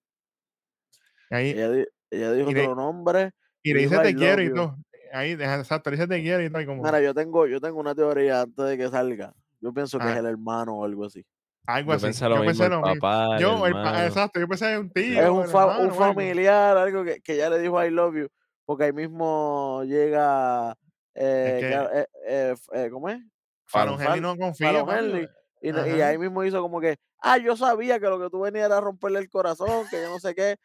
Ahí, 1.29 1.51
Ella, 1.51 1.71
di- 1.71 1.85
ella 2.11 2.33
dijo 2.33 2.49
otro 2.49 2.75
nombre 2.75 3.31
y 3.63 3.73
le 3.73 3.79
dice 3.81 3.95
"I 3.95 3.99
te 4.01 4.15
quiero 4.15 4.41
y 4.41 4.47
you". 4.47 4.53
todo. 4.55 4.77
Ahí, 5.13 5.31
exacto, 5.31 5.89
le 5.89 5.97
dice 5.97 6.07
te 6.07 6.21
quiero 6.21 6.43
y 6.43 6.49
todo. 6.49 6.61
Y 6.61 6.65
como, 6.65 6.83
Mira, 6.83 7.01
yo 7.01 7.13
tengo, 7.13 7.47
yo 7.47 7.59
tengo 7.59 7.79
una 7.79 7.95
teoría 7.95 8.41
antes 8.41 8.65
de 8.65 8.77
que 8.77 8.89
salga. 8.89 9.33
Yo 9.61 9.73
pienso 9.73 9.97
que 9.99 10.05
Ah. 10.05 10.11
es 10.13 10.17
el 10.17 10.25
hermano 10.27 10.75
o 10.77 10.85
algo 10.85 11.05
así. 11.05 11.25
algo 11.65 11.91
Yo 11.91 11.95
así. 11.97 12.05
pensé 12.05 12.29
lo 12.29 12.35
yo 12.37 12.45
pensé 12.45 12.69
lo 12.69 12.81
mismo. 12.81 12.93
papá, 13.01 13.37
Yo, 13.39 13.65
el 13.67 13.73
exacto, 14.05 14.39
yo 14.39 14.47
pensé 14.47 14.71
en 14.71 14.79
un 14.79 14.89
tío. 14.91 15.21
es 15.21 15.29
un, 15.29 15.47
fa- 15.49 15.63
hermano, 15.77 15.93
familiar, 15.95 16.77
algo 16.77 17.03
que, 17.03 17.19
que 17.21 17.35
ya 17.35 17.49
le 17.49 17.59
dijo 17.59 17.83
I 17.83 17.89
love 17.89 18.15
you. 18.15 18.27
Porque 18.65 18.85
ahí 18.85 18.93
mismo 18.93 19.83
llega. 19.85 20.75
Eh, 21.13 21.57
que- 21.59 21.99
eh, 21.99 22.07
eh, 22.25 22.55
eh, 22.73 22.89
¿Cómo 22.91 23.09
es? 23.09 23.19
Fallon 23.65 23.97
Fal- 23.99 24.05
Henley 24.07 24.21
no 24.21 24.37
confía. 24.37 24.69
Henley, 24.97 25.27
Y, 25.61 25.69
y 25.71 26.01
ahí 26.01 26.17
mismo 26.17 26.43
hizo 26.45 26.61
como 26.61 26.79
que, 26.79 26.97
ah, 27.21 27.37
yo 27.37 27.57
sabía 27.57 27.99
que 27.99 28.07
lo 28.07 28.19
que 28.19 28.29
tú 28.29 28.39
venías 28.41 28.67
era 28.67 28.79
romperle 28.79 29.19
el 29.19 29.29
corazón, 29.29 29.85
que 29.89 30.01
yo 30.01 30.09
no 30.09 30.19
sé 30.19 30.35
qué. 30.35 30.55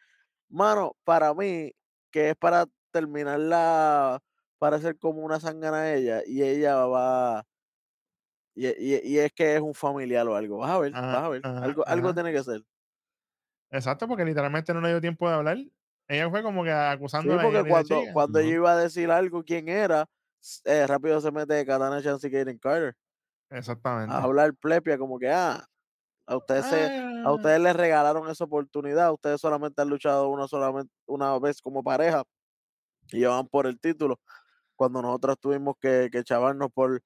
Mano, 0.49 0.95
para 1.03 1.33
mí, 1.33 1.71
que 2.11 2.29
es 2.29 2.35
para 2.37 2.65
terminarla, 2.91 4.19
para 4.59 4.79
ser 4.79 4.97
como 4.99 5.21
una 5.23 5.39
sangana 5.39 5.77
a 5.81 5.93
ella, 5.95 6.21
y 6.25 6.43
ella 6.43 6.85
va. 6.85 7.43
Y, 8.55 8.67
y- 8.67 9.01
y 9.03 9.19
es 9.19 9.31
que 9.33 9.55
es 9.55 9.61
un 9.61 9.73
familiar 9.73 10.27
o 10.27 10.35
algo. 10.35 10.57
Vas 10.59 10.71
a 10.71 10.79
ver, 10.79 10.97
Ajá, 10.97 11.09
vas 11.09 11.23
a 11.25 11.29
ver. 11.29 11.43
ajá, 11.43 11.59
algo, 11.59 11.87
algo 11.87 12.13
tiene 12.13 12.31
que 12.33 12.43
ser. 12.43 12.63
Exacto, 13.71 14.07
porque 14.07 14.25
literalmente 14.25 14.73
no 14.73 14.81
le 14.81 14.89
dio 14.89 15.01
tiempo 15.01 15.27
de 15.27 15.35
hablar. 15.35 15.57
Ella 16.07 16.29
fue 16.29 16.43
como 16.43 16.63
que 16.63 16.71
Sí, 17.17 17.29
acusándola. 17.31 17.47
y 17.49 17.59
porque 17.59 17.63
cuando, 17.65 18.07
cuando 18.11 18.41
Ujú. 18.41 18.55
iba 18.55 18.71
a 18.73 18.77
decir 18.77 19.09
algo, 19.11 19.43
quién 19.43 19.69
era, 19.69 20.07
eh, 20.65 20.85
rápido 20.87 21.21
se 21.21 21.31
mete 21.31 21.65
Katana 21.65 22.01
Chance 22.01 22.27
y 22.27 22.31
Kaden 22.31 22.57
Carter 22.59 22.95
Exactamente. 23.59 24.19
a 24.19 24.23
hablar 24.23 24.53
plepia, 24.55 24.97
como 24.97 25.19
que, 25.19 25.29
ah, 25.29 25.65
a 26.27 26.37
ustedes 26.37 26.67
se, 26.67 26.91
a 27.23 27.33
Ah, 27.33 27.33
ustedes 27.33 27.61
les 27.61 27.75
regalaron 27.75 28.29
esa 28.29 28.45
oportunidad, 28.45 29.13
ustedes 29.13 29.41
solamente 29.41 29.81
han 29.81 29.89
luchado 29.89 30.29
una 30.29 30.47
solamente 30.47 30.93
una 31.07 31.37
vez 31.39 31.61
como 31.61 31.83
pareja 31.83 32.23
y 33.11 33.19
llevan 33.19 33.47
por 33.47 33.67
el 33.67 33.79
título, 33.79 34.19
cuando 34.75 35.01
nosotros 35.03 35.37
tuvimos 35.41 35.75
que, 35.81 36.09
que 36.11 36.23
chavarnos 36.23 36.69
por, 36.73 37.01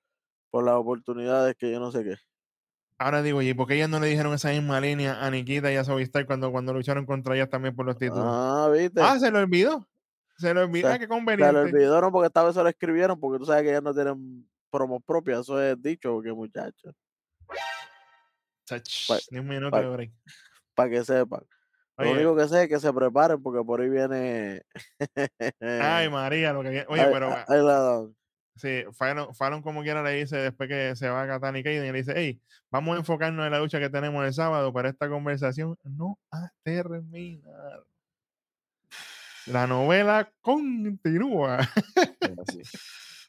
por 0.50 0.64
las 0.66 0.76
oportunidades 0.76 1.56
que 1.56 1.72
yo 1.72 1.80
no 1.80 1.92
sé 1.92 2.04
qué. 2.04 2.16
Ahora 3.00 3.22
digo, 3.22 3.42
¿y 3.44 3.54
por 3.54 3.68
qué 3.68 3.76
ellas 3.76 3.90
no 3.90 4.00
le 4.00 4.08
dijeron 4.08 4.34
esa 4.34 4.50
misma 4.50 4.80
línea 4.82 5.24
a 5.24 5.30
Nikita 5.30 5.72
y 5.72 5.76
a 5.76 5.84
Sovistar 5.84 6.26
cuando, 6.26 6.52
cuando 6.52 6.74
lucharon 6.74 7.06
contra 7.06 7.36
ellas 7.36 7.50
también 7.50 7.76
por 7.76 7.86
los 7.86 7.98
títulos? 7.98 8.24
Ah, 8.26 8.70
viste. 8.74 9.00
Ah, 9.02 9.20
se 9.20 9.30
lo 9.30 9.40
olvidó. 9.40 9.88
Se 10.38 10.54
lo 10.54 10.62
olvidó. 10.64 10.88
Se- 10.88 10.94
Ah, 10.96 10.98
qué 11.00 11.04
Se 11.06 11.10
lo 11.10 11.16
conveniente. 11.16 11.60
olvidó, 11.60 12.02
no, 12.02 12.12
porque 12.12 12.28
esta 12.28 12.44
vez 12.44 12.56
se 12.56 12.64
lo 12.64 12.70
escribieron, 12.70 13.20
porque 13.20 13.38
tú 13.40 13.46
sabes 13.46 13.64
que 13.64 13.70
ellas 13.70 13.84
no 13.84 13.94
tienen 13.94 14.50
promos 14.72 15.02
propias, 15.06 15.42
eso 15.42 15.62
es 15.62 15.80
dicho, 15.82 16.12
porque 16.14 16.32
muchachos, 16.34 16.94
Chach, 18.66 19.08
Pa- 19.08 19.18
ni 19.32 19.40
un 19.40 19.48
minuto 19.48 19.72
pa- 19.72 19.82
de 19.82 19.88
break. 19.90 20.12
para 20.76 20.90
que 20.90 21.04
sepan. 21.04 21.42
Lo 21.98 22.12
único 22.12 22.36
que 22.36 22.48
sé 22.48 22.64
es 22.64 22.70
que 22.70 22.80
se 22.80 22.94
preparen, 22.94 23.42
porque 23.42 23.64
por 23.64 23.82
ahí 23.82 23.90
viene. 23.90 24.62
ay, 25.62 26.10
María, 26.12 26.54
lo 26.54 26.62
que 26.64 26.70
viene. 26.70 26.86
Oye, 26.90 27.06
pero 27.12 27.30
ahí 27.48 27.62
la. 27.64 28.08
Sí, 28.58 28.84
Fallon, 28.94 29.34
Fallon 29.34 29.62
como 29.62 29.82
quiera 29.82 30.04
le 30.04 30.12
dice 30.12 30.38
después 30.38 30.68
que 30.70 30.96
se 30.96 31.10
va 31.10 31.24
a 31.24 31.28
Katana 31.28 31.60
y 31.60 31.64
Kaden, 31.64 31.92
le 31.92 31.98
dice, 31.98 32.14
hey, 32.16 32.42
vamos 32.70 32.96
a 32.96 33.00
enfocarnos 33.00 33.46
en 33.46 33.52
la 33.52 33.60
lucha 33.60 33.80
que 33.80 33.90
tenemos 33.90 34.26
el 34.26 34.34
sábado 34.34 34.74
para 34.74 34.90
esta 34.90 35.10
conversación 35.10 35.78
no 35.84 36.20
ha 36.32 36.52
terminado. 36.64 37.88
La 39.46 39.66
novela 39.66 40.32
continúa. 40.42 41.60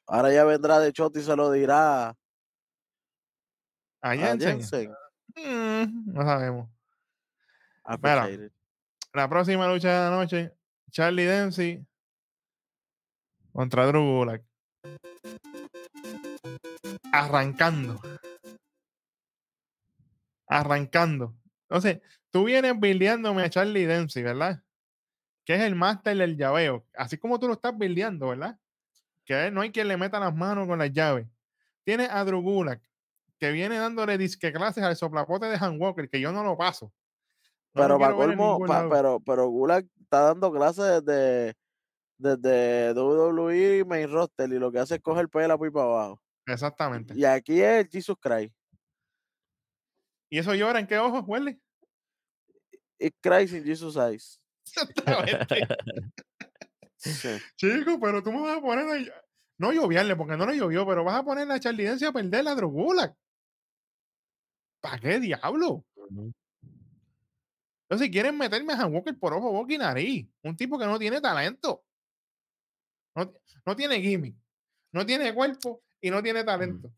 Ahora 0.07 0.33
ya 0.33 0.45
vendrá 0.45 0.81
de 0.81 0.93
Choti 0.93 1.21
y 1.21 1.23
se 1.23 1.37
lo 1.37 1.53
dirá 1.53 2.09
A 2.09 2.17
a 4.01 4.17
Jensen. 4.17 4.91
Mm, 5.37 6.13
no 6.13 6.23
sabemos. 6.23 6.69
Appreciate 7.85 8.47
it. 8.47 8.53
La 9.13 9.29
próxima 9.29 9.69
lucha 9.69 9.89
de 9.89 10.11
la 10.11 10.17
noche, 10.17 10.53
Charlie 10.91 11.25
Dempsey 11.25 11.87
contra 13.53 13.87
Drew 13.87 14.05
Gulak. 14.05 14.43
Arrancando. 17.13 18.01
Arrancando. 20.47 21.35
Entonces, 21.69 22.01
tú 22.31 22.45
vienes 22.45 22.79
bildeándome 22.79 23.43
a 23.43 23.51
Charlie 23.51 23.87
Dempsey, 23.87 24.23
¿verdad? 24.23 24.63
Que 25.45 25.55
es 25.55 25.63
el 25.63 25.75
máster 25.75 26.17
del 26.17 26.37
llaveo. 26.37 26.85
Así 26.95 27.19
como 27.19 27.39
tú 27.39 27.47
lo 27.47 27.55
estás 27.55 27.77
bildeando, 27.77 28.29
¿verdad? 28.29 28.59
Que 29.25 29.51
no 29.51 29.61
hay 29.61 29.71
quien 29.71 29.89
le 29.89 29.97
meta 29.97 30.19
las 30.21 30.35
manos 30.35 30.67
con 30.67 30.79
las 30.79 30.93
llaves. 30.93 31.27
Tienes 31.85 32.09
a 32.11 32.25
Drew 32.25 32.41
Gulak, 32.43 32.83
que 33.39 33.51
viene 33.53 33.79
dándole 33.79 34.19
disque 34.19 34.53
clases 34.53 34.85
al 34.85 34.97
soplapote 34.97 35.47
de 35.47 35.57
Han 35.61 35.81
Walker, 35.81 36.09
que 36.09 36.21
yo 36.21 36.33
no 36.33 36.43
lo 36.43 36.57
paso. 36.57 36.93
No 37.75 37.83
pero 37.83 37.99
para 37.99 38.15
colmo, 38.15 38.59
pa- 38.67 38.89
pero, 38.91 39.21
pero 39.21 39.47
Gulak 39.49 39.87
está 40.01 40.21
dando 40.21 40.51
clases 40.53 41.05
desde, 41.05 41.55
desde 42.17 42.93
WWE 42.95 43.79
y 43.79 43.85
Main 43.85 44.11
Roster 44.11 44.51
y 44.51 44.59
lo 44.59 44.73
que 44.73 44.79
hace 44.81 44.97
es 44.97 45.03
coger 45.03 45.29
pela 45.29 45.57
por 45.59 45.67
ahí 45.67 45.73
para 45.73 45.85
abajo. 45.87 46.23
Exactamente. 46.53 47.15
Y 47.17 47.25
aquí 47.25 47.61
es 47.61 47.85
el 47.85 47.89
Jesus 47.89 48.17
Christ. 48.21 48.55
¿Y 50.31 50.39
eso 50.39 50.55
llora 50.55 50.79
en 50.79 50.87
qué 50.87 50.99
ojos, 50.99 51.25
Welly? 51.27 51.61
It's 52.99 53.17
Christ 53.21 53.55
in 53.55 53.65
Jesus 53.65 53.97
eyes. 53.97 54.41
Exactamente. 54.67 55.67
Sí. 57.01 57.29
Chico, 57.55 58.01
pero 58.01 58.21
tú 58.25 58.33
me 58.33 58.41
vas 58.41 58.59
a 58.59 58.61
poner 58.61 58.85
ahí. 58.89 59.09
No 59.57 59.73
lloviarle, 59.73 60.17
porque 60.17 60.37
no 60.37 60.45
le 60.47 60.57
llovió, 60.57 60.85
pero 60.85 61.05
vas 61.05 61.15
a 61.15 61.23
poner 61.23 61.49
a 61.49 61.61
Charlie 61.61 61.85
Dempsey 61.85 62.09
a 62.09 62.13
perder 62.13 62.43
la 62.43 62.57
drogula. 62.57 63.17
¿Para 64.81 64.99
qué 64.99 65.21
diablo? 65.21 65.85
Ujú. 65.95 66.33
Entonces, 67.83 68.07
si 68.07 68.11
quieren 68.11 68.37
meterme 68.37 68.73
a 68.73 68.83
Han 68.83 68.93
Walker 68.93 69.17
por 69.17 69.33
ojo, 69.33 69.53
boca 69.53 69.73
y 69.73 69.79
nariz. 69.79 70.29
Un 70.43 70.57
tipo 70.57 70.77
que 70.77 70.87
no 70.87 70.99
tiene 70.99 71.21
talento. 71.21 71.85
No, 73.15 73.33
no 73.65 73.77
tiene 73.77 74.01
gimmick. 74.01 74.37
No 74.93 75.07
tiene 75.07 75.33
cuerpo 75.33 75.85
y 76.01 76.11
no 76.11 76.23
tiene 76.23 76.45
talento. 76.45 76.91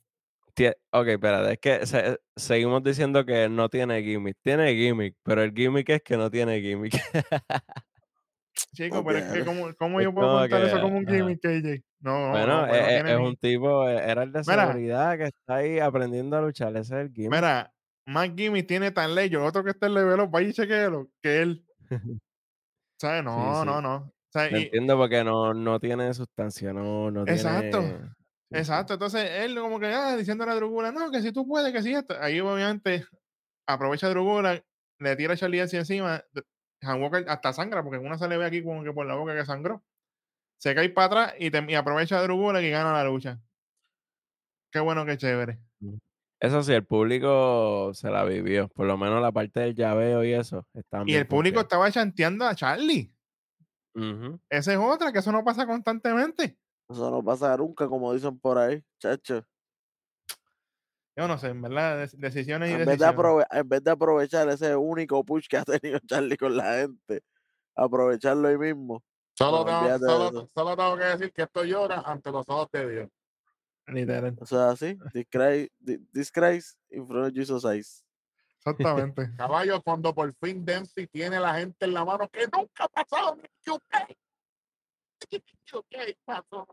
Tie- 0.55 0.77
ok, 0.91 1.07
espérate, 1.09 1.53
es 1.53 1.59
que 1.59 1.87
se- 1.87 2.19
seguimos 2.37 2.83
diciendo 2.83 3.25
que 3.25 3.49
no 3.49 3.69
tiene 3.69 4.03
gimmick. 4.03 4.37
Tiene 4.43 4.75
gimmick, 4.75 5.17
pero 5.23 5.43
el 5.43 5.53
gimmick 5.53 5.89
es 5.91 6.03
que 6.03 6.17
no 6.17 6.31
tiene 6.31 6.61
gimmick. 6.61 6.93
Chico, 8.75 9.03
pero 9.07 9.19
es 9.19 9.25
que. 9.33 9.45
¿cómo, 9.45 9.73
cómo 9.79 10.01
yo 10.01 10.13
puedo 10.13 10.39
contar 10.41 10.63
eso 10.63 10.81
como 10.81 10.99
un 10.99 11.07
gimmick, 11.07 11.41
KJ? 11.41 11.83
No, 12.01 12.27
no, 12.27 12.31
bueno, 12.31 12.47
no, 12.47 12.67
no 12.67 12.75
es, 12.75 12.89
tiene 12.89 13.13
es 13.13 13.19
un 13.19 13.37
tipo, 13.37 13.89
eh, 13.89 13.97
era 13.97 14.23
el 14.23 14.33
de 14.33 14.43
seguridad 14.43 15.19
que 15.19 15.25
está 15.25 15.57
ahí 15.57 15.79
aprendiendo 15.79 16.37
a 16.37 16.43
luchar. 16.43 16.77
Ese 16.77 16.95
es 16.95 17.01
el 17.07 17.13
gimmick. 17.13 17.31
Mira, 17.33 17.73
más 18.07 18.31
gimmick 18.35 18.67
tiene 18.67 18.91
tan 18.91 19.15
ley, 19.15 19.35
otro 19.37 19.63
que 19.63 19.71
está 19.71 19.87
en 19.87 19.95
level 19.95 20.21
up, 20.21 20.31
vaya 20.31 20.49
y 20.49 20.53
chequéelo, 20.53 21.09
que 21.23 21.43
él. 21.43 21.65
¿Sabes? 22.99 23.25
No, 23.25 23.61
sí. 23.61 23.67
no, 23.67 23.81
no. 23.81 23.95
O 23.97 24.33
sea, 24.33 24.47
entiendo 24.49 24.97
porque 24.97 25.25
no, 25.25 25.53
no 25.55 25.81
tiene 25.81 26.13
sustancia, 26.15 26.73
no, 26.73 27.11
no 27.11 27.23
Exacto. 27.27 27.81
tiene... 27.81 27.99
sí. 27.99 28.05
Exacto, 28.53 28.95
entonces 28.95 29.31
él 29.31 29.55
como 29.59 29.79
que 29.79 29.87
ah, 29.87 30.17
diciendo 30.17 30.45
a 30.45 30.49
la 30.49 30.55
Drugula, 30.57 30.91
no, 30.93 31.11
que 31.11 31.23
si 31.23 31.33
tú 31.33 31.47
puedes, 31.47 31.73
que 31.73 31.83
si 31.83 31.93
esto. 31.95 32.15
Ahí 32.21 32.41
obviamente 32.41 33.07
aprovecha 33.67 34.09
a 34.09 34.11
Drugula, 34.11 34.63
le 34.99 35.17
tira 35.17 35.35
a 35.35 35.37
Charlie 35.37 35.59
Dempsey 35.59 35.79
encima, 35.79 36.25
Han 36.83 37.01
Walker 37.03 37.25
hasta 37.29 37.53
sangra, 37.53 37.83
porque 37.83 37.99
una 37.99 38.19
se 38.19 38.27
le 38.27 38.37
ve 38.37 38.45
aquí 38.47 38.63
como 38.63 38.83
que 38.83 38.93
por 38.93 39.07
la 39.07 39.15
boca 39.15 39.35
que 39.37 39.45
sangró. 39.45 39.83
Se 40.59 40.75
cae 40.75 40.91
para 40.91 41.07
atrás 41.07 41.35
y, 41.39 41.51
te- 41.51 41.65
y 41.69 41.75
aprovecha 41.75 42.19
a 42.19 42.23
Drugula 42.23 42.61
y 42.61 42.71
gana 42.71 42.93
la 42.93 43.05
lucha. 43.05 43.41
Qué 44.73 44.81
bueno, 44.81 45.05
qué 45.07 45.17
chévere. 45.17 45.59
Eso 46.41 46.63
sí, 46.63 46.73
el 46.73 46.85
público 46.87 47.93
se 47.95 48.11
la 48.11 48.25
vivió. 48.25 48.69
Por 48.69 48.87
lo 48.87 48.97
menos 48.97 49.21
la 49.21 49.33
parte 49.33 49.61
del 49.61 49.75
llaveo 49.75 50.25
y 50.25 50.33
eso. 50.33 50.67
Y 51.07 51.15
el 51.15 51.27
público 51.27 51.61
estaba 51.61 51.91
chanteando 51.91 52.47
a 52.47 52.55
Charlie. 52.55 53.15
Esa 54.49 54.73
es 54.73 54.79
otra, 54.79 55.13
que 55.13 55.19
eso 55.19 55.33
no 55.33 55.45
pasa 55.45 55.67
constantemente. 55.67 56.59
Eso 56.91 57.11
no 57.11 57.23
pasa 57.23 57.57
nunca, 57.57 57.87
como 57.89 58.13
dicen 58.13 58.39
por 58.39 58.59
ahí, 58.59 58.83
chacho. 58.99 59.45
Yo 61.17 61.29
no 61.29 61.39
sé, 61.39 61.49
en 61.49 61.63
verdad, 61.63 62.09
decisiones 62.17 62.71
y 62.71 62.73
En 62.73 62.79
vez, 62.79 62.87
de 62.87 62.93
decisiones. 62.93 63.19
aprove- 63.19 63.47
en 63.51 63.69
vez 63.69 63.85
de 63.85 63.91
aprovechar 63.91 64.49
ese 64.49 64.75
único 64.75 65.25
push 65.25 65.47
que 65.49 65.59
ha 65.59 65.65
tenido 65.65 65.99
Charlie 66.07 66.37
con 66.37 66.57
la 66.57 66.75
gente, 66.81 67.23
aprovecharlo 67.77 68.49
ahí 68.49 68.59
mismo. 68.59 69.03
Solo, 69.35 69.65
tengo, 69.65 70.49
solo, 70.55 70.77
tengo 70.77 70.97
que 70.99 71.05
decir 71.05 71.33
que 71.33 71.43
esto 71.43 71.65
llora 71.65 72.01
ante 72.05 72.31
los 72.31 72.49
ojos 72.49 72.69
de 72.73 72.91
Dios. 72.91 73.09
Literal. 73.87 74.37
O 74.41 74.47
sea, 74.47 74.71
así, 74.71 74.99
disgrace, 75.15 75.71
di- 75.79 75.99
disgrace 76.13 76.75
in 76.91 77.07
front 77.07 77.29
of 77.29 77.35
Jesus 77.35 77.65
eyes. 77.65 78.05
Exactamente. 78.67 79.31
Caballo, 79.37 79.81
cuando 79.83 80.15
por 80.15 80.33
fin 80.35 80.65
Dempsey 80.65 81.07
tiene 81.07 81.39
la 81.41 81.55
gente 81.55 81.85
en 81.87 81.95
la 81.95 82.05
mano 82.05 82.29
que 82.29 82.47
nunca 82.53 82.85
ha 82.85 82.89
pasado 82.89 83.37
en 83.39 83.73
UK. 83.73 84.17
UK 85.73 86.17
pasó. 86.25 86.67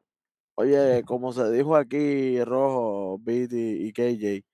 Oye, 0.60 1.04
como 1.06 1.34
se 1.34 1.52
dijo 1.52 1.76
aquí, 1.76 2.44
Rojo, 2.44 3.20
Beat 3.20 3.52
y, 3.54 3.94
KJ, 3.94 4.46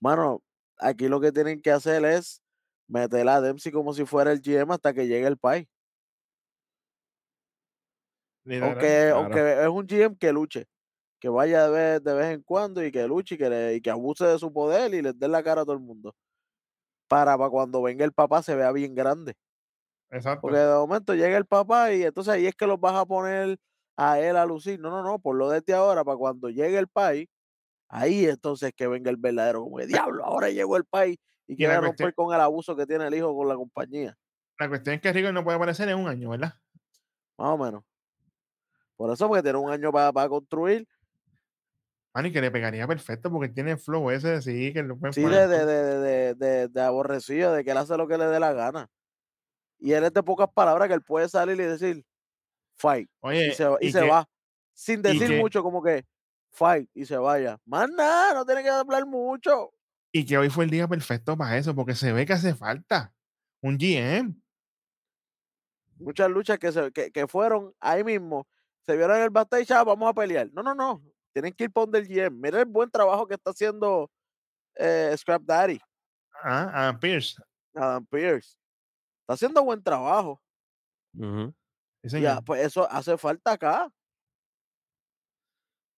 mano, 0.00 0.42
aquí 0.78 1.08
lo 1.08 1.20
que 1.20 1.32
tienen 1.32 1.62
que 1.62 1.70
hacer 1.72 2.04
es 2.04 2.42
meter 2.88 3.28
a 3.28 3.40
Dempsey 3.40 3.72
como 3.72 3.94
si 3.94 4.04
fuera 4.06 4.32
el 4.32 4.42
GM 4.42 4.74
hasta 4.74 4.92
que 4.94 5.06
llegue 5.08 5.26
el 5.26 5.38
país. 5.38 5.66
Aunque, 8.58 9.10
aunque 9.14 9.62
es 9.62 9.68
un 9.68 9.86
GM 9.86 10.16
que 10.18 10.32
luche, 10.32 10.66
que 11.20 11.28
vaya 11.28 11.68
de 11.68 11.70
vez, 11.72 12.04
de 12.04 12.14
vez 12.14 12.26
en 12.34 12.42
cuando 12.42 12.84
y 12.84 12.92
que 12.92 13.06
luche 13.08 13.36
y 13.36 13.38
que, 13.38 13.50
le- 13.50 13.74
y 13.76 13.80
que 13.82 13.90
abuse 13.90 14.26
de 14.26 14.38
su 14.40 14.52
poder 14.52 14.94
y 14.94 15.02
les 15.02 15.18
dé 15.18 15.28
la 15.28 15.42
cara 15.44 15.62
a 15.62 15.64
todo 15.64 15.74
el 15.74 15.80
mundo. 15.82 16.16
Para, 17.08 17.38
para 17.38 17.50
cuando 17.50 17.82
venga 17.82 18.04
el 18.04 18.12
papá 18.12 18.42
se 18.42 18.56
vea 18.56 18.72
bien 18.72 18.94
grande. 18.94 19.34
Exacto. 20.10 20.40
Porque 20.40 20.58
de 20.58 20.74
momento 20.74 21.14
llega 21.14 21.36
el 21.36 21.46
papá 21.46 21.92
y 21.92 22.02
entonces 22.02 22.32
ahí 22.34 22.46
es 22.46 22.54
que 22.54 22.66
los 22.66 22.80
vas 22.80 22.94
a 22.96 23.06
poner 23.06 23.58
a 24.00 24.20
él 24.20 24.36
a 24.36 24.46
lucir. 24.46 24.80
No, 24.80 24.90
no, 24.90 25.02
no, 25.02 25.18
por 25.20 25.36
lo 25.36 25.50
desde 25.50 25.74
ahora, 25.74 26.04
para 26.04 26.16
cuando 26.18 26.48
llegue 26.50 26.78
el 26.78 26.88
país, 26.88 27.28
ahí 27.88 28.26
entonces 28.26 28.72
que 28.76 28.88
venga 28.88 29.10
el 29.10 29.16
verdadero, 29.18 29.62
como 29.64 29.78
que 29.78 29.86
diablo, 29.88 30.24
ahora 30.24 30.50
llegó 30.50 30.76
el 30.78 30.84
país 30.86 31.18
y 31.48 31.56
quiere 31.56 31.80
romper 31.80 32.14
cuestión- 32.14 32.14
con 32.14 32.34
el 32.34 32.40
abuso 32.40 32.76
que 32.76 32.86
tiene 32.86 33.06
el 33.08 33.14
hijo 33.14 33.34
con 33.36 33.48
la 33.48 33.56
compañía, 33.56 34.16
La 34.60 34.68
cuestión 34.68 34.94
es 34.94 35.00
que 35.00 35.12
Rico 35.12 35.32
no 35.32 35.42
puede 35.42 35.56
aparecer 35.56 35.88
en 35.88 35.98
un 35.98 36.06
año, 36.08 36.30
¿verdad? 36.30 36.54
más 37.38 37.48
o 37.54 37.58
menos. 37.58 37.84
Por 38.96 39.10
eso, 39.12 39.26
porque 39.28 39.42
tiene 39.42 39.58
un 39.58 39.70
año 39.70 39.90
para, 39.92 40.12
para 40.12 40.28
construir, 40.28 40.86
Mano, 42.14 42.28
y 42.28 42.32
que 42.32 42.40
le 42.40 42.50
pegaría 42.50 42.86
perfecto 42.88 43.30
porque 43.30 43.48
tiene 43.48 43.72
el 43.72 43.78
flow 43.78 44.10
ese 44.10 44.28
de 44.28 44.42
sí, 44.42 44.72
que 44.72 44.82
lo 44.82 44.98
pueden 44.98 45.14
sí, 45.14 45.22
de, 45.24 45.46
de, 45.48 46.34
de- 46.34 46.68
de 46.68 46.80
aborrecido, 46.82 47.52
de 47.52 47.64
que 47.64 47.70
él 47.72 47.76
hace 47.78 47.96
lo 47.96 48.06
que 48.08 48.18
le 48.18 48.26
dé 48.26 48.40
la 48.40 48.52
gana. 48.52 48.88
Y 49.78 49.92
él 49.92 50.04
es 50.04 50.12
de 50.12 50.22
pocas 50.22 50.48
palabras 50.54 50.88
que 50.88 50.94
él 50.94 51.02
puede 51.02 51.28
salir 51.28 51.60
y 51.60 51.64
decir, 51.64 52.04
fight. 52.80 53.10
Oye, 53.20 53.48
y 53.48 53.50
se, 53.52 53.64
va- 53.66 53.78
y 53.80 53.88
y 53.88 53.92
se 53.92 54.00
que- 54.00 54.08
va. 54.08 54.28
Sin 54.72 55.02
decir 55.02 55.28
que- 55.28 55.38
mucho, 55.38 55.62
como 55.62 55.82
que 55.82 56.06
fight 56.52 56.88
y 56.94 57.04
se 57.04 57.16
vaya. 57.18 57.58
Más 57.66 57.88
nada, 57.90 58.34
no 58.34 58.46
tiene 58.46 58.62
que 58.62 58.70
hablar 58.70 59.04
mucho. 59.06 59.72
Y 60.12 60.24
que 60.24 60.38
hoy 60.38 60.48
fue 60.50 60.64
el 60.64 60.70
día 60.70 60.88
perfecto 60.88 61.36
para 61.36 61.56
eso, 61.58 61.74
porque 61.74 61.94
se 61.94 62.12
ve 62.12 62.24
que 62.26 62.32
hace 62.32 62.54
falta 62.54 63.12
un 63.62 63.76
GM. 63.78 64.34
Muchas 65.98 66.30
luchas 66.30 66.58
que, 66.58 66.72
se, 66.72 66.90
que, 66.92 67.10
que 67.12 67.26
fueron 67.28 67.74
ahí 67.78 68.02
mismo. 68.02 68.46
Se 68.86 68.96
vieron 68.96 69.16
en 69.18 69.22
el 69.24 69.30
backstage, 69.30 69.70
"Ah, 69.72 69.84
vamos 69.84 70.08
a 70.08 70.14
pelear. 70.14 70.48
No, 70.52 70.62
no, 70.62 70.74
no. 70.74 71.02
Tienen 71.32 71.52
que 71.52 71.64
ir 71.64 71.70
por 71.70 71.84
donde 71.84 71.98
el 72.00 72.08
GM. 72.08 72.40
Mira 72.40 72.58
el 72.60 72.64
buen 72.66 72.90
trabajo 72.90 73.26
que 73.26 73.34
está 73.34 73.50
haciendo 73.50 74.10
eh, 74.76 75.14
Scrap 75.16 75.42
Daddy, 75.42 75.78
Ah, 76.42 76.88
a 76.88 76.98
Pierce. 76.98 77.36
Adam 77.74 78.06
Pierce. 78.06 78.56
Está 79.20 79.34
haciendo 79.34 79.62
buen 79.62 79.82
trabajo. 79.82 80.40
Ujú. 81.14 81.54
Sí, 82.02 82.06
Y 82.06 82.10
señor. 82.10 82.44
pues 82.44 82.62
eso 82.64 82.90
hace 82.90 83.16
falta 83.18 83.52
acá. 83.52 83.92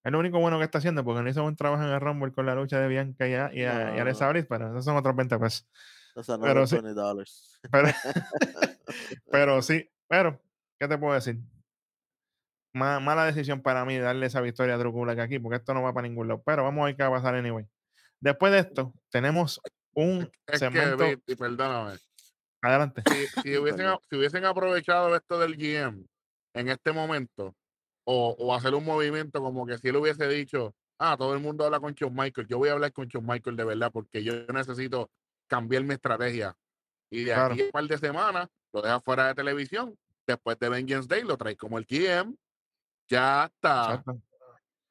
Es 0.04 0.10
lo 0.10 0.18
único 0.18 0.40
bueno 0.40 0.58
que 0.58 0.64
está 0.64 0.78
haciendo, 0.78 1.04
porque 1.04 1.22
no 1.22 1.28
hizo 1.28 1.42
buen 1.42 1.54
trabajo 1.54 1.84
en 1.84 1.90
el 1.90 2.00
Rumble 2.00 2.32
con 2.32 2.44
la 2.44 2.56
lucha 2.56 2.80
de 2.80 2.88
Bianca 2.88 3.28
y, 3.28 3.34
a- 3.34 3.50
y, 3.54 3.62
a- 3.62 3.92
y 3.92 3.96
No, 3.96 4.02
Alexa 4.02 4.24
no. 4.26 4.32
Bliss, 4.32 4.46
pero 4.48 4.68
esos 4.70 4.84
son 4.84 4.96
otros 4.96 5.14
20 5.14 5.38
pesos. 5.38 5.68
That's 6.14 6.28
another 6.28 6.54
Pero 6.54 6.66
sí. 6.66 6.76
$20. 6.76 7.58
Pero, 7.70 7.88
pero 9.30 9.62
sí, 9.62 9.88
pero, 10.08 10.40
¿qué 10.80 10.88
te 10.88 10.98
puedo 10.98 11.14
decir? 11.14 11.38
Ma- 12.74 13.00
mala 13.00 13.26
decisión 13.26 13.60
para 13.62 13.84
mí 13.84 13.98
darle 13.98 14.26
esa 14.26 14.40
victoria 14.40 14.74
a 14.74 14.78
Drew 14.78 14.90
Gulak 14.90 15.18
aquí, 15.20 15.38
porque 15.38 15.56
esto 15.56 15.72
no 15.74 15.82
va 15.82 15.92
para 15.92 16.08
ningún 16.08 16.26
lado. 16.28 16.42
Pero 16.44 16.64
vamos 16.64 16.82
a 16.82 16.86
ver 16.86 16.96
qué 16.96 17.02
va 17.04 17.10
a 17.10 17.20
pasar 17.20 17.34
anyway. 17.36 17.64
Después 18.18 18.50
de 18.52 18.58
esto, 18.60 18.92
tenemos 19.10 19.60
un 19.94 20.28
Es 20.46 20.58
segmento. 20.58 21.04
que, 21.26 21.36
perdóname, 21.36 21.98
Adelante. 22.62 23.02
si, 23.10 23.26
si 23.42 23.56
hubiesen, 23.58 23.86
si 24.08 24.16
hubiesen 24.16 24.44
aprovechado 24.44 25.14
esto 25.14 25.38
del 25.38 25.56
GM 25.56 26.06
en 26.54 26.68
este 26.68 26.92
momento, 26.92 27.54
o, 28.04 28.34
o 28.38 28.54
hacer 28.54 28.74
un 28.74 28.84
movimiento 28.84 29.40
como 29.40 29.66
que 29.66 29.78
si 29.78 29.88
él 29.88 29.96
hubiese 29.96 30.26
dicho, 30.28 30.74
ah, 30.98 31.16
todo 31.16 31.34
el 31.34 31.40
mundo 31.40 31.64
habla 31.64 31.80
con 31.80 31.92
Shawn 31.94 32.14
Michael, 32.14 32.46
yo 32.48 32.58
voy 32.58 32.68
a 32.68 32.72
hablar 32.72 32.92
con 32.92 33.06
Shawn 33.08 33.26
Michael 33.26 33.56
de 33.56 33.64
verdad, 33.64 33.90
porque 33.92 34.22
yo 34.24 34.44
necesito 34.46 35.10
cambiar 35.46 35.84
mi 35.84 35.94
estrategia. 35.94 36.56
Y 37.10 37.24
de 37.24 37.34
Claro. 37.34 37.52
aquí 37.54 37.62
a 37.62 37.64
un 37.66 37.70
par 37.72 37.84
de 37.84 37.98
semanas 37.98 38.48
lo 38.72 38.80
deja 38.82 39.00
fuera 39.00 39.26
de 39.28 39.34
televisión. 39.34 39.96
Después 40.26 40.58
de 40.58 40.68
Vengeance 40.68 41.06
Day 41.08 41.22
lo 41.24 41.36
trae 41.36 41.56
como 41.56 41.78
el 41.78 41.84
GM. 41.84 42.34
Ya 43.08 43.44
está. 43.44 44.02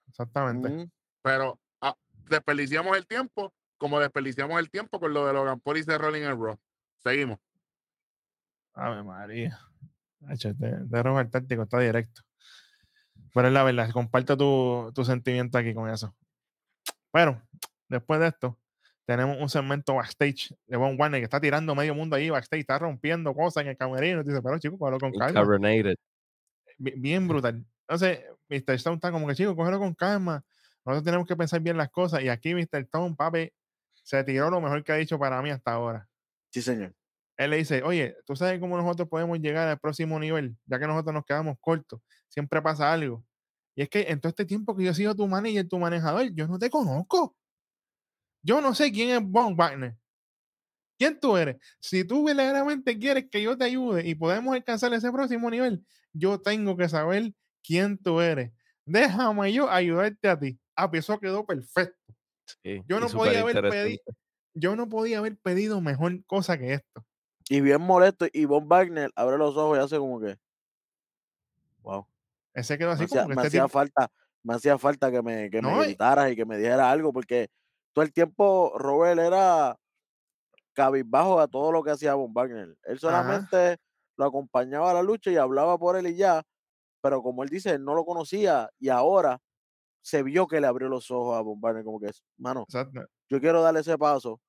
Exactamente. 0.08 0.70
Mm, 0.70 0.92
Pero 1.24 1.60
ah, 1.82 1.96
desperdiciamos 2.30 2.96
el 2.98 3.08
tiempo, 3.08 3.54
como 3.78 4.00
desperdiciamos 4.00 4.60
el 4.60 4.70
tiempo 4.70 5.00
con 5.00 5.14
lo 5.14 5.26
de 5.26 5.34
Logan 5.34 5.60
Paul 5.60 5.78
y 5.78 5.84
Seth 5.84 6.00
Rollins 6.00 6.28
en 6.28 6.42
Raw. 6.44 6.58
Seguimos. 6.98 7.40
Ave 8.74 9.04
María. 9.04 9.60
De, 10.20 10.54
de 10.54 11.04
Robert 11.04 11.32
Táctico 11.32 11.64
está 11.64 11.80
directo. 11.80 12.22
Pero 13.34 13.48
es 13.48 13.54
la 13.54 13.64
verdad, 13.64 13.90
comparto 13.92 14.38
tu, 14.38 14.92
tu 14.94 15.04
sentimiento 15.04 15.58
aquí 15.58 15.74
con 15.74 15.90
eso. 15.90 16.16
Bueno, 17.12 17.42
después 17.88 18.20
de 18.20 18.28
esto, 18.28 18.60
tenemos 19.06 19.38
un 19.40 19.50
segmento 19.50 19.96
backstage 19.96 20.56
de 20.68 20.78
Von 20.78 21.00
Warner 21.00 21.20
que 21.20 21.26
está 21.26 21.40
tirando 21.40 21.74
medio 21.76 21.96
mundo 21.96 22.16
ahí 22.16 22.30
backstage, 22.30 22.62
está 22.62 22.80
rompiendo 22.80 23.34
cosas 23.34 23.64
en 23.64 23.70
el 23.70 23.78
camerino. 23.78 24.22
y 24.22 24.26
Dice, 24.26 24.42
pero 24.42 24.60
chico, 24.60 24.78
cógelo 24.78 25.00
con 25.00 25.12
calma. 25.12 25.34
Bien 26.78 27.28
brutal. 27.28 27.66
Entonces, 27.88 28.20
Mr. 28.50 28.76
Stone 28.76 28.96
está 28.96 29.12
como 29.12 29.28
que, 29.28 29.36
chico, 29.36 29.56
cógelo 29.56 29.80
con 29.80 29.94
calma. 29.94 30.44
Nosotros 30.86 31.04
tenemos 31.04 31.28
que 31.28 31.36
pensar 31.36 31.62
bien 31.62 31.78
las 31.78 31.90
cosas. 31.90 32.22
Y 32.22 32.30
aquí 32.30 32.54
Mr. 32.54 32.82
Stone, 32.82 33.16
papi, 33.16 33.52
se 34.04 34.24
tiró 34.24 34.50
lo 34.50 34.62
mejor 34.62 34.84
que 34.84 34.92
ha 34.92 34.96
dicho 34.96 35.18
para 35.20 35.42
mí 35.42 35.50
hasta 35.50 35.74
ahora 35.74 36.08
sí, 36.52 36.62
señor. 36.62 36.94
Él 37.44 37.52
le 37.52 37.58
dice, 37.58 37.82
oye, 37.84 38.16
¿tú 38.26 38.36
sabes 38.36 38.60
cómo 38.60 38.78
nosotros 38.78 39.10
podemos 39.10 39.40
llegar 39.40 39.68
al 39.68 39.80
próximo 39.80 40.20
nivel? 40.20 40.56
Ya 40.66 40.80
que 40.80 40.88
nosotros 40.88 41.14
nos 41.14 41.26
quedamos 41.26 41.58
cortos, 41.60 42.02
siempre 42.28 42.62
pasa 42.62 42.92
algo. 42.92 43.26
Y 43.76 43.84
es 43.84 43.90
que 43.90 44.02
en 44.02 44.20
todo 44.20 44.30
este 44.30 44.46
tiempo 44.46 44.76
que 44.76 44.84
yo 44.84 44.92
he 44.92 44.96
sido 44.96 45.16
tu 45.16 45.28
manager, 45.28 45.68
tu 45.68 45.80
manejador, 45.80 46.30
yo 46.34 46.48
no 46.48 46.60
te 46.60 46.70
conozco. 46.70 47.36
Yo 48.44 48.62
no 48.62 48.74
sé 48.76 48.92
quién 48.92 49.10
es 49.12 49.22
Von 49.24 49.56
Wagner. 49.56 49.96
¿Quién 50.98 51.20
tú 51.20 51.36
eres? 51.36 51.58
Si 51.80 52.04
tú 52.04 52.26
verdaderamente 52.26 52.98
quieres 53.00 53.28
que 53.30 53.42
yo 53.42 53.58
te 53.58 53.64
ayude 53.66 54.08
y 54.08 54.14
podemos 54.14 54.54
alcanzar 54.54 54.94
ese 54.94 55.12
próximo 55.12 55.50
nivel, 55.50 55.84
yo 56.14 56.40
tengo 56.40 56.78
que 56.78 56.90
saber 56.90 57.34
quién 57.64 57.98
tú 57.98 58.22
eres. 58.22 58.52
Déjame 58.86 59.52
yo 59.52 59.70
ayudarte 59.70 60.28
a 60.30 60.40
ti. 60.40 60.60
Ah, 60.76 60.90
pues 60.90 61.06
eso 61.06 61.20
quedó 61.20 61.46
perfecto. 61.46 61.98
Sí, 62.64 62.84
Yo 62.88 62.98
y 62.98 63.00
no 63.00 63.10
podía 63.10 63.42
haber 63.42 63.56
superinteresante. 63.56 63.70
pedido, 63.70 64.04
yo 64.54 64.76
no 64.76 64.90
podía 64.90 65.20
haber 65.20 65.38
pedido 65.38 65.82
mejor 65.82 66.24
cosa 66.26 66.58
que 66.58 66.74
esto. 66.74 67.06
Y 67.52 67.60
bien 67.60 67.82
molesto. 67.82 68.28
Y 68.32 68.46
Von 68.46 68.70
Wagner 68.70 69.12
abre 69.14 69.38
los 69.38 69.58
ojos 69.58 69.78
y 69.78 69.82
hace 69.82 69.98
como 69.98 70.22
que. 70.22 70.38
Wow. 71.82 72.08
Ese 72.54 72.78
quedó 72.78 72.90
Me 72.90 72.94
así 72.94 73.04
hacía, 73.04 73.24
como 73.24 73.30
que 73.32 73.36
me 73.36 73.42
este 73.42 73.48
hacía 73.50 73.64
tipo- 73.66 73.74
falta, 73.74 74.12
me 74.44 74.54
hacía 74.54 74.78
falta 74.78 75.12
que 75.12 75.22
me, 75.22 75.50
que 75.50 75.62
me 75.62 75.70
No, 75.70 75.80
gritaras 75.82 76.32
y 76.32 76.36
que 76.38 76.46
me 76.46 76.58
dijera 76.58 76.90
algo, 76.90 77.12
porque 77.12 77.50
todo 77.92 78.04
el 78.06 78.14
tiempo 78.14 78.72
Robert 78.78 79.20
era 79.20 79.76
cabizbajo 80.72 81.42
a 81.42 81.48
todo 81.50 81.74
lo 81.74 81.84
que 81.84 81.92
hacía 81.92 82.14
Von 82.14 82.34
Wagner. 82.34 82.78
Él 82.84 83.00
solamente 83.00 83.78
lo 84.16 84.26
acompañaba 84.26 84.92
a 84.92 84.94
la 84.94 85.04
lucha 85.04 85.30
y 85.30 85.36
hablaba 85.36 85.78
por 85.78 85.98
él 85.98 86.08
y 86.08 86.16
ya, 86.16 86.44
pero 87.02 87.22
como 87.22 87.44
él 87.44 87.50
dice, 87.50 87.72
él 87.72 87.84
no 87.84 87.96
lo 87.96 88.06
conocía 88.06 88.70
y 88.80 88.88
ahora 88.88 89.40
se 90.02 90.24
vio 90.24 90.48
que 90.48 90.62
le 90.62 90.68
abrió 90.68 90.88
los 90.88 91.12
ojos 91.12 91.38
a 91.38 91.42
Von 91.42 91.60
Wagner, 91.60 91.84
como 91.84 92.00
que, 92.00 92.12
mano, 92.38 92.62
Exacto. 92.62 93.02
yo 93.30 93.42
quiero 93.42 93.62
darle 93.62 93.82
ese 93.82 93.98
paso 93.98 94.40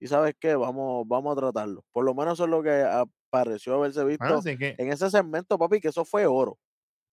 y 0.00 0.06
sabes 0.08 0.34
qué, 0.40 0.56
vamos, 0.56 1.06
vamos 1.06 1.36
a 1.36 1.40
tratarlo. 1.40 1.84
Por 1.92 2.04
lo 2.04 2.14
menos 2.14 2.34
eso 2.34 2.44
es 2.44 2.50
lo 2.50 2.62
que 2.62 2.70
ah, 2.70 3.04
pareció 3.30 3.74
haberse 3.74 4.04
visto 4.04 4.24
Bueno, 4.24 4.38
así 4.38 4.56
que, 4.56 4.74
en 4.78 4.90
ese 4.92 5.10
segmento, 5.10 5.58
papi, 5.58 5.80
que 5.80 5.88
eso 5.88 6.04
fue 6.04 6.26
oro. 6.26 6.58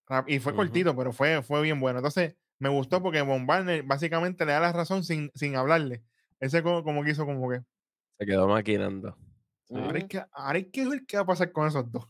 rap- 0.08 0.30
y 0.30 0.40
fue 0.40 0.56
cortito, 0.56 0.96
pero 0.96 1.12
fue, 1.12 1.44
fue 1.44 1.62
bien 1.62 1.80
bueno. 1.80 2.00
Entonces, 2.00 2.36
me 2.60 2.70
gustó 2.70 3.04
porque 3.04 3.22
Von 3.22 3.46
Barner 3.46 3.84
básicamente 3.84 4.46
le 4.46 4.54
da 4.54 4.60
la 4.62 4.72
razón 4.74 5.04
sin, 5.04 5.30
sin 5.36 5.56
hablarle. 5.56 6.04
Ese 6.40 6.64
como, 6.64 6.84
como 6.84 7.04
que 7.04 7.12
hizo 7.12 7.26
como 7.26 7.50
que, 7.50 7.62
Se 8.18 8.26
quedó 8.26 8.48
maquinando. 8.48 9.16
Sí. 9.66 9.76
ahora 9.76 9.98
hay 9.98 10.08
que, 10.08 10.24
ahora 10.32 10.58
hay 10.58 10.72
que 10.72 10.88
ver 10.88 11.06
qué 11.06 11.18
va 11.18 11.24
a 11.24 11.28
pasar 11.28 11.52
con 11.52 11.68
esos 11.68 11.92
dos. 11.92 12.06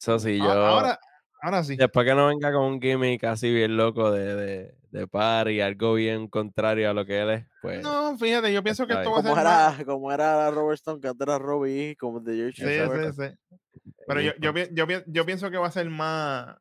Eso 0.00 0.18
sí, 0.18 0.38
yo. 0.38 0.44
Ahora, 0.50 0.98
ahora 1.42 1.64
sí. 1.64 1.76
Después 1.76 2.06
que 2.06 2.14
no 2.14 2.28
venga 2.28 2.52
con 2.52 2.64
un 2.64 2.80
gimmick 2.80 3.24
así 3.24 3.52
bien 3.52 3.76
loco 3.76 4.10
de, 4.12 4.36
de, 4.36 4.74
de 4.92 5.06
par 5.08 5.48
y 5.50 5.60
algo 5.62 5.94
bien 5.94 6.28
contrario 6.28 6.90
a 6.90 6.92
lo 6.92 7.04
que 7.06 7.18
él 7.20 7.30
es, 7.30 7.46
pues. 7.62 7.82
No, 7.82 8.16
fíjate, 8.18 8.52
yo 8.52 8.62
pienso 8.62 8.86
que 8.86 8.92
esto 8.92 9.10
va 9.10 9.18
a 9.20 9.22
ser 9.22 9.32
más- 9.34 9.74
era, 9.78 9.84
como 9.86 10.12
era 10.12 10.50
Robert 10.50 10.74
Stone, 10.74 11.00
que 11.00 11.08
antes 11.08 11.26
era 11.26 11.38
Robbie, 11.38 11.96
como 11.96 12.20
de 12.20 12.36
George 12.36 12.62
Sí, 12.62 13.12
sí, 13.14 13.24
sí. 13.24 13.90
Pero 14.06 14.20
yo, 14.20 14.32
yo, 14.38 14.52
yo, 14.70 14.86
pi- 14.86 15.02
yo 15.06 15.24
pienso 15.24 15.50
que 15.50 15.56
va 15.56 15.66
a 15.68 15.70
ser 15.72 15.88
más, 15.88 16.56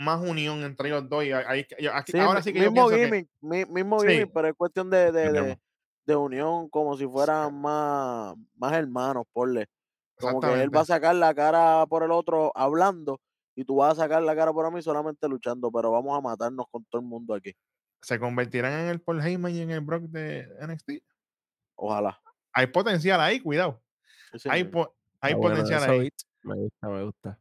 más 0.00 0.20
unión 0.26 0.62
entre 0.62 0.88
ellos 0.88 1.06
dos. 1.08 1.22
Y 1.24 1.32
ahí- 1.32 1.66
yo- 1.78 1.92
aquí- 1.94 2.12
Sí, 2.12 2.18
ahora 2.18 2.40
sí 2.40 2.52
que 2.52 2.60
yo 2.60 2.72
mismo 2.72 2.88
que- 2.88 3.04
gimmick, 3.04 3.28
mi- 3.42 3.66
mismo 3.66 4.00
Sí. 4.00 4.08
gimmick, 4.08 4.30
pero 4.32 4.48
es 4.48 4.54
cuestión 4.54 4.88
de, 4.88 5.12
de, 5.12 5.32
de, 5.32 5.58
de 6.06 6.16
unión, 6.16 6.68
como 6.70 6.96
si 6.96 7.06
fueran 7.06 7.54
más, 7.60 8.34
más 8.56 8.72
hermanos, 8.72 9.24
porle. 9.34 9.66
Como 10.18 10.40
que 10.40 10.62
él 10.62 10.74
va 10.74 10.80
a 10.80 10.84
sacar 10.86 11.14
la 11.14 11.34
cara 11.34 11.84
por 11.86 12.02
el 12.02 12.10
otro 12.10 12.50
hablando 12.54 13.20
y 13.60 13.64
tú 13.64 13.74
vas 13.74 13.98
a 13.98 14.02
sacar 14.02 14.22
la 14.22 14.36
cara 14.36 14.52
por 14.52 14.72
mí 14.72 14.80
solamente 14.80 15.28
luchando, 15.28 15.72
pero 15.72 15.90
vamos 15.90 16.16
a 16.16 16.20
matarnos 16.20 16.66
con 16.70 16.84
todo 16.84 17.00
el 17.02 17.08
mundo 17.08 17.34
aquí. 17.34 17.52
se 18.00 18.16
convertirán 18.20 18.72
en 18.72 18.86
el 18.86 19.00
Paul 19.00 19.20
Heyman 19.20 19.52
y 19.52 19.60
en 19.62 19.72
el 19.72 19.80
Brock 19.80 20.02
de 20.04 20.46
NXT. 20.64 21.02
Ojalá. 21.74 22.20
Hay 22.52 22.68
potencial 22.68 23.20
ahí, 23.20 23.40
cuidado. 23.40 23.82
Sí, 24.36 24.48
Hay, 24.48 24.62
po- 24.62 24.94
hay 25.20 25.34
bueno 25.34 25.56
potencial 25.56 25.90
ahí. 25.90 26.08
Me 26.44 26.54
gusta, 26.54 26.88
me 26.88 27.02
gusta. 27.02 27.40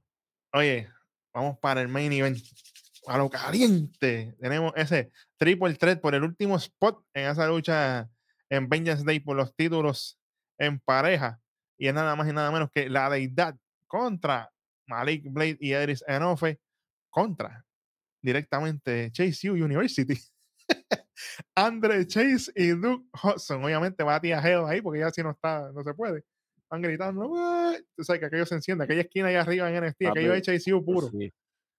Oye, 0.54 0.90
vamos 1.32 1.60
para 1.60 1.82
el 1.82 1.88
main 1.88 2.12
event. 2.12 2.40
A 3.06 3.20
lo 3.20 3.30
caliente. 3.30 4.36
Tenemos 4.40 4.74
ese 4.76 5.12
triple 5.38 5.76
threat 5.76 6.02
por 6.02 6.16
el 6.16 6.24
último 6.24 6.56
spot 6.56 7.06
en 7.14 7.30
esa 7.30 7.46
lucha 7.48 8.10
en 8.50 8.68
Vengeance 8.68 9.04
Day 9.06 9.20
por 9.20 9.36
los 9.38 9.56
títulos 9.56 10.18
en 10.58 10.80
pareja. 10.80 11.40
Y 11.78 11.88
es 11.88 11.94
nada 11.94 12.16
más 12.16 12.28
y 12.28 12.34
nada 12.34 12.50
menos 12.52 12.70
que 12.74 12.90
la 12.90 13.08
deidad 13.12 13.56
contra 13.86 14.52
Malik 14.88 15.26
Blade 15.30 15.58
y 15.60 15.74
Edris 15.74 16.04
Enofe 16.08 16.60
contra 17.10 17.66
directamente 18.22 19.12
Chase 19.12 19.50
U 19.50 19.54
University. 19.54 20.20
Andre 21.56 22.06
Chase 22.06 22.52
y 22.56 22.70
Duke 22.70 23.06
Hudson. 23.24 23.64
Obviamente 23.64 24.04
va 24.04 24.16
a 24.16 24.22
tía 24.22 24.40
Hell 24.40 24.66
ahí 24.66 24.82
porque 24.82 25.00
ya 25.00 25.10
si 25.12 25.22
no 25.24 25.32
está, 25.32 25.72
no 25.72 25.84
se 25.84 25.94
puede. 25.94 26.24
Van 26.70 26.82
gritando, 26.82 27.28
"What?". 27.28 27.80
Tú 27.96 28.04
sabes 28.04 28.20
que 28.20 28.26
aquello 28.26 28.46
se 28.46 28.56
enciende, 28.56 28.84
aquella 28.84 29.02
esquina 29.02 29.30
allá 29.30 29.42
arriba 29.42 29.70
en 29.70 29.84
NXT, 29.84 30.08
aquello 30.08 30.30
Papi, 30.30 30.40
es 30.40 30.42
Chase 30.44 30.74
U 30.74 30.84
puro. 30.84 31.10
Sí. 31.10 31.32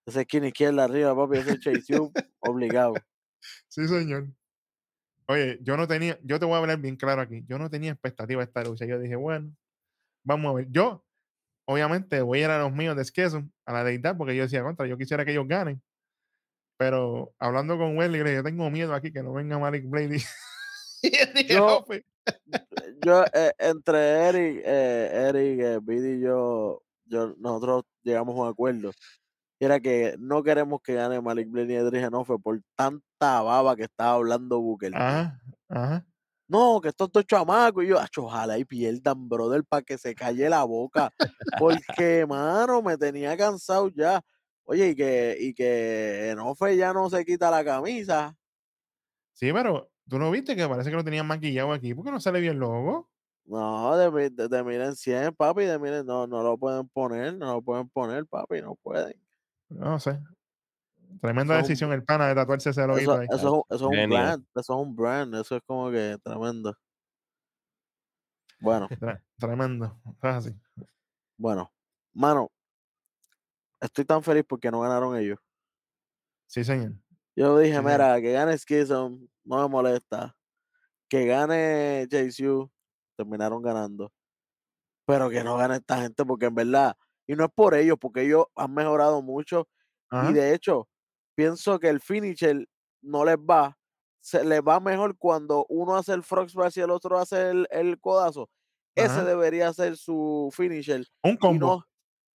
Ese 0.06 0.22
esquina 0.22 0.48
izquierda 0.48 0.84
arriba, 0.84 1.14
papi, 1.14 1.38
ese 1.38 1.58
Chase 1.58 2.00
U, 2.00 2.12
obligado. 2.40 2.94
Sí, 3.68 3.86
señor. 3.86 4.26
Oye, 5.28 5.58
yo 5.62 5.76
no 5.76 5.86
tenía, 5.86 6.18
yo 6.24 6.40
te 6.40 6.44
voy 6.44 6.54
a 6.54 6.58
hablar 6.58 6.80
bien 6.80 6.96
claro 6.96 7.22
aquí. 7.22 7.44
Yo 7.46 7.56
no 7.56 7.70
tenía 7.70 7.92
expectativa 7.92 8.40
de 8.40 8.46
esta 8.46 8.64
lucha. 8.64 8.84
Yo 8.84 8.98
dije, 8.98 9.14
bueno, 9.14 9.54
vamos 10.24 10.50
a 10.50 10.54
ver. 10.54 10.66
Yo, 10.70 11.04
obviamente, 11.68 12.22
voy 12.22 12.38
a 12.40 12.44
ir 12.44 12.50
a 12.50 12.58
los 12.58 12.72
míos 12.72 12.96
de 12.96 13.04
Skesum, 13.04 13.50
a 13.66 13.72
la 13.74 13.84
deidad, 13.84 14.16
porque 14.16 14.34
yo 14.34 14.42
decía, 14.42 14.62
contra, 14.62 14.86
yo 14.86 14.96
quisiera 14.96 15.24
que 15.24 15.32
ellos 15.32 15.46
ganen. 15.46 15.82
Pero 16.78 17.34
hablando 17.38 17.76
con 17.76 17.96
Welly, 17.96 18.18
yo 18.18 18.42
tengo 18.42 18.70
miedo 18.70 18.94
aquí 18.94 19.12
que 19.12 19.22
no 19.22 19.34
venga 19.34 19.58
Malik 19.58 19.84
y 20.00 20.06
dije, 20.06 20.28
Yo-. 21.48 21.84
Yo, 23.04 23.24
eh, 23.34 23.52
entre 23.58 23.98
Eric, 24.28 24.62
eh, 24.64 25.28
Eric, 25.28 25.60
eh, 25.60 25.78
Bidi 25.82 26.18
y 26.18 26.20
yo, 26.20 26.82
yo, 27.04 27.34
nosotros 27.38 27.84
llegamos 28.02 28.34
a 28.36 28.42
un 28.42 28.48
acuerdo. 28.48 28.90
Y 29.60 29.64
era 29.64 29.80
que 29.80 30.16
no 30.18 30.42
queremos 30.42 30.80
que 30.82 30.94
gane 30.94 31.20
Malik 31.20 31.50
Blade 31.50 31.66
ni 31.66 31.74
Edric 31.74 32.04
Enofe 32.04 32.38
por 32.38 32.60
tanta 32.76 33.42
baba 33.42 33.76
que 33.76 33.84
estaba 33.84 34.12
hablando 34.12 34.60
Booker. 34.60 34.94
Ajá, 34.94 35.40
ajá. 35.68 36.06
No, 36.48 36.80
que 36.80 36.88
estos 36.88 37.12
dos 37.12 37.26
chamacos. 37.26 37.84
Y 37.84 37.88
yo, 37.88 37.98
"Acho, 37.98 38.24
ojalá 38.24 38.58
y 38.58 38.64
pierdan, 38.64 39.28
brother, 39.28 39.64
para 39.64 39.82
que 39.82 39.98
se 39.98 40.14
calle 40.14 40.48
la 40.48 40.64
boca. 40.64 41.10
Porque, 41.56 42.26
mano, 42.26 42.82
me 42.82 42.96
tenía 42.96 43.36
cansado 43.36 43.88
ya. 43.90 44.22
Oye, 44.64 44.90
y 44.90 44.94
que, 44.96 45.36
y 45.40 45.54
que 45.54 46.30
Enofe 46.30 46.76
ya 46.76 46.92
no 46.92 47.10
se 47.10 47.24
quita 47.24 47.50
la 47.50 47.64
camisa. 47.64 48.36
Sí, 49.32 49.52
pero 49.52 49.90
tú 50.08 50.18
no 50.18 50.30
viste 50.30 50.54
que 50.56 50.68
parece 50.68 50.90
que 50.90 50.96
lo 50.96 51.04
tenían 51.04 51.26
maquillado 51.26 51.72
aquí. 51.72 51.94
¿Por 51.94 52.04
qué 52.04 52.10
no 52.10 52.20
sale 52.20 52.40
bien 52.40 52.58
logo? 52.58 53.10
No, 53.46 53.96
de, 53.96 54.30
de, 54.30 54.48
de 54.48 54.62
miren 54.64 54.94
100, 54.94 55.34
papi, 55.34 55.64
de 55.64 55.78
miren, 55.78 56.06
no, 56.06 56.26
no 56.26 56.42
lo 56.42 56.58
pueden 56.58 56.88
poner, 56.88 57.34
no 57.36 57.54
lo 57.54 57.62
pueden 57.62 57.88
poner, 57.88 58.26
papi, 58.26 58.60
no 58.62 58.74
pueden. 58.76 59.14
No 59.84 59.98
sé. 60.06 60.18
Tremenda 61.20 61.54
Eso 61.54 61.60
es 61.60 61.64
un- 61.64 61.68
decisión 61.68 61.92
el 61.92 62.04
pana 62.04 62.28
de 62.28 62.34
tatuarse 62.34 62.70
ese 62.70 62.86
loguito 62.86 63.12
Eso, 63.12 63.20
ahí. 63.20 63.26
eso, 63.30 63.36
es 63.36 63.44
un- 63.44 63.62
eso 63.68 63.74
es 63.76 63.82
un 63.82 63.92
Genio. 63.92 64.18
brand, 64.18 64.46
eso 64.54 64.60
es 64.74 64.86
un 64.86 64.96
brand, 64.96 65.34
eso 65.34 65.56
es 65.56 65.62
como 65.66 65.90
que 65.90 66.16
tremendo. 66.22 66.74
Bueno, 68.60 68.88
Tre- 68.88 69.22
Tremendo. 69.38 69.86
Eso 70.04 70.28
es 70.28 70.34
así. 70.34 70.60
bueno, 71.36 71.72
mano, 72.12 72.50
estoy 73.80 74.04
tan 74.04 74.22
feliz 74.22 74.44
porque 74.48 74.70
no 74.70 74.80
ganaron 74.80 75.16
ellos. 75.16 75.38
Sí, 76.46 76.64
señor. 76.64 76.92
Yo 77.36 77.56
dije, 77.58 77.72
Sí, 77.74 77.76
señor. 77.78 77.92
mira, 77.92 78.20
que 78.20 78.32
gane 78.32 78.58
Schism, 78.58 79.26
no 79.44 79.62
me 79.62 79.68
molesta. 79.68 80.34
Que 81.08 81.24
gane 81.26 82.06
JCU, 82.10 82.70
terminaron 83.16 83.62
ganando. 83.62 84.12
Pero 85.06 85.30
que 85.30 85.42
no 85.44 85.56
gane 85.56 85.76
esta 85.76 86.00
gente, 86.02 86.24
porque 86.24 86.46
en 86.46 86.54
verdad, 86.54 86.96
y 87.26 87.34
no 87.34 87.44
es 87.44 87.50
por 87.54 87.74
ellos, 87.74 87.96
porque 88.00 88.22
ellos 88.22 88.46
han 88.56 88.74
mejorado 88.74 89.22
mucho. 89.22 89.68
Ajá. 90.10 90.30
Y 90.30 90.34
de 90.34 90.52
hecho, 90.54 90.88
pienso 91.38 91.78
que 91.78 91.88
el 91.88 92.00
finisher 92.00 92.66
no 93.00 93.24
les 93.24 93.36
va. 93.36 93.78
Se 94.20 94.44
les 94.44 94.60
va 94.60 94.80
mejor 94.80 95.16
cuando 95.16 95.64
uno 95.68 95.94
hace 95.94 96.12
el 96.12 96.24
frog 96.24 96.50
splash 96.50 96.78
y 96.78 96.80
el 96.80 96.90
otro 96.90 97.16
hace 97.16 97.50
el, 97.50 97.68
el 97.70 98.00
codazo. 98.00 98.50
Ese 98.96 99.22
debería 99.22 99.72
ser 99.72 99.96
su 99.96 100.50
finisher. 100.52 101.06
Un 101.22 101.36
combo. 101.36 101.66
no, 101.66 101.84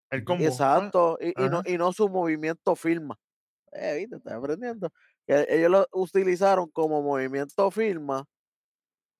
el 0.10 0.24
combo. 0.24 0.46
Ah, 0.46 0.48
exacto, 0.48 1.18
y, 1.20 1.32
y 1.32 1.50
no, 1.50 1.62
y 1.66 1.78
no 1.78 1.92
su 1.92 2.08
movimiento 2.08 2.78
firma. 2.78 3.20
Eh, 3.74 3.98
viste, 3.98 4.16
estás 4.16 4.36
aprendiendo. 4.36 4.90
Que 5.28 5.46
ellos 5.50 5.70
lo 5.70 5.86
utilizaron 5.92 6.70
como 6.70 7.02
movimiento 7.02 7.70
firma 7.72 8.24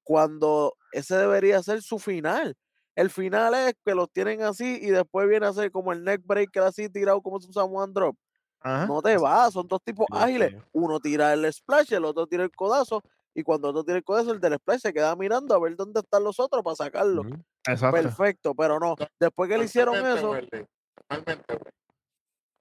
cuando 0.06 0.78
ese 0.94 1.18
debería 1.18 1.62
ser 1.62 1.82
su 1.82 2.00
final. 2.00 2.56
El 2.96 3.10
final 3.10 3.54
es 3.54 3.74
que 3.86 3.96
los 3.96 4.10
tienen 4.14 4.44
así 4.44 4.80
y 4.82 4.92
después 4.92 5.28
viene 5.28 5.48
a 5.48 5.52
ser 5.54 5.72
como 5.72 5.92
el 5.92 6.06
neck 6.06 6.22
breaker 6.26 6.64
así 6.64 6.88
tirado 6.88 7.22
como 7.22 7.36
usamos 7.36 7.84
one 7.84 7.92
drop. 7.94 8.16
Ajá. 8.64 8.86
No 8.88 9.02
te 9.02 9.18
va, 9.18 9.52
son 9.52 9.68
dos 9.68 9.82
tipos 9.84 10.08
Dios 10.10 10.24
ágiles. 10.24 10.56
Uno 10.72 11.00
tira 11.00 11.34
el 11.34 11.52
splash, 11.52 11.94
el 11.94 12.06
otro 12.06 12.26
tira 12.28 12.44
el 12.44 12.52
codazo. 12.52 13.02
Y 13.36 13.44
cuando 13.44 13.70
el 13.70 13.76
otro 13.76 13.84
tira 13.86 13.98
el 13.98 14.04
codazo, 14.04 14.32
el 14.32 14.40
del 14.40 14.56
splash 14.56 14.80
se 14.82 14.94
queda 14.94 15.16
mirando 15.16 15.54
a 15.54 15.60
ver 15.60 15.76
dónde 15.76 16.00
están 16.00 16.24
los 16.24 16.40
otros 16.40 16.64
para 16.64 16.76
sacarlo. 16.76 17.22
Ujú. 17.22 17.36
Exacto. 17.68 17.98
Perfecto, 17.98 18.56
pero 18.56 18.80
no. 18.80 18.96
Después 19.20 19.50
que 19.50 19.58
le 19.58 19.66
hicieron 19.66 19.96
eso, 20.06 20.36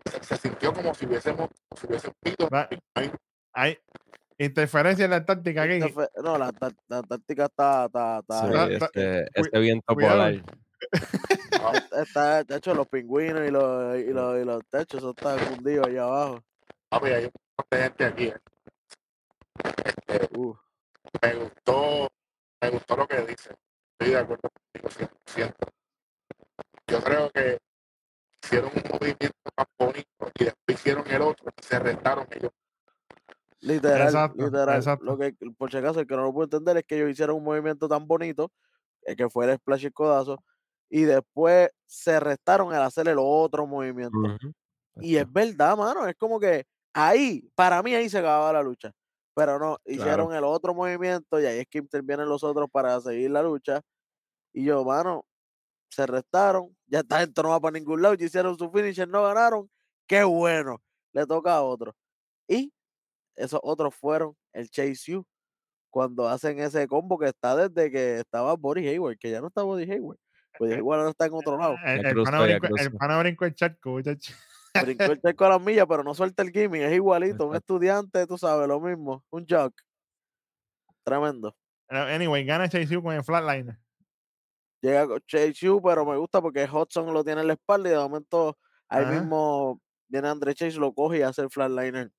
se, 0.05 0.25
se 0.25 0.37
sintió 0.37 0.73
como 0.73 0.93
si 0.95 1.07
hubiésemos, 1.07 1.49
si 1.81 1.87
hubiésemos 1.87 2.17
Hay 3.55 3.79
interferencia 4.39 5.05
en 5.05 5.11
la 5.13 5.25
táctica 5.25 5.63
aquí. 5.63 5.81
Fe- 5.81 6.09
No, 6.23 6.37
la, 6.39 6.51
táctica 6.53 7.45
está, 7.45 7.87
está, 7.87 8.19
está, 8.21 8.41
Sí, 8.41 8.53
cu- 9.35 9.45
ese 9.47 9.59
viento 9.61 9.95
polar. 9.95 10.43
ah, 11.63 11.79
está, 12.03 12.45
de 12.45 12.57
hecho, 12.57 12.75
los 12.75 12.89
pingüinos 12.89 13.47
y 13.47 13.51
los, 13.51 13.97
y 13.99 14.13
los, 14.13 14.41
y 14.41 14.45
los 14.45 14.67
techos, 14.69 14.99
eso 14.99 15.11
está 15.11 15.39
fundido 15.39 15.85
allá 15.87 16.05
abajo. 16.05 16.45
papi, 16.91 17.09
hay 17.11 17.25
un 17.27 17.33
montón 17.59 17.67
de 17.71 17.79
gente 17.85 18.05
aquí. 18.05 18.25
eh. 18.29 18.37
Este, 19.85 20.29
Uh, 20.39 20.55
me 21.23 21.35
gustó, 21.35 22.09
me 22.61 22.71
gustó 22.71 22.97
lo 22.97 23.07
que 23.07 23.21
dice. 23.23 23.55
Estoy 23.93 24.15
de 24.15 24.19
acuerdo 24.19 24.49
contigo 24.51 25.11
100%. 25.27 25.55
Yo 26.89 27.01
creo 27.03 27.31
que 27.31 27.59
hicieron 28.43 28.71
un 28.75 28.83
movimiento 28.91 29.37
más 29.57 29.67
bonito 29.79 30.31
y 30.39 30.45
después 30.45 30.79
hicieron 30.79 31.07
el 31.11 31.23
otro 31.23 31.51
y 31.57 31.63
se 31.63 31.79
restaron 31.79 32.27
ellos. 32.31 32.53
literal, 33.61 34.03
Exacto, 34.03 34.45
literal. 34.45 34.77
exacto. 34.77 35.05
Lo 35.05 35.19
que, 35.19 35.35
por 35.57 35.71
si 35.71 35.77
acaso, 35.79 36.01
el 36.01 36.07
que 36.07 36.17
no 36.17 36.23
lo 36.25 36.33
puede 36.33 36.47
entender 36.47 36.77
es 36.79 36.85
que 36.85 36.97
ellos 36.97 37.11
hicieron 37.11 37.37
un 37.37 37.45
movimiento 37.45 37.89
tan 37.89 38.07
bonito, 38.07 38.51
eh, 39.07 39.15
que 39.17 39.29
fue 39.31 39.47
el 39.51 39.57
splash 39.59 39.85
y 39.85 39.87
el 39.87 39.93
codazo, 39.93 40.43
y 40.93 41.05
después 41.05 41.71
se 41.87 42.21
restaron 42.21 42.75
al 42.75 42.83
hacer 42.83 43.09
el 43.09 43.17
otro 43.19 43.67
movimiento. 43.67 44.19
Ujú. 44.19 44.53
Y 44.97 45.17
es 45.17 45.33
verdad, 45.33 45.75
mano, 45.75 46.07
es 46.07 46.15
como 46.17 46.39
que 46.39 46.67
ahí, 46.93 47.49
para 47.55 47.83
mí 47.83 47.95
ahí 47.95 48.11
se 48.11 48.19
acababa 48.19 48.53
la 48.53 48.63
lucha. 48.63 48.93
Pero 49.35 49.59
no, 49.59 49.79
hicieron 49.87 50.35
el 50.35 50.45
otro 50.45 50.75
movimiento 50.75 51.41
y 51.41 51.47
ahí 51.47 51.61
es 51.61 51.67
que 51.67 51.79
intervienen 51.79 52.29
los 52.29 52.45
otros 52.45 52.69
para 52.71 53.01
seguir 53.01 53.31
la 53.31 53.43
lucha. 53.43 53.81
Y 54.53 54.65
yo, 54.65 54.85
mano, 54.85 55.25
se 55.89 56.07
restaron, 56.07 56.77
ya 56.87 56.99
esta 57.01 57.21
gente 57.21 57.43
no 57.43 57.49
va 57.49 57.61
para 57.61 57.79
ningún 57.79 58.03
lado, 58.03 58.13
ya 58.13 58.27
hicieron 58.27 58.59
su 58.59 58.71
finisher, 58.71 59.09
no 59.09 59.23
ganaron. 59.23 59.71
Qué 60.07 60.25
bueno, 60.25 60.83
le 61.15 61.27
toca 61.27 61.55
a 61.55 61.63
otro. 61.63 61.97
Y 62.47 62.71
esos 63.35 63.61
otros 63.63 63.95
fueron 63.95 64.37
el 64.53 64.69
Chase 64.69 65.17
U, 65.17 65.25
cuando 65.89 66.29
hacen 66.29 66.59
ese 66.59 66.87
combo 66.87 67.19
que 67.19 67.29
está 67.29 67.57
desde 67.57 67.91
que 67.91 68.19
estaba 68.19 68.55
Body 68.57 68.87
Hayward, 68.89 69.17
que 69.17 69.31
ya 69.31 69.41
no 69.41 69.47
está 69.47 69.63
Body 69.63 69.91
Hayward. 69.91 70.19
Body 70.59 70.75
Hayward 70.75 70.99
ahora 71.01 71.11
está 71.11 71.27
en 71.27 71.35
otro 71.35 71.59
lado. 71.59 71.77
El, 71.85 72.23
pana 72.23 72.47
ya 72.47 72.59
brincó, 72.59 72.77
el 72.77 72.93
pana 72.93 73.55
charco, 73.55 73.91
muchacho. 73.91 74.35
Brincó 74.83 75.05
el 75.05 75.21
charco 75.21 75.45
a 75.45 75.49
las 75.51 75.63
millas, 75.63 75.87
pero 75.89 76.03
no 76.03 76.15
suelta 76.15 76.43
el 76.43 76.51
gimmick, 76.51 76.83
es 76.83 76.93
igualito, 76.93 77.47
un 77.47 77.57
estudiante, 77.57 78.27
tú 78.27 78.39
sabes, 78.39 78.69
lo 78.69 78.81
mismo, 78.81 79.25
un 79.31 79.47
jock. 79.49 79.75
Tremendo. 81.05 81.57
Anyway, 81.89 82.45
gana 82.45 82.69
Chase 82.69 82.97
U 82.97 83.03
con 83.03 83.15
el 83.15 83.23
flatliner. 83.23 83.79
Llega 84.81 85.07
con 85.07 85.21
Chase 85.27 85.69
U, 85.69 85.81
pero 85.83 86.07
me 86.07 86.17
gusta 86.17 86.41
porque 86.41 86.65
Hudson 86.65 87.13
lo 87.13 87.23
tiene 87.23 87.43
en 87.43 87.49
la 87.49 87.53
espalda 87.53 87.89
y 87.89 87.93
de 87.93 87.99
momento 87.99 88.59
ahí 88.89 89.05
Ajá. 89.05 89.13
mismo 89.13 89.81
viene 90.09 90.29
Andre 90.29 90.55
Chase, 90.55 90.79
lo 90.79 90.93
coge 90.95 91.19
y 91.19 91.23
hace 91.23 91.43
el 91.43 91.51
flatliner. 91.51 92.11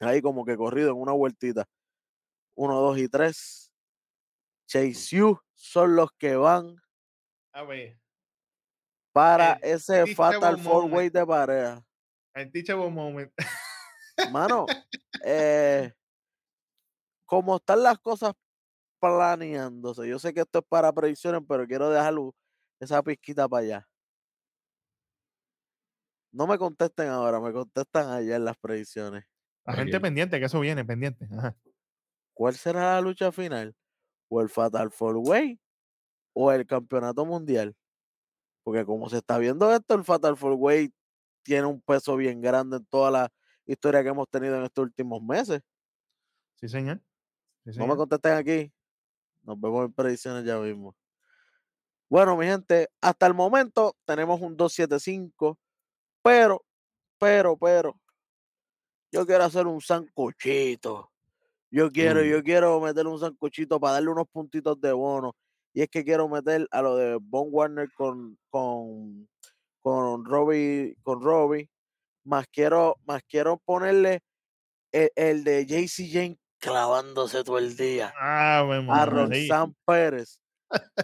Ahí 0.00 0.20
como 0.22 0.44
que 0.44 0.56
corrido 0.56 0.90
en 0.90 0.96
una 0.96 1.12
vueltita. 1.12 1.66
Uno, 2.54 2.80
dos 2.80 2.98
y 2.98 3.08
tres. 3.08 3.72
Chase 4.66 5.22
U 5.22 5.38
son 5.54 5.94
los 5.94 6.10
que 6.12 6.36
van 6.36 6.76
A 7.52 7.62
ver. 7.64 7.98
para 9.12 9.54
El 9.54 9.74
ese 9.74 10.14
Fatal 10.14 10.58
Four 10.58 10.82
moment. 10.82 10.94
Way 10.94 11.10
de 11.10 11.26
pareja. 11.26 11.84
El 12.34 12.50
teachable 12.52 12.90
moment. 12.90 13.32
Mano, 14.30 14.66
eh, 15.24 15.92
como 17.26 17.56
están 17.56 17.82
las 17.82 17.98
cosas 17.98 18.34
planeándose, 19.00 20.06
yo 20.06 20.18
sé 20.18 20.32
que 20.32 20.40
esto 20.40 20.60
es 20.60 20.64
para 20.68 20.92
predicciones, 20.92 21.42
pero 21.48 21.66
quiero 21.66 21.90
dejar 21.90 22.14
esa 22.80 23.02
pizquita 23.02 23.48
para 23.48 23.62
allá. 23.64 23.88
No 26.32 26.46
me 26.46 26.58
contesten 26.58 27.08
ahora, 27.08 27.40
me 27.40 27.52
contestan 27.52 28.10
allá 28.10 28.36
en 28.36 28.44
las 28.44 28.56
predicciones. 28.56 29.24
La 29.64 29.74
gente 29.74 30.00
pendiente, 30.00 30.38
que 30.38 30.46
eso 30.46 30.60
viene, 30.60 30.84
pendiente. 30.84 31.28
Ajá. 31.36 31.56
¿Cuál 32.32 32.54
será 32.54 32.94
la 32.94 33.00
lucha 33.00 33.32
final? 33.32 33.74
¿O 34.28 34.40
el 34.40 34.48
Fatal 34.48 34.90
Four 34.90 35.16
Way? 35.18 35.60
¿O 36.32 36.52
el 36.52 36.66
campeonato 36.66 37.24
mundial? 37.24 37.74
Porque 38.62 38.84
como 38.84 39.08
se 39.08 39.18
está 39.18 39.38
viendo 39.38 39.72
esto, 39.72 39.94
el 39.94 40.04
Fatal 40.04 40.36
Four 40.36 40.54
Way 40.54 40.92
tiene 41.42 41.66
un 41.66 41.80
peso 41.80 42.16
bien 42.16 42.40
grande 42.40 42.76
en 42.76 42.86
toda 42.86 43.10
la 43.10 43.32
historia 43.66 44.02
que 44.02 44.10
hemos 44.10 44.28
tenido 44.28 44.56
en 44.56 44.64
estos 44.64 44.84
últimos 44.84 45.22
meses. 45.22 45.60
Sí, 46.56 46.68
señor. 46.68 47.00
Sí, 47.64 47.78
No 47.78 47.86
me 47.86 47.96
contesten 47.96 48.32
aquí. 48.32 48.72
Nos 49.42 49.58
vemos 49.60 49.86
en 49.86 49.92
predicciones 49.92 50.44
ya 50.44 50.58
mismo. 50.58 50.94
Bueno, 52.08 52.36
mi 52.36 52.46
gente, 52.46 52.88
hasta 53.00 53.26
el 53.26 53.34
momento 53.34 53.96
tenemos 54.04 54.40
un 54.40 54.56
275, 54.56 55.58
pero, 56.22 56.64
pero, 57.18 57.56
pero, 57.56 58.00
yo 59.12 59.26
quiero 59.26 59.44
hacer 59.44 59.66
un 59.66 59.80
sancochito. 59.80 61.10
Yo 61.70 61.90
quiero, 61.90 62.20
Mm. 62.20 62.24
yo 62.24 62.42
quiero 62.42 62.80
meterle 62.80 63.10
un 63.12 63.20
sancochito 63.20 63.78
para 63.78 63.94
darle 63.94 64.10
unos 64.10 64.28
puntitos 64.28 64.80
de 64.80 64.92
bono. 64.92 65.34
Y 65.72 65.82
es 65.82 65.88
que 65.88 66.04
quiero 66.04 66.28
meter 66.28 66.66
a 66.70 66.82
lo 66.82 66.96
de 66.96 67.18
Von 67.20 67.48
Warner 67.50 67.88
con, 67.94 68.38
con, 68.48 69.28
con 69.80 70.24
Robbie, 70.24 70.96
con 71.02 71.22
Robbie, 71.22 71.68
más 72.24 72.46
quiero, 72.52 72.96
más 73.06 73.22
quiero 73.28 73.58
ponerle 73.58 74.20
el, 74.92 75.10
el 75.14 75.44
de 75.44 75.66
JC 75.66 76.10
Jane 76.10 76.38
clavándose 76.60 77.42
todo 77.42 77.58
el 77.58 77.76
día 77.76 78.12
Ave 78.18 78.86
a. 78.88 79.06
Roxanne 79.06 79.74
Pérez. 79.84 80.40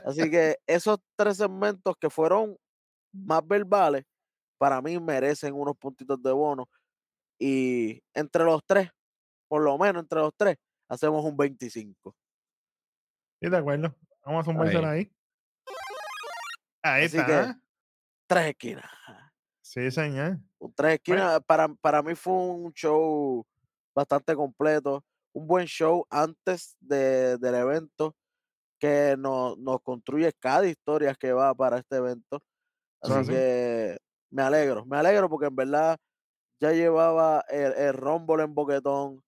Así 0.05 0.31
que 0.31 0.57
esos 0.67 0.99
tres 1.17 1.39
segmentos 1.39 1.95
que 1.99 2.11
fueron 2.11 2.57
más 3.13 3.47
verbales, 3.47 4.05
para 4.59 4.81
mí 4.81 4.99
merecen 5.01 5.55
unos 5.55 5.77
puntitos 5.77 6.23
de 6.23 6.33
bono. 6.33 6.69
Y 7.39 8.01
entre 8.15 8.45
los 8.45 8.63
tres, 8.65 8.91
por 9.49 9.63
lo 9.63 9.77
menos 9.77 10.03
entre 10.03 10.21
los 10.21 10.33
tres, 10.37 10.57
hacemos 10.89 11.25
un 11.25 11.37
25. 11.37 12.15
Sí, 13.41 13.51
de 13.51 13.57
acuerdo. 13.57 13.95
Vamos 14.27 14.41
a 14.41 14.45
zumbársela 14.45 14.91
ahí. 14.91 15.13
Ahí 16.83 17.05
Así 17.05 17.17
está. 17.17 17.55
que- 17.55 17.61
Tres 18.27 18.47
esquinas. 18.49 18.91
Sí, 19.63 19.89
señor. 19.93 20.39
Tres 20.75 20.95
esquinas, 20.95 21.41
para, 21.47 21.69
para 21.69 22.03
mí 22.03 22.17
fue 22.17 22.33
un 22.35 22.73
show 22.73 23.47
bastante 23.95 24.35
completo, 24.35 25.05
un 25.33 25.47
buen 25.47 25.67
show 25.67 26.05
antes 26.11 26.77
de- 26.81 27.39
del 27.39 27.55
evento 27.55 28.17
que 28.81 29.15
nos, 29.17 29.57
nos 29.59 29.81
construye 29.83 30.33
cada 30.33 30.67
historia 30.67 31.15
que 31.15 31.33
va 31.33 31.55
para 31.55 31.79
este 31.79 31.97
evento. 31.97 32.43
Así 33.01 33.13
que 33.29 33.97
me 34.31 34.43
alegro, 34.43 34.85
me 34.87 34.97
alegro 34.97 35.29
porque 35.31 35.47
en 35.47 35.55
verdad 35.57 35.97
ya 36.61 36.73
llevaba 36.73 37.45
el, 37.49 37.73
el 37.75 37.93
Rumble 37.95 38.43
en 38.43 38.55
Boquetón, 38.55 39.23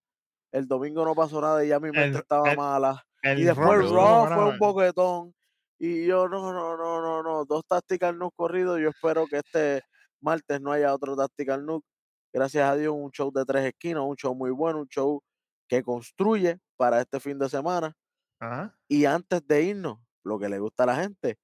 el 0.52 0.66
domingo 0.66 1.04
no 1.04 1.14
pasó 1.14 1.40
nada 1.40 1.64
y 1.64 1.68
ya 1.68 1.78
mi 1.78 1.92
mente 1.92 2.08
El- 2.08 2.16
estaba 2.16 2.50
el- 2.50 2.56
mala. 2.56 3.04
El 3.22 3.40
Y 3.40 3.44
después 3.44 3.90
Raw 3.90 4.26
fue 4.26 4.44
un 4.50 4.58
boquetón. 4.58 5.34
Y 5.78 6.06
yo, 6.06 6.28
no, 6.28 6.52
no, 6.52 6.76
no, 6.76 7.00
no, 7.00 7.22
no. 7.22 7.44
Dos 7.44 7.64
Tactical 7.66 8.18
Nuke 8.18 8.34
corridos. 8.36 8.80
Yo 8.80 8.90
espero 8.90 9.26
que 9.26 9.38
este 9.38 9.82
martes 10.20 10.60
no 10.60 10.72
haya 10.72 10.94
otro 10.94 11.16
Tactical 11.16 11.64
Nuke. 11.64 11.86
Gracias 12.32 12.68
a 12.68 12.76
Dios, 12.76 12.94
un 12.96 13.10
show 13.10 13.32
de 13.32 13.44
tres 13.44 13.64
esquinas, 13.64 14.02
un 14.04 14.16
show 14.16 14.34
muy 14.34 14.50
bueno, 14.50 14.80
un 14.80 14.88
show 14.88 15.22
que 15.68 15.82
construye 15.82 16.58
para 16.76 17.00
este 17.00 17.20
fin 17.20 17.38
de 17.38 17.48
semana. 17.48 17.94
Ajá. 18.40 18.76
Y 18.88 19.04
antes 19.04 19.46
de 19.46 19.62
irnos, 19.62 19.98
lo 20.24 20.38
que 20.38 20.48
le 20.48 20.58
gusta 20.58 20.82
a 20.84 20.86
la 20.86 20.96
gente, 20.96 21.38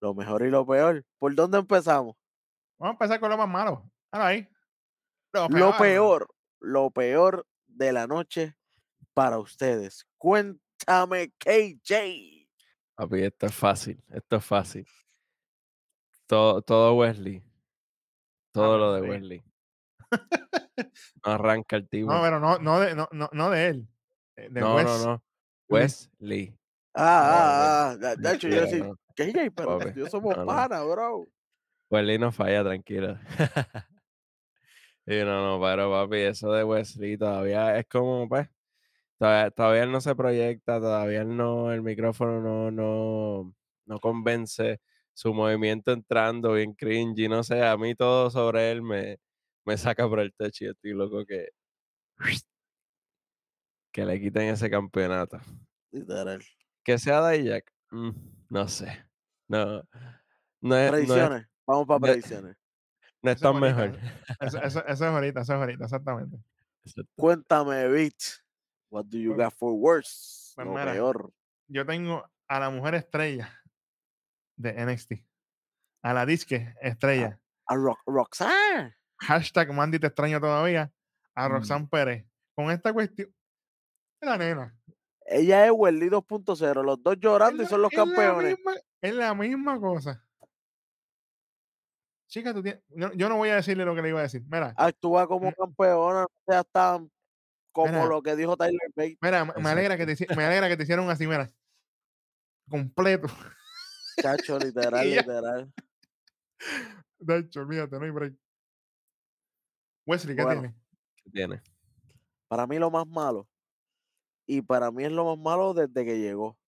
lo 0.00 0.14
mejor 0.14 0.42
y 0.42 0.50
lo 0.50 0.66
peor. 0.66 1.04
¿Por 1.18 1.34
dónde 1.34 1.58
empezamos? 1.58 2.16
Vamos 2.78 2.92
a 2.92 2.94
empezar 2.94 3.20
con 3.20 3.30
lo 3.30 3.38
más 3.38 3.48
malo. 3.48 3.90
Ahí. 4.10 4.48
Lo 5.32 5.48
Lo 5.48 5.76
peor, 5.76 6.28
lo 6.60 6.90
peor 6.90 7.46
de 7.66 7.92
la 7.92 8.06
noche 8.06 8.56
para 9.14 9.38
ustedes. 9.38 10.06
Cuéntame, 10.18 10.60
KJ. 10.84 12.48
Papi, 12.94 13.22
esto 13.22 13.46
es 13.46 13.54
fácil, 13.54 14.02
esto 14.08 14.36
es 14.36 14.44
fácil. 14.44 14.86
Todo, 16.26 16.62
todo 16.62 16.94
Wesley. 16.94 17.42
Todo 18.52 18.74
Ave 18.74 18.78
lo 18.78 18.92
de. 18.94 19.00
Wesley. 19.02 19.44
No 21.24 21.32
arranca 21.32 21.76
el 21.76 21.88
tipo. 21.88 22.12
No, 22.12 22.20
pero 22.20 22.38
no, 22.38 22.58
no, 22.58 22.80
de, 22.80 22.94
no, 22.94 23.08
no, 23.10 23.30
no 23.32 23.50
de 23.50 23.66
él. 23.68 23.88
eh, 24.36 24.48
De 24.50 24.60
no, 24.60 24.80
no, 24.82 25.04
no. 25.04 25.24
Wesley. 25.68 26.54
Ah, 26.94 27.94
ah, 27.94 27.96
ah. 28.02 28.14
De, 28.16 28.34
hecho, 28.34 28.48
yo 28.48 28.60
decía. 28.60 28.90
KJ, 29.16 29.50
pero 29.54 29.78
Papi, 29.78 29.98
yo 29.98 30.06
somos 30.06 30.34
panas, 30.34 30.84
bro. 30.86 31.26
Wesley 31.90 32.18
no 32.18 32.30
falla, 32.30 32.62
tranquilo. 32.62 33.18
y 35.06 35.16
no, 35.24 35.58
no, 35.58 35.60
pero 35.64 35.90
papi, 35.90 36.18
eso 36.18 36.52
de 36.52 36.64
Wesley 36.64 37.16
todavía 37.16 37.78
es 37.78 37.86
como, 37.86 38.28
pues, 38.28 38.48
todavía, 39.18 39.50
todavía 39.50 39.82
él 39.84 39.92
no 39.92 40.00
se 40.00 40.14
proyecta, 40.14 40.80
todavía 40.80 41.22
él 41.22 41.36
no, 41.36 41.72
el 41.72 41.82
micrófono 41.82 42.40
no, 42.40 42.70
no, 42.70 43.54
no 43.86 44.00
convence, 44.00 44.80
su 45.14 45.32
movimiento 45.32 45.92
entrando 45.92 46.52
bien 46.52 46.74
cringy, 46.74 47.28
no 47.28 47.42
sé, 47.42 47.62
a 47.64 47.76
mí 47.76 47.94
todo 47.94 48.30
sobre 48.30 48.70
él 48.70 48.82
me, 48.82 49.18
me 49.64 49.76
saca 49.76 50.08
por 50.08 50.20
el 50.20 50.34
techo 50.34 50.64
y 50.64 50.68
estoy 50.68 50.92
loco 50.92 51.24
que, 51.24 51.48
que 53.92 54.04
le 54.04 54.20
quiten 54.20 54.48
ese 54.48 54.68
campeonato. 54.70 55.38
Literal. 55.90 56.42
Que 56.84 56.98
sea 56.98 57.28
Dijak, 57.28 57.72
mm, 57.90 58.10
no 58.50 58.68
sé. 58.68 59.06
No, 59.48 59.76
no 59.76 59.82
es, 59.82 59.90
no 60.60 60.76
es, 60.76 60.90
Predicciones. 60.90 61.46
Vamos 61.66 61.86
para 61.86 62.00
predicciones. 62.00 62.56
no 63.22 63.30
es 63.30 63.36
Eso 63.36 63.48
es 63.48 63.52
tan 63.52 63.60
bonito, 63.60 63.76
mejor. 63.76 64.00
Eso, 64.40 64.62
eso, 64.62 64.86
eso 64.86 64.92
es 64.92 65.02
ahorita, 65.02 65.40
eso 65.40 65.52
es 65.54 65.58
ahorita, 65.58 65.84
exactamente. 65.84 66.36
Cuéntame, 67.16 67.88
Beat. 67.88 68.45
What 68.90 69.06
do 69.06 69.18
you 69.18 69.34
got 69.36 69.52
for 69.54 69.72
worse? 69.74 70.52
pues 70.54 70.66
Lo 70.66 70.72
mira, 70.74 70.92
peor. 70.92 71.32
Yo 71.68 71.84
tengo 71.84 72.24
a 72.48 72.60
la 72.60 72.70
mujer 72.70 72.94
estrella 72.94 73.52
de 74.56 74.72
NXT. 74.86 75.12
A 76.02 76.12
la 76.14 76.24
disque 76.24 76.74
estrella. 76.80 77.40
A 77.66 77.74
Rock, 77.74 77.98
Roxanne. 78.06 78.94
Hashtag 79.18 79.72
Mandy 79.72 79.98
te 79.98 80.06
extraño 80.06 80.40
todavía. 80.40 80.92
A 81.34 81.48
Mm. 81.48 81.52
Roxanne 81.52 81.88
Pérez. 81.90 82.26
Con 82.54 82.70
esta 82.70 82.92
cuestión. 82.92 83.34
La 84.20 84.38
nena. 84.38 84.74
Ella 85.26 85.66
es 85.66 85.72
Welly 85.74 86.08
2.0. 86.08 86.82
Los 86.84 87.02
dos 87.02 87.16
llorando 87.18 87.62
y 87.62 87.66
son 87.66 87.82
los 87.82 87.92
es 87.92 87.98
la 87.98 88.04
campeones. 88.04 88.56
misma- 88.56 88.80
Es 89.02 89.14
la 89.14 89.34
misma 89.34 89.80
cosa. 89.80 90.22
Chica, 92.28 92.52
tú 92.54 92.62
tienes. 92.62 92.82
Yo, 92.90 93.12
yo 93.12 93.28
no 93.28 93.36
voy 93.36 93.48
a 93.50 93.56
decirle 93.56 93.84
lo 93.84 93.94
que 93.94 94.02
le 94.02 94.08
iba 94.10 94.20
a 94.20 94.24
decir. 94.24 94.42
Mira, 94.48 94.72
Actúa 94.76 95.26
como 95.26 95.52
campeona. 95.52 96.22
No 96.22 96.28
seas 96.46 96.66
tan 96.72 97.10
como 97.76 97.92
Mira. 97.92 98.06
lo 98.06 98.22
que 98.22 98.34
dijo 98.36 98.56
Tyler 98.56 98.80
Bate. 98.94 99.18
mira, 99.20 99.44
me- 99.44 99.68
alegra, 99.68 99.98
que 99.98 100.06
te, 100.06 100.34
me 100.34 100.44
alegra 100.46 100.66
que 100.68 100.78
te 100.78 100.84
hicieron 100.84 101.10
así, 101.10 101.26
mira. 101.26 101.50
Completo. 102.70 103.28
Chacho, 104.22 104.58
literal, 104.58 105.10
literal. 105.10 105.70
De 107.18 107.38
hecho, 107.38 107.60
olvídate, 107.60 107.98
no 107.98 108.04
hay 108.06 108.10
break. 108.10 108.34
Wesley, 110.06 110.34
¿qué 110.36 110.42
Bueno. 110.42 110.60
tiene? 110.62 110.74
¿Qué 111.22 111.30
tiene? 111.30 111.62
Para 112.48 112.66
mí 112.66 112.78
lo 112.78 112.90
más 112.90 113.06
malo. 113.06 113.46
Y 114.46 114.62
para 114.62 114.90
mí 114.90 115.04
es 115.04 115.12
lo 115.12 115.26
más 115.36 115.38
malo 115.44 115.74
desde 115.74 116.02
que 116.06 116.18
llegó. 116.18 116.58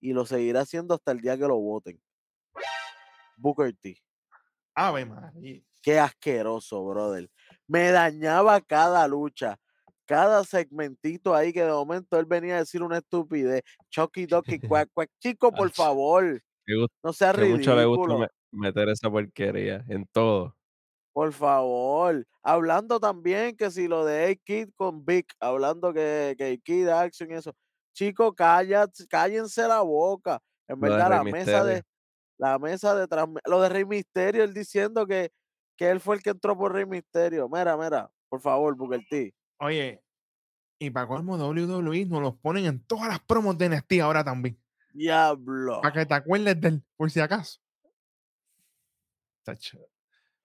Y 0.00 0.12
lo 0.12 0.24
seguirá 0.24 0.60
haciendo 0.60 0.94
hasta 0.94 1.10
el 1.10 1.20
día 1.20 1.36
que 1.36 1.48
lo 1.48 1.56
voten. 1.58 2.00
Booker 3.38 3.74
T. 3.76 4.00
Ave 4.74 5.04
María. 5.04 5.60
Qué 5.82 5.98
asqueroso, 5.98 6.84
brother. 6.84 7.28
Me 7.66 7.90
dañaba 7.90 8.60
cada 8.60 9.08
lucha, 9.08 9.58
cada 10.08 10.42
segmentito 10.42 11.34
ahí 11.34 11.52
que 11.52 11.62
de 11.62 11.70
momento 11.70 12.18
él 12.18 12.24
venía 12.24 12.56
a 12.56 12.60
decir 12.60 12.82
una 12.82 12.96
estupidez. 12.98 13.62
Chucky 13.90 14.24
Ducky 14.24 14.58
Quack 14.58 14.88
Quack. 14.94 15.10
Chico, 15.22 15.52
por 15.52 15.70
favor, 15.70 16.40
gusta, 16.66 16.94
no 17.04 17.12
sea 17.12 17.32
que 17.34 17.44
mucho 17.44 17.76
le 17.76 17.84
gusta 17.84 18.14
ridículo. 18.14 18.18
me- 18.18 18.28
meter 18.50 18.88
esa 18.88 19.10
porquería 19.10 19.84
en 19.88 20.06
todo. 20.10 20.56
Por 21.12 21.32
favor. 21.34 22.24
Hablando 22.42 22.98
también 22.98 23.54
que 23.56 23.70
si 23.70 23.86
lo 23.86 24.06
de 24.06 24.30
A-Kid 24.30 24.70
con 24.76 25.04
Vic, 25.04 25.26
hablando 25.40 25.92
que, 25.92 26.34
que 26.38 26.58
Kid 26.64 26.88
Action 26.88 27.30
y 27.30 27.34
eso. 27.34 27.52
Chico, 27.92 28.32
cállate, 28.32 29.06
cállense 29.08 29.68
la 29.68 29.82
boca. 29.82 30.40
En 30.68 30.76
Lo 30.76 30.82
verdad, 30.88 31.08
Rey 31.08 31.18
la 31.18 31.24
mesa 31.24 31.64
de 31.64 31.82
la 32.38 32.58
mesa 32.58 32.94
de 32.94 33.06
lo 33.44 33.60
de 33.60 33.68
Rey 33.68 33.84
Misterio, 33.84 34.44
él 34.44 34.54
diciendo 34.54 35.06
que, 35.06 35.30
que 35.76 35.90
él 35.90 36.00
fue 36.00 36.16
el 36.16 36.22
que 36.22 36.30
entró 36.30 36.56
por 36.56 36.72
Rey 36.72 36.86
Misterio. 36.86 37.48
Mira, 37.48 37.76
mira, 37.76 38.08
por 38.30 38.40
favor, 38.40 38.74
Booker 38.76 39.02
T. 39.10 39.34
Oye, 39.60 40.02
y 40.78 40.90
para 40.90 41.06
colmo 41.06 41.36
WWE 41.36 42.06
nos 42.06 42.22
los 42.22 42.36
ponen 42.36 42.66
en 42.66 42.84
todas 42.84 43.08
las 43.08 43.20
promos 43.20 43.58
de 43.58 43.68
NXT 43.68 44.00
ahora 44.02 44.22
también. 44.22 44.60
Diablo. 44.92 45.80
Para 45.80 45.92
que 45.92 46.06
te 46.06 46.14
acuerdes 46.14 46.60
del, 46.60 46.82
por 46.96 47.10
si 47.10 47.20
acaso. 47.20 47.60
Tacho. 49.42 49.78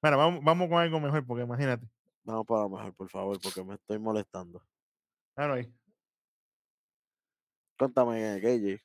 Mira, 0.02 0.15
vamos, 0.15 0.44
vamos 0.44 0.69
con 0.69 0.80
algo 0.80 0.99
mejor, 0.99 1.26
porque 1.26 1.44
imagínate. 1.44 1.88
Vamos 2.23 2.45
para 2.45 2.61
lo 2.64 2.69
mejor, 2.69 2.94
por 2.95 3.10
favor, 3.10 3.40
porque 3.41 3.64
me 3.64 3.76
estoy 3.76 3.99
molestando. 3.99 4.64
Claro 5.35 5.53
ahí. 5.53 5.73
Cuéntame, 7.77 8.40
KJ. 8.41 8.81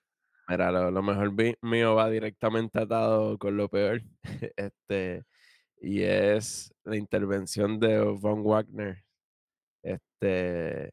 Mira, 0.48 0.72
lo, 0.72 0.90
lo 0.90 1.02
mejor 1.02 1.32
mío 1.62 1.94
va 1.94 2.10
directamente 2.10 2.80
atado 2.80 3.38
con 3.38 3.56
lo 3.56 3.68
peor. 3.68 4.02
este, 4.56 5.24
y 5.80 6.02
es 6.02 6.74
la 6.84 6.96
intervención 6.96 7.78
de 7.78 8.00
Von 8.00 8.42
Wagner. 8.42 9.07
Este, 9.82 10.90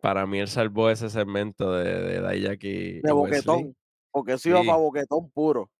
para 0.00 0.26
mí 0.26 0.38
él 0.40 0.48
salvó 0.48 0.90
ese 0.90 1.08
segmento 1.10 1.72
de, 1.72 2.20
de 2.20 2.28
Dijak 2.28 2.64
y, 2.64 3.00
De 3.00 3.12
boquetón. 3.12 3.76
Porque 4.10 4.34
eso 4.34 4.48
iba 4.50 4.60
Sí. 4.60 4.66
para 4.66 4.78
boquetón 4.78 5.30
puro. 5.30 5.70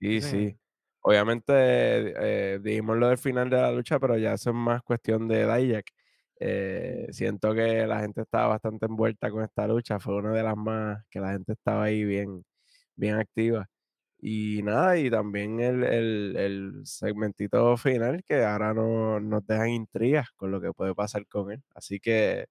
Sí, 0.00 0.20
Sí. 0.20 0.30
sí. 0.50 0.58
Obviamente 1.04 1.52
eh, 1.56 2.58
dijimos 2.62 2.96
lo 2.96 3.08
del 3.08 3.18
final 3.18 3.50
de 3.50 3.56
la 3.56 3.72
lucha, 3.72 3.98
pero 3.98 4.16
ya 4.18 4.34
eso 4.34 4.50
es 4.50 4.56
más 4.56 4.82
cuestión 4.82 5.26
de 5.26 5.46
Dijak. 5.52 5.86
Eh, 6.38 7.06
siento 7.10 7.54
que 7.54 7.86
la 7.86 8.00
gente 8.00 8.22
estaba 8.22 8.48
bastante 8.48 8.86
envuelta 8.86 9.30
con 9.30 9.42
esta 9.44 9.66
lucha. 9.66 9.98
Fue 10.00 10.16
una 10.16 10.32
de 10.32 10.42
las 10.42 10.56
más 10.56 11.04
que 11.10 11.20
la 11.20 11.32
gente 11.32 11.52
estaba 11.52 11.84
ahí 11.84 12.04
bien, 12.04 12.44
bien 12.96 13.16
activa. 13.16 13.68
Y 14.24 14.62
nada, 14.62 14.96
y 14.98 15.10
también 15.10 15.60
el, 15.60 15.82
el, 15.84 16.36
el 16.36 16.86
segmentito 16.86 17.76
final 17.76 18.22
que 18.24 18.44
ahora 18.44 18.72
no, 18.72 19.18
nos 19.20 19.44
dejan 19.46 19.70
intrigas 19.70 20.28
con 20.36 20.52
lo 20.52 20.60
que 20.60 20.72
puede 20.72 20.94
pasar 20.94 21.26
con 21.26 21.50
él. 21.50 21.62
Así 21.74 21.98
que 22.00 22.46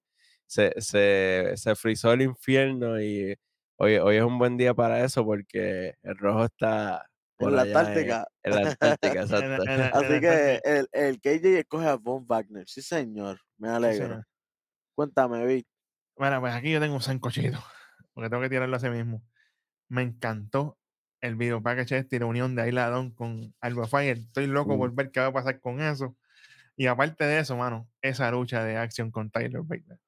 se, 0.46 0.74
se, 0.80 1.52
se 1.56 1.74
frizó 1.76 2.12
el 2.12 2.22
infierno 2.22 3.00
y 3.00 3.34
hoy, 3.76 3.96
hoy 3.96 4.16
es 4.16 4.22
un 4.22 4.38
buen 4.38 4.58
día 4.58 4.74
para 4.74 5.02
eso 5.04 5.24
porque 5.24 5.94
el 6.02 6.18
rojo 6.18 6.44
está, 6.44 7.06
por 7.38 7.50
en 7.50 7.56
la 7.56 7.62
en, 7.62 7.68
Antártica. 7.68 8.26
en 8.42 8.54
la 8.54 8.60
Antártica, 8.62 9.22
exacto. 9.22 9.62
Así 9.92 10.20
que 10.20 10.60
el, 10.64 10.88
el 10.92 11.20
KJ 11.20 11.58
escoge 11.60 11.86
a 11.88 11.96
Von 11.96 12.26
Wagner. 12.26 12.68
Sí, 12.68 12.82
señor. 12.82 13.40
Me 13.56 13.68
Sí, 13.68 13.74
alegro. 13.76 14.22
Cuéntame, 14.94 15.46
Vic. 15.46 15.66
Bueno, 16.16 16.40
pues 16.40 16.54
aquí 16.54 16.70
yo 16.72 16.80
tengo 16.80 16.94
un 16.94 17.02
sancochito, 17.02 17.58
porque 18.14 18.30
tengo 18.30 18.42
que 18.42 18.50
tirarlo 18.50 18.76
así 18.76 18.88
mismo. 18.90 19.22
Me 19.88 20.02
encantó 20.02 20.78
el 21.22 21.36
video 21.36 21.62
package 21.62 21.96
este 21.98 22.16
y 22.16 22.18
la 22.18 22.26
unión 22.26 22.54
de 22.54 22.70
Dawn 22.70 23.12
con 23.12 23.54
Alba 23.60 23.86
Fire. 23.86 24.18
Estoy 24.18 24.46
loco 24.48 24.76
por 24.76 24.92
Mm. 24.92 24.94
ver 24.96 25.10
qué 25.10 25.20
va 25.20 25.26
a 25.26 25.32
pasar 25.32 25.58
con 25.60 25.80
eso. 25.80 26.14
Y 26.76 26.86
aparte 26.86 27.24
de 27.24 27.38
eso, 27.38 27.56
mano, 27.56 27.88
esa 28.02 28.30
lucha 28.30 28.64
de 28.64 28.76
acción 28.76 29.10
con 29.10 29.30
Tyler 29.30 29.62
Baker. 29.62 29.98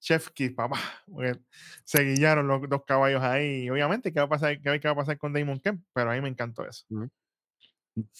Chef 0.00 0.30
Kiss, 0.30 0.52
papá. 0.52 0.78
porque 1.06 1.38
Se 1.84 2.02
guillaron 2.02 2.48
los 2.48 2.68
dos 2.68 2.82
caballos 2.86 3.22
ahí. 3.22 3.64
Y 3.64 3.70
obviamente, 3.70 4.12
¿qué 4.12 4.18
va 4.20 4.26
a 4.26 4.28
pasar, 4.28 4.60
qué, 4.60 4.80
qué 4.80 4.88
va 4.88 4.92
a 4.92 4.96
pasar 4.96 5.18
con 5.18 5.32
Damon 5.32 5.60
Kemp? 5.60 5.84
Pero 5.92 6.10
a 6.10 6.14
mí 6.14 6.20
me 6.20 6.28
encantó 6.28 6.66
eso. 6.66 6.84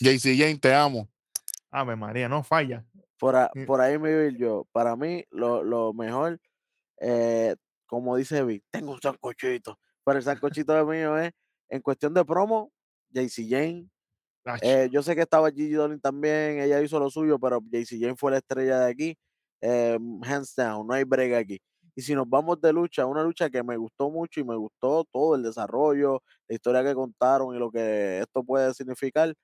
JC 0.01 0.37
Jane, 0.37 0.59
te 0.59 0.75
amo. 0.75 1.09
Ave 1.71 1.97
María, 1.97 2.29
no 2.29 2.43
falla. 2.43 2.85
Por, 3.19 3.35
a- 3.37 3.51
por 3.67 3.81
ahí 3.81 3.99
me 3.99 4.15
voy 4.15 4.37
yo. 4.37 4.67
Para 4.73 4.95
mí, 4.97 5.25
lo, 5.31 5.65
lo 5.65 5.95
mejor, 5.95 6.39
eh, 7.01 7.57
como 7.87 8.17
dice 8.17 8.45
Vic, 8.45 8.65
tengo 8.71 8.93
un 8.93 9.01
sancochito. 9.01 9.79
Pero 10.05 10.19
el 10.19 10.25
sancochito 10.25 10.73
de 10.75 10.85
mío 10.85 11.17
es, 11.19 11.33
en 11.69 11.81
cuestión 11.83 12.15
de 12.15 12.25
promo, 12.25 12.73
JC 13.11 13.47
Jane. 13.49 13.89
Eh, 14.61 14.89
yo 14.93 15.03
sé 15.03 15.15
que 15.17 15.23
estaba 15.23 15.51
Gigi 15.51 15.73
Dolin 15.75 16.01
también, 16.01 16.61
ella 16.61 16.81
hizo 16.83 16.99
lo 17.01 17.11
suyo, 17.11 17.39
pero 17.39 17.61
JC 17.63 17.99
Jane 18.01 18.17
fue 18.17 18.31
la 18.33 18.39
estrella 18.39 18.81
de 18.81 18.91
aquí. 18.91 19.17
eh, 19.63 19.99
hands 20.25 20.55
down, 20.57 20.87
no 20.87 20.95
hay 20.95 21.05
break 21.05 21.35
aquí. 21.35 21.61
Y 21.95 22.03
si 22.03 22.15
nos 22.15 22.29
vamos 22.29 22.61
de 22.61 22.73
lucha, 22.73 23.07
una 23.07 23.23
lucha 23.23 23.51
que 23.51 23.63
me 23.63 23.77
gustó 23.77 24.11
mucho 24.11 24.41
y 24.41 24.45
me 24.45 24.57
gustó 24.57 25.05
todo 25.13 25.37
el 25.37 25.43
desarrollo, 25.43 26.23
la 26.49 26.55
historia 26.57 26.83
que 26.85 26.95
contaron 26.95 27.55
y 27.55 27.59
lo 27.59 27.71
que 27.71 28.21
esto 28.21 28.45
puede 28.45 28.75
significar, 28.75 29.35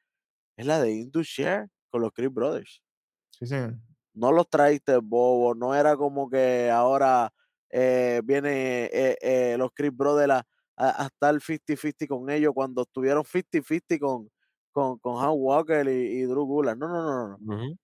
es 0.56 0.66
la 0.66 0.80
de 0.82 0.92
Indus 0.92 1.26
Share 1.28 1.68
con 1.90 2.02
los 2.02 2.12
Creed 2.12 2.30
Brothers. 2.32 2.82
sí, 3.30 3.46
señor. 3.46 3.78
No 4.14 4.32
los 4.32 4.48
traíste 4.50 4.96
bobo, 4.98 5.54
no 5.54 5.74
era 5.74 5.96
como 5.96 6.28
que 6.28 6.70
ahora 6.70 7.30
eh, 7.70 8.20
viene 8.24 8.86
eh, 8.86 9.16
eh, 9.20 9.56
los 9.58 9.70
Creed 9.74 9.92
Brothers 9.94 10.30
a, 10.32 10.46
a- 10.76 11.04
a 11.04 11.06
estar 11.06 11.40
50-50 11.40 12.06
con 12.06 12.30
ellos 12.30 12.52
cuando 12.54 12.82
estuvieron 12.82 13.24
50-50 13.24 13.98
con, 13.98 14.30
con, 14.72 14.98
con 14.98 15.22
Han 15.24 15.32
Walker 15.36 15.86
y, 15.88 16.20
y 16.20 16.22
Drew 16.24 16.44
Gulak. 16.46 16.78
No, 16.78 16.88
no, 16.88 17.02
no, 17.02 17.28
no. 17.28 17.28
no. 17.38 17.40
Ujú. 17.54 17.78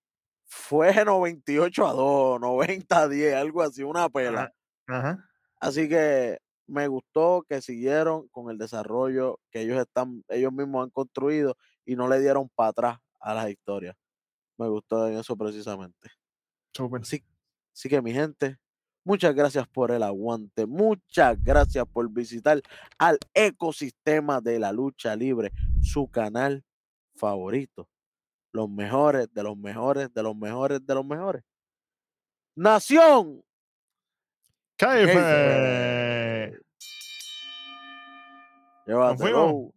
Fue 0.47 0.93
98 1.05 1.87
a 1.87 1.93
2, 1.93 2.41
90 2.41 3.03
a 3.03 3.09
10, 3.09 3.35
algo 3.35 3.63
así, 3.63 3.83
una 3.83 4.09
pela. 4.09 4.51
Así 5.61 5.89
que 5.89 6.39
me 6.67 6.89
gustó 6.89 7.45
que 7.49 7.61
siguieron 7.63 8.29
con 8.29 8.51
el 8.51 8.59
desarrollo 8.59 9.41
que 9.51 9.63
ellos 9.63 9.79
están, 9.79 10.25
ellos 10.29 10.53
mismos 10.53 10.85
han 10.85 10.91
construido 10.91 11.57
y 11.85 11.97
no 11.97 12.09
le 12.09 12.21
dieron 12.21 12.49
para 12.55 12.71
atrás 12.71 12.99
a 13.21 13.35
las 13.35 13.51
historias. 13.51 13.97
Me 14.59 14.69
gustó 14.69 15.09
eso 15.09 15.37
precisamente. 15.37 16.11
Súper. 16.77 17.03
Así, 17.03 17.25
así 17.75 17.89
que 17.89 18.03
mi 18.03 18.13
gente, 18.13 18.59
muchas 19.05 19.35
gracias 19.35 19.69
por 19.69 19.91
el 19.91 20.03
aguante, 20.03 20.67
muchas 20.67 21.43
gracias 21.43 21.87
por 21.87 22.11
visitar 22.11 22.61
al 22.99 23.19
ecosistema 23.33 24.41
de 24.41 24.59
la 24.59 24.73
lucha 24.73 25.15
libre, 25.15 25.53
su 25.83 26.09
canal 26.09 26.65
favorito. 27.15 27.89
Los 28.53 28.71
mejores, 28.71 29.33
de 29.33 29.43
los 29.43 29.57
mejores, 29.57 30.13
de 30.13 30.23
los 30.23 30.37
mejores, 30.37 30.85
de 30.87 30.95
los 30.95 31.05
mejores. 31.05 31.43
Nación. 32.57 33.45
Llévatelo. 38.87 39.19
fuimos. 39.19 39.73